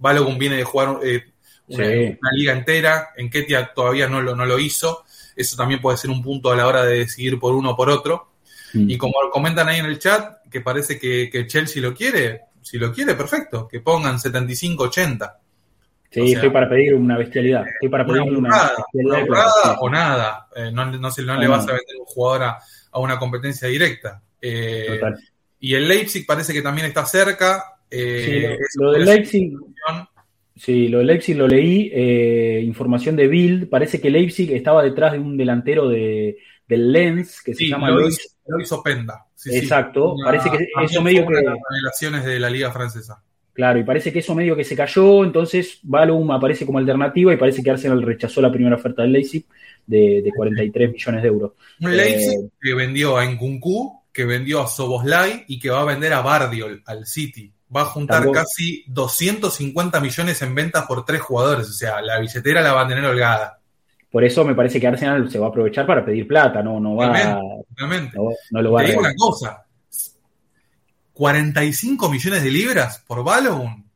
Balogun 0.00 0.38
viene 0.38 0.56
de 0.56 0.64
jugar 0.64 0.98
eh, 1.04 1.24
una, 1.68 2.32
liga 2.32 2.52
entera, 2.52 3.10
en 3.16 3.30
Ketia 3.30 3.72
todavía 3.72 4.08
no 4.08 4.20
lo, 4.20 4.34
no 4.34 4.44
lo 4.44 4.58
hizo. 4.58 5.04
Eso 5.36 5.56
también 5.56 5.80
puede 5.80 5.96
ser 5.96 6.10
un 6.10 6.22
punto 6.22 6.50
a 6.50 6.56
la 6.56 6.66
hora 6.66 6.84
de 6.84 6.98
decidir 6.98 7.38
por 7.38 7.54
uno 7.54 7.70
o 7.70 7.76
por 7.76 7.88
otro. 7.88 8.32
Y 8.72 8.96
como 8.98 9.14
comentan 9.32 9.68
ahí 9.68 9.80
en 9.80 9.86
el 9.86 9.98
chat, 9.98 10.48
que 10.48 10.60
parece 10.60 10.98
que, 10.98 11.28
que, 11.30 11.46
Chelsea 11.46 11.82
lo 11.82 11.92
quiere, 11.92 12.42
si 12.62 12.78
lo 12.78 12.92
quiere, 12.92 13.14
perfecto, 13.14 13.66
que 13.66 13.80
pongan 13.80 14.16
75-80. 14.16 15.32
Sí, 16.10 16.32
estoy 16.32 16.50
para 16.50 16.68
pedir 16.68 16.94
una 16.94 17.16
bestialidad. 17.16 17.64
Estoy 17.68 17.88
para 17.88 18.04
pedir 18.04 18.22
una, 18.22 18.72
bestialidad. 18.92 19.76
o 19.78 19.88
nada. 19.88 20.48
Eh, 20.56 20.70
no, 20.72 20.86
no, 20.86 20.98
no, 20.98 21.40
le 21.40 21.48
vas 21.48 21.68
a 21.68 21.72
vender 21.72 21.96
un 21.98 22.06
jugador 22.06 22.42
a, 22.42 22.98
una 22.98 23.18
competencia 23.18 23.68
directa. 23.68 24.20
Eh, 24.40 25.00
y 25.60 25.74
el 25.74 25.86
Leipzig 25.86 26.26
parece 26.26 26.52
que 26.52 26.62
también 26.62 26.88
está 26.88 27.06
cerca. 27.06 27.76
Eh, 27.88 28.56
sí, 28.58 28.78
lo, 28.80 28.92
del 28.92 29.04
Leipzig. 29.04 29.52
Sí, 30.60 30.88
lo 30.88 30.98
del 30.98 31.06
Leipzig 31.06 31.38
lo 31.38 31.48
leí. 31.48 31.90
información 32.62 33.16
de 33.16 33.28
Bild. 33.28 33.68
Parece 33.70 33.98
que 33.98 34.10
Leipzig 34.10 34.52
estaba 34.52 34.82
detrás 34.82 35.12
de 35.12 35.18
un 35.18 35.34
delantero 35.38 35.88
de, 35.88 36.36
del 36.68 36.92
Lens 36.92 37.40
que 37.42 37.54
se 37.54 37.66
llama 37.66 37.90
Lois, 37.90 38.30
Openda. 38.70 39.26
Exacto, 39.46 40.14
parece 40.22 40.50
que 40.50 40.68
eso 40.84 41.00
medio 41.00 41.26
que... 41.26 41.34
Las 41.34 41.56
revelaciones 41.70 42.24
de 42.26 42.38
la 42.38 42.50
liga 42.50 42.70
francesa. 42.70 43.22
Claro, 43.54 43.78
y 43.78 43.84
parece 43.84 44.12
que 44.12 44.18
eso 44.18 44.34
medio 44.34 44.54
que 44.54 44.64
se 44.64 44.76
cayó, 44.76 45.24
entonces 45.24 45.80
Balum 45.82 46.30
aparece 46.30 46.66
como 46.66 46.78
alternativa 46.78 47.32
y 47.32 47.38
parece 47.38 47.62
que 47.62 47.70
Arsenal 47.70 48.02
rechazó 48.02 48.42
la 48.42 48.52
primera 48.52 48.76
oferta 48.76 49.02
del 49.02 49.12
Leipzig 49.12 49.46
de, 49.86 50.30
43 50.36 50.92
millones 50.92 51.22
de 51.22 51.28
euros. 51.28 51.52
Un 51.80 51.96
Leipzig 51.96 52.38
eh, 52.38 52.50
que 52.60 52.74
vendió 52.74 53.16
a 53.16 53.24
Nkunku, 53.24 54.02
que 54.12 54.26
vendió 54.26 54.60
a 54.60 54.66
Soboslai 54.66 55.44
y 55.48 55.58
que 55.58 55.70
va 55.70 55.80
a 55.80 55.86
vender 55.86 56.12
a 56.12 56.20
Bardiol, 56.20 56.82
al 56.84 57.06
City. 57.06 57.50
Va 57.74 57.82
a 57.82 57.86
juntar 57.86 58.30
casi 58.32 58.84
250 58.88 60.00
millones 60.00 60.42
en 60.42 60.54
ventas 60.54 60.86
por 60.86 61.04
tres 61.04 61.20
jugadores, 61.20 61.68
o 61.68 61.72
sea, 61.72 62.00
la 62.02 62.18
billetera 62.18 62.60
la 62.62 62.72
va 62.72 62.82
a 62.82 62.88
tener 62.88 63.04
holgada. 63.04 63.60
Por 64.10 64.24
eso 64.24 64.44
me 64.44 64.54
parece 64.54 64.80
que 64.80 64.88
Arsenal 64.88 65.30
se 65.30 65.38
va 65.38 65.46
a 65.46 65.48
aprovechar 65.50 65.86
para 65.86 66.04
pedir 66.04 66.26
plata, 66.26 66.62
no, 66.62 66.80
no 66.80 66.96
va 66.96 67.40
Realmente. 67.76 68.18
No, 68.50 68.62
lo 68.62 68.72
va 68.72 68.82
Te 68.82 68.88
digo 68.88 69.00
una 69.00 69.14
cosa. 69.14 69.64
45 71.12 72.08
millones 72.08 72.42
de 72.42 72.50
libras 72.50 73.04
por 73.06 73.22
Balogun. 73.22 73.88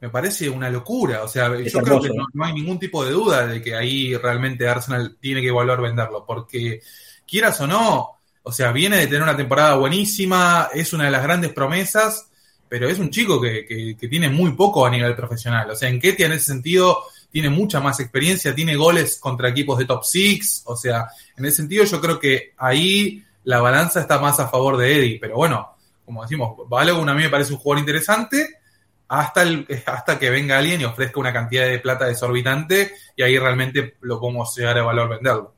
Me 0.00 0.10
parece 0.10 0.48
una 0.48 0.70
locura. 0.70 1.24
O 1.24 1.28
sea, 1.28 1.48
yo 1.56 1.80
creo 1.80 2.00
que 2.00 2.10
no, 2.10 2.44
hay 2.44 2.52
ningún 2.52 2.78
tipo 2.78 3.04
de 3.04 3.10
duda 3.10 3.46
de 3.46 3.60
que 3.60 3.74
ahí 3.74 4.14
realmente 4.14 4.68
Arsenal 4.68 5.16
tiene 5.18 5.40
que 5.40 5.48
evaluar 5.48 5.80
venderlo. 5.80 6.24
Porque, 6.24 6.80
quieras 7.26 7.60
o 7.60 7.66
no, 7.66 8.10
o 8.42 8.52
sea, 8.52 8.70
viene 8.70 8.98
de 8.98 9.06
tener 9.06 9.22
una 9.22 9.36
temporada 9.36 9.74
buenísima, 9.74 10.68
es 10.72 10.92
una 10.92 11.06
de 11.06 11.10
las 11.10 11.22
grandes 11.22 11.52
promesas, 11.52 12.30
pero 12.68 12.88
es 12.88 12.98
un 12.98 13.10
chico 13.10 13.40
que, 13.40 13.96
que 13.98 14.08
tiene 14.08 14.28
muy 14.28 14.52
poco 14.52 14.84
a 14.86 14.90
nivel 14.90 15.14
profesional. 15.14 15.70
O 15.70 15.76
sea, 15.76 15.88
en 15.88 16.00
Ketia 16.00 16.26
en 16.26 16.32
ese 16.32 16.46
sentido 16.46 17.04
tiene 17.30 17.50
mucha 17.50 17.80
más 17.80 18.00
experiencia, 18.00 18.54
tiene 18.54 18.76
goles 18.76 19.18
contra 19.18 19.48
equipos 19.48 19.78
de 19.78 19.84
top 19.84 20.04
six, 20.04 20.62
o 20.64 20.76
sea, 20.76 21.08
en 21.36 21.44
ese 21.44 21.56
sentido 21.56 21.84
yo 21.84 22.00
creo 22.00 22.18
que 22.18 22.54
ahí 22.56 23.22
la 23.44 23.60
balanza 23.60 24.00
está 24.00 24.18
más 24.18 24.40
a 24.40 24.48
favor 24.48 24.76
de 24.76 24.96
Eddie, 24.96 25.18
pero 25.20 25.36
bueno, 25.36 25.76
como 26.04 26.22
decimos, 26.22 26.56
Balogun 26.68 27.08
a 27.08 27.14
mí 27.14 27.22
me 27.22 27.28
parece 27.28 27.52
un 27.52 27.58
jugador 27.58 27.80
interesante 27.80 28.60
hasta, 29.08 29.42
el, 29.42 29.66
hasta 29.86 30.18
que 30.18 30.30
venga 30.30 30.58
alguien 30.58 30.80
y 30.80 30.84
ofrezca 30.84 31.20
una 31.20 31.32
cantidad 31.32 31.66
de 31.66 31.78
plata 31.78 32.06
desorbitante 32.06 32.92
y 33.14 33.22
ahí 33.22 33.38
realmente 33.38 33.96
lo 34.00 34.18
podemos 34.18 34.56
llegar 34.56 34.78
a 34.78 34.82
valor 34.82 35.10
venderlo. 35.10 35.55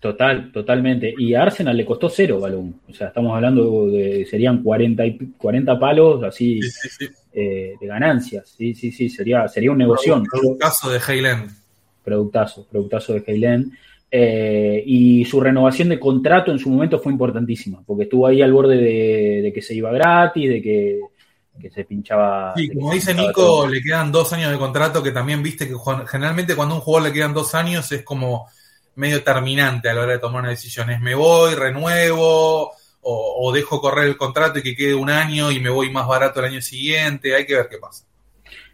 Total, 0.00 0.50
totalmente. 0.50 1.14
Y 1.18 1.34
a 1.34 1.42
Arsenal 1.42 1.76
le 1.76 1.84
costó 1.84 2.08
cero 2.08 2.40
balón. 2.40 2.80
O 2.88 2.94
sea, 2.94 3.08
estamos 3.08 3.34
hablando 3.36 3.86
de, 3.88 4.26
serían 4.28 4.62
40, 4.62 5.06
y, 5.06 5.18
40 5.36 5.78
palos 5.78 6.22
así 6.24 6.58
eh, 7.32 7.74
de 7.78 7.86
ganancias. 7.86 8.54
Sí, 8.56 8.74
sí, 8.74 8.90
sí, 8.90 9.10
sería, 9.10 9.46
sería 9.46 9.70
un 9.70 9.78
negocio. 9.78 10.22
Productazo 10.22 10.90
de 10.90 11.00
Heyland. 11.06 11.50
Productazo, 12.02 12.66
productazo 12.66 13.12
de 13.12 13.24
Heyland. 13.26 13.72
Eh, 14.10 14.82
y 14.86 15.24
su 15.26 15.38
renovación 15.38 15.90
de 15.90 16.00
contrato 16.00 16.50
en 16.50 16.58
su 16.58 16.70
momento 16.70 16.98
fue 16.98 17.12
importantísima, 17.12 17.80
porque 17.86 18.04
estuvo 18.04 18.26
ahí 18.26 18.42
al 18.42 18.52
borde 18.52 18.76
de, 18.76 19.52
que 19.54 19.62
se 19.62 19.74
iba 19.74 19.92
gratis, 19.92 20.48
de 20.48 20.62
que, 20.62 21.00
se 21.72 21.84
pinchaba. 21.84 22.54
Sí, 22.56 22.70
como 22.70 22.90
dice 22.92 23.12
Nico, 23.12 23.68
le 23.68 23.82
quedan 23.82 24.10
dos 24.10 24.32
años 24.32 24.50
de 24.50 24.58
contrato, 24.58 25.02
que 25.02 25.12
también 25.12 25.42
viste 25.42 25.68
que 25.68 25.74
generalmente 26.08 26.56
cuando 26.56 26.74
a 26.74 26.78
un 26.78 26.82
jugador 26.82 27.08
le 27.08 27.14
quedan 27.14 27.34
dos 27.34 27.54
años 27.54 27.92
es 27.92 28.02
como 28.02 28.48
medio 28.96 29.22
terminante 29.22 29.88
a 29.88 29.94
la 29.94 30.02
hora 30.02 30.12
de 30.12 30.18
tomar 30.18 30.42
una 30.42 30.50
decisión. 30.50 30.90
Es 30.90 31.00
me 31.00 31.14
voy, 31.14 31.54
renuevo, 31.54 32.72
o, 33.02 33.52
dejo 33.52 33.80
correr 33.80 34.08
el 34.08 34.16
contrato 34.16 34.58
y 34.58 34.62
que 34.62 34.76
quede 34.76 34.94
un 34.94 35.10
año 35.10 35.50
y 35.50 35.60
me 35.60 35.70
voy 35.70 35.90
más 35.90 36.06
barato 36.06 36.40
el 36.40 36.46
año 36.46 36.60
siguiente. 36.60 37.34
Hay 37.34 37.46
que 37.46 37.54
ver 37.54 37.68
qué 37.70 37.78
pasa. 37.78 38.04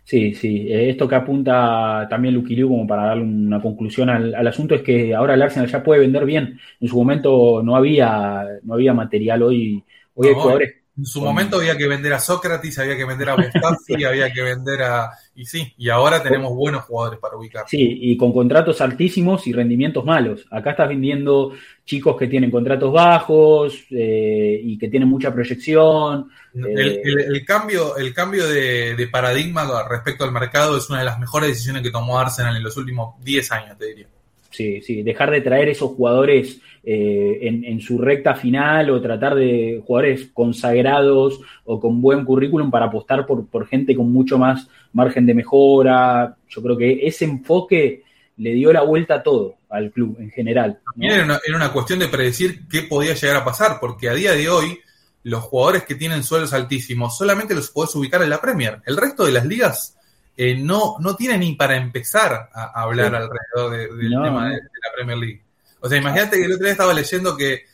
Sí, 0.02 0.34
sí. 0.34 0.68
Eh, 0.68 0.90
esto 0.90 1.08
que 1.08 1.16
apunta 1.16 2.06
también 2.08 2.34
Lucky 2.34 2.54
Liu 2.54 2.68
como 2.68 2.86
para 2.86 3.06
darle 3.06 3.24
una 3.24 3.60
conclusión 3.60 4.08
al, 4.08 4.46
asunto 4.46 4.74
es 4.76 4.82
que 4.82 5.14
ahora 5.14 5.34
el 5.34 5.42
Arsenal 5.42 5.68
ya 5.68 5.82
puede 5.82 6.00
vender 6.00 6.24
bien. 6.24 6.60
En 6.80 6.88
su 6.88 6.96
momento 6.96 7.60
no 7.62 7.76
había, 7.76 8.44
no 8.62 8.74
había 8.74 8.94
material 8.94 9.42
hoy. 9.42 9.82
Hoy 10.14 10.32
jugadores 10.32 10.85
En 10.98 11.04
su 11.04 11.20
momento 11.20 11.58
había 11.58 11.76
que 11.76 11.86
vender 11.86 12.14
a 12.14 12.18
Sócrates, 12.18 12.78
había 12.78 12.96
que 12.96 13.04
vender 13.04 13.28
a 13.28 13.36
Mustafi, 13.36 14.04
había 14.04 14.32
que 14.32 14.40
vender 14.40 14.82
a. 14.82 15.10
Y 15.34 15.44
sí, 15.44 15.74
y 15.76 15.90
ahora 15.90 16.22
tenemos 16.22 16.54
buenos 16.54 16.84
jugadores 16.84 17.20
para 17.20 17.36
ubicar. 17.36 17.64
Sí, 17.68 17.98
y 18.00 18.16
con 18.16 18.32
contratos 18.32 18.80
altísimos 18.80 19.46
y 19.46 19.52
rendimientos 19.52 20.06
malos. 20.06 20.46
Acá 20.50 20.70
estás 20.70 20.88
vendiendo 20.88 21.52
chicos 21.84 22.16
que 22.16 22.28
tienen 22.28 22.50
contratos 22.50 22.90
bajos 22.90 23.84
eh, 23.90 24.58
y 24.62 24.78
que 24.78 24.88
tienen 24.88 25.08
mucha 25.08 25.32
proyección. 25.34 26.30
El, 26.54 27.00
el, 27.04 27.44
cambio, 27.44 27.98
el 27.98 28.14
cambio 28.14 28.48
de, 28.48 28.94
de, 28.94 29.08
paradigma 29.08 29.86
respecto 29.86 30.24
al 30.24 30.32
mercado 30.32 30.78
es 30.78 30.88
una 30.88 31.00
de 31.00 31.04
las 31.04 31.18
mejores 31.18 31.50
decisiones 31.50 31.82
que 31.82 31.90
tomó 31.90 32.18
Arsenal 32.18 32.56
en 32.56 32.62
los 32.62 32.76
últimos 32.78 33.22
10 33.22 33.52
años, 33.52 33.78
te 33.78 33.86
diría. 33.86 34.08
Sí, 34.56 34.80
sí, 34.80 35.02
dejar 35.02 35.30
de 35.32 35.42
traer 35.42 35.68
esos 35.68 35.90
jugadores 35.90 36.62
eh, 36.82 37.40
en, 37.42 37.78
su 37.78 37.98
recta 37.98 38.34
final 38.34 38.88
o 38.88 39.02
tratar 39.02 39.34
de 39.34 39.82
jugadores 39.86 40.30
consagrados 40.32 41.42
o 41.66 41.78
con 41.78 42.00
buen 42.00 42.24
currículum 42.24 42.70
para 42.70 42.86
apostar 42.86 43.26
por, 43.26 43.46
por 43.48 43.66
gente 43.66 43.94
con 43.94 44.10
mucho 44.10 44.38
más 44.38 44.66
margen 44.94 45.26
de 45.26 45.34
mejora. 45.34 46.38
Yo 46.48 46.62
creo 46.62 46.78
que 46.78 47.06
ese 47.06 47.26
enfoque 47.26 48.02
le 48.38 48.54
dio 48.54 48.72
la 48.72 48.80
vuelta 48.80 49.16
a 49.16 49.22
todo 49.22 49.56
al 49.68 49.90
club 49.90 50.16
en 50.20 50.30
general. 50.30 50.78
Era, 50.98 51.24
una, 51.24 51.38
era, 51.46 51.56
una, 51.58 51.70
cuestión 51.70 51.98
de 51.98 52.08
predecir 52.08 52.66
qué 52.66 52.80
podía 52.80 53.12
llegar 53.12 53.36
a 53.36 53.44
pasar, 53.44 53.76
porque 53.78 54.08
a 54.08 54.14
día 54.14 54.32
de 54.32 54.48
hoy 54.48 54.78
los 55.22 55.42
jugadores 55.44 55.82
que 55.82 55.96
tienen 55.96 56.22
sueldos 56.22 56.54
altísimos 56.54 57.18
solamente 57.18 57.54
los 57.54 57.70
puedes 57.70 57.94
ubicar 57.94 58.22
en 58.22 58.30
la 58.30 58.40
Premier. 58.40 58.80
El 58.86 58.96
resto 58.96 59.26
de 59.26 59.32
las 59.32 59.44
ligas 59.44 59.98
eh, 60.36 60.54
no, 60.56 60.96
no 61.00 61.16
tiene 61.16 61.38
ni 61.38 61.54
para 61.54 61.76
empezar 61.76 62.50
a 62.52 62.82
hablar 62.82 63.14
alrededor 63.14 63.96
del 63.96 64.10
tema 64.10 64.50
de, 64.50 64.56
la 64.56 64.92
Premier 64.94 65.18
League. 65.18 65.42
O 65.80 65.88
sea, 65.88 65.98
imagínate 65.98 66.36
que 66.36 66.44
el 66.44 66.52
otro 66.52 66.64
día 66.64 66.72
estaba 66.72 66.92
leyendo 66.92 67.36
que 67.36 67.64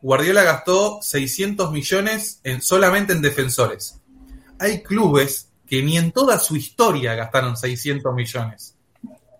Guardiola 0.00 0.42
gastó 0.42 1.00
600 1.02 1.72
millones 1.72 2.40
en, 2.44 2.60
solamente 2.62 3.12
en 3.12 3.22
defensores. 3.22 4.00
Hay 4.58 4.82
clubes 4.82 5.50
que 5.66 5.82
ni 5.82 5.96
en 5.96 6.12
toda 6.12 6.38
su 6.38 6.54
historia 6.54 7.14
gastaron 7.14 7.56
600 7.56 8.14
millones. 8.14 8.76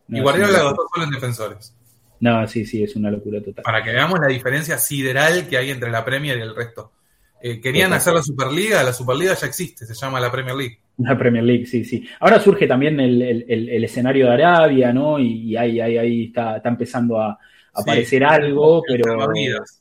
y 0.08 0.20
Guardiola 0.20 0.62
gastó 0.62 0.86
solo 0.92 1.04
en 1.04 1.10
defensores. 1.10 1.74
No, 2.20 2.46
sí, 2.46 2.64
sí, 2.64 2.82
es 2.82 2.94
una 2.96 3.10
locura 3.10 3.42
total. 3.42 3.64
Para 3.64 3.82
que 3.82 3.90
veamos 3.90 4.18
la 4.20 4.28
diferencia 4.28 4.78
sideral 4.78 5.48
que 5.48 5.56
hay 5.56 5.70
entre 5.70 5.90
la 5.90 6.04
Premier 6.04 6.38
y 6.38 6.42
el 6.42 6.54
resto. 6.54 6.92
Eh, 7.40 7.60
querían 7.60 7.92
hacer 7.92 8.14
la 8.14 8.22
Superliga, 8.22 8.82
la 8.84 8.92
Superliga 8.92 9.34
ya 9.34 9.46
existe, 9.46 9.84
se 9.84 9.94
llama 9.94 10.20
la 10.20 10.30
Premier 10.30 10.54
League. 10.54 10.80
La 10.98 11.16
Premier 11.16 11.44
League, 11.44 11.66
sí, 11.66 11.84
sí. 11.84 12.06
Ahora 12.20 12.38
surge 12.38 12.66
también 12.66 13.00
el, 13.00 13.84
escenario 13.84 14.26
de 14.26 14.32
Arabia, 14.32 14.92
¿no? 14.92 15.18
Y, 15.18 15.56
ahí, 15.56 15.80
ahí, 15.80 15.98
ahí 15.98 16.24
está, 16.26 16.58
está 16.58 16.68
empezando 16.68 17.20
a, 17.20 17.38
aparecer 17.74 18.24
algo, 18.24 18.82
pero. 18.86 19.16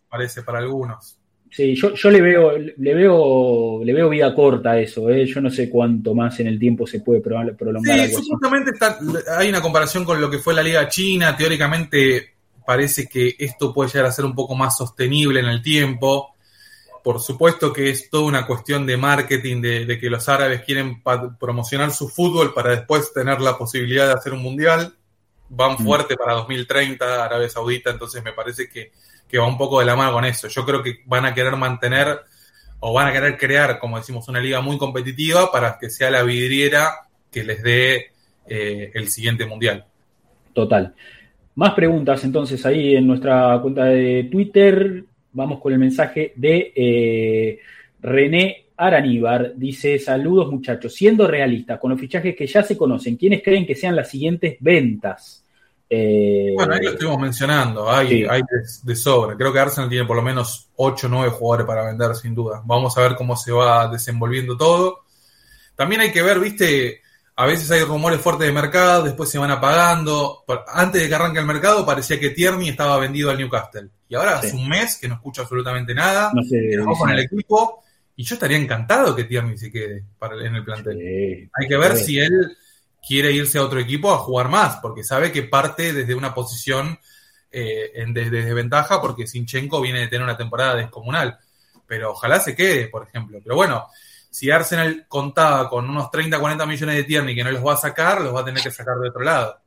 parece 0.10 0.44
para 0.44 0.60
algunos. 0.60 1.18
Sí, 1.50 1.76
yo, 1.76 1.94
yo 1.94 2.10
le 2.10 2.22
veo, 2.22 2.58
le 2.58 2.94
veo, 2.94 3.82
le 3.84 3.94
veo 3.94 4.08
vida 4.08 4.34
corta 4.34 4.72
a 4.72 4.80
eso, 4.80 5.10
¿eh? 5.10 5.26
yo 5.26 5.42
no 5.42 5.50
sé 5.50 5.70
cuánto 5.70 6.16
más 6.16 6.40
en 6.40 6.48
el 6.48 6.58
tiempo 6.58 6.88
se 6.88 7.02
puede 7.02 7.20
prolongar. 7.20 8.08
Sí, 8.08 8.14
supuestamente 8.14 8.72
hay 9.38 9.50
una 9.50 9.62
comparación 9.62 10.06
con 10.06 10.22
lo 10.22 10.30
que 10.30 10.38
fue 10.38 10.54
la 10.54 10.64
Liga 10.64 10.88
China, 10.88 11.36
teóricamente 11.36 12.36
parece 12.66 13.06
que 13.06 13.36
esto 13.38 13.74
puede 13.74 13.90
llegar 13.90 14.06
a 14.06 14.14
ser 14.14 14.24
un 14.24 14.34
poco 14.34 14.56
más 14.56 14.78
sostenible 14.78 15.42
en 15.42 15.48
el 15.48 15.62
tiempo 15.62 16.31
por 17.04 17.20
supuesto 17.20 17.74
que 17.74 17.90
es 17.90 18.10
toda 18.10 18.26
una 18.26 18.46
cuestión 18.46 18.86
de 18.86 18.98
marketing, 18.98 19.62
de, 19.62 20.00
que 20.00 20.10
los 20.10 20.28
árabes 20.30 20.62
quieren 20.62 21.02
promocionar 21.40 21.92
su 21.92 22.10
fútbol 22.10 22.54
para 22.54 22.72
después 22.72 23.14
tener 23.14 23.42
la 23.42 23.58
posibilidad 23.58 24.08
de 24.08 24.14
hacer 24.14 24.34
un 24.34 24.44
mundial. 24.44 24.94
Van 25.50 25.74
mm. 25.74 25.84
fuerte 25.84 26.16
para 26.16 26.34
2030 26.34 27.26
Arabia 27.26 27.50
Saudita, 27.50 27.90
entonces 27.90 28.24
me 28.24 28.34
parece 28.34 28.70
que, 28.70 28.92
va 29.38 29.48
un 29.48 29.58
poco 29.58 29.80
de 29.80 29.86
la 29.86 29.96
mano 29.96 30.14
con 30.14 30.26
eso. 30.26 30.48
Yo 30.48 30.66
creo 30.66 30.84
que 30.84 31.00
van 31.06 31.26
a 31.26 31.34
querer 31.34 31.56
mantener 31.56 32.20
o 32.80 32.94
van 32.94 33.08
a 33.08 33.14
querer 33.14 33.38
crear, 33.38 33.80
como 33.80 33.98
decimos, 33.98 34.28
una 34.28 34.40
liga 34.40 34.62
muy 34.62 34.78
competitiva 34.78 35.52
para 35.52 35.78
que 35.80 35.90
sea 35.90 36.12
la 36.12 36.24
vidriera 36.24 37.08
que 37.32 37.44
les 37.44 37.64
dé 37.64 38.12
eh, 38.48 38.92
el 38.94 39.10
siguiente 39.10 39.46
mundial. 39.46 39.86
Total. 40.54 40.94
Más 41.56 41.74
preguntas 41.74 42.24
entonces 42.24 42.66
ahí 42.66 42.96
en 42.96 43.08
nuestra 43.08 43.60
cuenta 43.62 43.86
de 43.86 44.28
Twitter 44.32 45.06
vamos 45.34 45.60
con 45.60 45.74
el 45.74 45.80
mensaje 45.80 46.34
de 46.36 46.74
eh, 46.76 47.60
René 48.02 48.66
Araníbar. 48.78 49.54
Dice, 49.56 50.00
saludos 50.00 50.52
muchachos, 50.52 50.94
siendo 50.94 51.28
realistas, 51.28 51.80
con 51.80 51.92
los 51.92 52.00
fichajes 52.00 52.36
que 52.36 52.48
ya 52.48 52.64
se 52.64 52.78
conocen, 52.78 53.16
¿quiénes 53.16 53.44
creen 53.44 53.66
que 53.66 53.76
sean 53.76 53.96
las 53.96 54.10
siguientes 54.10 54.58
ventas? 54.60 55.46
Eh, 55.94 56.54
bueno, 56.56 56.74
ahí 56.74 56.80
lo 56.84 56.92
estuvimos 56.92 57.20
mencionando, 57.20 57.92
hay, 57.92 58.24
hay 58.24 58.42
de, 58.84 58.96
sobra. 58.96 59.36
Creo 59.36 59.52
que 59.52 59.60
Arsenal 59.60 59.90
tiene 59.90 60.06
por 60.06 60.16
lo 60.16 60.22
menos 60.22 60.70
8 60.78 61.08
o 61.08 61.10
9 61.10 61.32
jugadores 61.32 61.68
para 61.68 61.86
vender, 61.86 62.16
sin 62.16 62.34
duda. 62.34 62.62
Vamos 62.66 62.98
a 62.98 63.02
ver 63.02 63.16
cómo 63.16 63.36
se 63.36 63.52
va 63.52 63.90
desenvolviendo 63.90 64.56
todo. 64.56 65.00
También 65.76 66.00
hay 66.00 66.12
que 66.12 66.22
ver, 66.22 66.40
viste, 66.40 67.02
a 67.36 67.46
veces 67.46 67.70
hay 67.72 67.84
rumores 67.84 68.22
fuertes 68.22 68.48
de 68.48 68.54
mercado, 68.54 69.04
después 69.04 69.30
se 69.30 69.38
van 69.38 69.52
apagando. 69.52 70.46
Antes 70.68 71.02
de 71.02 71.10
que 71.10 71.16
arranque 71.16 71.40
el 71.40 71.46
mercado 71.46 71.86
parecía 71.86 72.20
que 72.20 72.30
Tierney 72.30 72.70
estaba 72.70 72.98
vendido 72.98 73.30
al 73.30 73.38
Newcastle. 73.38 73.90
Y 74.12 74.16
ahora 74.16 74.40
hace 74.40 74.54
un 74.58 74.68
mes 74.68 74.98
que 75.00 75.08
no 75.08 75.16
escucho 75.16 75.42
absolutamente 75.42 75.96
nada. 75.96 76.34
No 76.34 76.44
sé, 76.44 76.78
con 77.00 77.12
el 77.12 77.20
equipo. 77.20 77.82
Y 78.18 78.26
yo 78.26 78.36
estaría 78.36 78.58
encantado 78.58 79.16
que 79.16 79.24
Tierney 79.24 79.58
se 79.58 79.72
quede 79.72 80.04
en 80.44 80.54
el 80.54 80.66
plantel. 80.66 81.50
Hay 81.54 81.66
que 81.66 81.78
ver 81.78 81.96
si 81.96 82.20
él 82.20 82.58
quiere 83.08 83.32
irse 83.32 83.58
a 83.58 83.64
otro 83.64 83.80
equipo 83.80 84.12
a 84.12 84.18
jugar 84.18 84.50
más, 84.50 84.80
porque 84.82 85.06
sabe 85.06 85.32
que 85.32 85.44
parte 85.44 85.94
desde 85.94 86.14
una 86.14 86.34
posición 86.34 87.00
eh, 87.50 87.92
en 87.96 88.14
desventaja, 88.14 89.00
porque 89.00 89.28
Sinchenko 89.28 89.80
viene 89.80 90.02
de 90.02 90.08
tener 90.10 90.24
una 90.24 90.36
temporada 90.36 90.76
descomunal. 90.76 91.40
Pero 91.88 92.12
ojalá 92.12 92.42
se 92.42 92.54
quede, 92.54 92.90
por 92.90 93.08
ejemplo. 93.08 93.40
Pero 93.42 93.56
bueno, 93.56 93.88
si 94.30 94.52
Arsenal 94.52 95.06
contaba 95.08 95.70
con 95.70 95.90
unos 95.90 96.12
30, 96.12 96.38
40 96.38 96.66
millones 96.66 96.98
de 96.98 97.04
Tierney 97.06 97.34
que 97.34 97.46
no 97.46 97.52
los 97.52 97.66
va 97.66 97.76
a 97.76 97.78
sacar, 97.78 98.20
los 98.20 98.36
va 98.36 98.42
a 98.42 98.46
tener 98.46 98.62
que 98.62 98.72
sacar 98.72 98.98
de 98.98 99.08
otro 99.08 99.24
lado. 99.24 99.58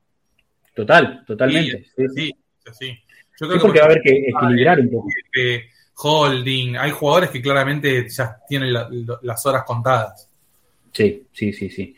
Total, 0.75 1.25
totalmente. 1.27 1.87
Sí, 1.97 2.05
sí. 2.15 2.33
sí. 2.79 3.05
Yo 3.41 3.49
creo 3.49 3.73
que 3.73 3.79
va 3.79 3.85
a 3.85 3.89
haber 3.89 4.03
que 4.03 4.29
equilibrar 4.29 4.81
un 4.81 4.91
poco. 4.91 5.09
Holding, 5.97 6.77
hay 6.77 6.91
jugadores 6.91 7.31
que 7.31 7.41
claramente 7.41 8.09
ya 8.09 8.37
tienen 8.49 8.73
las 8.73 9.47
horas 9.47 9.65
contadas. 9.65 10.29
Sí, 10.93 11.27
sí, 11.33 11.53
sí, 11.53 11.71
sí. 11.71 11.97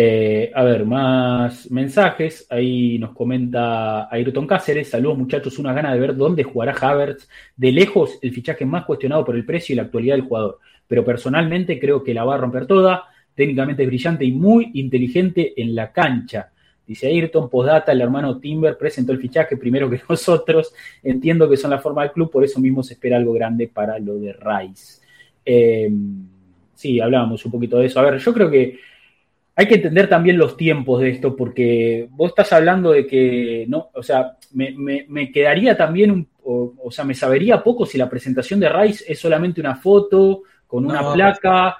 Eh, 0.00 0.52
a 0.54 0.62
ver, 0.62 0.84
más 0.84 1.70
mensajes. 1.70 2.46
Ahí 2.50 2.98
nos 2.98 3.14
comenta 3.14 4.08
Ayrton 4.08 4.46
Cáceres. 4.46 4.90
Saludos 4.90 5.18
muchachos, 5.18 5.58
una 5.58 5.72
gana 5.72 5.92
de 5.92 5.98
ver 5.98 6.14
dónde 6.14 6.44
jugará 6.44 6.72
Havertz. 6.72 7.28
De 7.56 7.72
lejos, 7.72 8.18
el 8.22 8.32
fichaje 8.32 8.64
más 8.64 8.84
cuestionado 8.84 9.24
por 9.24 9.34
el 9.34 9.44
precio 9.44 9.72
y 9.72 9.76
la 9.76 9.82
actualidad 9.82 10.14
del 10.14 10.24
jugador. 10.24 10.60
Pero 10.86 11.04
personalmente 11.04 11.80
creo 11.80 12.04
que 12.04 12.14
la 12.14 12.24
va 12.24 12.36
a 12.36 12.38
romper 12.38 12.66
toda. 12.66 13.08
Técnicamente 13.34 13.82
es 13.82 13.88
brillante 13.88 14.24
y 14.24 14.32
muy 14.32 14.70
inteligente 14.74 15.60
en 15.60 15.74
la 15.74 15.90
cancha. 15.90 16.50
Dice 16.88 17.06
Ayrton, 17.06 17.50
postdata, 17.50 17.92
el 17.92 18.00
hermano 18.00 18.38
Timber 18.38 18.78
presentó 18.78 19.12
el 19.12 19.18
fichaje 19.18 19.58
primero 19.58 19.90
que 19.90 20.00
nosotros. 20.08 20.72
Entiendo 21.02 21.48
que 21.48 21.58
son 21.58 21.70
la 21.70 21.78
forma 21.78 22.02
del 22.02 22.12
club, 22.12 22.30
por 22.30 22.42
eso 22.42 22.58
mismo 22.60 22.82
se 22.82 22.94
espera 22.94 23.18
algo 23.18 23.34
grande 23.34 23.68
para 23.68 23.98
lo 23.98 24.14
de 24.14 24.32
Rice. 24.32 25.02
Em, 25.44 26.26
sí, 26.74 26.98
hablábamos 26.98 27.44
un 27.44 27.52
poquito 27.52 27.78
de 27.78 27.86
eso. 27.86 28.00
A 28.00 28.10
ver, 28.10 28.18
yo 28.18 28.32
creo 28.32 28.50
que 28.50 28.78
hay 29.54 29.68
que 29.68 29.74
entender 29.74 30.08
también 30.08 30.38
los 30.38 30.56
tiempos 30.56 31.02
de 31.02 31.10
esto, 31.10 31.36
porque 31.36 32.08
vos 32.12 32.30
estás 32.30 32.54
hablando 32.54 32.92
de 32.92 33.06
que, 33.06 33.66
no, 33.68 33.90
o 33.92 34.02
sea, 34.02 34.38
me, 34.54 35.30
quedaría 35.30 35.76
también, 35.76 36.26
o, 36.42 36.90
sea, 36.90 37.04
me 37.04 37.14
sabería 37.14 37.62
poco 37.62 37.84
si 37.84 37.98
la 37.98 38.08
presentación 38.08 38.60
de 38.60 38.70
Rice 38.70 39.04
es 39.06 39.18
solamente 39.18 39.60
una 39.60 39.74
foto 39.74 40.42
con 40.66 40.86
una 40.86 41.12
placa. 41.12 41.76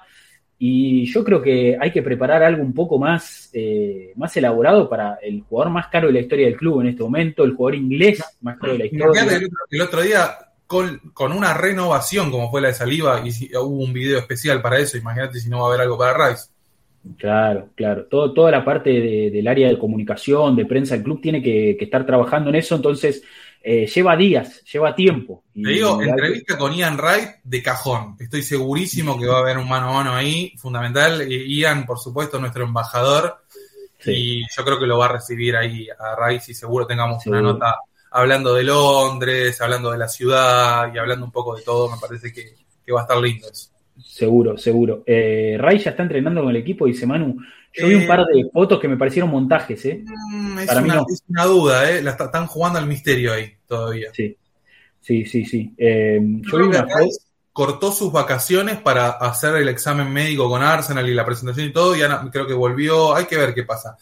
Y 0.61 1.05
yo 1.05 1.23
creo 1.23 1.41
que 1.41 1.77
hay 1.79 1.89
que 1.89 2.01
preparar 2.01 2.43
algo 2.43 2.61
un 2.61 2.73
poco 2.73 2.99
más, 2.99 3.49
eh, 3.53 4.11
más 4.17 4.35
elaborado 4.35 4.89
para 4.89 5.17
el 5.21 5.41
jugador 5.41 5.71
más 5.71 5.87
caro 5.87 6.07
de 6.07 6.13
la 6.13 6.19
historia 6.19 6.47
del 6.47 6.57
club 6.57 6.81
en 6.81 6.87
este 6.87 7.01
momento, 7.01 7.45
el 7.45 7.55
jugador 7.55 7.75
inglés 7.75 8.21
más 8.41 8.57
caro 8.59 8.73
de 8.73 8.79
la 8.79 8.85
historia. 8.85 9.39
El 9.71 9.81
otro, 9.81 10.01
día, 10.01 10.35
con, 10.67 11.31
una 11.31 11.53
renovación 11.53 12.29
como 12.29 12.51
fue 12.51 12.59
la 12.59 12.67
de 12.67 12.73
Saliva, 12.73 13.23
y 13.25 13.55
hubo 13.55 13.85
un 13.85 13.93
video 13.93 14.19
especial 14.19 14.61
para 14.61 14.79
eso, 14.79 14.97
imagínate 14.97 15.39
si 15.39 15.49
no 15.49 15.59
va 15.59 15.63
a 15.63 15.67
haber 15.69 15.81
algo 15.81 15.97
para 15.97 16.29
Rice. 16.29 16.49
Claro, 17.17 17.69
claro. 17.75 18.07
Todo, 18.07 18.33
toda 18.33 18.51
la 18.51 18.65
parte 18.65 18.89
del 18.89 19.47
área 19.47 19.69
de 19.69 19.79
comunicación, 19.79 20.57
de 20.57 20.65
prensa 20.65 20.95
del 20.95 21.05
club 21.05 21.21
tiene 21.21 21.41
que, 21.41 21.77
que 21.79 21.85
estar 21.85 22.05
trabajando 22.05 22.49
en 22.49 22.57
eso, 22.57 22.75
entonces 22.75 23.23
eh, 23.61 23.87
lleva 23.87 24.15
días, 24.15 24.63
lleva 24.63 24.95
tiempo. 24.95 25.43
Te 25.53 25.69
digo, 25.69 26.01
entrevista 26.01 26.57
con 26.57 26.73
Ian 26.73 26.97
Wright 26.97 27.41
de 27.43 27.61
cajón. 27.61 28.15
Estoy 28.19 28.41
segurísimo 28.41 29.19
que 29.19 29.27
va 29.27 29.37
a 29.37 29.41
haber 29.41 29.57
un 29.57 29.67
mano 29.67 29.89
a 29.89 29.93
mano 29.93 30.15
ahí, 30.15 30.53
fundamental. 30.57 31.27
Ian, 31.27 31.85
por 31.85 31.99
supuesto, 31.99 32.39
nuestro 32.39 32.63
embajador. 32.63 33.43
Y 34.05 34.41
yo 34.55 34.63
creo 34.63 34.79
que 34.79 34.85
lo 34.85 34.97
va 34.97 35.05
a 35.05 35.13
recibir 35.13 35.57
ahí 35.57 35.87
a 35.89 36.15
Rice 36.15 36.51
y 36.51 36.55
seguro 36.55 36.87
tengamos 36.87 37.25
una 37.25 37.41
nota 37.41 37.75
hablando 38.11 38.53
de 38.53 38.63
Londres, 38.63 39.59
hablando 39.59 39.91
de 39.91 39.97
la 39.97 40.07
ciudad 40.07 40.93
y 40.93 40.97
hablando 40.97 41.25
un 41.25 41.31
poco 41.31 41.55
de 41.55 41.63
todo. 41.63 41.91
Me 41.91 41.97
parece 41.99 42.31
que, 42.31 42.55
va 42.93 43.01
a 43.01 43.03
estar 43.03 43.17
lindo 43.17 43.47
eso. 43.51 43.69
Seguro, 44.03 44.57
seguro. 44.57 45.03
Eh, 45.05 45.57
Ray 45.59 45.79
ya 45.79 45.91
está 45.91 46.03
entrenando 46.03 46.41
con 46.41 46.51
el 46.51 46.57
equipo, 46.57 46.85
dice 46.85 47.05
Manu. 47.05 47.37
Yo 47.73 47.87
vi 47.87 47.95
un 47.95 48.07
par 48.07 48.25
de 48.25 48.41
eh, 48.41 48.49
fotos 48.51 48.79
que 48.79 48.87
me 48.87 48.97
parecieron 48.97 49.29
montajes, 49.29 49.85
¿eh? 49.85 50.03
Mm, 50.05 50.59
es, 50.59 50.69
una, 51.27 51.45
duda, 51.45 51.89
¿eh? 51.89 52.01
La 52.01 52.11
están 52.11 52.47
jugando 52.47 52.79
al 52.79 52.87
misterio 52.87 53.33
ahí 53.33 53.53
todavía. 53.67 54.09
Sí, 54.13 54.35
sí, 55.01 55.25
sí, 55.25 55.45
sí. 55.45 55.73
Eh, 55.77 56.19
yo, 56.21 56.57
vi 56.57 56.63
una 56.63 56.87
cortó 57.59 57.91
sus 57.91 58.09
vacaciones 58.09 58.79
para 58.79 59.09
hacer 59.09 59.55
el 59.55 59.67
examen 59.67 60.11
médico 60.13 60.47
con 60.47 60.63
Arsenal 60.63 61.09
y 61.09 61.13
la 61.13 61.25
presentación 61.25 61.67
y 61.67 61.73
todo, 61.73 61.93
y 61.93 62.01
ahora 62.01 62.25
creo 62.31 62.47
que 62.47 62.53
volvió, 62.53 63.13
hay 63.13 63.25
que 63.25 63.35
ver 63.35 63.53
qué 63.53 63.63
pasa. 63.63 63.97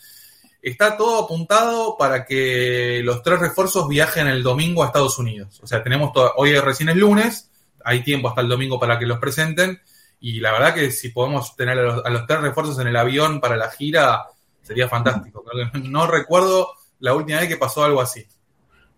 Está 0.62 0.96
todo 0.96 1.24
apuntado 1.24 1.98
para 1.98 2.24
que 2.24 3.02
los 3.04 3.24
tres 3.24 3.40
refuerzos 3.40 3.88
viajen 3.88 4.28
el 4.28 4.44
domingo 4.44 4.84
a 4.84 4.88
Estados 4.88 5.18
Unidos. 5.18 5.60
O 5.64 5.66
sea, 5.66 5.82
tenemos 5.82 6.12
todo, 6.12 6.34
hoy 6.36 6.54
recién 6.60 6.90
es 6.90 6.98
lunes, 6.98 7.47
hay 7.88 8.02
tiempo 8.04 8.28
hasta 8.28 8.42
el 8.42 8.50
domingo 8.50 8.80
para 8.80 9.00
que 9.00 9.06
los 9.06 9.20
presenten, 9.20 9.80
y 10.20 10.40
la 10.40 10.52
verdad 10.52 10.74
que 10.74 10.92
si 10.92 11.10
podemos 11.10 11.56
tener 11.56 11.80
a 11.80 11.84
los, 11.84 12.06
a 12.06 12.10
los 12.10 12.26
tres 12.28 12.42
refuerzos 12.42 12.80
en 12.80 12.88
el 12.88 12.96
avión 12.96 13.40
para 13.40 13.56
la 13.56 13.70
gira, 13.70 14.24
sería 14.62 14.88
fantástico. 14.88 15.44
No 15.84 16.08
recuerdo 16.08 16.72
la 17.00 17.14
última 17.14 17.40
vez 17.40 17.48
que 17.48 17.58
pasó 17.58 17.84
algo 17.84 18.02
así. 18.02 18.26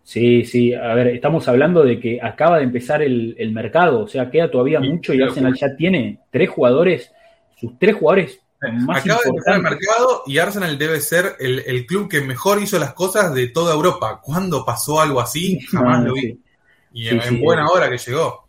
Sí, 0.03 0.43
sí, 0.43 0.73
a 0.73 0.95
ver, 0.95 1.07
estamos 1.07 1.47
hablando 1.47 1.83
de 1.83 1.99
que 1.99 2.19
acaba 2.21 2.57
de 2.57 2.63
empezar 2.63 3.03
el, 3.03 3.35
el 3.37 3.51
mercado, 3.51 4.05
o 4.05 4.07
sea, 4.07 4.31
queda 4.31 4.49
todavía 4.49 4.79
mucho 4.79 5.13
y 5.13 5.21
Arsenal 5.21 5.53
ya 5.53 5.75
tiene 5.75 6.19
tres 6.31 6.49
jugadores, 6.49 7.11
sus 7.55 7.77
tres 7.77 7.95
jugadores 7.95 8.39
más 8.61 9.05
Acaba 9.05 9.21
de 9.23 9.29
empezar 9.29 9.55
el 9.55 9.61
mercado 9.61 10.23
y 10.25 10.37
Arsenal 10.37 10.77
debe 10.77 10.99
ser 10.99 11.35
el, 11.39 11.59
el, 11.59 11.85
club 11.85 12.09
que 12.09 12.21
mejor 12.21 12.61
hizo 12.61 12.77
las 12.77 12.93
cosas 12.93 13.33
de 13.33 13.47
toda 13.47 13.73
Europa. 13.73 14.19
¿Cuándo 14.21 14.65
pasó 14.65 14.99
algo 14.99 15.21
así? 15.21 15.59
Jamás 15.71 16.03
lo 16.03 16.13
vi. 16.13 16.21
Sí. 16.21 16.39
Y 16.91 17.03
sí, 17.03 17.09
en, 17.09 17.21
en, 17.21 17.41
buena 17.41 17.69
hora 17.69 17.89
que 17.89 17.97
llegó. 17.97 18.48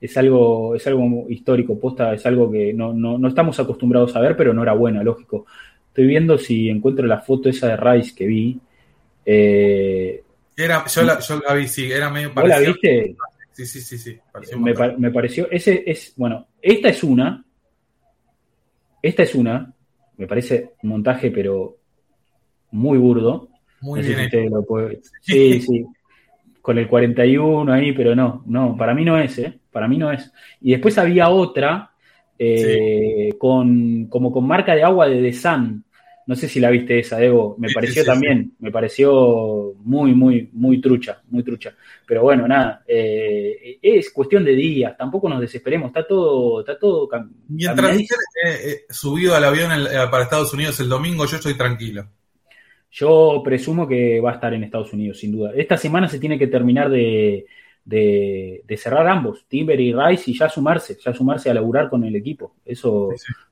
Es 0.00 0.16
algo, 0.16 0.74
es 0.74 0.86
algo 0.86 1.26
histórico, 1.28 1.78
posta, 1.78 2.14
es 2.14 2.24
algo 2.24 2.50
que 2.50 2.72
no, 2.72 2.92
no, 2.92 3.18
no 3.18 3.28
estamos 3.28 3.58
acostumbrados 3.60 4.16
a 4.16 4.20
ver, 4.20 4.36
pero 4.36 4.54
no 4.54 4.62
era 4.62 4.72
bueno, 4.72 5.02
lógico. 5.02 5.46
Estoy 5.88 6.06
viendo 6.06 6.38
si 6.38 6.68
encuentro 6.70 7.06
la 7.06 7.20
foto 7.20 7.48
esa 7.48 7.68
de 7.68 7.76
Rice 7.76 8.14
que 8.14 8.26
vi. 8.26 8.58
Eh, 9.26 10.22
era, 10.56 10.86
yo, 10.86 11.02
la, 11.02 11.18
yo 11.20 11.40
la 11.46 11.54
vi, 11.54 11.68
sí, 11.68 11.90
era 11.90 12.10
medio 12.10 12.32
parecido. 12.32 12.58
¿Vos 12.58 12.66
la 12.66 12.72
viste? 12.72 13.16
Sí, 13.52 13.66
sí, 13.66 13.80
sí, 13.80 13.98
sí. 13.98 14.18
Me, 14.58 14.74
me, 14.96 15.10
pareció, 15.10 15.50
ese 15.50 15.82
es, 15.86 16.14
bueno, 16.16 16.46
esta 16.62 16.88
es 16.88 17.04
una, 17.04 17.44
esta 19.02 19.22
es 19.22 19.34
una, 19.34 19.74
me 20.16 20.26
parece 20.26 20.74
un 20.82 20.90
montaje, 20.90 21.30
pero 21.30 21.76
muy 22.70 22.98
burdo. 22.98 23.48
Muy 23.80 24.00
no 24.00 24.06
bien. 24.06 24.30
Si 24.30 24.48
lo 24.48 24.64
puede... 24.64 25.00
Sí, 25.20 25.60
sí, 25.60 25.84
con 26.70 26.78
el 26.78 26.86
41 26.86 27.72
ahí, 27.72 27.90
pero 27.90 28.14
no, 28.14 28.44
no, 28.46 28.76
para 28.76 28.94
mí 28.94 29.04
no 29.04 29.18
es, 29.18 29.36
¿eh? 29.38 29.58
Para 29.72 29.88
mí 29.88 29.98
no 29.98 30.12
es. 30.12 30.32
Y 30.60 30.70
después 30.70 30.96
había 30.98 31.28
otra, 31.28 31.90
eh, 32.38 33.30
sí. 33.32 33.38
con, 33.38 34.06
como 34.06 34.30
con 34.30 34.46
marca 34.46 34.76
de 34.76 34.84
agua 34.84 35.08
de 35.08 35.20
The 35.20 35.32
Sun, 35.32 35.84
no 36.26 36.36
sé 36.36 36.48
si 36.48 36.60
la 36.60 36.70
viste 36.70 37.00
esa, 37.00 37.16
Debo. 37.16 37.56
Me 37.58 37.66
sí, 37.66 37.74
pareció 37.74 38.02
sí, 38.04 38.06
también, 38.06 38.52
me 38.60 38.70
pareció 38.70 39.74
muy, 39.82 40.14
muy, 40.14 40.48
muy 40.52 40.80
trucha, 40.80 41.20
muy 41.28 41.42
trucha. 41.42 41.74
Pero 42.06 42.22
bueno, 42.22 42.46
nada, 42.46 42.84
eh, 42.86 43.80
es 43.82 44.12
cuestión 44.12 44.44
de 44.44 44.54
días, 44.54 44.96
tampoco 44.96 45.28
nos 45.28 45.40
desesperemos, 45.40 45.88
está 45.88 46.06
todo, 46.06 46.60
está 46.60 46.78
todo 46.78 47.08
Mientras 47.48 47.96
esté 47.96 48.14
eh, 48.44 48.84
subido 48.90 49.34
al 49.34 49.42
avión 49.42 49.72
el, 49.72 49.88
eh, 49.88 50.06
para 50.08 50.22
Estados 50.22 50.54
Unidos 50.54 50.78
el 50.78 50.88
domingo, 50.88 51.26
yo 51.26 51.34
estoy 51.34 51.54
tranquilo. 51.54 52.06
Yo 52.90 53.40
presumo 53.44 53.86
que 53.86 54.20
va 54.20 54.32
a 54.32 54.34
estar 54.34 54.52
en 54.52 54.64
Estados 54.64 54.92
Unidos, 54.92 55.18
sin 55.18 55.32
duda. 55.32 55.52
Esta 55.54 55.76
semana 55.76 56.08
se 56.08 56.18
tiene 56.18 56.38
que 56.38 56.48
terminar 56.48 56.90
de, 56.90 57.46
de, 57.84 58.62
de 58.66 58.76
cerrar 58.76 59.06
ambos, 59.08 59.44
Timber 59.48 59.80
y 59.80 59.92
Rice, 59.92 60.30
y 60.30 60.38
ya 60.38 60.48
sumarse, 60.48 60.96
ya 61.02 61.12
sumarse 61.14 61.50
a 61.50 61.54
laburar 61.54 61.88
con 61.88 62.04
el 62.04 62.16
equipo. 62.16 62.54
Eso 62.64 63.10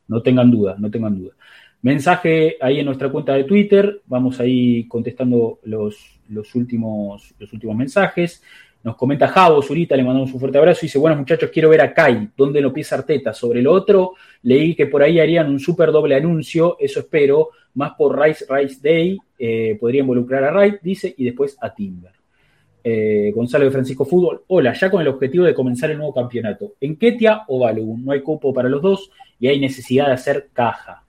no 0.08 0.22
tengan 0.22 0.50
duda, 0.50 0.76
no 0.78 0.90
tengan 0.90 1.18
duda. 1.18 1.34
Mensaje 1.82 2.56
ahí 2.60 2.80
en 2.80 2.86
nuestra 2.86 3.08
cuenta 3.08 3.34
de 3.34 3.44
Twitter, 3.44 4.02
vamos 4.06 4.40
ahí 4.40 4.88
contestando 4.88 5.60
los, 5.62 6.20
los, 6.28 6.54
últimos, 6.56 7.34
los 7.38 7.52
últimos 7.52 7.76
mensajes. 7.76 8.42
Nos 8.84 8.96
comenta 8.96 9.26
Javo 9.26 9.60
Zurita, 9.60 9.96
le 9.96 10.04
mandamos 10.04 10.32
un 10.32 10.38
fuerte 10.38 10.58
abrazo. 10.58 10.80
Dice, 10.82 10.98
buenos 10.98 11.18
muchachos, 11.18 11.50
quiero 11.52 11.68
ver 11.68 11.80
a 11.80 11.92
Kai, 11.92 12.30
¿dónde 12.36 12.60
lo 12.60 12.72
piensa 12.72 12.94
Arteta? 12.94 13.34
Sobre 13.34 13.60
el 13.60 13.66
otro, 13.66 14.14
leí 14.42 14.74
que 14.74 14.86
por 14.86 15.02
ahí 15.02 15.18
harían 15.18 15.50
un 15.50 15.58
súper 15.58 15.90
doble 15.90 16.14
anuncio, 16.14 16.76
eso 16.78 17.00
espero, 17.00 17.50
más 17.74 17.92
por 17.98 18.18
Rice 18.18 18.46
Rice 18.48 18.80
Day, 18.80 19.18
eh, 19.38 19.76
podría 19.80 20.00
involucrar 20.02 20.44
a 20.44 20.52
Wright, 20.52 20.80
dice, 20.80 21.12
y 21.16 21.24
después 21.24 21.56
a 21.60 21.74
Timber. 21.74 22.12
Eh, 22.84 23.32
Gonzalo 23.34 23.64
de 23.64 23.70
Francisco 23.70 24.04
Fútbol, 24.04 24.44
hola, 24.46 24.72
ya 24.72 24.90
con 24.90 25.02
el 25.02 25.08
objetivo 25.08 25.44
de 25.44 25.54
comenzar 25.54 25.90
el 25.90 25.98
nuevo 25.98 26.14
campeonato. 26.14 26.74
En 26.80 26.96
Ketia 26.96 27.42
o 27.48 27.58
Balogun, 27.58 28.04
no 28.04 28.12
hay 28.12 28.22
cupo 28.22 28.54
para 28.54 28.68
los 28.68 28.80
dos 28.80 29.10
y 29.40 29.48
hay 29.48 29.58
necesidad 29.58 30.06
de 30.06 30.12
hacer 30.12 30.48
caja. 30.52 31.04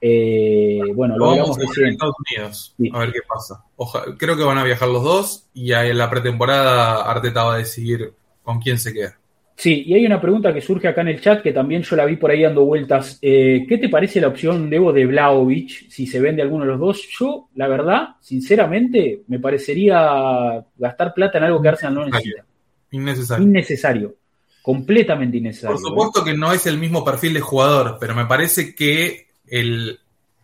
Eh, 0.00 0.80
bueno, 0.94 1.18
lo 1.18 1.26
vamos 1.26 1.58
a 1.58 1.80
en 1.80 1.88
Estados 1.88 2.14
Unidos, 2.30 2.74
sí. 2.76 2.90
a 2.92 2.98
ver 3.00 3.12
qué 3.12 3.20
pasa. 3.28 3.64
Oja, 3.76 4.04
creo 4.16 4.36
que 4.36 4.44
van 4.44 4.58
a 4.58 4.64
viajar 4.64 4.88
los 4.88 5.02
dos 5.02 5.48
y 5.52 5.72
en 5.72 5.98
la 5.98 6.08
pretemporada 6.08 7.02
Arteta 7.02 7.44
va 7.44 7.54
a 7.54 7.58
decidir 7.58 8.14
con 8.42 8.60
quién 8.60 8.78
se 8.78 8.94
queda. 8.94 9.20
Sí, 9.60 9.84
y 9.86 9.92
hay 9.92 10.06
una 10.06 10.22
pregunta 10.22 10.54
que 10.54 10.62
surge 10.62 10.88
acá 10.88 11.02
en 11.02 11.08
el 11.08 11.20
chat 11.20 11.42
que 11.42 11.52
también 11.52 11.82
yo 11.82 11.94
la 11.94 12.06
vi 12.06 12.16
por 12.16 12.30
ahí 12.30 12.42
dando 12.42 12.64
vueltas. 12.64 13.18
Eh, 13.20 13.66
¿Qué 13.68 13.76
te 13.76 13.90
parece 13.90 14.18
la 14.18 14.28
opción, 14.28 14.70
Debo, 14.70 14.90
de 14.90 15.04
Blaovic 15.04 15.90
si 15.90 16.06
se 16.06 16.18
vende 16.18 16.40
alguno 16.40 16.64
de 16.64 16.70
los 16.70 16.80
dos? 16.80 17.06
Yo, 17.18 17.50
la 17.56 17.68
verdad, 17.68 18.08
sinceramente, 18.22 19.20
me 19.28 19.38
parecería 19.38 20.64
gastar 20.78 21.12
plata 21.12 21.36
en 21.36 21.44
algo 21.44 21.60
que 21.60 21.68
Arsenal 21.68 21.94
no 21.94 22.06
necesita. 22.06 22.46
Innecesario. 22.92 23.46
Innecesario. 23.46 24.14
Completamente 24.62 25.36
innecesario. 25.36 25.76
Por 25.76 25.86
supuesto 25.86 26.20
¿eh? 26.22 26.32
que 26.32 26.38
no 26.38 26.54
es 26.54 26.64
el 26.64 26.78
mismo 26.78 27.04
perfil 27.04 27.34
de 27.34 27.40
jugador, 27.40 27.98
pero 28.00 28.14
me 28.14 28.24
parece 28.24 28.74
que 28.74 29.29
el, 29.50 30.00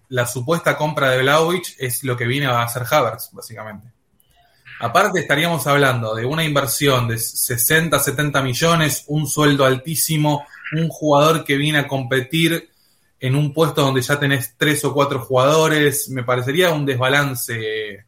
la 0.09 0.27
supuesta 0.27 0.77
compra 0.77 1.11
de 1.11 1.23
Blaovic 1.23 1.77
es 1.79 2.05
lo 2.05 2.17
que 2.17 2.27
viene 2.27 2.47
a 2.47 2.63
hacer 2.63 2.83
Havertz, 2.91 3.31
básicamente. 3.33 3.89
Aparte 4.79 5.21
estaríamos 5.21 5.67
hablando 5.67 6.15
de 6.15 6.27
una 6.27 6.45
inversión 6.45 7.09
de 7.09 7.19
60, 7.19 7.99
70 7.99 8.43
millones, 8.43 9.05
un 9.09 9.27
sueldo 9.27 9.65
altísimo, 9.65 10.45
un 10.73 10.89
jugador 10.89 11.45
que 11.45 11.57
viene 11.57 11.79
a 11.79 11.89
competir 11.89 12.69
en 13.19 13.35
un 13.35 13.55
puesto 13.55 13.81
donde 13.81 14.03
ya 14.03 14.19
tenés 14.19 14.55
tres 14.59 14.85
o 14.85 14.93
cuatro 14.93 15.21
jugadores, 15.21 16.11
me 16.11 16.23
parecería 16.23 16.71
un 16.73 16.85
desbalance. 16.85 18.05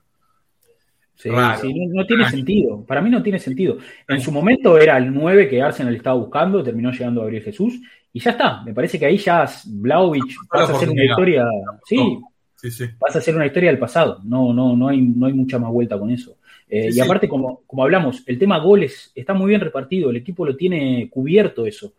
Sí, 1.14 1.30
sí 1.30 1.30
no, 1.30 1.56
no, 1.94 2.06
tiene 2.06 2.30
sentido. 2.30 2.84
Para 2.84 3.00
mí 3.00 3.08
no 3.08 3.22
tiene 3.22 3.38
sentido. 3.38 3.78
En 4.06 4.20
su 4.20 4.30
momento 4.30 4.78
era 4.78 4.98
el 4.98 5.12
9 5.12 5.48
que 5.48 5.62
Arsenal 5.62 5.96
estaba 5.96 6.16
buscando, 6.16 6.62
terminó 6.62 6.92
llegando 6.92 7.22
a 7.22 7.24
Gabriel 7.24 7.44
Jesús, 7.44 7.80
y 8.12 8.20
ya 8.20 8.30
está. 8.30 8.62
Me 8.62 8.74
parece 8.74 8.98
que 8.98 9.06
ahí 9.06 9.18
ya 9.18 9.48
Blaovic 9.66 10.35
pasa 10.51 10.74
a 10.74 10.78
ser 10.78 10.90
una 10.90 11.05
historia. 11.05 11.47
Sí, 11.85 12.18
sí, 12.56 12.70
sí, 12.70 12.85
pasa 12.98 13.18
a 13.18 13.22
ser 13.22 13.36
una 13.36 13.47
historia 13.47 13.70
del 13.70 13.78
pasado. 13.78 14.20
No, 14.24 14.52
no, 14.52 14.76
no 14.76 14.89
hay, 14.89 15.01
no 15.01 15.26
hay 15.26 15.32
mucha 15.32 15.59
más 15.59 15.70
vuelta 15.70 15.98
con 15.98 16.10
eso. 16.10 16.36
Eh, 16.68 16.93
sí, 16.93 16.98
y 16.98 17.01
aparte, 17.01 17.28
como, 17.28 17.62
como 17.66 17.82
hablamos, 17.82 18.22
el 18.26 18.39
tema 18.39 18.59
goles 18.59 19.10
está 19.14 19.35
muy 19.35 19.48
bien 19.48 19.60
repartido, 19.60 20.10
el 20.10 20.16
equipo 20.16 20.44
lo 20.44 20.56
tiene 20.56 21.09
cubierto 21.10 21.66
eso. 21.66 21.94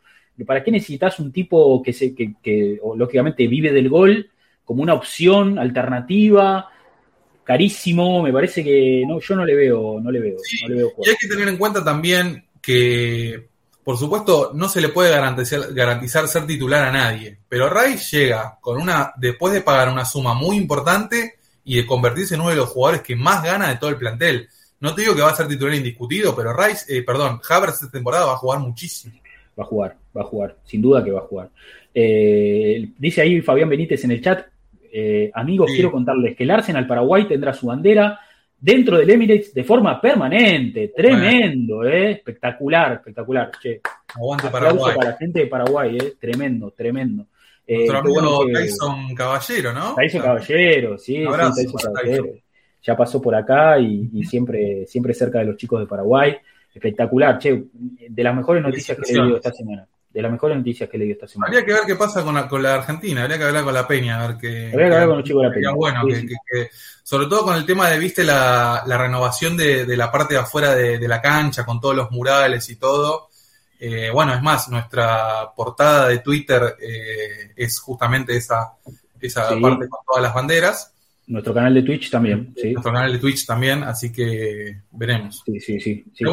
¿Para 0.46 0.64
qué 0.64 0.72
necesitas 0.72 1.20
un 1.20 1.32
tipo 1.32 1.82
que, 1.84 1.92
se, 1.92 2.16
que, 2.16 2.36
que 2.42 2.80
o, 2.82 2.96
lógicamente 2.96 3.48
vive 3.48 3.74
del 3.74 3.90
gol 3.90 4.30
como 4.64 4.84
una 4.84 4.94
opción 4.94 5.60
alternativa? 5.60 6.70
Carísimo, 7.44 8.22
me 8.22 8.32
parece 8.32 8.64
que 8.64 9.04
no, 9.08 9.20
yo 9.20 9.36
no 9.36 9.44
le 9.44 9.56
veo, 9.56 10.00
no 10.00 10.12
le 10.12 10.20
veo, 10.20 10.38
sí, 10.40 10.58
no 10.62 10.70
le 10.70 10.76
veo 10.76 10.92
Y 11.04 11.10
hay 11.10 11.16
que 11.20 11.28
tener 11.28 11.48
en 11.48 11.58
cuenta 11.58 11.84
también 11.84 12.46
que, 12.62 13.50
por 13.84 13.98
supuesto, 13.98 14.52
no 14.54 14.70
se 14.70 14.82
le 14.82 14.90
puede 14.90 15.12
garantizar, 15.12 15.74
garantizar 15.74 16.28
ser 16.28 16.46
titular 16.46 16.88
a 16.88 16.92
nadie. 16.92 17.38
Pero 17.48 17.70
Rice 17.70 18.18
llega 18.18 18.58
con 18.62 18.80
una, 18.82 19.14
después 19.18 19.54
de 19.54 19.62
pagar 19.62 19.90
una 19.90 20.06
suma 20.06 20.34
muy 20.34 20.58
importante 20.58 21.36
y 21.64 21.78
de 21.78 21.86
convertirse 21.86 22.36
en 22.36 22.42
uno 22.42 22.50
de 22.50 22.56
los 22.56 22.70
jugadores 22.70 23.02
que 23.02 23.16
más 23.16 23.44
gana 23.44 23.70
de 23.70 23.78
todo 23.78 23.90
el 23.90 23.98
plantel. 23.98 24.48
No 24.80 24.96
te 24.96 25.02
digo 25.02 25.16
que 25.16 25.22
va 25.22 25.30
a 25.32 25.36
ser 25.36 25.48
titular 25.48 25.76
indiscutido, 25.76 26.36
pero 26.36 26.56
Rice, 26.56 26.98
eh, 26.98 27.04
perdón, 27.04 27.40
Havertz 27.48 27.76
esta 27.76 27.92
temporada 27.92 28.26
va 28.26 28.34
a 28.34 28.38
jugar 28.38 28.60
muchísimo. 28.60 29.16
Va 29.60 29.64
a 29.64 29.68
jugar, 29.68 29.98
va 30.16 30.22
a 30.22 30.26
jugar, 30.26 30.56
sin 30.64 30.82
duda 30.82 31.04
que 31.04 31.12
va 31.12 31.20
a 31.20 31.24
jugar. 31.24 31.50
Eh, 31.94 32.90
dice 32.98 33.22
ahí 33.22 33.42
Fabián 33.42 33.70
Benítez 33.70 34.04
en 34.04 34.12
el 34.12 34.22
chat, 34.22 34.48
eh, 34.92 35.32
amigos, 35.34 35.68
sí. 35.70 35.76
quiero 35.76 35.92
contarles 35.92 36.36
que 36.36 36.44
el 36.44 36.52
Arsenal 36.52 36.88
Paraguay 36.88 37.28
tendrá 37.28 37.54
su 37.54 37.68
bandera 37.68 38.20
dentro 38.60 38.98
del 38.98 39.10
Emirates 39.10 39.54
de 39.54 39.64
forma 39.64 40.00
permanente. 40.00 40.92
Tremendo, 40.96 41.84
eh, 41.84 42.12
espectacular, 42.12 42.94
espectacular. 42.94 43.52
Che, 43.62 43.82
Aguante 44.16 44.50
Paraguay. 44.50 44.96
para 44.96 45.12
la 45.12 45.18
gente 45.18 45.40
de 45.40 45.48
Paraguay, 45.48 45.98
eh, 45.98 46.16
tremendo, 46.20 46.72
tremendo. 46.72 47.28
Nuestro 47.68 47.96
eh, 47.96 48.00
amigo 48.00 48.22
bueno 48.22 48.48
que... 48.48 48.54
Tyson 48.54 49.16
Caballero, 49.16 49.74
¿no? 49.74 49.96
Tyson 49.96 50.22
Caballero, 50.22 50.98
sí, 50.98 51.24
abrazo, 51.24 51.54
sí 51.54 51.64
Tyson 51.66 51.94
Caballero. 51.94 52.24
Tyson 52.24 52.42
ya 52.82 52.96
pasó 52.96 53.22
por 53.22 53.36
acá 53.36 53.78
y, 53.80 54.10
y, 54.14 54.24
siempre, 54.24 54.86
siempre 54.88 55.14
cerca 55.14 55.40
de 55.40 55.46
los 55.46 55.58
chicos 55.58 55.80
de 55.82 55.86
Paraguay. 55.86 56.38
Espectacular, 56.74 57.38
che, 57.38 57.66
de 57.74 58.24
las 58.24 58.36
mejores 58.36 58.64
noticias 58.64 58.98
que 58.98 59.12
he 59.12 59.16
leído 59.16 59.36
esta 59.36 59.52
semana. 59.52 59.88
De 60.20 60.24
las 60.24 60.34
mejores 60.34 60.58
noticias 60.58 60.90
que 60.90 60.98
leído 60.98 61.14
esta 61.14 61.30
semana. 61.30 61.48
Habría 61.48 61.66
que 61.66 61.72
ver 61.72 61.84
qué 61.88 61.96
pasa 61.96 62.26
con 62.26 62.36
la, 62.36 62.46
con 62.46 62.62
la 62.62 62.74
Argentina, 62.74 63.22
habría 63.22 63.38
que 63.38 63.46
hablar 63.46 63.64
con 63.64 63.74
la 63.74 63.88
Peña, 63.88 64.22
a 64.22 64.28
ver 64.28 64.38
qué. 64.38 64.70
Habría 64.74 64.90
que 64.90 64.94
hablar 64.96 65.08
con 65.08 65.18
los 65.20 65.26
chicos 65.26 65.42
de 65.44 65.48
la 65.48 65.54
Peña. 65.54 65.72
Bueno, 65.72 66.02
sí, 66.04 66.12
que, 66.12 66.28
sí. 66.28 66.36
Que, 66.46 66.70
sobre 67.04 67.28
todo 67.28 67.46
con 67.46 67.56
el 67.56 67.66
tema 67.66 67.90
de, 67.90 67.98
viste, 68.00 68.26
la, 68.26 68.84
la 68.86 68.98
renovación 68.98 69.56
de, 69.56 69.86
de, 69.86 69.96
la 69.96 70.12
parte 70.12 70.34
de 70.34 70.42
afuera 70.42 70.76
de, 70.76 70.98
de, 70.98 71.08
la 71.08 71.22
cancha, 71.22 71.66
con 71.66 71.80
todos 71.80 71.96
los 71.96 72.12
murales 72.12 72.70
y 72.70 72.76
todo. 72.76 73.30
Eh, 73.80 74.10
bueno, 74.14 74.34
es 74.34 74.42
más, 74.42 74.68
nuestra 74.68 75.54
portada 75.56 76.10
de 76.10 76.20
Twitter 76.20 76.76
eh, 76.82 77.54
es 77.56 77.80
justamente 77.80 78.36
esa, 78.36 78.74
esa 79.22 79.48
sí. 79.48 79.62
parte 79.62 79.88
con 79.88 80.02
todas 80.06 80.22
las 80.22 80.34
banderas. 80.34 80.94
Nuestro 81.28 81.54
canal 81.54 81.74
de 81.74 81.84
Twitch 81.84 82.10
también, 82.10 82.54
sí. 82.58 82.74
Nuestro 82.74 82.92
canal 82.92 83.14
de 83.14 83.20
Twitch 83.20 83.46
también, 83.46 83.84
así 83.84 84.12
que 84.12 84.82
veremos. 84.92 85.42
Sí, 85.46 85.60
sí, 85.62 85.80
sí. 85.80 86.04
sí 86.14 86.26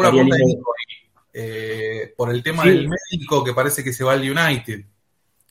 Eh, 1.39 2.15
por 2.17 2.31
el 2.31 2.43
tema 2.43 2.65
del 2.65 2.89
médico 2.89 3.45
que 3.45 3.53
parece 3.53 3.85
que 3.85 3.93
se 3.93 4.03
va 4.03 4.15
al 4.15 4.23
United. 4.23 4.81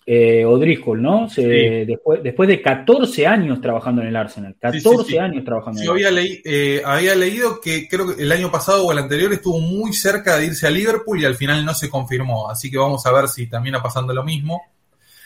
Eh, 0.04 0.44
O'Driscoll, 0.44 1.00
¿no? 1.00 1.28
después, 1.36 2.24
después 2.24 2.50
de 2.50 2.60
14 2.60 3.28
años 3.28 3.62
trabajando 3.62 4.02
en 4.02 4.08
el 4.08 4.16
Arsenal. 4.16 4.56
14 4.60 5.20
años 5.20 5.46
trabajando 5.46 5.80
en 5.80 5.86
el 5.86 5.92
había, 5.92 6.10
eh, 6.44 6.82
había 6.84 7.14
leído 7.14 7.62
que 7.62 7.88
creo 7.88 8.16
que 8.16 8.24
el 8.24 8.32
año 8.32 8.52
pasado 8.52 8.84
o 8.84 8.92
el 8.92 8.98
anterior 8.98 9.32
estuvo 9.32 9.60
muy 9.60 9.94
cerca 9.94 10.38
de 10.38 10.48
irse 10.48 10.66
a 10.66 10.72
Liverpool 10.72 11.22
y 11.22 11.26
al 11.26 11.36
final 11.36 11.64
no 11.64 11.76
se 11.76 11.88
confirmó. 11.88 12.50
Así 12.50 12.72
que 12.72 12.80
vamos 12.80 13.06
a 13.06 13.12
ver 13.12 13.28
si 13.28 13.46
termina 13.46 13.80
pasando 13.80 14.12
lo 14.12 14.24
mismo. 14.24 14.64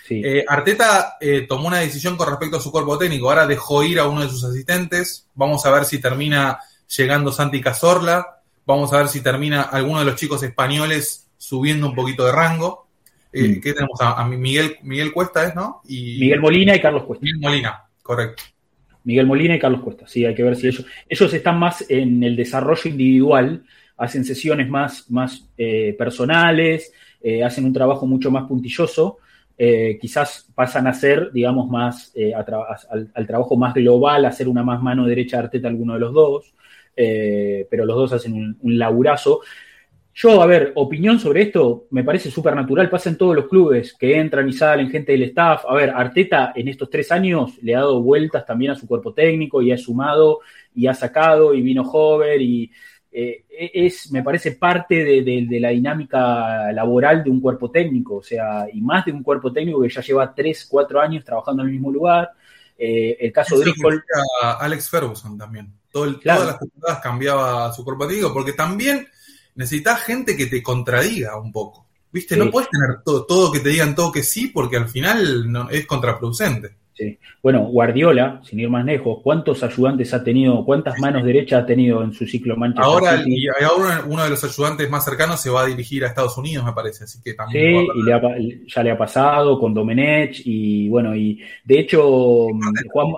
Eh, 0.10 0.44
Arteta 0.46 1.18
tomó 1.48 1.68
una 1.68 1.80
decisión 1.80 2.18
con 2.18 2.28
respecto 2.28 2.58
a 2.58 2.62
su 2.62 2.70
cuerpo 2.70 2.98
técnico. 2.98 3.30
Ahora 3.30 3.48
dejó 3.48 3.82
ir 3.84 3.98
a 4.00 4.10
uno 4.10 4.24
de 4.24 4.30
sus 4.30 4.44
asistentes. 4.44 5.26
Vamos 5.36 5.66
a 5.66 5.72
ver 5.72 5.86
si 5.86 6.00
termina 6.00 6.60
llegando 6.98 7.32
Santi 7.32 7.62
Cazorla. 7.62 8.39
Vamos 8.70 8.94
a 8.94 8.98
ver 8.98 9.08
si 9.08 9.24
termina 9.24 9.64
alguno 9.64 10.00
de 10.00 10.06
los 10.06 10.16
chicos 10.16 10.44
españoles 10.44 11.28
subiendo 11.38 11.90
un 11.90 11.96
poquito 11.96 12.24
de 12.26 12.32
rango. 12.32 12.88
Eh, 13.34 13.58
mm. 13.58 13.62
¿Qué 13.62 13.74
tenemos? 13.74 14.00
A, 14.00 14.24
Miguel, 14.28 14.78
Miguel 14.84 15.12
Cuesta, 15.12 15.44
¿es, 15.44 15.56
no? 15.56 15.82
Y, 15.88 16.20
Miguel 16.20 16.40
Molina 16.40 16.76
y 16.76 16.80
Carlos 16.80 17.04
Cuesta. 17.04 17.24
Miguel 17.24 17.42
Molina, 17.42 17.84
correcto. 18.04 18.44
Miguel 19.04 19.26
Molina 19.26 19.56
y 19.56 19.60
Carlos 19.60 19.82
Cuesta. 19.82 20.08
Sí, 20.08 20.24
hay 20.24 20.36
que 20.36 20.44
ver 20.44 20.56
si 20.56 20.68
ellos, 20.68 20.86
ellos 21.08 21.34
están 21.34 21.58
más 21.58 21.84
en 21.90 22.24
el 22.24 22.36
desarrollo 22.36 22.90
individual, 22.90 23.64
hacen 23.98 24.24
sesiones 24.24 24.70
más, 24.70 25.10
más 25.10 25.48
personales, 25.98 26.94
hacen 27.44 27.66
un 27.66 27.74
trabajo 27.74 28.06
mucho 28.06 28.30
más 28.30 28.48
puntilloso 28.48 29.18
eh, 29.62 29.98
quizás 30.00 30.48
pasan 30.56 30.88
a 30.88 30.94
ser, 30.94 31.34
digamos, 31.34 31.70
más 31.70 32.14
eh, 32.16 32.32
al, 32.34 33.28
trabajo 33.28 33.58
más 33.58 33.74
global, 33.74 34.24
hacer 34.24 34.48
una 34.48 34.64
más 34.64 34.82
mano 34.82 35.06
derecha 35.06 35.36
de 35.36 35.44
Arteta 35.44 35.68
alguno 35.68 35.96
de 35.96 36.00
los 36.00 36.14
dos, 36.14 36.54
eh, 37.02 37.66
pero 37.70 37.86
los 37.86 37.96
dos 37.96 38.12
hacen 38.12 38.34
un, 38.34 38.58
un, 38.60 38.78
laburazo. 38.78 39.40
Yo, 40.14 40.42
a 40.42 40.46
ver, 40.46 40.74
opinión 40.76 41.18
sobre 41.18 41.44
esto, 41.44 41.88
me 41.92 42.04
parece 42.04 42.30
súper 42.30 42.54
natural, 42.54 42.90
pasa 42.90 43.10
en 43.10 43.18
todos 43.18 43.34
los 43.34 43.48
clubes, 43.48 43.94
que 43.94 44.20
entran 44.20 44.50
y 44.50 44.52
salen 44.52 44.90
gente 44.90 45.14
del 45.14 45.24
staff. 45.24 45.64
A 45.66 45.74
ver, 45.76 45.92
Arteta 45.92 46.52
en 46.54 46.68
estos 46.68 46.90
tres 46.90 47.10
años 47.14 47.58
le 47.62 47.74
ha 47.74 47.80
dado 47.80 48.02
vueltas 48.02 48.46
también 48.46 48.72
a 48.72 48.76
su 48.76 48.86
cuerpo 48.86 49.14
técnico 49.14 49.62
y 49.62 49.72
ha 49.72 49.78
sumado 49.78 50.40
y 50.76 50.88
ha 50.88 50.94
sacado 50.94 51.54
y 51.54 51.62
vino 51.62 51.84
Hover 51.84 52.42
y 52.42 52.70
eh, 53.12 53.46
es, 53.50 54.12
me 54.12 54.22
parece, 54.22 54.52
parte 54.52 55.06
de, 55.06 55.60
la 55.60 55.70
dinámica 55.70 56.70
laboral 56.74 57.24
de 57.24 57.30
un 57.30 57.40
cuerpo 57.40 57.72
técnico, 57.72 58.18
o 58.18 58.24
sea, 58.24 58.68
y 58.72 58.82
más 58.82 59.06
de 59.06 59.14
un 59.14 59.24
cuerpo 59.24 59.54
técnico 59.54 59.82
que 59.82 59.90
ya 59.90 60.02
lleva 60.02 60.36
3, 60.36 60.68
4 60.70 61.00
años 61.00 61.24
trabajando 61.24 61.64
en 61.64 61.70
el 61.70 61.74
mismo 61.76 61.92
lugar. 61.92 62.32
Eh, 62.78 63.16
el 63.22 63.32
caso 63.32 63.58
de. 63.58 63.72
Alex 64.60 64.90
Ferguson 64.90 65.38
también. 65.38 65.79
Todo 65.92 66.20
Todas 66.20 66.46
las 66.46 66.60
temporadas 66.60 67.00
cambiaba 67.02 67.74
su 67.74 67.84
cuerpo 67.84 68.08
técnico, 68.08 68.34
porque 68.34 68.54
también 68.54 69.08
necesitas 69.56 70.02
gente 70.04 70.38
que 70.38 70.46
te 70.46 70.62
contradiga 70.62 71.40
un 71.40 71.52
poco. 71.52 71.88
¿Viste? 72.12 72.36
No 72.38 72.50
puedes 72.50 72.70
tener 72.70 73.02
todo, 73.04 73.26
todo 73.26 73.52
que 73.52 73.60
te 73.60 73.70
digan 73.70 73.94
todo 73.94 74.12
que 74.12 74.24
sí, 74.24 74.48
porque 74.48 74.78
al 74.78 74.90
final 74.90 75.52
no, 75.52 75.70
es 75.70 75.86
contraproducente. 75.86 76.80
Bueno, 77.42 77.62
Guardiola, 77.62 78.42
sin 78.44 78.60
ir 78.60 78.70
más 78.70 78.84
lejos, 78.84 79.20
¿cuántos 79.24 79.64
ayudantes 79.64 80.14
ha 80.14 80.24
tenido, 80.24 80.66
cuántas 80.66 81.00
manos 81.00 81.24
derechas 81.24 81.64
ha 81.64 81.66
tenido 81.66 82.04
en 82.04 82.12
su 82.12 82.26
ciclo 82.26 82.58
Manchester 82.58 82.84
ahora, 82.84 83.24
Y 83.26 83.48
ahora 83.48 84.04
uno 84.06 84.24
de 84.24 84.30
los 84.30 84.44
ayudantes 84.44 84.90
más 84.90 85.06
cercanos 85.06 85.40
se 85.40 85.50
va 85.50 85.62
a 85.62 85.66
dirigir 85.66 86.04
a 86.04 86.08
Estados 86.08 86.38
Unidos, 86.38 86.66
me 86.66 86.74
parece, 86.74 87.06
así 87.06 87.22
que 87.22 87.34
también. 87.34 87.86
Sí, 87.86 87.88
y 87.96 88.66
ya 88.68 88.84
le 88.84 88.92
ha 88.92 88.98
pasado 88.98 89.58
con 89.58 89.74
Domenech 89.74 90.42
y 90.44 90.90
bueno, 90.90 91.16
y 91.16 91.42
de 91.64 91.80
hecho, 91.80 92.48
Juan, 92.92 93.14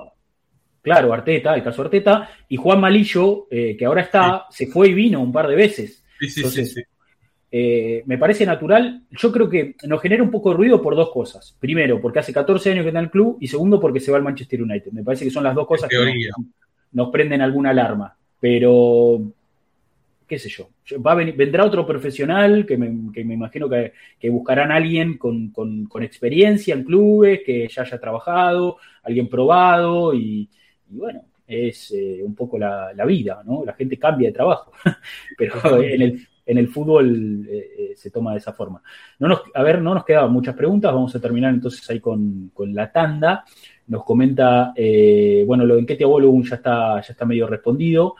claro, 0.81 1.13
Arteta, 1.13 1.55
el 1.55 1.63
caso 1.63 1.81
Arteta, 1.81 2.29
y 2.49 2.57
Juan 2.57 2.79
Malillo, 2.79 3.47
eh, 3.49 3.75
que 3.77 3.85
ahora 3.85 4.01
está, 4.01 4.45
se 4.49 4.67
fue 4.67 4.89
y 4.89 4.93
vino 4.93 5.21
un 5.21 5.31
par 5.31 5.47
de 5.47 5.55
veces. 5.55 6.03
Sí, 6.19 6.29
sí, 6.29 6.65
sí. 6.65 6.81
Eh, 7.53 8.03
me 8.05 8.17
parece 8.17 8.45
natural. 8.45 9.03
Yo 9.11 9.31
creo 9.31 9.49
que 9.49 9.75
nos 9.83 10.01
genera 10.01 10.23
un 10.23 10.31
poco 10.31 10.51
de 10.51 10.57
ruido 10.57 10.81
por 10.81 10.95
dos 10.95 11.11
cosas. 11.11 11.55
Primero, 11.59 11.99
porque 11.99 12.19
hace 12.19 12.31
14 12.31 12.71
años 12.71 12.83
que 12.83 12.89
está 12.89 12.99
en 12.99 13.05
el 13.05 13.11
club, 13.11 13.37
y 13.41 13.47
segundo, 13.47 13.79
porque 13.79 13.99
se 13.99 14.11
va 14.11 14.17
al 14.17 14.23
Manchester 14.23 14.61
United. 14.63 14.91
Me 14.93 15.03
parece 15.03 15.25
que 15.25 15.31
son 15.31 15.43
las 15.43 15.53
dos 15.53 15.67
cosas 15.67 15.89
que 15.89 15.97
nos, 16.93 17.09
prenden 17.09 17.41
alguna 17.41 17.71
alarma. 17.71 18.15
Pero, 18.39 19.21
qué 20.25 20.39
sé 20.39 20.49
yo, 20.49 20.69
Va 21.05 21.13
vendrá 21.13 21.65
otro 21.65 21.85
profesional 21.85 22.65
que 22.65 22.77
me, 22.77 22.87
imagino 23.33 23.69
que, 23.69 24.29
buscarán 24.29 24.71
a 24.71 24.75
alguien 24.75 25.17
con, 25.17 25.53
experiencia 26.01 26.73
en 26.73 26.83
clubes, 26.83 27.41
que 27.45 27.67
ya 27.67 27.81
haya 27.81 27.99
trabajado, 27.99 28.77
alguien 29.03 29.27
probado, 29.27 30.13
y, 30.13 30.49
bueno, 30.91 31.23
es 31.47 31.91
eh, 31.91 32.21
un 32.23 32.35
poco 32.35 32.57
la, 32.57 32.93
la, 32.93 33.05
vida, 33.05 33.41
¿no? 33.45 33.63
La 33.65 33.73
gente 33.73 33.97
cambia 33.97 34.29
de 34.29 34.33
trabajo. 34.33 34.71
Pero 35.37 35.81
en 35.81 36.01
el, 36.01 36.27
en 36.45 36.57
el 36.57 36.67
fútbol 36.69 37.45
eh, 37.49 37.71
eh, 37.77 37.91
se 37.95 38.11
toma 38.11 38.31
de 38.31 38.37
esa 38.37 38.53
forma. 38.53 38.81
No 39.19 39.41
a 39.53 39.63
ver, 39.63 39.81
no 39.81 39.93
nos 39.93 40.05
quedaban 40.05 40.31
muchas 40.31 40.55
preguntas, 40.55 40.93
vamos 40.93 41.15
a 41.15 41.19
terminar 41.19 41.53
entonces 41.53 41.87
ahí 41.89 41.99
con, 41.99 42.51
la 42.55 42.91
tanda. 42.91 43.43
Nos 43.87 44.05
comenta, 44.05 44.73
bueno, 45.45 45.65
lo 45.65 45.75
de 45.75 45.81
Enketia 45.81 46.07
Volume 46.07 46.47
ya 46.47 46.55
está, 46.55 47.01
ya 47.01 47.11
está 47.11 47.25
medio 47.25 47.45
respondido. 47.47 48.15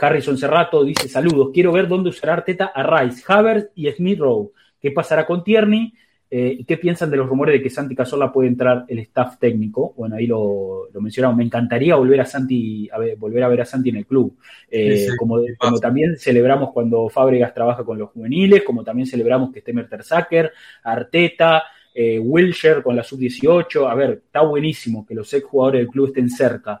Harrison 0.00 0.36
Cerrato 0.36 0.82
dice, 0.82 1.06
saludos, 1.06 1.50
quiero 1.52 1.70
ver 1.70 1.86
dónde 1.86 2.08
usará 2.08 2.32
Arteta 2.32 2.72
a 2.74 2.82
Rice, 2.82 3.22
Havertz 3.28 3.70
y 3.76 3.88
Smith 3.92 4.18
Rowe. 4.18 4.50
¿Qué 4.80 4.90
pasará 4.90 5.26
con 5.26 5.44
Tierney? 5.44 5.92
Eh, 6.32 6.64
¿Qué 6.64 6.76
piensan 6.76 7.10
de 7.10 7.16
los 7.16 7.28
rumores 7.28 7.54
de 7.54 7.62
que 7.62 7.70
Santi 7.70 7.96
Casola 7.96 8.32
puede 8.32 8.48
entrar 8.48 8.84
el 8.86 9.00
staff 9.00 9.38
técnico? 9.38 9.92
Bueno, 9.96 10.14
ahí 10.14 10.28
lo, 10.28 10.88
lo 10.92 11.00
mencionamos. 11.00 11.36
Me 11.36 11.44
encantaría 11.44 11.96
volver 11.96 12.20
a 12.20 12.24
Santi, 12.24 12.88
a 12.92 12.98
ver, 12.98 13.16
volver 13.16 13.42
a 13.42 13.48
ver 13.48 13.62
a 13.62 13.64
Santi 13.64 13.88
en 13.88 13.96
el 13.96 14.06
club. 14.06 14.36
Eh, 14.70 15.08
como, 15.18 15.40
también 15.80 16.16
celebramos 16.16 16.70
cuando 16.72 17.08
Fábregas 17.08 17.52
trabaja 17.52 17.82
con 17.82 17.98
los 17.98 18.10
juveniles, 18.10 18.62
como 18.62 18.84
también 18.84 19.08
celebramos 19.08 19.52
que 19.52 19.58
esté 19.58 19.72
Mertersacker, 19.72 20.52
Arteta, 20.84 21.64
eh, 21.92 22.20
Wilshire 22.20 22.82
con 22.82 22.94
la 22.94 23.02
sub-18. 23.02 23.90
A 23.90 23.94
ver, 23.96 24.22
está 24.26 24.42
buenísimo 24.42 25.04
que 25.04 25.16
los 25.16 25.32
ex 25.34 25.44
jugadores 25.44 25.80
del 25.80 25.88
club 25.88 26.06
estén 26.08 26.30
cerca. 26.30 26.80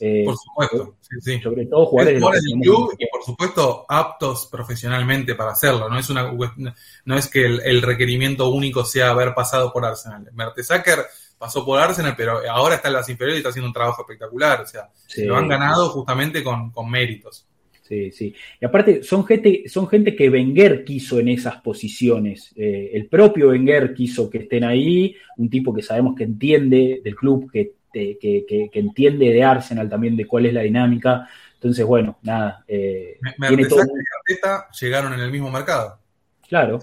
Eh, 0.00 0.22
por 0.24 0.36
supuesto, 0.36 0.96
sí, 1.00 1.16
sí. 1.20 1.40
Sobre 1.40 1.66
todo 1.66 1.86
jugadores 1.86 2.20
del 2.20 2.60
club 2.60 2.94
y 2.98 3.06
por 3.08 3.22
supuesto 3.22 3.84
aptos 3.88 4.46
profesionalmente 4.50 5.34
para 5.34 5.52
hacerlo. 5.52 5.88
No 5.88 5.98
es 5.98 6.08
una 6.08 6.32
no 7.04 7.16
es 7.16 7.28
que 7.28 7.44
el, 7.44 7.82
requerimiento 7.82 8.48
único 8.50 8.84
sea 8.84 9.10
haber 9.10 9.34
pasado 9.34 9.72
por 9.72 9.84
Arsenal. 9.84 10.28
Mertesacker 10.32 11.00
pasó 11.36 11.64
por 11.64 11.78
Arsenal, 11.78 12.14
pero 12.16 12.40
ahora 12.50 12.76
está 12.76 12.88
en 12.88 12.94
las 12.94 13.08
inferiores 13.08 13.36
y 13.36 13.40
está 13.40 13.50
haciendo 13.50 13.68
un 13.68 13.74
trabajo 13.74 14.02
espectacular. 14.02 14.62
O 14.62 14.66
sea, 14.66 14.88
lo 15.18 15.36
han 15.36 15.48
ganado 15.48 15.90
justamente 15.90 16.42
con, 16.42 16.72
méritos. 16.90 17.46
Sí, 17.82 18.12
sí. 18.12 18.34
Y 18.60 18.64
aparte, 18.64 19.02
son 19.02 19.26
gente, 19.26 19.64
son 19.66 19.88
gente 19.88 20.14
que 20.14 20.30
Wenger 20.30 20.84
quiso 20.84 21.18
en 21.18 21.28
esas 21.28 21.56
posiciones. 21.56 22.52
Eh, 22.54 22.92
el 22.94 23.06
propio 23.06 23.48
Wenger 23.48 23.92
quiso 23.94 24.30
que 24.30 24.38
estén 24.38 24.62
ahí, 24.62 25.16
un 25.36 25.50
tipo 25.50 25.74
que 25.74 25.82
sabemos 25.82 26.14
que 26.14 26.22
entiende 26.22 27.00
del 27.02 27.16
club, 27.16 27.50
que 27.50 27.79
que, 27.92 28.70
entiende 28.72 29.30
de 29.30 29.44
Arsenal 29.44 29.88
también 29.88 30.16
de 30.16 30.26
cuál 30.26 30.46
es 30.46 30.54
la 30.54 30.62
dinámica. 30.62 31.28
Entonces, 31.54 31.84
bueno, 31.84 32.18
nada. 32.22 32.64
Eh, 32.66 33.18
tiene 33.48 33.66
todo... 33.66 33.82
llegaron 34.80 35.12
en 35.14 35.20
el 35.20 35.30
mismo 35.30 35.50
mercado. 35.50 35.98
Claro. 36.48 36.80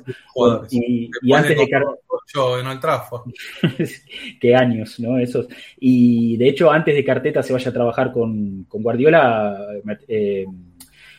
y, 0.71 1.11
antes 1.33 1.57
de 1.57 1.67
Carteta. 1.67 2.59
en 2.61 2.67
el 2.67 2.79
Trafford. 2.79 3.31
Qué 4.39 4.55
años, 4.55 4.97
¿no? 4.99 5.17
Esos. 5.17 5.47
Y 5.77 6.37
de 6.37 6.47
hecho, 6.47 6.71
antes 6.71 6.95
de 6.95 7.03
que 7.03 7.11
Arteta 7.11 7.43
se 7.43 7.51
vaya 7.51 7.69
a 7.69 7.73
trabajar 7.73 8.13
con, 8.13 8.65
Guardiola, 8.69 9.57
eh, 10.07 10.45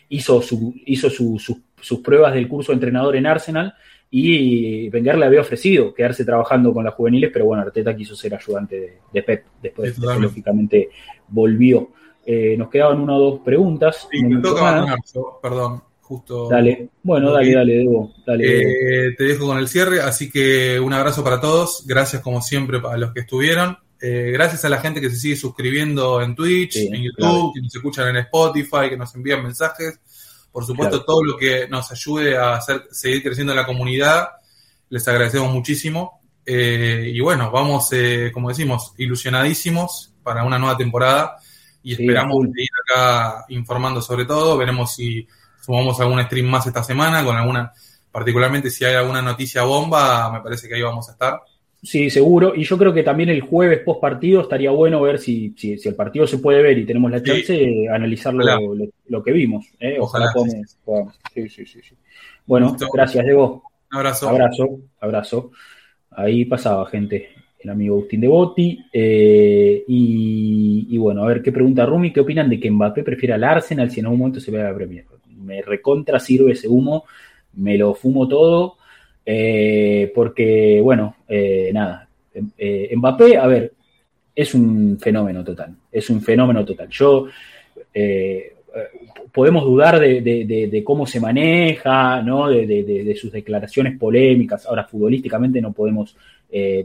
hizo, 0.09 0.41
su, 0.41 0.75
hizo 0.87 1.11
sus 1.11 2.01
pruebas 2.03 2.33
del 2.33 2.49
curso 2.49 2.73
de 2.73 2.77
entrenador 2.77 3.17
en 3.17 3.27
Arsenal 3.27 3.75
y 4.11 4.89
Wenger 4.89 5.19
le 5.19 5.27
había 5.27 5.41
ofrecido 5.41 5.93
quedarse 5.93 6.25
trabajando 6.25 6.73
con 6.73 6.85
las 6.85 6.95
juveniles, 6.95 7.31
pero 7.33 7.45
bueno, 7.47 7.63
Arteta 7.63 7.95
quiso 7.95 8.17
ser 8.17 8.35
ayudante 8.35 9.01
de, 9.13 9.23
Pep, 9.23 9.45
después 9.63 10.01
de 10.01 10.07
que 10.07 10.21
lógicamente 10.21 10.89
volvió. 11.29 11.91
Eh, 12.25 12.57
nos 12.57 12.69
quedaban 12.69 13.01
una 13.01 13.17
o 13.17 13.21
dos 13.21 13.41
preguntas. 13.41 14.09
Sí, 14.11 14.23
me 14.23 14.41
toca 14.41 14.97
perdón, 15.43 15.83
justo. 16.01 16.49
Dale, 16.49 16.89
bueno, 17.03 17.33
dale, 17.33 17.55
dale, 17.55 17.75
Debo. 17.75 18.13
Dale, 18.27 19.09
eh, 19.09 19.15
te 19.17 19.25
dejo 19.25 19.47
con 19.47 19.59
el 19.59 19.69
cierre, 19.69 20.01
así 20.01 20.31
que 20.31 20.81
un 20.81 20.93
abrazo 20.93 21.23
para 21.23 21.41
todos, 21.41 21.85
gracias 21.87 22.23
como 22.23 22.41
siempre 22.41 22.81
a 22.83 22.97
los 22.97 23.13
que 23.13 23.21
estuvieron. 23.21 23.79
Eh, 24.01 24.31
gracias 24.33 24.65
a 24.65 24.69
la 24.69 24.81
gente 24.81 25.01
que 25.01 25.11
se 25.11 25.17
sigue 25.17 25.37
suscribiendo 25.37 26.23
en 26.23 26.35
Twitch, 26.35 26.77
en 26.77 27.03
YouTube, 27.03 27.53
que 27.55 27.61
nos 27.63 27.75
escuchan 27.75 28.09
en 28.09 28.17
Spotify, 28.17 28.89
que 28.89 28.97
nos 28.97 29.15
envían 29.15 29.43
mensajes. 29.43 30.01
Por 30.59 30.67
supuesto, 30.67 31.05
todo 31.05 31.23
lo 31.23 31.37
que 31.37 31.69
nos 31.69 31.89
ayude 31.93 32.37
a 32.37 32.57
hacer, 32.57 32.89
seguir 32.91 33.23
creciendo 33.23 33.55
la 33.55 33.65
comunidad, 33.65 34.31
les 34.89 35.07
agradecemos 35.07 35.53
muchísimo. 35.53 36.21
Eh, 36.45 37.13
y 37.15 37.21
bueno, 37.21 37.53
vamos, 37.53 37.93
eh, 37.93 38.33
como 38.35 38.49
decimos, 38.49 38.93
ilusionadísimos 38.97 40.15
para 40.21 40.43
una 40.43 40.59
nueva 40.59 40.77
temporada 40.77 41.37
y 41.81 41.93
esperamos 41.93 42.39
seguir 42.53 42.71
acá 42.83 43.45
informando 43.51 44.03
sobre 44.03 44.25
todo. 44.25 44.59
Veremos 44.59 44.97
si 44.97 45.29
sumamos 45.65 46.01
algún 46.01 46.21
stream 46.25 46.47
más 46.47 46.67
esta 46.67 46.83
semana, 46.83 47.25
con 47.25 47.37
alguna, 47.37 47.73
particularmente 48.11 48.69
si 48.69 48.85
hay 48.85 48.97
alguna 48.97 49.23
noticia 49.23 49.63
bomba, 49.63 50.29
me 50.33 50.41
parece 50.41 50.67
que 50.67 50.75
ahí 50.75 50.83
vamos 50.83 51.09
a 51.09 51.13
estar. 51.13 51.41
Sí, 51.83 52.11
seguro. 52.11 52.55
Y 52.57 52.65
yo 52.65 52.77
creo 52.77 52.93
que 52.93 53.05
también 53.05 53.29
el 53.29 53.41
jueves 53.41 53.81
post 53.81 54.01
partido 54.01 54.43
estaría 54.43 54.71
bueno 54.71 55.01
ver 55.01 55.19
si, 55.19 55.55
si, 55.57 55.79
el 55.85 55.95
partido 55.95 56.27
se 56.27 56.39
puede 56.39 56.61
ver 56.61 56.77
y 56.77 56.85
tenemos 56.85 57.11
la 57.11 57.23
chance 57.23 57.53
de 57.53 57.89
analizar 57.89 58.35
lo, 58.35 59.23
que 59.23 59.33
vimos. 59.33 59.67
¿eh? 59.79 59.97
Ojalá, 60.01 60.33
Sí, 61.33 61.49
sí, 61.49 61.65
sí, 61.67 61.81
Bueno, 62.47 62.77
gracias, 62.93 63.25
Diego. 63.25 63.63
Un 63.93 63.99
abrazo. 63.99 64.29
Abrazo, 64.29 64.81
abrazo. 65.01 65.51
Ahí 66.11 66.45
pasaba, 66.47 66.85
gente. 66.87 67.29
El 67.61 67.71
amigo 67.71 67.97
Agustín 67.97 68.21
de 68.23 68.29
Botti. 68.29 68.85
Eh, 68.93 69.85
y, 69.87 70.99
bueno, 70.99 71.23
a 71.23 71.27
ver 71.27 71.43
qué 71.43 71.53
pregunta 71.53 71.87
Rumi. 71.87 72.13
¿Qué 72.13 72.21
opinan 72.21 72.51
de 72.51 72.59
que 72.59 72.71
Mbappé 72.71 73.05
prefiera 73.05 73.37
al 73.37 73.45
Arsenal 73.45 73.91
si 73.91 74.01
en 74.01 74.07
algún 74.07 74.19
momento 74.19 74.41
se 74.41 74.51
ve 74.51 74.61
a 74.61 74.71
la 74.71 74.75
Premier? 74.75 75.05
Me 75.29 75.63
recontra 75.63 76.19
sirve 76.19 76.53
ese 76.53 76.67
humo. 76.67 77.05
Me 77.55 77.79
lo 77.79 77.95
fumo 77.95 78.27
todo 78.27 78.78
eh, 79.31 80.11
porque, 80.15 80.81
bueno, 80.83 81.17
eh, 81.29 81.71
nada, 81.71 82.09
eh, 82.57 82.91
Mbappé, 82.97 83.37
a 83.37 83.47
ver, 83.47 83.75
es 84.35 84.55
un 84.55 84.97
fenómeno 84.99 85.45
total, 85.45 85.75
es 85.93 86.09
un 86.09 86.23
fenómeno 86.23 86.65
total. 86.65 86.89
Yo, 86.89 87.27
podemos 89.31 89.65
dudar 89.65 90.01
de, 90.01 90.83
cómo 90.83 91.07
se 91.07 91.21
maneja, 91.21 92.23
¿no? 92.23 92.49
de, 92.49 93.15
sus 93.21 93.31
declaraciones 93.31 93.99
polémicas. 93.99 94.65
Ahora, 94.65 94.85
futbolísticamente 94.85 95.61
no 95.61 95.75
podemos 95.75 96.17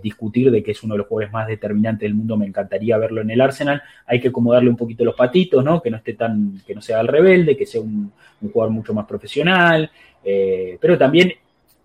discutir 0.02 0.52
de 0.52 0.62
que 0.62 0.72
es 0.72 0.84
uno 0.84 0.96
de 0.96 0.98
los 0.98 1.08
jugadores 1.08 1.32
más 1.32 1.48
determinantes 1.48 2.02
del 2.02 2.16
mundo. 2.16 2.36
Me 2.36 2.46
encantaría 2.46 2.98
verlo 2.98 3.22
en 3.22 3.32
el 3.32 3.40
Arsenal. 3.40 3.82
Hay 4.06 4.20
que 4.20 4.28
acomodarle 4.28 4.70
un 4.70 4.76
poquito 4.76 5.06
los 5.06 5.16
patitos, 5.16 5.64
¿no? 5.64 5.82
Que 5.82 5.90
no 5.90 5.96
esté 5.96 6.16
tan, 6.16 6.62
que 6.68 6.76
no 6.76 6.82
sea 6.82 7.00
el 7.00 7.08
rebelde, 7.08 7.56
que 7.56 7.66
sea 7.66 7.80
un 7.80 8.12
jugador 8.52 8.74
mucho 8.74 8.94
más 8.94 9.06
profesional. 9.06 9.90
pero 10.22 10.98
también 10.98 11.32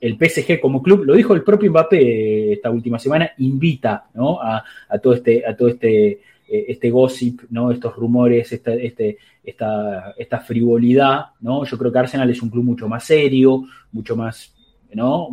el 0.00 0.16
PSG 0.16 0.60
como 0.60 0.82
club, 0.82 1.04
lo 1.04 1.14
dijo 1.14 1.34
el 1.34 1.42
propio 1.42 1.70
Mbappé 1.70 2.52
esta 2.52 2.70
última 2.70 2.98
semana, 2.98 3.30
invita 3.38 4.08
a, 4.14 4.98
todo 5.02 5.14
este, 5.14 5.44
a 5.46 5.56
todo 5.56 5.68
este, 5.68 6.10
eh, 6.10 6.20
este 6.68 6.90
gossip, 6.90 7.42
¿no? 7.50 7.72
estos 7.72 7.96
rumores, 7.96 8.52
esta, 8.52 8.74
este, 8.74 9.18
esta, 9.42 10.14
esta 10.16 10.40
frivolidad. 10.40 11.26
¿no? 11.40 11.64
Yo 11.64 11.76
creo 11.76 11.92
que 11.92 11.98
Arsenal 11.98 12.30
es 12.30 12.42
un 12.42 12.50
club 12.50 12.64
mucho 12.64 12.88
más 12.88 13.04
serio, 13.04 13.64
mucho 13.92 14.16
más, 14.16 14.54
¿no? 14.92 15.28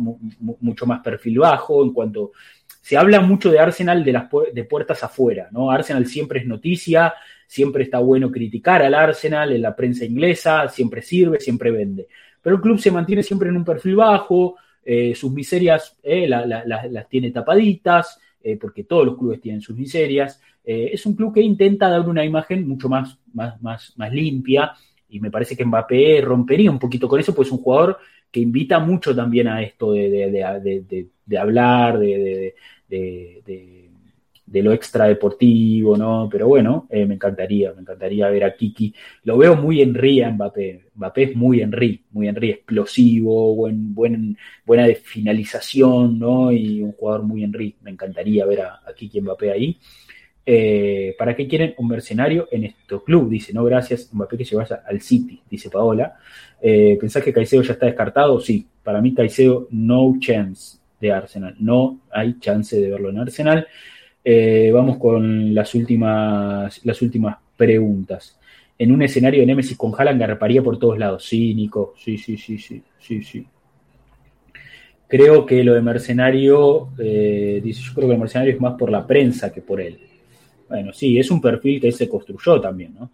mucho 0.60 0.86
más 0.86 1.00
perfil 1.00 1.38
bajo 1.38 1.84
en 1.84 1.92
cuanto... 1.92 2.32
Se 2.80 2.96
habla 2.96 3.20
mucho 3.20 3.50
de 3.50 3.58
Arsenal 3.58 4.04
de, 4.04 4.12
las, 4.12 4.28
de 4.52 4.62
puertas 4.62 5.02
afuera, 5.02 5.48
¿no? 5.50 5.72
Arsenal 5.72 6.06
siempre 6.06 6.38
es 6.38 6.46
noticia, 6.46 7.14
siempre 7.44 7.82
está 7.82 7.98
bueno 7.98 8.30
criticar 8.30 8.80
al 8.80 8.94
Arsenal 8.94 9.50
en 9.50 9.62
la 9.62 9.74
prensa 9.74 10.04
inglesa, 10.04 10.68
siempre 10.68 11.02
sirve, 11.02 11.40
siempre 11.40 11.72
vende 11.72 12.06
pero 12.46 12.58
el 12.58 12.62
club 12.62 12.78
se 12.78 12.92
mantiene 12.92 13.24
siempre 13.24 13.48
en 13.48 13.56
un 13.56 13.64
perfil 13.64 13.96
bajo, 13.96 14.54
eh, 14.84 15.16
sus 15.16 15.32
miserias 15.32 15.98
eh, 16.00 16.28
las 16.28 17.08
tiene 17.08 17.32
tapaditas, 17.32 18.20
eh, 18.40 18.56
porque 18.56 18.84
todos 18.84 19.04
los 19.04 19.18
clubes 19.18 19.40
tienen 19.40 19.60
sus 19.60 19.76
miserias. 19.76 20.40
es 20.64 21.04
un 21.06 21.16
club 21.16 21.34
que 21.34 21.40
intenta 21.40 21.88
dar 21.88 22.08
una 22.08 22.24
imagen 22.24 22.68
mucho 22.68 22.88
más, 22.88 23.18
más, 23.34 23.60
más, 23.60 23.94
más 23.96 24.12
limpia 24.12 24.72
y 25.08 25.18
me 25.18 25.28
parece 25.28 25.56
que 25.56 25.64
Mbappé 25.64 26.20
rompería 26.20 26.70
un 26.70 26.78
poquito 26.78 27.08
con 27.08 27.18
eso, 27.18 27.34
pues 27.34 27.48
es 27.48 27.52
un 27.52 27.58
jugador 27.58 27.98
que 28.30 28.38
invita 28.38 28.78
mucho 28.78 29.12
también 29.12 29.48
a 29.48 29.60
esto 29.60 29.90
de, 29.90 31.10
de 31.26 31.36
hablar, 31.36 31.98
de, 31.98 32.54
de 34.46 34.62
lo 34.62 34.72
extradeportivo, 34.72 35.96
¿no? 35.96 36.28
Pero 36.30 36.46
bueno, 36.46 36.86
eh, 36.88 37.04
me 37.04 37.14
encantaría, 37.14 37.72
me 37.72 37.80
encantaría 37.80 38.30
ver 38.30 38.44
a 38.44 38.54
Kiki. 38.54 38.94
Lo 39.24 39.36
veo 39.36 39.56
muy 39.56 39.82
Henry 39.82 40.22
a 40.22 40.30
Mbappé. 40.30 40.84
Mbappé 40.94 41.22
es 41.24 41.36
muy 41.36 41.60
Henry, 41.60 42.04
muy 42.12 42.28
Henry, 42.28 42.50
explosivo, 42.50 43.54
buen, 43.56 43.92
buen, 43.92 44.38
buena 44.64 44.86
finalización, 45.02 46.18
¿no? 46.18 46.52
Y 46.52 46.80
un 46.80 46.92
jugador 46.92 47.24
muy 47.24 47.42
Henry. 47.42 47.74
Me 47.82 47.90
encantaría 47.90 48.46
ver 48.46 48.60
a, 48.62 48.80
Kiki 48.94 49.20
Mbappé 49.20 49.50
ahí. 49.50 49.78
Eh, 50.48 51.16
¿Para 51.18 51.34
qué 51.34 51.48
quieren 51.48 51.74
un 51.78 51.88
mercenario 51.88 52.48
en 52.52 52.64
este 52.64 52.96
club? 53.04 53.28
Dice, 53.28 53.52
no, 53.52 53.64
gracias, 53.64 54.10
Mbappé 54.14 54.38
que 54.38 54.44
se 54.44 54.54
vaya 54.54 54.82
al 54.86 55.00
City, 55.00 55.42
dice 55.50 55.70
Paola. 55.70 56.18
Eh, 56.62 56.96
¿Pensás 57.00 57.24
que 57.24 57.32
Caicedo 57.32 57.62
ya 57.62 57.72
está 57.72 57.86
descartado? 57.86 58.40
Sí, 58.40 58.64
para 58.84 59.00
mí 59.00 59.12
Caicedo 59.12 59.66
no 59.72 60.14
chance 60.20 60.78
de 61.00 61.10
Arsenal, 61.12 61.56
no 61.58 62.00
hay 62.12 62.38
chance 62.38 62.80
de 62.80 62.90
verlo 62.90 63.10
en 63.10 63.18
Arsenal. 63.18 63.66
Eh, 64.28 64.72
vamos 64.74 64.98
con 64.98 65.54
las 65.54 65.72
últimas, 65.76 66.84
las 66.84 67.00
últimas 67.00 67.36
preguntas. 67.56 68.36
En 68.76 68.90
un 68.90 69.02
escenario 69.02 69.38
de 69.38 69.46
Nemesis 69.46 69.76
con 69.76 69.92
Haaland 69.96 70.20
garparía 70.20 70.64
por 70.64 70.80
todos 70.80 70.98
lados. 70.98 71.24
Sí, 71.24 71.54
Nico. 71.54 71.94
Sí, 71.96 72.18
sí, 72.18 72.36
sí, 72.36 72.58
sí, 72.58 72.82
sí, 72.98 73.22
sí. 73.22 73.46
Creo 75.06 75.46
que 75.46 75.62
lo 75.62 75.74
de 75.74 75.80
Mercenario, 75.80 76.88
eh, 76.98 77.60
dice, 77.62 77.80
yo 77.82 77.94
creo 77.94 78.08
que 78.08 78.14
el 78.14 78.20
Mercenario 78.20 78.54
es 78.54 78.60
más 78.60 78.74
por 78.74 78.90
la 78.90 79.06
prensa 79.06 79.52
que 79.52 79.60
por 79.60 79.80
él. 79.80 79.96
Bueno, 80.68 80.92
sí, 80.92 81.16
es 81.16 81.30
un 81.30 81.40
perfil 81.40 81.80
que 81.80 81.92
se 81.92 82.08
construyó 82.08 82.60
también, 82.60 82.94
¿no? 82.98 83.08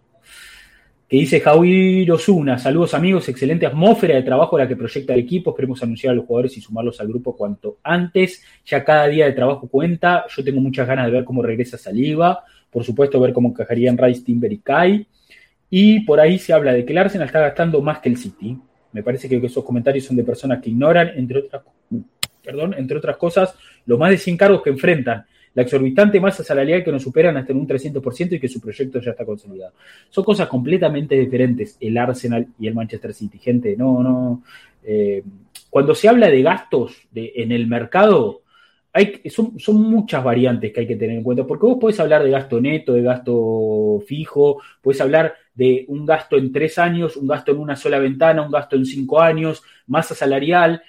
Que 1.13 1.19
dice 1.19 1.41
Javier 1.41 2.11
Osuna, 2.11 2.57
saludos 2.57 2.95
amigos, 2.95 3.29
excelente 3.29 3.67
atmósfera 3.67 4.15
de 4.15 4.23
trabajo 4.23 4.57
la 4.57 4.67
que 4.67 4.75
proyecta 4.75 5.13
el 5.13 5.19
equipo, 5.19 5.51
esperemos 5.51 5.83
anunciar 5.83 6.13
a 6.13 6.15
los 6.15 6.25
jugadores 6.25 6.57
y 6.57 6.61
sumarlos 6.61 6.99
al 6.99 7.07
grupo 7.07 7.37
cuanto 7.37 7.77
antes, 7.83 8.43
ya 8.65 8.83
cada 8.83 9.05
día 9.05 9.27
de 9.27 9.33
trabajo 9.33 9.67
cuenta, 9.67 10.25
yo 10.35 10.43
tengo 10.43 10.59
muchas 10.59 10.87
ganas 10.87 11.05
de 11.05 11.11
ver 11.11 11.23
cómo 11.23 11.43
regresa 11.43 11.77
Saliva, 11.77 12.43
por 12.71 12.83
supuesto 12.83 13.19
ver 13.19 13.31
cómo 13.31 13.49
encajarían 13.49 13.95
Rice, 13.95 14.23
Timber 14.23 14.51
y 14.51 14.57
Kai, 14.57 15.05
y 15.69 15.99
por 15.99 16.19
ahí 16.19 16.39
se 16.39 16.51
habla 16.51 16.73
de 16.73 16.83
que 16.83 16.93
el 16.93 16.97
Arsenal 16.97 17.27
está 17.27 17.41
gastando 17.41 17.79
más 17.83 17.99
que 17.99 18.09
el 18.09 18.17
City, 18.17 18.57
me 18.91 19.03
parece 19.03 19.29
que 19.29 19.37
esos 19.37 19.63
comentarios 19.63 20.05
son 20.05 20.15
de 20.15 20.23
personas 20.23 20.63
que 20.63 20.71
ignoran, 20.71 21.11
entre 21.15 21.41
otras, 21.41 21.61
perdón, 22.43 22.73
entre 22.75 22.97
otras 22.97 23.17
cosas, 23.17 23.53
los 23.85 23.99
más 23.99 24.09
de 24.09 24.17
100 24.17 24.35
cargos 24.35 24.63
que 24.63 24.71
enfrentan, 24.71 25.27
la 25.55 25.61
exorbitante 25.61 26.19
masa 26.19 26.43
salarial 26.43 26.83
que 26.83 26.91
nos 26.91 27.03
superan 27.03 27.37
hasta 27.37 27.51
en 27.51 27.59
un 27.59 27.67
300% 27.67 28.33
y 28.33 28.39
que 28.39 28.47
su 28.47 28.59
proyecto 28.59 28.99
ya 28.99 29.11
está 29.11 29.25
consolidado. 29.25 29.73
Son 30.09 30.23
cosas 30.23 30.47
completamente 30.47 31.15
diferentes 31.15 31.77
el 31.79 31.97
Arsenal 31.97 32.47
y 32.59 32.67
el 32.67 32.73
Manchester 32.73 33.13
City. 33.13 33.37
Gente, 33.37 33.75
no, 33.77 34.01
no. 34.01 34.43
Eh, 34.83 35.23
cuando 35.69 35.95
se 35.95 36.07
habla 36.07 36.27
de 36.29 36.41
gastos 36.41 36.95
en 37.13 37.51
el 37.51 37.67
mercado, 37.67 38.41
hay, 38.91 39.21
son, 39.29 39.59
son, 39.59 39.81
muchas 39.81 40.23
variantes 40.23 40.71
que 40.71 40.81
hay 40.81 40.87
que 40.87 40.95
tener 40.95 41.17
en 41.17 41.23
cuenta, 41.23 41.47
porque 41.47 41.65
vos 41.65 41.77
podés 41.79 41.99
hablar 41.99 42.23
de 42.23 42.29
gasto 42.29 42.61
neto, 42.61 42.93
de 42.93 43.01
gasto 43.01 44.03
fijo, 44.05 44.61
podés 44.81 45.01
hablar 45.01 45.33
de 45.55 45.85
un 45.87 46.05
gasto 46.05 46.37
en 46.37 46.51
tres 46.51 46.77
años, 46.77 47.17
un 47.17 47.27
gasto 47.27 47.51
en 47.51 47.57
una 47.57 47.75
sola 47.75 47.97
ventana, 47.97 48.43
un 48.43 48.51
gasto 48.51 48.75
en 48.75 48.85
cinco 48.85 49.19
años, 49.19 49.63
masa 49.87 50.13
salarial, 50.13 50.83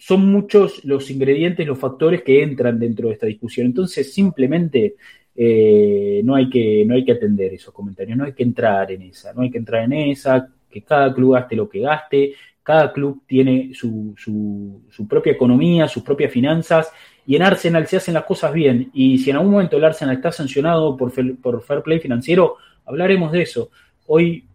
son 0.00 0.32
muchos 0.32 0.82
los 0.86 1.10
ingredientes, 1.10 1.66
los 1.66 1.78
factores 1.78 2.22
que 2.22 2.42
entran 2.42 2.78
dentro 2.78 3.08
de 3.08 3.14
esta 3.14 3.26
discusión. 3.26 3.66
Entonces, 3.66 4.12
simplemente 4.12 4.96
eh, 5.36 6.22
no, 6.24 6.34
hay 6.34 6.48
que, 6.48 6.84
no 6.86 6.94
hay 6.94 7.04
que 7.04 7.12
atender 7.12 7.52
esos 7.52 7.74
comentarios, 7.74 8.16
no 8.16 8.24
hay 8.24 8.32
que 8.32 8.42
entrar 8.42 8.90
en 8.90 9.02
esa, 9.02 9.34
no 9.34 9.42
hay 9.42 9.50
que 9.50 9.58
entrar 9.58 9.84
en 9.84 9.92
esa, 9.92 10.48
que 10.70 10.80
cada 10.80 11.12
club 11.12 11.34
gaste 11.34 11.54
lo 11.54 11.68
que 11.68 11.80
gaste, 11.80 12.32
cada 12.62 12.90
club 12.94 13.24
tiene 13.26 13.72
su, 13.74 14.14
su, 14.16 15.06
propia 15.06 15.32
economía, 15.32 15.86
sus 15.86 16.02
propias 16.02 16.32
finanzas, 16.32 16.90
y 17.26 17.36
en 17.36 17.42
Arsenal 17.42 17.86
se 17.86 17.98
hacen 17.98 18.14
las 18.14 18.24
cosas 18.24 18.54
bien. 18.54 18.90
Y 18.94 19.18
si 19.18 19.28
en 19.28 19.36
algún 19.36 19.52
momento 19.52 19.76
el 19.76 19.84
Arsenal 19.84 20.16
está 20.16 20.32
sancionado 20.32 20.96
por, 20.96 21.12
por 21.42 21.62
fair 21.62 21.82
play 21.82 22.00
financiero, 22.00 22.56
hablaremos 22.86 23.32
de 23.32 23.42
eso. 23.42 23.70
Hoy 24.06 24.46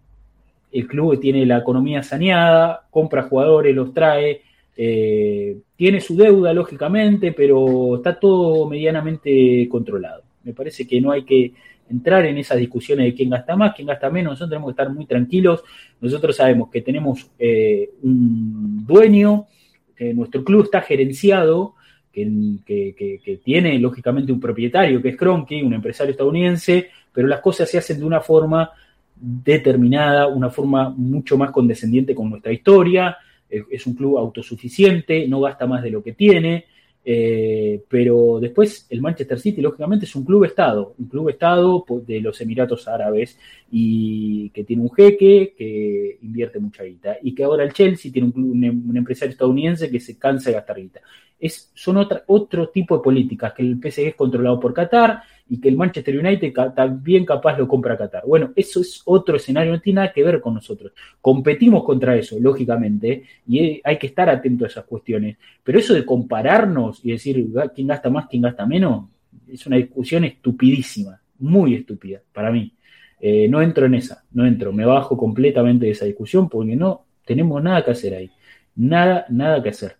el 0.72 0.88
club 0.88 1.20
tiene 1.20 1.46
la 1.46 1.60
economía 1.60 2.02
saneada, 2.02 2.88
compra 2.90 3.24
jugadores, 3.24 3.76
los 3.76 3.94
trae, 3.94 4.42
eh, 4.77 5.57
tiene 5.76 6.02
su 6.02 6.15
deuda, 6.15 6.53
lógicamente, 6.53 7.31
pero 7.31 7.97
está 7.97 8.19
todo 8.19 8.68
medianamente 8.68 9.68
controlado. 9.69 10.23
Me 10.43 10.53
parece 10.53 10.88
que 10.88 10.99
no 10.99 11.11
hay 11.11 11.23
que 11.23 11.53
entrar 11.89 12.26
en 12.26 12.38
esas 12.38 12.57
discusiones 12.57 13.06
de 13.06 13.14
quién 13.14 13.30
gasta 13.30 13.56
más, 13.56 13.73
quién 13.76 13.88
gasta 13.88 14.10
menos. 14.10 14.31
Nosotros 14.31 14.49
tenemos 14.49 14.68
que 14.68 14.81
estar 14.81 14.93
muy 14.93 15.06
tranquilos. 15.06 15.64
Nosotros 16.02 16.35
sabemos 16.35 16.69
que 16.69 16.81
tenemos 16.81 17.30
eh, 17.39 17.89
un 18.03 18.85
dueño, 18.85 19.47
que 19.95 20.14
nuestro 20.14 20.43
club 20.43 20.64
está 20.64 20.81
gerenciado, 20.81 21.76
que, 22.11 23.39
tiene 23.43 23.77
lógicamente 23.80 24.31
un 24.31 24.39
propietario, 24.39 25.02
que 25.02 25.10
es 25.10 25.18
Kroenke, 25.18 25.64
un 25.64 25.73
empresario 25.73 26.11
estadounidense, 26.11 26.89
pero 27.11 27.27
las 27.27 27.41
cosas 27.41 27.69
se 27.69 27.77
hacen 27.77 27.99
de 27.99 28.06
una 28.06 28.22
forma 28.22 28.72
determinada, 29.15 30.27
una 30.27 30.49
forma 30.49 30.89
mucho 30.89 31.38
más 31.38 31.52
condescendiente 31.52 32.15
con 32.15 32.30
nuestra 32.30 32.52
historia, 32.52 33.18
es 33.50 33.86
un 33.88 33.94
club 33.94 34.18
autosuficiente, 34.18 35.28
no 35.28 35.42
gasta 35.42 35.66
más 35.66 35.84
de 35.84 35.92
lo 35.92 36.04
que 36.04 36.14
tiene, 36.14 36.66
eh, 37.08 37.84
pero 37.88 38.40
después 38.42 38.88
el 38.90 39.00
Manchester 39.00 39.40
City, 39.40 39.62
lógicamente, 39.62 40.06
es 40.06 40.16
un 40.16 40.26
club 40.26 40.44
Estado, 40.44 40.96
un 40.98 41.08
club 41.08 41.30
Estado 41.30 41.86
de 42.04 42.20
los 42.20 42.42
Emiratos 42.42 42.88
Árabes 42.88 43.38
y 43.72 44.50
que 44.50 44.64
tiene 44.64 44.82
un 44.82 44.92
jeque 44.92 45.54
que 45.56 46.18
invierte 46.24 46.60
mucha 46.60 46.84
guita 46.84 47.18
y 47.22 47.36
que 47.36 47.44
ahora 47.44 47.64
el 47.64 47.74
Chelsea 47.74 48.12
tiene 48.12 48.32
un, 48.34 48.84
un, 48.90 48.98
empresario 48.98 49.34
estadounidense 49.34 49.92
que 49.92 50.00
se 50.00 50.18
cansa 50.18 50.50
de 50.50 50.56
gastar 50.56 50.78
guita. 50.78 51.02
Es, 51.40 51.72
son 51.76 51.98
otra, 51.98 52.24
otro 52.26 52.70
tipo 52.70 52.98
de 52.98 53.04
políticas, 53.04 53.54
que 53.54 53.62
el 53.62 53.78
PSG 53.80 54.08
es 54.08 54.16
controlado 54.16 54.60
por 54.60 54.74
Qatar 54.74 55.22
y 55.48 55.60
que 55.60 55.70
el 55.70 55.78
Manchester 55.78 56.18
United 56.18 56.54
también 56.76 57.24
capaz 57.24 57.58
lo 57.58 57.68
compra 57.68 57.94
a 57.94 57.98
Qatar. 57.98 58.24
Bueno, 58.26 58.52
eso 58.56 58.82
es 58.82 59.02
otro 59.06 59.36
escenario, 59.36 59.74
no 59.74 59.80
tiene 59.80 59.98
nada 59.98 60.14
que 60.14 60.24
ver 60.24 60.42
con 60.42 60.56
nosotros. 60.56 60.92
Competimos 61.22 61.84
contra 61.84 62.16
eso, 62.16 62.38
lógicamente, 62.40 63.24
y 63.48 63.80
hay 63.84 63.98
que 63.98 64.08
estar 64.08 64.28
atento 64.30 64.66
a 64.66 64.68
esas 64.68 64.86
cuestiones. 64.86 65.38
Pero 65.64 65.80
eso 65.80 65.94
de 65.94 66.06
compararnos 66.06 67.00
y 67.04 67.12
decir 67.12 67.48
quién 67.76 67.88
gasta 67.88 68.10
más, 68.10 68.28
quién 68.28 68.42
gasta 68.42 68.66
menos, 68.66 69.06
es 69.48 69.66
una 69.68 69.78
discusión 69.78 70.24
estupidísima, 70.24 71.20
muy 71.40 71.76
estúpida 71.76 72.22
para 72.34 72.52
mí. 72.52 72.74
Eh, 73.20 73.48
no 73.48 73.62
entro 73.62 73.86
en 73.86 73.96
esa, 73.96 74.24
no 74.34 74.46
entro, 74.46 74.74
me 74.74 74.86
bajo 74.86 75.16
completamente 75.16 75.86
de 75.86 75.92
esa 75.92 76.06
discusión 76.06 76.50
porque 76.50 76.76
no 76.76 77.06
tenemos 77.24 77.62
nada 77.62 77.84
que 77.84 77.92
hacer 77.92 78.14
ahí. 78.16 78.32
Nada, 78.76 79.26
nada 79.30 79.64
que 79.64 79.70
hacer. 79.70 79.96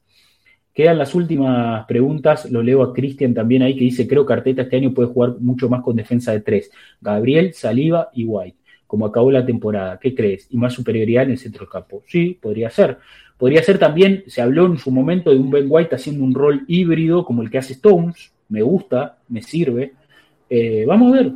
Quedan 0.76 0.98
las 0.98 1.16
últimas 1.16 1.86
preguntas, 1.86 2.52
lo 2.52 2.62
leo 2.62 2.84
a 2.84 2.94
Cristian 2.94 3.34
también 3.34 3.62
ahí 3.62 3.76
que 3.76 3.86
dice, 3.86 4.06
creo 4.10 4.26
que 4.26 4.34
Arteta 4.34 4.64
este 4.64 4.76
año 4.76 4.94
puede 4.94 5.08
jugar 5.08 5.36
mucho 5.40 5.70
más 5.70 5.82
con 5.82 5.96
defensa 5.96 6.34
de 6.34 6.42
tres. 6.42 6.70
Gabriel, 7.00 7.54
Saliva 7.54 8.10
y 8.14 8.26
White, 8.26 8.58
como 8.86 9.06
acabó 9.06 9.32
la 9.32 9.46
temporada. 9.46 9.98
¿Qué 9.98 10.14
crees? 10.14 10.48
Y 10.50 10.58
más 10.58 10.74
superioridad 10.74 11.24
en 11.24 11.32
el 11.32 11.38
centro 11.38 11.62
del 11.62 11.70
campo. 11.70 12.04
Sí, 12.08 12.38
podría 12.42 12.70
ser. 12.70 12.98
Podría 13.38 13.64
ser 13.64 13.80
también, 13.80 14.26
se 14.28 14.42
habló 14.42 14.66
en 14.66 14.78
su 14.78 14.92
momento 14.92 15.30
de 15.30 15.38
un 15.38 15.50
Ben 15.50 15.66
White 15.70 15.96
haciendo 15.96 16.26
un 16.26 16.34
rol 16.34 16.66
híbrido 16.68 17.24
como 17.24 17.42
el 17.42 17.50
que 17.50 17.58
hace 17.58 17.72
Stones. 17.72 18.34
Me 18.50 18.62
gusta, 18.62 19.20
me 19.30 19.42
sirve. 19.42 19.94
Eh, 20.50 20.84
vamos 20.86 21.14
a 21.14 21.22
ver. 21.22 21.32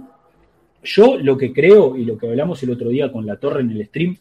Yo 0.84 1.18
lo 1.18 1.38
que 1.38 1.54
creo 1.54 1.96
y 1.96 2.04
lo 2.04 2.18
que 2.18 2.28
hablamos 2.28 2.62
el 2.64 2.72
otro 2.72 2.90
día 2.90 3.10
con 3.10 3.26
la 3.26 3.38
torre 3.38 3.62
en 3.62 3.72
el 3.72 3.86
stream 3.86 4.18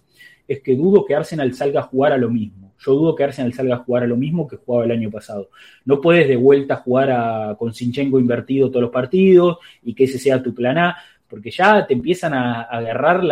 es 0.47 0.61
que 0.61 0.77
dudo 0.77 1.05
que 1.05 1.17
Arsenal 1.17 1.53
salga 1.55 1.81
a 1.81 1.85
jugar 1.85 2.13
a 2.13 2.19
lo 2.19 2.31
mismo 2.31 2.68
yo 2.79 2.93
dudo 2.95 3.15
que 3.15 3.25
Arsenal 3.25 3.53
salga 3.53 3.77
a 3.77 3.79
jugar 3.79 4.05
a 4.05 4.07
lo 4.07 4.17
mismo 4.17 4.47
que 4.47 4.57
jugaba 4.57 4.85
el 4.85 4.93
año 4.93 5.11
pasado. 5.11 5.51
No 5.85 6.01
puedes 6.01 6.29
de 6.29 6.37
vuelta 6.37 6.77
jugar 6.77 7.11
a, 7.11 7.57
con 7.59 7.75
Sinchenko 7.75 8.19
invertido 8.19 8.69
todos 8.71 8.83
los 8.83 8.91
partidos 8.91 9.59
y 9.83 9.95
que 9.95 10.05
ese 10.05 10.19
sea 10.19 10.43
tu 10.43 10.55
plan 10.55 10.79
A, 10.79 10.97
porque 11.29 11.51
ya 11.51 11.87
te 11.87 11.93
empiezan 11.93 12.33
a, 12.33 12.63
agarrar 12.63 13.23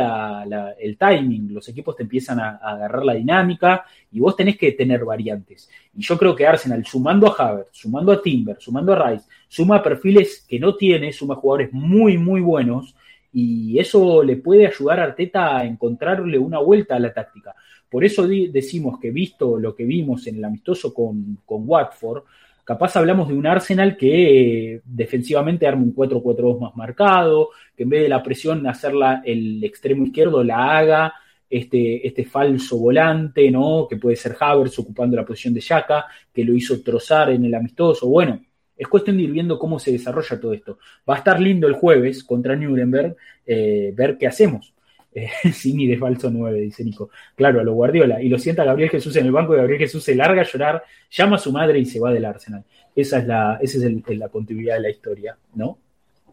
el 0.79 0.99
timing, 0.99 1.55
los 1.55 1.69
equipos 1.69 1.97
te 1.97 2.03
empiezan 2.03 2.41
a, 2.41 2.57
agarrar 2.57 3.05
la 3.05 3.15
dinámica 3.15 3.85
y 4.13 4.21
vos 4.21 4.37
tenés 4.37 4.59
que 4.59 4.73
tener 4.73 5.05
variantes. 5.05 5.71
Y 5.95 6.03
yo 6.03 6.19
creo 6.19 6.35
que 6.37 6.47
Arsenal, 6.47 6.85
sumando 6.85 7.27
a 7.27 7.35
Havertz, 7.35 7.71
sumando 7.73 8.13
a 8.13 8.21
Timber, 8.21 8.57
sumando 8.61 8.93
a 8.93 9.11
Rice, 9.11 9.25
suma 9.49 9.83
perfiles 9.83 10.45
que 10.47 10.59
no 10.59 10.75
tiene, 10.77 11.13
suma 11.13 11.37
jugadores 11.37 11.73
muy, 11.73 12.19
muy 12.19 12.41
buenos 12.41 12.95
y 13.39 13.79
eso 13.79 14.23
le 14.23 14.37
puede 14.37 14.67
ayudar 14.67 14.99
a 14.99 15.05
Arteta 15.05 15.59
a 15.59 15.67
encontrarle 15.67 16.39
una 16.39 16.59
vuelta 16.59 16.97
a 16.97 16.99
la 16.99 17.13
táctica. 17.13 17.55
Por 17.87 18.03
eso 18.03 18.27
decimos 18.27 18.99
que 18.99 19.11
visto 19.11 19.59
lo 19.59 19.75
que 19.75 19.85
vimos 19.85 20.27
en 20.27 20.37
el 20.37 20.45
amistoso 20.47 20.95
con, 20.95 21.37
Watford, 21.47 22.23
capaz 22.65 22.97
hablamos 22.97 23.29
de 23.29 23.35
un 23.35 23.47
Arsenal 23.47 23.95
que 23.95 24.77
eh, 24.77 24.81
defensivamente 24.87 25.67
arma 25.67 25.83
un 25.83 25.95
4-4-2 25.95 26.61
más 26.61 26.77
marcado, 26.77 27.51
que 27.77 27.83
en 27.83 27.91
vez 27.91 28.05
de 28.05 28.09
la 28.09 28.23
presión 28.23 28.67
hacerla 28.67 29.21
el 29.23 29.63
extremo 29.63 30.07
izquierdo 30.07 30.43
la 30.43 30.79
haga 30.79 31.13
este, 31.51 32.07
este 32.07 32.25
falso 32.25 32.79
volante, 32.79 33.51
¿no? 33.51 33.87
Que 33.87 33.97
puede 33.97 34.17
ser 34.17 34.35
Havertz 34.41 34.79
ocupando 34.79 35.15
la 35.15 35.27
posición 35.27 35.53
de 35.53 35.61
Yaka, 35.61 36.07
que 36.33 36.43
lo 36.43 36.55
hizo 36.55 36.81
trozar 36.81 37.29
en 37.29 37.45
el 37.45 37.55
amistoso. 37.55 38.09
Bueno, 38.09 38.41
es 38.77 38.89
cuestión 38.89 39.17
de 39.17 39.25
ir 39.25 39.31
viendo 39.33 39.59
cómo 39.59 39.79
se 39.79 39.93
desarrolla 39.93 40.41
todo 40.41 40.53
esto. 40.53 40.79
Va 41.09 41.15
a 41.15 41.19
estar 41.19 41.41
lindo 41.41 41.67
el 41.67 41.75
jueves 41.75 42.23
contra 42.25 42.57
Nuremberg 42.57 43.17
eh, 43.47 43.93
ver 43.95 44.19
qué 44.19 44.27
hacemos. 44.27 44.73
Eh, 45.19 45.31
Simi 45.51 45.87
de 45.87 45.97
falso 45.97 46.31
9, 46.31 46.61
dice 46.61 46.85
Nico. 46.85 47.09
Claro, 47.35 47.59
a 47.59 47.65
lo 47.65 47.73
Guardiola. 47.73 48.21
Y 48.23 48.29
lo 48.29 48.39
sienta 48.39 48.67
Gabriel 48.67 48.91
Jesús 48.91 49.17
en 49.17 49.25
el 49.25 49.33
banco 49.33 49.55
y 49.55 49.57
Gabriel 49.57 49.79
Jesús 49.79 50.05
se 50.05 50.15
larga 50.15 50.43
a 50.43 50.45
llorar, 50.45 50.83
llama 51.11 51.37
a 51.37 51.39
su 51.39 51.51
madre 51.53 51.79
y 51.79 51.87
se 51.87 51.99
va 51.99 52.13
del 52.13 52.27
Arsenal. 52.27 52.63
Esa 52.95 53.21
es 53.21 53.27
la, 53.27 53.59
esa 53.63 53.79
es 53.79 54.19
la 54.19 54.29
continuidad 54.29 54.75
de 54.75 54.83
la 54.83 54.91
historia, 54.91 55.39
¿no? 55.55 55.79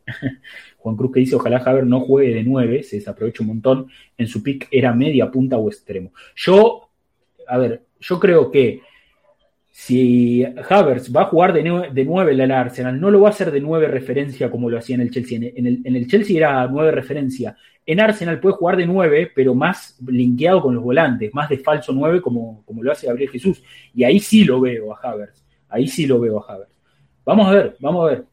Juan 0.80 0.98
Cruz 0.98 1.14
que 1.14 1.22
dice, 1.22 1.38
ojalá 1.38 1.62
Javier 1.62 1.86
no 1.86 2.02
juegue 2.02 2.34
de 2.34 2.44
9, 2.44 2.84
se 2.84 2.98
desaprovecha 2.98 3.44
un 3.44 3.48
montón. 3.48 3.88
En 4.18 4.28
su 4.28 4.44
pick 4.44 4.68
era 4.70 4.94
media, 4.94 5.32
punta 5.32 5.56
o 5.56 5.70
extremo. 5.70 6.12
Yo, 6.36 6.90
a 7.48 7.58
ver, 7.58 7.84
yo 8.02 8.20
creo 8.20 8.52
que 8.52 8.82
si 9.76 10.46
Havertz 10.46 11.12
va 11.12 11.24
a 11.24 11.26
jugar 11.26 11.52
de 11.52 11.64
9, 11.64 11.90
de 11.94 12.02
en 12.04 12.40
el 12.40 12.52
Arsenal, 12.52 13.02
no 13.02 13.10
lo 13.10 13.22
va 13.22 13.30
a 13.30 13.32
hacer 13.32 13.50
de 13.50 13.60
9 13.60 13.88
referencia 13.88 14.52
como 14.52 14.70
lo 14.70 14.78
hacía 14.78 14.94
en 14.94 15.02
el 15.02 15.10
Chelsea. 15.10 15.40
En 15.56 15.96
el, 15.96 16.08
Chelsea 16.08 16.38
era 16.38 16.68
9 16.68 16.92
referencia. 16.92 17.58
En 17.84 18.00
Arsenal 18.00 18.40
puede 18.40 18.56
jugar 18.56 18.78
de 18.78 18.86
9, 18.86 19.32
pero 19.34 19.56
más 19.56 19.98
linkeado 20.06 20.62
con 20.62 20.76
los 20.76 20.84
volantes, 20.84 21.34
más 21.34 21.50
de 21.50 21.58
falso 21.58 21.92
9 21.92 22.22
como, 22.22 22.64
como 22.66 22.84
lo 22.84 22.92
hace 22.92 23.08
Gabriel 23.08 23.32
Jesús. 23.32 23.64
Y 23.96 24.04
ahí 24.04 24.20
sí 24.20 24.44
lo 24.44 24.62
veo 24.62 24.94
a 24.94 25.00
Havertz. 25.02 25.44
Ahí 25.70 25.88
sí 25.88 26.06
lo 26.06 26.20
veo 26.20 26.40
a 26.40 26.54
Havertz. 26.54 26.78
Vamos 27.26 27.48
a 27.48 27.52
ver, 27.54 27.76
vamos 27.80 28.06
a 28.06 28.10
ver 28.12 28.26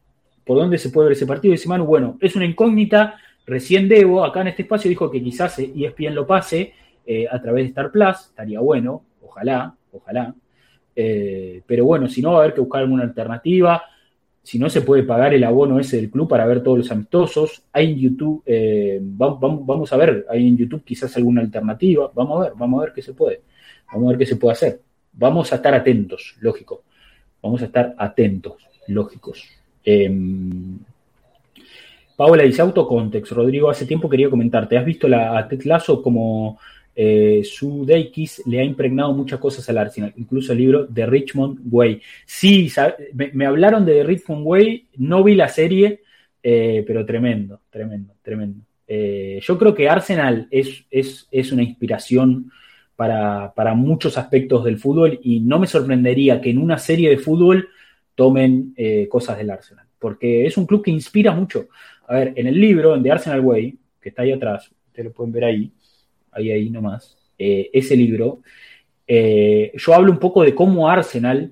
por 0.45 0.59
dónde 0.59 0.77
se 0.77 0.91
puede 0.91 1.07
ver 1.07 1.17
ese 1.17 1.25
partido. 1.25 1.53
Dice 1.53 1.67
Manu, 1.67 1.85
bueno, 1.85 2.19
es 2.21 2.35
una 2.35 2.45
incógnita. 2.45 3.15
Recién 3.47 3.89
Debo, 3.89 4.23
acá 4.23 4.41
en 4.41 4.49
este 4.49 4.61
espacio, 4.61 4.89
dijo 4.89 5.09
que 5.09 5.23
quizás 5.23 5.57
ESPN 5.57 6.13
lo 6.13 6.27
pase 6.27 6.75
eh, 7.03 7.25
a 7.31 7.41
través 7.41 7.63
de 7.63 7.69
Star 7.69 7.91
Plus. 7.91 8.27
Estaría 8.29 8.59
bueno, 8.59 9.05
ojalá, 9.23 9.75
ojalá. 9.91 10.35
Eh, 10.95 11.61
pero 11.65 11.85
bueno, 11.85 12.07
si 12.07 12.21
no, 12.21 12.31
va 12.31 12.37
a 12.37 12.41
haber 12.41 12.53
que 12.53 12.61
buscar 12.61 12.81
alguna 12.81 13.03
alternativa. 13.03 13.83
Si 14.43 14.57
no, 14.57 14.69
se 14.69 14.81
puede 14.81 15.03
pagar 15.03 15.33
el 15.33 15.43
abono 15.43 15.79
ese 15.79 15.97
del 15.97 16.09
club 16.09 16.27
para 16.27 16.45
ver 16.45 16.63
todos 16.63 16.79
los 16.79 16.91
amistosos. 16.91 17.63
Hay 17.71 17.91
en 17.91 17.99
YouTube, 17.99 18.43
eh, 18.45 18.99
vamos, 19.01 19.65
vamos, 19.65 19.93
a 19.93 19.97
ver, 19.97 20.25
hay 20.29 20.47
en 20.47 20.57
YouTube 20.57 20.83
quizás 20.83 21.15
alguna 21.17 21.41
alternativa. 21.41 22.11
Vamos 22.13 22.39
a 22.39 22.49
ver, 22.49 22.53
vamos 22.57 22.81
a 22.81 22.85
ver 22.85 22.93
qué 22.93 23.01
se 23.01 23.13
puede. 23.13 23.41
Vamos 23.91 24.07
a 24.07 24.09
ver 24.09 24.17
qué 24.17 24.25
se 24.25 24.35
puede 24.35 24.53
hacer. 24.53 24.81
Vamos 25.13 25.51
a 25.51 25.55
estar 25.55 25.73
atentos, 25.73 26.35
lógico. 26.39 26.83
Vamos 27.41 27.61
a 27.61 27.65
estar 27.65 27.93
atentos, 27.97 28.55
lógicos. 28.87 29.47
Eh, 29.83 30.09
Paola 32.21 32.43
dice 32.43 32.61
autocontext. 32.61 33.31
Rodrigo, 33.31 33.67
hace 33.69 33.87
tiempo 33.87 34.07
quería 34.07 34.29
comentarte. 34.29 34.77
¿Has 34.77 34.85
visto 34.85 35.07
la, 35.07 35.37
a 35.39 35.47
Ted 35.47 35.59
como 36.03 36.59
eh, 36.95 37.41
su 37.43 37.85
Deikis 37.85 38.43
le 38.45 38.59
ha 38.59 38.63
impregnado 38.63 39.13
muchas 39.13 39.39
cosas 39.39 39.67
al 39.69 39.77
Arsenal, 39.77 40.13
incluso 40.17 40.51
el 40.51 40.59
libro 40.59 40.85
de 40.85 41.05
Richmond 41.05 41.59
Way. 41.71 42.01
Sí, 42.25 42.69
me, 43.13 43.45
hablaron 43.45 43.85
de 43.85 44.03
Richmond 44.03 44.45
Way, 44.45 44.87
no 44.97 45.23
vi 45.23 45.35
la 45.35 45.47
serie, 45.47 46.01
eh, 46.43 46.83
pero 46.85 47.05
tremendo, 47.05 47.61
tremendo, 47.69 48.13
tremendo. 48.21 48.65
Eh, 48.87 49.39
yo 49.41 49.57
creo 49.57 49.73
que 49.73 49.87
Arsenal 49.87 50.47
es, 50.51 50.85
es, 50.91 51.51
una 51.51 51.63
inspiración 51.63 52.51
para, 52.95 53.73
muchos 53.73 54.17
aspectos 54.17 54.65
del 54.65 54.77
fútbol 54.77 55.19
y 55.23 55.39
no 55.39 55.59
me 55.59 55.67
sorprendería 55.67 56.41
que 56.41 56.49
en 56.49 56.57
una 56.57 56.77
serie 56.77 57.09
de 57.09 57.17
fútbol 57.17 57.69
tomen 58.15 58.75
cosas 59.09 59.37
del 59.37 59.49
Arsenal, 59.49 59.85
porque 59.97 60.45
es 60.45 60.57
un 60.57 60.67
club 60.67 60.83
que 60.83 60.91
inspira 60.91 61.31
mucho. 61.31 61.69
A 62.07 62.15
ver, 62.15 62.33
en 62.35 62.47
el 62.47 62.59
libro, 62.59 63.01
The 63.01 63.11
Arsenal 63.11 63.39
Way, 63.39 63.77
que 64.01 64.09
está 64.09 64.23
ahí 64.23 64.33
atrás, 64.33 64.69
ustedes 64.87 65.05
lo 65.05 65.13
pueden 65.13 65.31
ver 65.31 65.45
ahí, 65.45 65.71
ahí, 66.31 66.51
ahí 66.51 66.69
nomás, 66.69 67.17
eh, 67.37 67.69
ese 67.73 67.95
libro, 67.95 68.41
eh, 69.07 69.73
yo 69.75 69.93
hablo 69.93 70.11
un 70.11 70.19
poco 70.19 70.43
de 70.43 70.55
cómo 70.55 70.87
Arsenal 70.87 71.51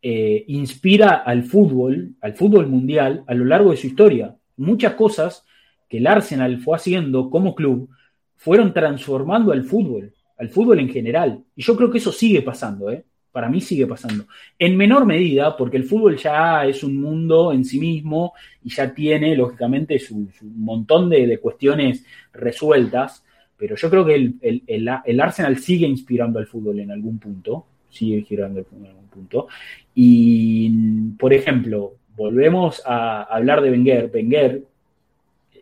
eh, 0.00 0.44
inspira 0.48 1.16
al 1.16 1.44
fútbol, 1.44 2.14
al 2.20 2.34
fútbol 2.34 2.66
mundial, 2.66 3.24
a 3.26 3.34
lo 3.34 3.44
largo 3.44 3.70
de 3.70 3.76
su 3.76 3.86
historia. 3.86 4.34
Muchas 4.56 4.94
cosas 4.94 5.44
que 5.88 5.98
el 5.98 6.06
Arsenal 6.06 6.58
fue 6.58 6.76
haciendo 6.76 7.30
como 7.30 7.54
club 7.54 7.88
fueron 8.36 8.72
transformando 8.72 9.52
al 9.52 9.64
fútbol, 9.64 10.12
al 10.38 10.48
fútbol 10.48 10.80
en 10.80 10.88
general. 10.88 11.42
Y 11.54 11.62
yo 11.62 11.76
creo 11.76 11.90
que 11.90 11.98
eso 11.98 12.12
sigue 12.12 12.42
pasando, 12.42 12.90
Para 13.30 13.48
mí 13.48 13.60
sigue 13.60 13.86
pasando. 13.86 14.26
En 14.58 14.76
menor 14.76 15.04
medida, 15.06 15.56
porque 15.56 15.76
el 15.76 15.84
fútbol 15.84 16.16
ya 16.16 16.64
es 16.64 16.82
un 16.82 17.00
mundo 17.00 17.52
en 17.52 17.64
sí 17.64 17.78
mismo 17.78 18.32
y 18.64 18.70
ya 18.70 18.92
tiene, 18.92 19.36
lógicamente, 19.36 19.98
su, 19.98 20.28
montón 20.42 21.10
de, 21.10 21.38
cuestiones 21.38 22.04
resueltas 22.32 23.24
pero 23.58 23.74
yo 23.74 23.90
creo 23.90 24.06
que 24.06 24.34
el, 24.40 25.20
Arsenal 25.20 25.58
sigue 25.58 25.86
inspirando 25.86 26.38
al 26.38 26.46
fútbol 26.46 26.78
en 26.78 26.92
algún 26.92 27.18
punto, 27.18 27.66
sigue 27.90 28.18
inspirando 28.18 28.60
al 28.60 28.64
fútbol 28.64 28.84
en 28.84 28.90
algún 28.92 29.08
punto. 29.08 29.48
Y, 29.96 30.70
por 31.18 31.34
ejemplo, 31.34 31.94
volvemos 32.16 32.80
a 32.86 33.24
hablar 33.24 33.60
de 33.60 33.72
Wenger. 33.72 34.10
Wenger, 34.14 34.62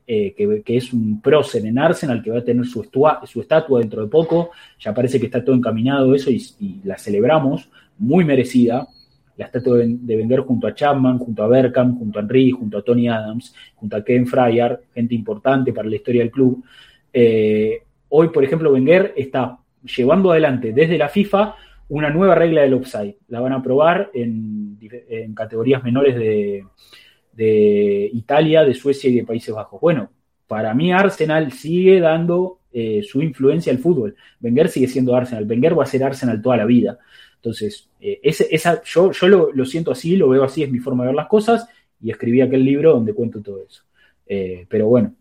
eh, 0.06 0.34
que, 0.62 0.76
es 0.76 0.92
un 0.92 1.22
prócer 1.22 1.64
en 1.64 1.78
Arsenal, 1.78 2.22
que 2.22 2.30
va 2.30 2.40
a 2.40 2.44
tener 2.44 2.66
su, 2.66 2.86
su 3.24 3.40
estatua 3.40 3.80
dentro 3.80 4.02
de 4.02 4.08
poco, 4.08 4.50
ya 4.78 4.92
parece 4.92 5.18
que 5.18 5.26
está 5.26 5.42
todo 5.42 5.56
encaminado 5.56 6.14
eso 6.14 6.30
y, 6.30 6.80
la 6.84 6.98
celebramos, 6.98 7.70
muy 7.98 8.26
merecida. 8.26 8.86
La 9.38 9.46
estatua 9.46 9.78
de 9.78 10.16
Wenger 10.16 10.40
junto 10.40 10.66
a 10.66 10.74
Chapman, 10.74 11.18
junto 11.18 11.42
a 11.42 11.48
Berkham, 11.48 11.98
junto 11.98 12.18
a 12.18 12.22
Henry, 12.22 12.50
junto 12.50 12.76
a 12.76 12.82
Tony 12.82 13.08
Adams, 13.08 13.54
junto 13.74 13.96
a 13.96 14.04
Ken 14.04 14.26
Fryer, 14.26 14.80
gente 14.94 15.14
importante 15.14 15.72
para 15.72 15.88
la 15.88 15.96
historia 15.96 16.22
del 16.22 16.30
club. 16.30 16.62
Eh, 17.12 17.82
Hoy, 18.08 18.28
por 18.28 18.44
ejemplo, 18.44 18.72
Wenger 18.72 19.14
está 19.16 19.58
llevando 19.96 20.32
adelante 20.32 20.72
desde 20.72 20.98
la 20.98 21.08
FIFA 21.08 21.54
una 21.88 22.10
nueva 22.10 22.34
regla 22.34 22.62
del 22.62 22.74
offside. 22.74 23.16
La 23.28 23.40
van 23.40 23.52
a 23.52 23.62
probar 23.62 24.10
en, 24.14 24.78
categorías 25.34 25.82
menores 25.84 26.16
de, 26.16 28.08
Italia, 28.12 28.64
de 28.64 28.74
Suecia 28.74 29.10
y 29.10 29.16
de 29.16 29.24
Países 29.24 29.54
Bajos. 29.54 29.80
Bueno, 29.80 30.10
para 30.46 30.74
mí 30.74 30.92
Arsenal 30.92 31.52
sigue 31.52 32.00
dando 32.00 32.60
eh, 32.72 33.02
su 33.02 33.22
influencia 33.22 33.72
al 33.72 33.78
fútbol. 33.78 34.16
Wenger 34.40 34.68
sigue 34.68 34.88
siendo 34.88 35.14
Arsenal. 35.14 35.46
Wenger 35.48 35.78
va 35.78 35.84
a 35.84 35.86
ser 35.86 36.02
Arsenal 36.04 36.40
toda 36.40 36.56
la 36.56 36.64
vida. 36.64 36.98
Entonces, 37.36 37.88
eh, 38.00 38.20
esa, 38.22 38.82
yo, 38.82 39.10
lo, 39.28 39.64
siento 39.64 39.92
así, 39.92 40.16
lo 40.16 40.28
veo 40.28 40.44
así, 40.44 40.62
es 40.62 40.70
mi 40.70 40.78
forma 40.78 41.04
de 41.04 41.08
ver 41.08 41.16
las 41.16 41.28
cosas 41.28 41.68
y 42.00 42.10
escribí 42.10 42.40
aquel 42.40 42.64
libro 42.64 42.92
donde 42.92 43.14
cuento 43.14 43.40
todo 43.40 43.62
eso. 43.62 43.84
Eh, 44.26 44.66
pero 44.68 44.88
bueno, 44.88 45.14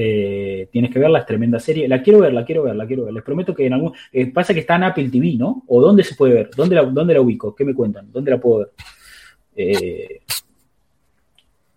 eh, 0.00 0.68
tienes 0.70 0.92
que 0.92 0.98
verla, 0.98 1.20
es 1.20 1.26
tremenda 1.26 1.58
serie. 1.58 1.88
La 1.88 2.02
quiero 2.02 2.20
ver, 2.20 2.32
la 2.32 2.44
quiero 2.44 2.62
ver, 2.62 2.76
la 2.76 2.86
quiero 2.86 3.04
ver. 3.04 3.14
Les 3.14 3.22
prometo 3.22 3.54
que 3.54 3.66
en 3.66 3.72
algún. 3.72 3.92
pasa 4.32 4.54
que 4.54 4.60
está 4.60 4.76
en 4.76 4.84
Apple 4.84 5.08
TV, 5.10 5.34
¿no? 5.36 5.64
¿O 5.66 5.80
dónde 5.80 6.04
se 6.04 6.14
puede 6.14 6.34
ver? 6.34 6.50
¿Dónde 6.56 6.74
la, 6.74 6.84
dónde 6.84 7.14
la 7.14 7.20
ubico? 7.20 7.54
¿Qué 7.54 7.64
me 7.64 7.74
cuentan? 7.74 8.10
¿Dónde 8.12 8.30
la 8.30 8.38
puedo 8.38 8.58
ver? 8.60 10.20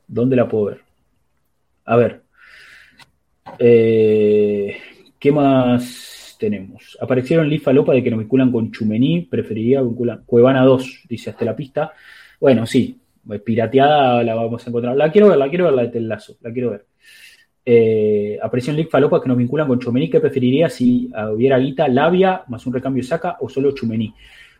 ¿Dónde 0.07 0.35
la 0.35 0.48
puedo 0.48 0.65
ver? 0.65 0.81
A 1.85 1.95
ver. 1.95 2.22
¿Qué 3.57 5.31
más? 5.31 6.22
tenemos. 6.41 6.98
Aparecieron 6.99 7.48
Lifa 7.48 7.72
Lopa 7.72 7.93
de 7.93 8.03
que 8.03 8.10
nos 8.10 8.19
vinculan 8.19 8.52
con 8.52 8.72
Chumení, 8.72 9.22
preferiría 9.22 9.81
vincular 9.81 10.23
Cuevana 10.26 10.65
2, 10.65 11.03
dice 11.07 11.30
hasta 11.30 11.45
la 11.45 11.56
pista. 11.56 11.93
Bueno, 12.39 12.65
sí, 12.65 12.99
pirateada 13.45 14.23
la 14.23 14.34
vamos 14.34 14.65
a 14.65 14.69
encontrar. 14.69 14.98
La 14.98 15.11
quiero 15.11 15.30
ver, 15.30 15.38
la 15.38 15.48
quiero 15.49 15.65
ver 15.65 15.76
la 15.76 15.84
de 15.84 15.89
Telazo, 15.89 16.38
la 16.41 16.52
quiero 16.52 16.72
ver. 16.72 16.85
Eh, 17.63 18.39
apareció 18.41 18.73
Lifa 18.73 18.99
Lopa 18.99 19.21
que 19.21 19.27
nos 19.27 19.38
vinculan 19.38 19.67
con 19.67 19.79
Chumení, 19.79 20.09
¿qué 20.09 20.19
preferiría 20.19 20.69
si 20.69 21.11
hubiera 21.33 21.57
guita, 21.59 21.88
labia, 21.88 22.43
más 22.47 22.65
un 22.65 22.73
recambio 22.73 23.03
saca 23.03 23.38
o 23.39 23.49
solo 23.49 23.71
Chumení? 23.71 24.13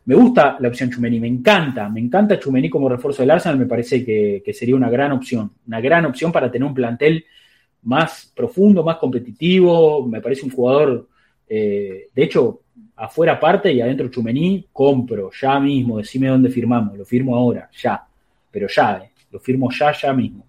Me 0.06 0.16
gusta 0.16 0.58
la 0.60 0.68
opción 0.68 0.90
Chumení, 0.90 1.20
me 1.20 1.28
encanta, 1.28 1.90
me 1.90 2.00
encanta 2.00 2.40
Chumení 2.40 2.70
como 2.70 2.90
refuerzo 2.90 3.22
del 3.22 3.32
Arsenal, 3.32 3.58
me 3.58 3.66
parece 3.66 4.04
que, 4.06 4.42
que 4.46 4.54
sería 4.54 4.76
una 4.76 4.90
gran 4.90 5.12
opción, 5.12 5.52
una 5.68 5.80
gran 5.80 6.06
opción 6.06 6.32
para 6.32 6.52
tener 6.52 6.68
un 6.68 6.74
plantel 6.74 7.26
más 7.84 8.32
profundo, 8.36 8.84
más 8.84 8.98
competitivo, 8.98 10.08
me 10.08 10.22
parece 10.22 10.46
un 10.46 10.52
jugador 10.52 11.08
eh, 11.54 12.08
de 12.16 12.24
hecho, 12.24 12.62
afuera 12.96 13.38
parte 13.38 13.74
y 13.74 13.82
adentro 13.82 14.08
Chumení, 14.08 14.68
compro 14.72 15.30
ya 15.38 15.60
mismo, 15.60 15.98
decime 15.98 16.30
dónde 16.30 16.50
firmamos, 16.50 16.98
lo 16.98 17.04
firmo 17.04 17.36
ahora, 17.36 17.70
ya, 17.78 18.08
pero 18.50 18.70
ya, 18.70 19.00
eh, 19.00 19.12
lo 19.30 19.38
firmo 19.38 19.70
ya, 19.70 19.92
ya 19.92 20.14
mismo. 20.14 20.46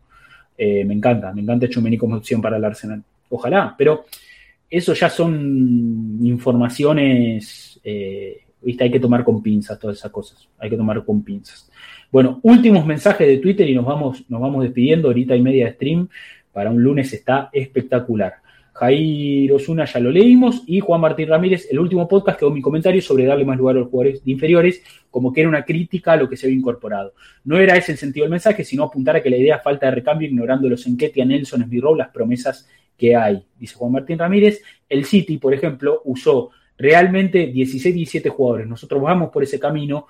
Eh, 0.56 0.84
me 0.84 0.94
encanta, 0.94 1.32
me 1.32 1.42
encanta 1.42 1.68
Chumení 1.68 1.98
como 1.98 2.16
opción 2.16 2.40
para 2.40 2.56
el 2.56 2.64
Arsenal. 2.64 3.02
Ojalá, 3.30 3.74
pero 3.76 4.04
eso 4.68 4.94
ya 4.94 5.08
son 5.08 6.18
informaciones, 6.22 7.80
viste, 8.62 8.84
hay 8.84 8.90
que 8.90 9.00
tomar 9.00 9.24
con 9.24 9.42
pinzas 9.42 9.78
todas 9.78 9.98
esas 9.98 10.10
cosas, 10.10 10.48
hay 10.58 10.70
que 10.70 10.76
tomar 10.76 11.04
con 11.04 11.22
pinzas. 11.22 11.70
Bueno, 12.10 12.40
últimos 12.42 12.84
mensajes 12.84 13.26
de 13.26 13.38
Twitter 13.38 13.68
y 13.68 13.74
nos 13.74 13.86
vamos, 13.86 14.24
nos 14.28 14.40
vamos 14.40 14.62
despidiendo, 14.64 15.08
ahorita 15.08 15.34
y 15.34 15.42
media 15.42 15.66
de 15.66 15.72
stream, 15.72 16.08
para 16.52 16.70
un 16.70 16.82
lunes 16.82 17.12
está 17.12 17.48
espectacular. 17.52 18.34
Jair 18.72 19.52
Osuna 19.52 19.84
ya 19.84 20.00
lo 20.00 20.10
leímos 20.10 20.62
y 20.66 20.80
Juan 20.80 21.00
Martín 21.00 21.28
Ramírez, 21.28 21.68
el 21.70 21.78
último 21.78 22.08
podcast 22.08 22.38
quedó 22.38 22.50
mi 22.50 22.62
comentario 22.62 23.02
sobre 23.02 23.26
darle 23.26 23.44
más 23.44 23.58
lugar 23.58 23.76
a 23.76 23.80
los 23.80 23.88
jugadores 23.88 24.22
inferiores, 24.24 24.82
como 25.10 25.32
que 25.32 25.40
era 25.40 25.48
una 25.48 25.64
crítica 25.64 26.12
a 26.12 26.16
lo 26.16 26.28
que 26.28 26.36
se 26.36 26.46
había 26.46 26.58
incorporado. 26.58 27.12
No 27.44 27.58
era 27.58 27.76
ese 27.76 27.92
el 27.92 27.98
sentido 27.98 28.24
del 28.24 28.30
mensaje, 28.30 28.64
sino 28.64 28.84
apuntar 28.84 29.16
a 29.16 29.22
que 29.22 29.28
la 29.28 29.36
idea 29.36 29.58
falta 29.58 29.86
de 29.86 29.92
recambio, 29.92 30.26
ignorando 30.26 30.68
los 30.68 30.86
Enquete, 30.86 31.20
a 31.20 31.24
Nelson, 31.26 31.62
Esbirro, 31.62 31.94
las 31.94 32.08
promesas 32.08 32.66
que 32.96 33.14
hay, 33.14 33.44
dice 33.58 33.74
Juan 33.74 33.92
Martín 33.92 34.18
Ramírez. 34.18 34.62
El 34.88 35.04
City, 35.04 35.36
por 35.36 35.52
ejemplo, 35.52 36.00
usó 36.04 36.50
realmente 36.78 37.52
16-17 37.52 38.28
jugadores. 38.30 38.66
Nosotros 38.66 39.02
vamos 39.02 39.30
por 39.30 39.42
ese 39.42 39.60
camino, 39.60 40.06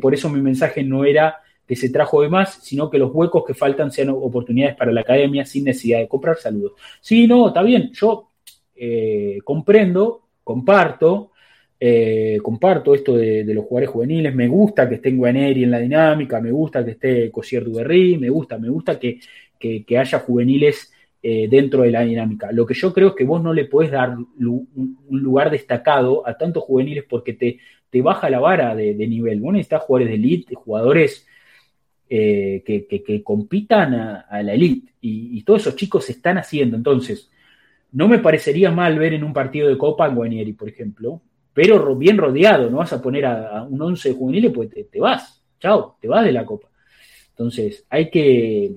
por 0.00 0.12
eso 0.12 0.28
mi 0.28 0.42
mensaje 0.42 0.82
no 0.82 1.04
era 1.04 1.36
que 1.66 1.76
se 1.76 1.90
trajo 1.90 2.22
de 2.22 2.28
más, 2.28 2.60
sino 2.62 2.88
que 2.88 2.98
los 2.98 3.10
huecos 3.12 3.44
que 3.44 3.54
faltan 3.54 3.90
sean 3.90 4.10
oportunidades 4.10 4.76
para 4.76 4.92
la 4.92 5.00
academia 5.00 5.44
sin 5.44 5.64
necesidad 5.64 5.98
de 5.98 6.08
comprar 6.08 6.36
saludos. 6.36 6.72
Sí, 7.00 7.26
no, 7.26 7.48
está 7.48 7.62
bien, 7.62 7.90
yo 7.92 8.28
eh, 8.74 9.38
comprendo, 9.42 10.22
comparto, 10.44 11.32
eh, 11.78 12.38
comparto 12.42 12.94
esto 12.94 13.16
de, 13.16 13.44
los 13.44 13.64
jugadores 13.64 13.90
juveniles, 13.90 14.34
me 14.34 14.48
gusta 14.48 14.88
que 14.88 14.96
esté 14.96 15.10
Guaneri 15.12 15.64
en 15.64 15.70
la 15.70 15.78
dinámica, 15.78 16.40
me 16.40 16.50
gusta 16.50 16.84
que 16.84 16.92
esté 16.92 17.30
Cosier 17.30 17.64
Duberry, 17.64 18.16
me 18.16 18.28
gusta, 18.30 18.58
me 18.58 18.68
gusta 18.68 18.98
que, 18.98 19.18
haya 19.98 20.20
juveniles 20.20 20.92
eh, 21.22 21.48
dentro 21.48 21.82
de 21.82 21.90
la 21.90 22.02
dinámica. 22.02 22.52
Lo 22.52 22.64
que 22.64 22.74
yo 22.74 22.92
creo 22.92 23.08
es 23.08 23.14
que 23.14 23.24
vos 23.24 23.42
no 23.42 23.52
le 23.52 23.64
podés 23.64 23.90
dar 23.90 24.16
un 24.16 24.98
lugar 25.10 25.50
destacado 25.50 26.26
a 26.26 26.36
tantos 26.36 26.62
juveniles 26.62 27.04
porque 27.08 27.32
te, 27.32 27.58
baja 28.02 28.28
la 28.28 28.40
vara 28.40 28.74
de, 28.74 28.94
nivel. 28.94 29.40
Vos 29.40 29.54
necesitas 29.54 29.82
jugadores 29.82 30.08
de 30.10 30.14
elite, 30.16 30.54
jugadores 30.54 31.26
eh, 32.08 32.62
que, 32.64 33.22
compitan 33.24 33.94
a, 33.94 34.42
la 34.42 34.54
elite. 34.54 34.92
Y, 35.00 35.42
todos 35.42 35.62
esos 35.62 35.76
chicos 35.76 36.04
se 36.04 36.12
están 36.12 36.38
haciendo. 36.38 36.76
Entonces, 36.76 37.30
no 37.92 38.08
me 38.08 38.18
parecería 38.18 38.70
mal 38.70 38.98
ver 38.98 39.14
en 39.14 39.24
un 39.24 39.32
partido 39.32 39.68
de 39.68 39.78
Copa 39.78 40.04
a 40.04 40.08
Guanieri, 40.08 40.52
por 40.52 40.68
ejemplo, 40.68 41.20
pero 41.52 41.96
bien 41.96 42.18
rodeado. 42.18 42.70
No 42.70 42.78
vas 42.78 42.92
a 42.92 43.02
poner 43.02 43.26
a, 43.26 43.62
un 43.62 43.80
11 43.80 44.12
juvenil 44.12 44.52
pues 44.52 44.70
te, 44.70 45.00
vas. 45.00 45.42
Chao, 45.58 45.96
te 46.00 46.08
vas 46.08 46.24
de 46.24 46.32
la 46.32 46.44
Copa. 46.44 46.68
Entonces, 47.30 47.84
hay 47.90 48.10
que. 48.10 48.72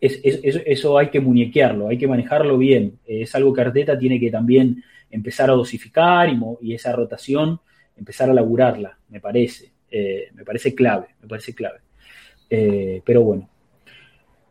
eso 0.00 0.98
hay 0.98 1.08
que 1.08 1.20
muñequearlo, 1.20 1.88
hay 1.88 1.98
que 1.98 2.08
manejarlo 2.08 2.58
bien. 2.58 2.98
Es 3.06 3.34
algo 3.34 3.52
que 3.52 3.62
Arteta 3.62 3.98
tiene 3.98 4.20
que 4.20 4.30
también 4.30 4.82
empezar 5.10 5.48
a 5.48 5.54
dosificar 5.54 6.28
y, 6.60 6.74
esa 6.74 6.92
rotación 6.92 7.60
empezar 7.96 8.28
a 8.28 8.34
laburarla, 8.34 8.98
me 9.08 9.20
parece. 9.20 9.72
Eh, 9.90 10.28
me 10.34 10.44
parece 10.44 10.74
clave, 10.74 11.06
me 11.22 11.28
parece 11.28 11.54
clave. 11.54 11.78
Eh, 12.50 13.02
pero 13.04 13.22
bueno. 13.22 13.48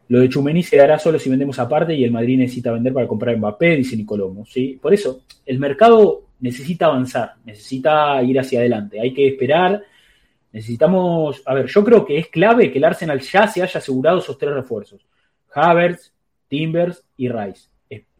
Lo 0.10 0.20
de 0.20 0.30
Chumení 0.30 0.61
se 0.61 0.78
dará 0.78 0.99
solo 0.99 1.18
si 1.18 1.30
vendemos 1.30 1.57
aparte 1.60 1.95
y 1.95 2.03
el 2.03 2.11
Madrid 2.11 2.38
necesita 2.38 2.72
vender 2.72 2.94
para 2.94 3.07
comprar 3.07 3.38
Mbappé, 3.38 3.78
dice 3.78 3.95
Nicolomo. 3.95 4.45
¿sí? 4.45 4.78
Por 4.82 4.94
eso, 4.94 5.24
el 5.45 5.60
mercado 5.60 6.28
necesita 6.40 6.88
avanzar, 6.88 7.36
necesita 7.45 8.22
ir 8.22 8.40
hacia 8.40 8.60
adelante. 8.60 8.99
Hay 8.99 9.14
que 9.14 9.28
esperar. 9.28 9.82
Necesitamos. 10.52 11.41
A 11.45 11.53
ver, 11.56 11.65
yo 11.68 11.84
creo 11.84 12.06
que 12.06 12.20
es 12.20 12.28
clave 12.28 12.72
que 12.72 12.78
el 12.78 12.84
Arsenal 12.84 13.22
ya 13.22 13.48
se 13.48 13.64
haya 13.64 13.80
asegurado 13.80 14.20
esos 14.20 14.38
tres 14.38 14.53
refuerzos: 14.53 15.06
Havertz, 15.52 16.14
Timbers 16.48 17.03
y 17.18 17.30
Rice. 17.30 17.70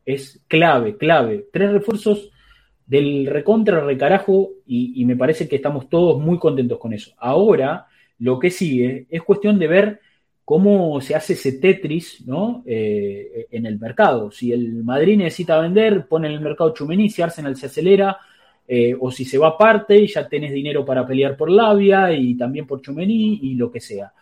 Es, 0.06 0.41
clave, 0.48 0.98
clave. 0.98 1.45
Tres 1.52 1.72
refuerzos 1.72 2.32
del 2.86 3.28
recontra 3.28 3.82
recarajo 3.82 4.50
y 4.66 5.06
me 5.06 5.16
parece 5.16 5.48
que 5.48 5.58
estamos 5.58 5.90
todos 5.90 6.20
muy 6.20 6.40
contentos 6.40 6.80
con 6.80 6.91
eso. 6.91 7.14
Ahora 7.18 7.88
lo 8.24 8.40
que 8.40 8.50
sigue 8.50 9.06
es 9.10 9.22
cuestión 9.22 9.60
de 9.60 9.68
ver 9.68 10.00
cómo 10.45 11.02
se 11.02 11.14
hace 11.14 11.34
ese 11.34 11.54
Tetris 11.54 12.26
¿no? 12.26 12.64
Eh, 12.66 13.48
en 13.52 13.66
el 13.66 13.78
mercado. 13.80 14.32
Si 14.32 14.54
el 14.54 14.82
Madrid 14.84 15.18
necesita 15.18 15.60
vender, 15.60 16.08
pone 16.08 16.30
en 16.30 16.36
el 16.36 16.40
mercado 16.40 16.74
Chumení, 16.74 17.10
si 17.10 17.22
Arsenal 17.22 17.58
se 17.58 17.66
acelera, 17.66 18.18
eh, 18.66 18.95
o 18.98 19.12
si 19.12 19.26
se 19.26 19.38
va 19.38 19.50
aparte 19.50 19.98
y 19.98 20.08
ya 20.08 20.28
tenés 20.28 20.54
dinero 20.54 20.86
para 20.86 21.06
pelear 21.06 21.36
por 21.36 21.50
Labia 21.50 22.14
y 22.14 22.36
también 22.36 22.66
por 22.66 22.82
Chumení 22.82 23.40
y 23.44 23.56
lo 23.56 23.70
que 23.70 23.82
sea. 23.82 24.14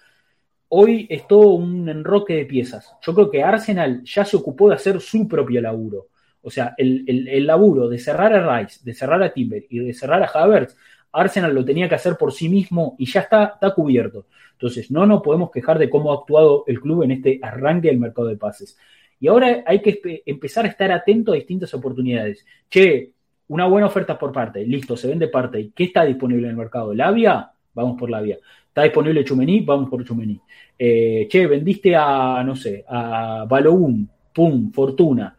Hoy 0.69 1.05
es 1.07 1.27
todo 1.27 1.49
un 1.49 1.87
enroque 1.87 2.33
de 2.33 2.45
piezas. 2.45 2.95
Yo 3.03 3.13
creo 3.13 3.29
que 3.29 3.43
Arsenal 3.43 4.03
ya 4.03 4.25
se 4.25 4.35
ocupó 4.35 4.69
de 4.69 4.75
hacer 4.75 4.99
su 4.99 5.27
propio 5.27 5.61
laburo. 5.61 6.07
O 6.41 6.49
sea, 6.49 6.73
el, 6.75 7.03
el 7.07 7.45
laburo 7.45 7.87
de 7.87 7.99
cerrar 7.99 8.33
a 8.33 8.57
Rice, 8.57 8.79
de 8.83 8.95
cerrar 8.95 9.21
a 9.21 9.31
Timber 9.31 9.63
y 9.69 9.77
de 9.77 9.93
cerrar 9.93 10.23
a 10.23 10.25
Havertz 10.25 10.75
Arsenal 11.11 11.53
lo 11.53 11.65
tenía 11.65 11.89
que 11.89 11.95
hacer 11.95 12.17
por 12.17 12.31
sí 12.31 12.49
mismo 12.49 12.95
y 12.97 13.05
ya 13.05 13.21
está, 13.21 13.51
está 13.55 13.73
cubierto. 13.73 14.25
Entonces, 14.53 14.91
no 14.91 15.05
nos 15.05 15.21
podemos 15.21 15.51
quejar 15.51 15.79
de 15.79 15.89
cómo 15.89 16.11
ha 16.11 16.17
actuado 16.17 16.63
el 16.67 16.79
club 16.79 17.03
en 17.03 17.11
este 17.11 17.39
arranque 17.41 17.87
del 17.87 17.99
mercado 17.99 18.27
de 18.27 18.37
pases. 18.37 18.77
Y 19.19 19.27
ahora 19.27 19.63
hay 19.65 19.81
que 19.81 20.23
empezar 20.25 20.65
a 20.65 20.67
estar 20.67 20.91
atento 20.91 21.31
a 21.31 21.35
distintas 21.35 21.73
oportunidades. 21.73 22.45
Che, 22.69 23.11
una 23.47 23.67
buena 23.67 23.87
oferta 23.87 24.17
por 24.17 24.31
parte, 24.31 24.65
listo, 24.65 24.95
se 24.95 25.07
vende 25.07 25.27
parte. 25.27 25.71
¿Qué 25.75 25.85
está 25.85 26.05
disponible 26.05 26.45
en 26.45 26.51
el 26.51 26.57
mercado? 26.57 26.93
¿La 26.93 27.11
vía? 27.11 27.51
Vamos 27.73 27.99
por 27.99 28.09
la 28.09 28.21
vía. 28.21 28.37
¿Está 28.67 28.83
disponible 28.83 29.23
Chumení? 29.23 29.61
Vamos 29.61 29.89
por 29.89 30.03
Chumení. 30.05 30.39
Eh, 30.77 31.27
che, 31.29 31.45
vendiste 31.47 31.95
a, 31.95 32.43
no 32.43 32.55
sé, 32.55 32.85
a 32.87 33.45
Balogun, 33.47 34.09
pum, 34.33 34.71
Fortuna. 34.71 35.35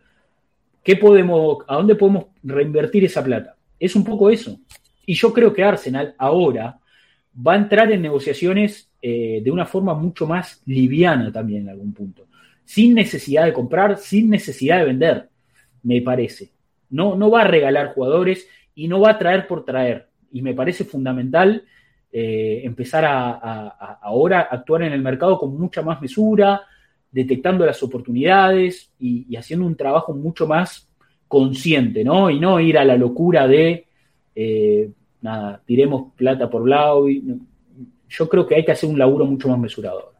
¿Qué 0.82 0.96
podemos, 0.96 1.64
¿A 1.66 1.76
dónde 1.76 1.94
podemos 1.94 2.26
reinvertir 2.42 3.04
esa 3.04 3.24
plata? 3.24 3.56
Es 3.78 3.96
un 3.96 4.04
poco 4.04 4.30
eso. 4.30 4.58
Y 5.06 5.14
yo 5.14 5.32
creo 5.32 5.52
que 5.52 5.64
Arsenal 5.64 6.14
ahora 6.18 6.78
va 7.34 7.54
a 7.54 7.58
entrar 7.58 7.90
en 7.90 8.02
negociaciones 8.02 8.90
eh, 9.00 9.40
de 9.42 9.50
una 9.50 9.66
forma 9.66 9.94
mucho 9.94 10.26
más 10.26 10.62
liviana 10.66 11.32
también 11.32 11.62
en 11.62 11.70
algún 11.70 11.92
punto. 11.92 12.26
Sin 12.64 12.94
necesidad 12.94 13.44
de 13.44 13.52
comprar, 13.52 13.98
sin 13.98 14.30
necesidad 14.30 14.78
de 14.78 14.86
vender, 14.86 15.28
me 15.82 16.00
parece. 16.02 16.50
No, 16.90 17.16
no 17.16 17.30
va 17.30 17.42
a 17.42 17.48
regalar 17.48 17.94
jugadores 17.94 18.46
y 18.74 18.88
no 18.88 19.00
va 19.00 19.10
a 19.10 19.18
traer 19.18 19.46
por 19.46 19.64
traer. 19.64 20.08
Y 20.32 20.42
me 20.42 20.54
parece 20.54 20.84
fundamental 20.84 21.64
eh, 22.14 22.60
empezar 22.64 23.06
a, 23.06 23.98
ahora 24.02 24.40
actuar 24.42 24.82
en 24.82 24.92
el 24.92 25.00
mercado 25.00 25.38
con 25.38 25.58
mucha 25.58 25.80
más 25.80 26.00
mesura, 26.02 26.62
detectando 27.10 27.64
las 27.64 27.82
oportunidades 27.82 28.92
y, 28.98 29.34
haciendo 29.34 29.66
un 29.66 29.76
trabajo 29.76 30.12
mucho 30.12 30.46
más 30.46 30.88
consciente, 31.26 32.04
¿no? 32.04 32.28
Y 32.28 32.38
no 32.38 32.60
ir 32.60 32.76
a 32.76 32.84
la 32.84 32.96
locura 32.96 33.48
de 33.48 33.86
eh, 34.34 34.90
nada, 35.20 35.62
tiremos 35.64 36.12
plata 36.16 36.48
por 36.50 36.68
lado. 36.68 37.06
yo 37.08 38.28
creo 38.28 38.46
que 38.46 38.54
hay 38.56 38.64
que 38.64 38.72
hacer 38.72 38.88
un 38.88 38.98
laburo 38.98 39.24
mucho 39.24 39.48
más 39.48 39.58
mesurado, 39.58 40.12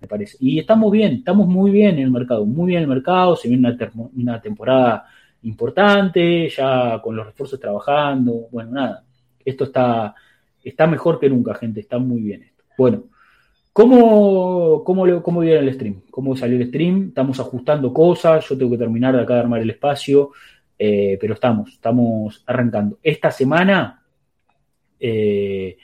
me 0.00 0.08
parece. 0.08 0.36
Y 0.40 0.58
estamos 0.58 0.90
bien, 0.90 1.12
estamos 1.14 1.46
muy 1.46 1.70
bien 1.70 1.96
en 1.96 2.04
el 2.04 2.10
mercado, 2.10 2.44
muy 2.44 2.68
bien 2.68 2.78
en 2.78 2.84
el 2.84 2.94
mercado, 2.94 3.36
se 3.36 3.48
viene 3.48 3.76
una, 4.14 4.40
temporada 4.40 5.06
importante, 5.42 6.48
ya 6.48 7.00
con 7.02 7.16
los 7.16 7.26
refuerzos 7.26 7.60
trabajando, 7.60 8.48
bueno, 8.50 8.72
nada, 8.72 9.04
esto 9.44 9.64
está, 9.64 10.14
está 10.62 10.86
mejor 10.86 11.18
que 11.20 11.28
nunca, 11.28 11.54
gente, 11.54 11.80
está 11.80 11.98
muy 11.98 12.22
bien 12.22 12.42
esto. 12.42 12.64
Bueno, 12.76 13.04
¿Cómo, 13.78 14.82
cómo, 14.82 15.22
cómo 15.22 15.40
vieron 15.40 15.68
el 15.68 15.74
stream? 15.74 16.00
¿Cómo 16.10 16.36
salió 16.36 16.56
el 16.56 16.66
stream? 16.66 17.10
Estamos 17.10 17.38
ajustando 17.38 17.92
cosas, 17.92 18.44
yo 18.48 18.58
tengo 18.58 18.72
que 18.72 18.78
terminar 18.78 19.14
de 19.14 19.22
acá 19.22 19.34
de 19.34 19.40
armar 19.40 19.60
el 19.60 19.70
espacio, 19.70 20.32
eh, 20.78 21.18
pero 21.20 21.34
estamos, 21.34 21.72
estamos 21.72 22.42
arrancando. 22.46 22.98
Esta 23.02 23.30
semana, 23.30 24.02
eh, 25.00 25.76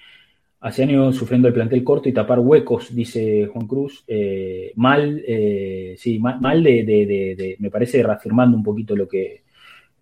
hace 0.61 0.83
años 0.85 1.17
sufriendo 1.17 1.49
el 1.49 1.55
plantel 1.55 1.83
corto 1.83 2.09
y 2.09 2.13
tapar 2.13 2.39
huecos, 2.39 2.95
dice 2.95 3.47
Juan 3.53 3.67
Cruz, 3.67 4.05
eh, 4.07 4.73
mal, 4.77 5.23
sí, 5.97 6.19
mal, 6.19 6.63
de, 6.63 7.57
me 7.59 7.71
parece 7.71 8.03
reafirmando 8.03 8.57
un 8.57 8.63
poquito 8.63 8.97
lo 8.97 9.09
que, 9.09 9.43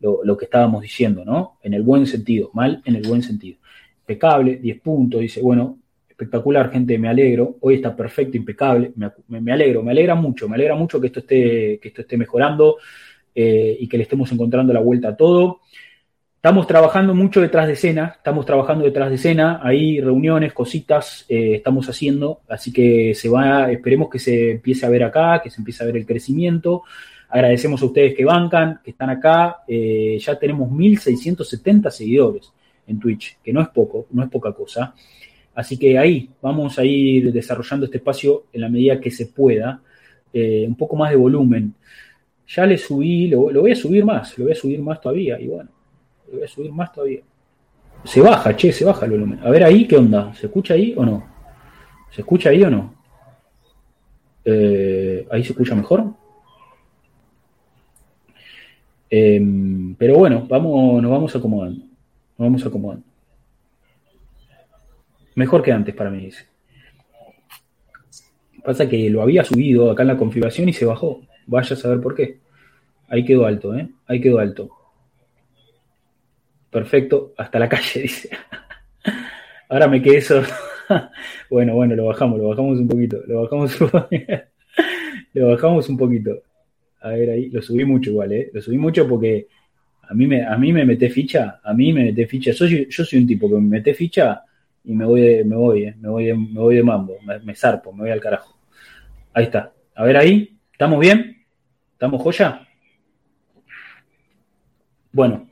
lo, 0.00 0.36
que 0.36 0.44
estábamos 0.44 0.82
diciendo, 0.82 1.24
¿no? 1.24 1.58
En 1.62 1.74
el 1.74 1.82
buen 1.82 2.06
sentido, 2.06 2.50
mal 2.54 2.82
en 2.84 2.96
el 2.96 3.06
buen 3.06 3.22
sentido 3.22 3.58
impecable, 4.02 4.56
10 4.56 4.80
puntos, 4.80 5.20
dice, 5.20 5.40
bueno, 5.40 5.78
espectacular, 6.08 6.70
gente, 6.70 6.98
me 6.98 7.08
alegro, 7.08 7.56
hoy 7.60 7.76
está 7.76 7.96
perfecto, 7.96 8.36
impecable, 8.36 8.92
me, 9.28 9.52
alegro, 9.52 9.82
me 9.82 9.92
alegra 9.92 10.14
mucho, 10.14 10.48
me 10.48 10.56
alegra 10.56 10.74
mucho 10.74 11.00
que 11.00 11.06
esto 11.06 11.20
esté, 11.20 11.78
que 11.80 11.88
esto 11.88 12.02
esté 12.02 12.16
mejorando 12.16 12.76
eh, 13.34 13.76
y 13.80 13.88
que 13.88 13.96
le 13.96 14.02
estemos 14.02 14.30
encontrando 14.32 14.72
la 14.72 14.80
vuelta 14.80 15.08
a 15.08 15.16
todo. 15.16 15.60
Estamos 16.42 16.66
trabajando 16.66 17.14
mucho 17.14 17.40
detrás 17.40 17.68
de 17.68 17.74
escena, 17.74 18.14
estamos 18.16 18.44
trabajando 18.44 18.84
detrás 18.84 19.08
de 19.10 19.14
escena, 19.14 19.60
hay 19.62 20.00
reuniones, 20.00 20.52
cositas, 20.52 21.24
eh, 21.28 21.54
estamos 21.54 21.88
haciendo, 21.88 22.40
así 22.48 22.72
que 22.72 23.14
se 23.14 23.28
va, 23.28 23.70
esperemos 23.70 24.10
que 24.10 24.18
se 24.18 24.50
empiece 24.50 24.84
a 24.84 24.88
ver 24.88 25.04
acá, 25.04 25.40
que 25.40 25.50
se 25.50 25.60
empiece 25.60 25.84
a 25.84 25.86
ver 25.86 25.96
el 25.96 26.04
crecimiento. 26.04 26.82
Agradecemos 27.28 27.80
a 27.80 27.86
ustedes 27.86 28.14
que 28.14 28.24
bancan, 28.24 28.80
que 28.84 28.90
están 28.90 29.10
acá, 29.10 29.58
eh, 29.68 30.18
ya 30.20 30.36
tenemos 30.36 30.68
1.670 30.68 31.90
seguidores 31.90 32.52
en 32.88 32.98
Twitch, 32.98 33.38
que 33.40 33.52
no 33.52 33.62
es 33.62 33.68
poco, 33.68 34.08
no 34.10 34.24
es 34.24 34.28
poca 34.28 34.52
cosa. 34.52 34.94
Así 35.54 35.78
que 35.78 35.96
ahí 35.96 36.28
vamos 36.42 36.76
a 36.76 36.84
ir 36.84 37.32
desarrollando 37.32 37.86
este 37.86 37.98
espacio 37.98 38.46
en 38.52 38.62
la 38.62 38.68
medida 38.68 38.98
que 39.00 39.12
se 39.12 39.26
pueda, 39.26 39.80
un 40.34 40.74
poco 40.74 40.96
más 40.96 41.10
de 41.10 41.16
volumen. 41.16 41.74
Ya 42.54 42.66
le 42.66 42.76
subí, 42.76 43.28
lo, 43.28 43.50
voy 43.50 43.72
a 43.72 43.74
subir 43.74 44.04
más, 44.04 44.36
lo 44.36 44.44
voy 44.44 44.52
a 44.52 44.56
subir 44.56 44.82
más 44.82 45.00
todavía, 45.00 45.40
y 45.40 45.46
bueno, 45.46 45.70
lo 46.26 46.34
voy 46.34 46.44
a 46.44 46.48
subir 46.48 46.70
más 46.70 46.92
todavía. 46.92 47.20
Se 48.04 48.20
baja, 48.20 48.54
che, 48.54 48.72
se 48.72 48.84
baja 48.84 49.06
el 49.06 49.12
volumen. 49.12 49.40
A 49.42 49.48
ver 49.48 49.64
ahí, 49.64 49.88
¿qué 49.88 49.96
onda? 49.96 50.34
¿Se 50.34 50.46
escucha 50.46 50.74
ahí 50.74 50.92
o 50.94 51.02
no? 51.02 51.26
¿Se 52.10 52.20
escucha 52.20 52.50
ahí 52.50 52.62
o 52.62 52.70
no? 52.70 52.94
Eh, 54.44 55.26
¿Ahí 55.30 55.42
se 55.42 55.52
escucha 55.52 55.74
mejor? 55.74 56.12
Em, 59.08 59.94
pero 59.94 60.18
bueno, 60.18 60.46
vamos, 60.46 61.02
nos 61.02 61.10
vamos 61.10 61.34
acomodando. 61.34 61.80
Nos 61.80 62.38
vamos 62.38 62.66
acomodando. 62.66 63.04
Mejor 65.36 65.62
que 65.62 65.72
antes 65.72 65.94
para 65.94 66.10
mí, 66.10 66.26
dice. 66.26 66.46
Pasa 68.62 68.86
que 68.86 69.08
lo 69.08 69.22
había 69.22 69.42
subido 69.42 69.90
acá 69.90 70.02
en 70.02 70.08
la 70.08 70.18
configuración 70.18 70.68
y 70.68 70.74
se 70.74 70.84
bajó. 70.84 71.22
Vaya 71.46 71.74
a 71.74 71.78
saber 71.78 72.00
por 72.00 72.14
qué. 72.14 72.41
Ahí 73.12 73.26
quedó 73.26 73.44
alto, 73.44 73.76
¿eh? 73.76 73.86
Ahí 74.06 74.22
quedó 74.22 74.38
alto. 74.38 74.70
Perfecto, 76.70 77.34
hasta 77.36 77.58
la 77.58 77.68
calle, 77.68 78.00
dice. 78.02 78.30
Ahora 79.68 79.86
me 79.86 80.00
quedé 80.00 80.22
solo. 80.22 80.46
bueno, 81.50 81.74
bueno, 81.74 81.94
lo 81.94 82.06
bajamos, 82.06 82.38
lo 82.38 82.48
bajamos 82.48 82.78
un 82.78 82.88
poquito. 82.88 83.18
Lo 83.26 83.42
bajamos 83.42 83.78
un 83.78 83.90
poquito. 83.90 84.32
lo 85.34 85.48
bajamos 85.48 85.88
un 85.90 85.98
poquito. 85.98 86.42
A 87.02 87.10
ver 87.10 87.28
ahí, 87.28 87.50
lo 87.50 87.60
subí 87.60 87.84
mucho 87.84 88.08
igual, 88.08 88.32
¿eh? 88.32 88.50
Lo 88.50 88.62
subí 88.62 88.78
mucho 88.78 89.06
porque 89.06 89.46
a 90.00 90.14
mí 90.14 90.26
me, 90.26 90.46
a 90.46 90.56
mí 90.56 90.72
me 90.72 90.86
mete 90.86 91.10
ficha, 91.10 91.60
a 91.62 91.74
mí 91.74 91.92
me 91.92 92.04
mete 92.04 92.26
ficha. 92.26 92.54
Soy, 92.54 92.86
yo 92.88 93.04
soy 93.04 93.18
un 93.18 93.26
tipo 93.26 93.46
que 93.46 93.56
me 93.56 93.60
mete 93.60 93.92
ficha 93.92 94.42
y 94.84 94.94
me 94.94 95.04
voy 95.04 95.20
de, 95.20 95.44
me 95.44 95.56
voy, 95.56 95.84
eh, 95.84 95.94
me 96.00 96.08
voy 96.08 96.24
de, 96.24 96.34
me 96.34 96.60
voy 96.60 96.76
de 96.76 96.82
mambo, 96.82 97.18
me, 97.44 97.54
zarpo, 97.54 97.92
me 97.92 98.04
voy 98.04 98.10
al 98.10 98.20
carajo. 98.22 98.58
Ahí 99.34 99.44
está. 99.44 99.70
A 99.94 100.02
ver 100.02 100.16
ahí, 100.16 100.56
¿estamos 100.72 100.98
bien? 100.98 101.44
¿Estamos 101.92 102.22
joya? 102.22 102.71
Bueno, 105.12 105.48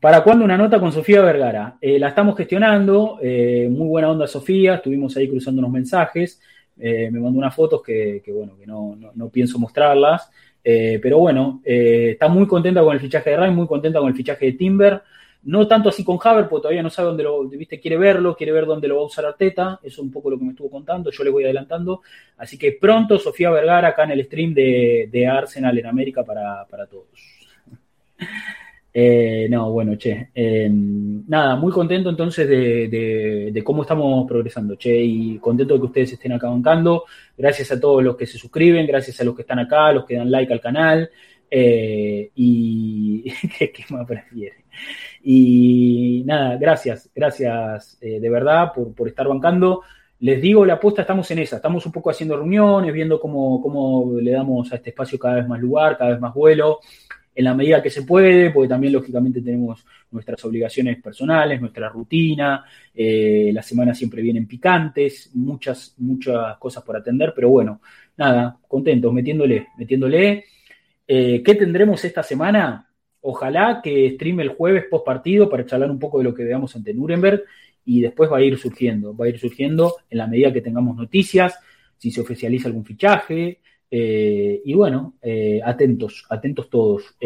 ¿para 0.00 0.22
cuándo 0.22 0.44
una 0.44 0.56
nota 0.56 0.80
con 0.80 0.92
Sofía 0.92 1.22
Vergara? 1.22 1.76
Eh, 1.80 1.98
la 1.98 2.08
estamos 2.08 2.36
gestionando, 2.36 3.18
eh, 3.22 3.68
muy 3.70 3.86
buena 3.88 4.10
onda 4.10 4.26
Sofía, 4.26 4.76
estuvimos 4.76 5.16
ahí 5.16 5.28
cruzando 5.28 5.60
unos 5.60 5.70
mensajes, 5.70 6.40
me 6.76 7.10
mandó 7.10 7.38
unas 7.38 7.54
fotos 7.54 7.80
que, 7.82 8.22
bueno, 8.28 8.54
que 8.58 8.66
no, 8.66 8.98
no, 9.14 9.28
pienso 9.30 9.58
mostrarlas, 9.58 10.30
pero 10.62 11.18
bueno, 11.18 11.62
está 11.64 12.28
muy 12.28 12.46
contenta 12.46 12.82
con 12.82 12.92
el 12.92 13.00
fichaje 13.00 13.30
de 13.30 13.36
Ray, 13.36 13.50
muy 13.50 13.66
contenta 13.66 13.98
con 13.98 14.08
el 14.08 14.14
fichaje 14.14 14.44
de 14.46 14.52
Timber. 14.52 15.02
No 15.46 15.68
tanto 15.68 15.88
así 15.88 16.02
con 16.02 16.18
Haber, 16.22 16.48
porque 16.48 16.62
todavía 16.62 16.82
no 16.82 16.90
sabe 16.90 17.06
dónde 17.06 17.22
lo, 17.22 17.44
viste, 17.44 17.78
quiere 17.78 17.96
verlo, 17.96 18.34
quiere 18.34 18.50
ver 18.50 18.66
dónde 18.66 18.88
lo 18.88 18.96
va 18.96 19.02
a 19.02 19.04
usar 19.04 19.24
Arteta, 19.26 19.78
eso 19.80 19.94
es 19.94 19.98
un 20.00 20.10
poco 20.10 20.28
lo 20.28 20.38
que 20.38 20.44
me 20.44 20.50
estuvo 20.50 20.68
contando, 20.68 21.08
yo 21.12 21.22
le 21.22 21.30
voy 21.30 21.44
adelantando. 21.44 22.02
Así 22.36 22.58
que 22.58 22.72
pronto 22.72 23.16
Sofía 23.16 23.50
Vergara 23.50 23.88
acá 23.88 24.02
en 24.02 24.10
el 24.10 24.24
stream 24.24 24.52
de, 24.52 25.28
Arsenal 25.30 25.78
en 25.78 25.86
América 25.86 26.24
para, 26.24 26.66
todos. 26.90 27.06
Eh, 28.98 29.46
no, 29.50 29.70
bueno, 29.72 29.94
che. 29.96 30.30
Eh, 30.34 30.70
nada, 30.70 31.54
muy 31.56 31.70
contento 31.70 32.08
entonces 32.08 32.48
de, 32.48 33.62
cómo 33.62 33.82
estamos 33.82 34.26
progresando, 34.26 34.76
che, 34.76 34.98
y 34.98 35.38
contento 35.38 35.74
de 35.74 35.80
que 35.80 35.86
ustedes 35.86 36.12
estén 36.14 36.32
acá 36.32 36.48
bancando. 36.48 37.04
Gracias 37.36 37.72
a 37.72 37.78
todos 37.78 38.02
los 38.02 38.16
que 38.16 38.26
se 38.26 38.38
suscriben, 38.38 38.86
gracias 38.86 39.20
a 39.20 39.24
los 39.24 39.36
que 39.36 39.42
están 39.42 39.58
acá, 39.58 39.92
los 39.92 40.06
que 40.06 40.16
dan 40.16 40.30
like 40.30 40.50
al 40.50 40.62
canal. 40.62 41.10
Eh, 41.50 42.30
y 42.36 43.30
¿qué, 43.58 43.84
más 43.90 44.06
prefiere? 44.06 44.64
Y 45.22 46.22
nada, 46.24 46.56
gracias, 46.56 47.10
gracias 47.14 47.98
eh, 48.00 48.18
de 48.18 48.30
verdad 48.30 48.72
por, 48.74 49.08
estar 49.08 49.28
bancando. 49.28 49.82
Les 50.20 50.40
digo, 50.40 50.64
la 50.64 50.74
apuesta 50.74 51.02
estamos 51.02 51.30
en 51.32 51.40
esa, 51.40 51.56
estamos 51.56 51.84
un 51.84 51.92
poco 51.92 52.08
haciendo 52.08 52.34
reuniones, 52.34 52.94
viendo 52.94 53.20
cómo, 53.20 53.60
cómo 53.60 54.18
le 54.18 54.30
damos 54.30 54.72
a 54.72 54.76
este 54.76 54.88
espacio 54.88 55.18
cada 55.18 55.34
vez 55.34 55.46
más 55.46 55.60
lugar, 55.60 55.98
cada 55.98 56.12
vez 56.12 56.20
más 56.20 56.32
vuelo, 56.32 56.80
en 57.36 57.44
la 57.44 57.54
medida 57.54 57.82
que 57.82 57.90
se 57.90 58.02
puede, 58.02 58.50
porque 58.50 58.68
también 58.68 58.94
lógicamente 58.94 59.42
tenemos 59.42 59.84
nuestras 60.10 60.42
obligaciones 60.46 61.02
personales, 61.02 61.60
nuestra 61.60 61.90
rutina, 61.90 62.64
eh, 62.94 63.50
las 63.52 63.66
semanas 63.66 63.98
siempre 63.98 64.22
vienen 64.22 64.46
picantes, 64.46 65.30
muchas, 65.34 65.94
muchas 65.98 66.56
cosas 66.56 66.82
por 66.82 66.96
atender, 66.96 67.34
pero 67.36 67.50
bueno, 67.50 67.82
nada, 68.16 68.56
contentos, 68.66 69.12
metiéndole, 69.12 69.66
metiéndole. 69.76 70.46
Eh, 71.06 71.42
¿Qué 71.44 71.54
tendremos 71.54 72.02
esta 72.06 72.22
semana? 72.22 72.88
Ojalá 73.20 73.80
que 73.84 74.12
streame 74.14 74.42
el 74.42 74.48
jueves 74.48 74.86
post 74.90 75.04
partido 75.04 75.50
para 75.50 75.66
charlar 75.66 75.90
un 75.90 75.98
poco 75.98 76.16
de 76.18 76.24
lo 76.24 76.32
que 76.32 76.42
veamos 76.42 76.74
ante 76.74 76.94
Nuremberg 76.94 77.44
y 77.84 78.00
después 78.00 78.32
va 78.32 78.38
a 78.38 78.42
ir 78.42 78.56
surgiendo, 78.56 79.14
va 79.14 79.26
a 79.26 79.28
ir 79.28 79.38
surgiendo 79.38 79.96
en 80.08 80.18
la 80.18 80.26
medida 80.26 80.54
que 80.54 80.62
tengamos 80.62 80.96
noticias, 80.96 81.58
si 81.98 82.10
se 82.10 82.22
oficializa 82.22 82.68
algún 82.68 82.86
fichaje. 82.86 83.60
Eh, 83.90 84.60
y 84.64 84.74
bueno, 84.74 85.14
eh, 85.22 85.60
atentos, 85.64 86.24
atentos 86.28 86.68
todos. 86.68 87.16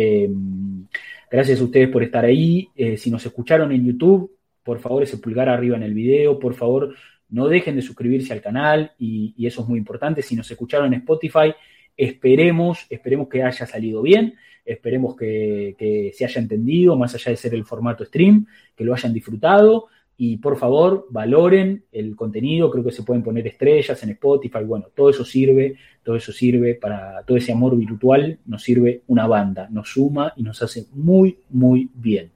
gracias 1.30 1.60
a 1.60 1.64
ustedes 1.64 1.88
por 1.88 2.02
estar 2.02 2.24
ahí. 2.24 2.68
si 2.96 3.10
nos 3.10 3.24
escucharon 3.24 3.72
en 3.72 3.84
YouTube, 3.84 4.36
por 4.62 4.80
favor 4.80 5.02
ese 5.02 5.18
pulgar 5.18 5.48
arriba 5.48 5.76
en 5.76 5.82
el 5.82 5.94
video, 5.94 6.38
por 6.38 6.54
favor 6.54 6.94
no 7.28 7.46
dejen 7.46 7.76
de 7.76 7.82
suscribirse 7.82 8.32
al 8.32 8.42
canal 8.42 8.92
y, 8.98 9.34
y 9.36 9.46
eso 9.46 9.62
es 9.62 9.68
muy 9.68 9.78
importante. 9.78 10.22
Si 10.22 10.34
nos 10.34 10.50
escucharon 10.50 10.92
en 10.92 11.00
Spotify, 11.00 11.54
Esperemos, 12.00 12.86
esperemos 12.88 13.28
que 13.28 13.42
haya 13.42 13.66
salido 13.66 14.00
bien, 14.00 14.34
esperemos 14.64 15.14
que, 15.14 16.10
se 16.14 16.24
haya 16.24 16.40
entendido, 16.40 16.96
más 16.96 17.14
allá 17.14 17.30
de 17.30 17.36
ser 17.36 17.52
el 17.52 17.66
formato 17.66 18.06
stream, 18.06 18.46
que 18.74 18.84
lo 18.84 18.94
hayan 18.94 19.12
disfrutado 19.12 19.88
y 20.22 20.36
por 20.36 20.58
favor 20.58 21.06
valoren 21.08 21.84
el 21.90 22.14
contenido, 22.14 22.70
creo 22.70 22.84
que 22.84 22.92
se 22.92 23.04
pueden 23.04 23.22
poner 23.22 23.46
estrellas 23.46 24.02
en 24.02 24.10
Spotify, 24.10 24.62
bueno, 24.66 24.88
todo 24.94 25.08
eso 25.08 25.24
sirve, 25.24 25.76
todo 26.02 26.14
eso 26.14 26.30
sirve 26.30 26.74
para 26.74 27.22
todo 27.22 27.38
ese 27.38 27.52
amor 27.52 27.74
virtual, 27.74 28.38
nos 28.44 28.62
sirve 28.62 29.00
una 29.06 29.26
banda, 29.26 29.68
nos 29.70 29.88
suma 29.88 30.34
y 30.36 30.42
nos 30.42 30.62
hace 30.62 30.84
muy, 30.92 31.38
muy 31.48 31.88
bien. 31.94 32.30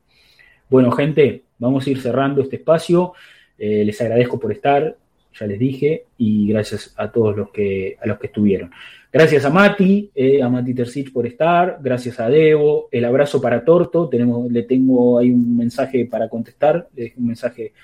Bueno, 0.71 0.91
gente, 0.93 1.43
vamos 1.59 1.87
a 1.87 1.91
ir 1.91 2.01
cerrando 2.01 2.41
este 2.41 2.57
espacio, 2.57 3.13
eh, 3.59 3.85
les 3.85 4.01
agradezco 4.01 4.41
por 4.41 4.51
estar, 4.51 4.97
ya 5.39 5.47
les 5.47 5.59
dije, 5.59 6.07
y 6.17 6.49
gracias 6.49 6.95
a 6.97 7.13
todos 7.13 7.37
los 7.37 7.51
que, 7.51 7.99
a 8.01 8.07
los 8.07 8.19
que 8.19 8.29
estuvieron. 8.29 8.71
Gracias 9.15 9.45
a 9.45 9.51
Mati, 9.51 10.11
eh, 10.13 10.43
a 10.43 10.49
Mati 10.49 10.75
Tercich 10.75 11.13
por 11.13 11.25
estar, 11.25 11.79
gracias 11.81 12.19
a 12.19 12.29
Debo, 12.29 12.89
el 12.91 13.05
abrazo 13.05 13.41
para 13.41 13.65
Torto, 13.65 14.09
tenemos, 14.09 14.51
le 14.51 14.65
tengo 14.65 15.21
ahí 15.21 15.31
un 15.31 15.57
mensaje 15.57 16.05
para 16.07 16.29
contestar, 16.29 16.89
un 17.17 17.27
mensaje 17.29 17.75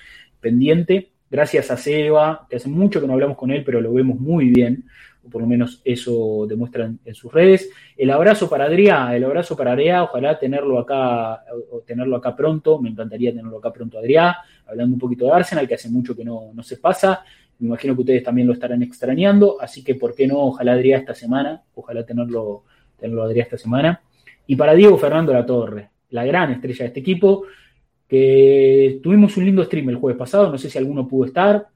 pendiente. 0.41 1.13
Gracias 1.31 1.71
a 1.71 1.77
Seba, 1.77 2.49
que 2.51 2.57
hace 2.57 2.69
mucho 2.69 3.01
que 3.01 3.07
no 3.07 3.13
hablamos 3.13 3.37
con 3.37 3.53
él, 3.53 3.63
pero 3.63 3.81
lo 3.81 3.93
vemos 3.93 4.19
muy 4.19 4.51
bien, 4.51 4.87
o 5.25 5.31
por 5.31 5.43
lo 5.43 5.47
menos 5.47 5.81
eso 5.85 6.47
demuestran 6.49 6.99
en 7.05 7.15
sus 7.15 7.33
redes. 7.33 7.71
El 7.97 8.11
abrazo 8.11 8.51
para 8.51 8.65
Adrián, 8.65 9.13
el 9.13 9.23
abrazo 9.23 9.57
para 9.57 9.71
Adrián, 9.71 10.01
ojalá 10.01 10.37
tenerlo 10.37 10.81
acá, 10.81 11.45
tenerlo 11.87 12.17
acá 12.17 12.35
pronto, 12.35 12.81
me 12.81 12.89
encantaría 12.89 13.31
tenerlo 13.31 13.59
acá 13.59 13.73
pronto 13.73 14.01
Adrián, 14.01 14.35
hablando 14.67 14.95
un 14.95 15.01
poquito 15.01 15.27
de 15.27 15.31
Arsenal, 15.31 15.69
que 15.69 15.75
hace 15.75 15.91
mucho 15.91 16.17
que 16.17 16.25
no, 16.25 16.51
no 16.53 16.63
se 16.65 16.77
pasa. 16.79 17.23
Me 17.61 17.69
imagino 17.69 17.95
que 17.95 18.01
ustedes 18.01 18.23
también 18.23 18.47
lo 18.47 18.55
estarán 18.55 18.83
extrañando, 18.83 19.61
así 19.61 19.85
que 19.85 19.95
¿por 19.95 20.15
qué 20.15 20.27
no? 20.27 20.39
Ojalá 20.39 20.73
Adrián 20.73 21.01
esta 21.01 21.15
semana, 21.15 21.63
ojalá 21.75 22.05
tenerlo, 22.05 22.65
tenerlo 22.99 23.23
Adrián 23.23 23.45
esta 23.45 23.59
semana. 23.59 24.03
Y 24.47 24.57
para 24.57 24.75
Diego 24.75 24.97
Fernando 24.99 25.33
La 25.33 25.47
Torre, 25.47 25.91
la 26.11 26.25
gran 26.25 26.53
estrella 26.53 26.85
de 26.85 26.87
este 26.87 27.01
equipo, 27.01 27.45
que 28.09 28.99
tuvimos 29.03 29.37
un 29.37 29.45
lindo 29.45 29.65
stream 29.65 29.91
el 29.91 29.97
jueves 29.97 30.19
pasado, 30.19 30.51
no 30.51 30.59
sé 30.59 30.69
si 30.69 30.79
alguno 30.79 31.07
pudo 31.07 31.27
estar, 31.27 31.69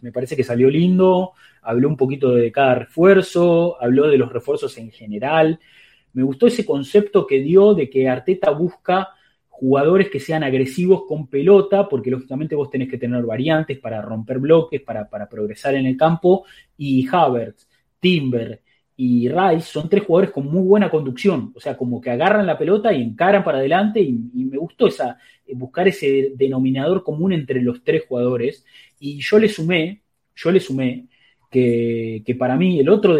me 0.00 0.12
parece 0.12 0.36
que 0.36 0.44
salió 0.44 0.70
lindo, 0.70 1.32
habló 1.62 1.88
un 1.88 1.96
poquito 1.96 2.32
de 2.32 2.52
cada 2.52 2.76
refuerzo, 2.76 3.76
habló 3.82 4.06
de 4.08 4.18
los 4.18 4.32
refuerzos 4.32 4.78
en 4.78 4.90
general. 4.90 5.58
Me 6.12 6.22
gustó 6.22 6.46
ese 6.46 6.64
concepto 6.64 7.26
que 7.26 7.40
dio 7.40 7.74
de 7.74 7.90
que 7.90 8.08
Arteta 8.08 8.50
busca 8.50 9.10
jugadores 9.58 10.08
que 10.08 10.20
sean 10.20 10.44
agresivos 10.44 11.02
con 11.08 11.26
pelota, 11.26 11.88
porque 11.88 12.12
lógicamente 12.12 12.54
vos 12.54 12.70
tenés 12.70 12.88
que 12.88 12.96
tener 12.96 13.24
variantes 13.24 13.76
para 13.80 14.00
romper 14.00 14.38
bloques, 14.38 14.80
para, 14.82 15.08
progresar 15.28 15.74
en 15.74 15.86
el 15.86 15.96
campo, 15.96 16.44
y 16.76 17.08
Havertz, 17.10 17.68
Timber 17.98 18.62
y 18.96 19.28
Rice 19.28 19.66
son 19.66 19.88
tres 19.88 20.04
jugadores 20.04 20.30
con 20.30 20.46
muy 20.46 20.62
buena 20.62 20.88
conducción, 20.88 21.52
o 21.56 21.60
sea, 21.60 21.76
como 21.76 22.00
que 22.00 22.10
agarran 22.10 22.46
la 22.46 22.56
pelota 22.56 22.92
y 22.92 23.02
encaran 23.02 23.42
para 23.42 23.58
adelante, 23.58 24.00
y, 24.00 24.12
me 24.12 24.58
gustó 24.58 24.86
esa, 24.86 25.18
buscar 25.54 25.88
ese 25.88 26.32
denominador 26.36 27.02
común 27.02 27.32
entre 27.32 27.60
los 27.60 27.82
tres 27.82 28.04
jugadores, 28.08 28.64
y 29.00 29.18
yo 29.18 29.40
le 29.40 29.48
sumé, 29.48 30.02
yo 30.36 30.52
le 30.52 30.60
sumé 30.60 31.06
que, 31.50 32.36
para 32.38 32.54
mí 32.56 32.78
el 32.78 32.88
otro, 32.88 33.18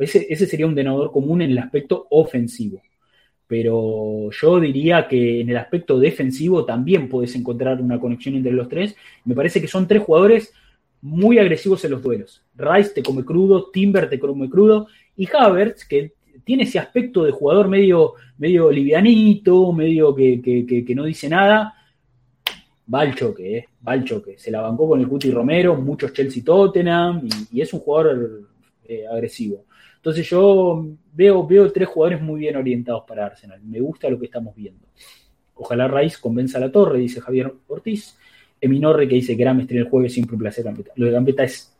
ese, 0.00 0.26
ese 0.30 0.46
sería 0.46 0.66
un 0.66 0.76
denominador 0.76 1.10
común 1.10 1.42
en 1.42 1.50
el 1.50 1.58
aspecto 1.58 2.06
ofensivo 2.10 2.80
pero 3.46 4.30
yo 4.30 4.60
diría 4.60 5.06
que 5.06 5.40
en 5.40 5.50
el 5.50 5.56
aspecto 5.56 5.98
defensivo 5.98 6.64
también 6.64 7.08
puedes 7.08 7.34
encontrar 7.36 7.80
una 7.80 8.00
conexión 8.00 8.34
entre 8.36 8.52
los 8.52 8.68
tres. 8.68 8.96
Me 9.24 9.34
parece 9.34 9.60
que 9.60 9.68
son 9.68 9.86
tres 9.86 10.02
jugadores 10.02 10.52
muy 11.02 11.38
agresivos 11.38 11.84
en 11.84 11.90
los 11.90 12.02
duelos. 12.02 12.42
Rice 12.56 12.90
te 12.94 13.02
come 13.02 13.24
crudo, 13.24 13.70
Timber 13.70 14.08
te 14.08 14.18
come 14.18 14.48
crudo 14.48 14.86
y 15.16 15.28
Havertz, 15.30 15.84
que 15.84 16.14
tiene 16.44 16.64
ese 16.64 16.78
aspecto 16.78 17.24
de 17.24 17.32
jugador 17.32 17.68
medio, 17.68 18.14
medio 18.38 18.70
livianito, 18.70 19.72
medio 19.72 20.14
que, 20.14 20.84
no 20.94 21.04
dice 21.04 21.28
nada, 21.28 21.74
va 22.92 23.00
al 23.00 23.14
choque, 23.14 23.58
eh, 23.58 23.68
va 23.86 23.92
al 23.92 24.04
choque. 24.04 24.38
Se 24.38 24.50
la 24.50 24.62
bancó 24.62 24.88
con 24.88 25.00
el 25.00 25.08
Cuti 25.08 25.30
Romero, 25.30 25.76
muchos 25.76 26.12
Chelsea 26.12 26.42
Tottenham 26.42 27.28
y, 27.52 27.60
es 27.60 27.72
un 27.72 27.80
jugador 27.80 28.48
eh, 28.86 29.06
agresivo. 29.06 29.66
Entonces 30.04 30.28
yo 30.28 30.86
veo, 31.14 31.46
veo 31.46 31.72
tres 31.72 31.88
jugadores 31.88 32.20
muy 32.20 32.40
bien 32.40 32.56
orientados 32.56 33.04
para 33.08 33.24
Arsenal. 33.24 33.58
Me 33.62 33.80
gusta 33.80 34.10
lo 34.10 34.18
que 34.18 34.26
estamos 34.26 34.54
viendo. 34.54 34.86
Ojalá 35.54 35.88
Rice 35.88 36.18
convenza 36.20 36.58
a 36.58 36.60
la 36.60 36.70
torre, 36.70 36.98
dice 36.98 37.22
Javier 37.22 37.50
Ortiz. 37.68 38.14
Eminorre 38.60 39.08
que 39.08 39.14
dice 39.14 39.34
que 39.34 39.42
Gram 39.42 39.58
estrena 39.60 39.84
el 39.84 39.88
jueves 39.88 40.12
siempre 40.12 40.34
un 40.34 40.40
placer 40.40 40.62
Gambetta. 40.62 40.92
Lo 40.96 41.06
de 41.06 41.12
Gambetta 41.12 41.44
es 41.44 41.74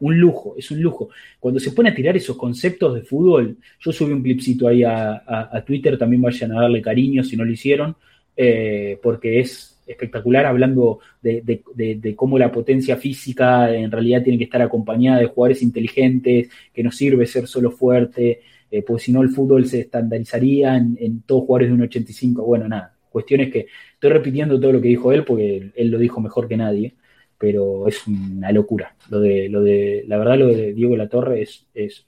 un 0.00 0.18
lujo, 0.18 0.54
es 0.56 0.70
un 0.70 0.80
lujo. 0.80 1.10
Cuando 1.38 1.60
se 1.60 1.72
pone 1.72 1.90
a 1.90 1.94
tirar 1.94 2.16
esos 2.16 2.34
conceptos 2.34 2.94
de 2.94 3.02
fútbol, 3.02 3.58
yo 3.78 3.92
subí 3.92 4.14
un 4.14 4.22
clipcito 4.22 4.66
ahí 4.66 4.82
a, 4.82 5.62
Twitter, 5.66 5.98
también 5.98 6.22
vayan 6.22 6.52
a 6.52 6.62
darle 6.62 6.80
cariño 6.80 7.22
si 7.22 7.36
no 7.36 7.44
lo 7.44 7.52
hicieron, 7.52 7.94
eh, 8.34 8.98
porque 9.02 9.40
es 9.40 9.69
espectacular 9.90 10.46
hablando 10.46 11.00
de, 11.20 12.14
cómo 12.16 12.38
la 12.38 12.52
potencia 12.52 12.96
física 12.96 13.74
en 13.74 13.90
realidad 13.90 14.22
tiene 14.22 14.38
que 14.38 14.44
estar 14.44 14.62
acompañada 14.62 15.18
de 15.18 15.26
jugadores 15.26 15.62
inteligentes, 15.62 16.50
que 16.72 16.82
no 16.82 16.92
sirve 16.92 17.26
ser 17.26 17.46
solo 17.46 17.70
fuerte, 17.70 18.40
eh, 18.70 18.82
porque 18.82 19.04
si 19.04 19.12
no 19.12 19.22
el 19.22 19.30
fútbol 19.30 19.66
se 19.66 19.80
estandarizaría 19.80 20.76
en, 20.76 21.22
todos 21.22 21.44
jugadores 21.44 21.68
de 21.68 21.74
un 21.74 21.82
85. 21.82 22.42
Bueno, 22.44 22.68
nada, 22.68 22.94
cuestiones 23.10 23.50
que 23.50 23.66
estoy 23.94 24.10
repitiendo 24.10 24.60
todo 24.60 24.72
lo 24.72 24.80
que 24.80 24.88
dijo 24.88 25.12
él, 25.12 25.24
porque 25.24 25.72
él, 25.74 25.88
lo 25.90 25.98
dijo 25.98 26.20
mejor 26.20 26.46
que 26.48 26.56
nadie, 26.56 26.94
pero 27.36 27.88
es 27.88 28.06
una 28.06 28.52
locura. 28.52 28.94
Lo 29.10 29.20
de, 29.20 29.48
lo 29.48 29.62
de, 29.62 30.04
la 30.06 30.18
verdad, 30.18 30.38
lo 30.38 30.46
de 30.48 30.72
Diego 30.72 30.96
Latorre 30.96 31.42
es, 31.42 31.66
es 31.74 32.06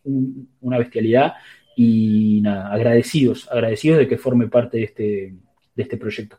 una 0.60 0.78
bestialidad 0.78 1.34
y 1.76 2.40
nada, 2.42 2.72
agradecidos, 2.72 3.50
agradecidos 3.50 3.98
de 3.98 4.08
que 4.08 4.18
forme 4.18 4.48
parte 4.48 4.78
de 4.78 4.84
este, 4.84 5.34
de 5.74 5.82
este 5.82 5.96
proyecto. 5.96 6.38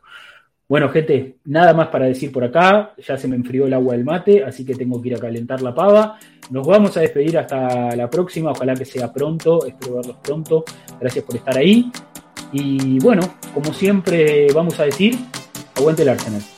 Bueno, 0.66 0.88
gente, 0.88 1.36
nada 1.44 1.74
más 1.74 1.88
para 1.88 2.06
decir 2.06 2.32
por 2.32 2.44
acá. 2.44 2.94
Ya 2.98 3.18
se 3.18 3.28
me 3.28 3.36
enfrió 3.36 3.66
el 3.66 3.74
agua 3.74 3.94
del 3.94 4.04
mate, 4.04 4.44
así 4.44 4.64
que 4.64 4.74
tengo 4.74 5.00
que 5.00 5.08
ir 5.08 5.16
a 5.16 5.18
calentar 5.18 5.60
la 5.60 5.74
pava. 5.74 6.18
Nos 6.50 6.66
vamos 6.66 6.96
a 6.96 7.00
despedir 7.00 7.36
hasta 7.38 7.94
la 7.94 8.08
próxima. 8.08 8.50
Ojalá 8.50 8.74
que 8.74 8.84
sea 8.84 9.12
pronto. 9.12 9.66
Espero 9.66 9.96
verlos 9.96 10.16
pronto. 10.22 10.64
Gracias 10.98 11.24
por 11.24 11.36
estar 11.36 11.56
ahí. 11.56 11.90
Y 12.52 12.98
bueno, 13.00 13.22
como 13.52 13.74
siempre, 13.74 14.46
vamos 14.54 14.78
a 14.80 14.84
decir, 14.84 15.18
aguante 15.76 16.02
el 16.02 16.08
Arsenal. 16.08 16.53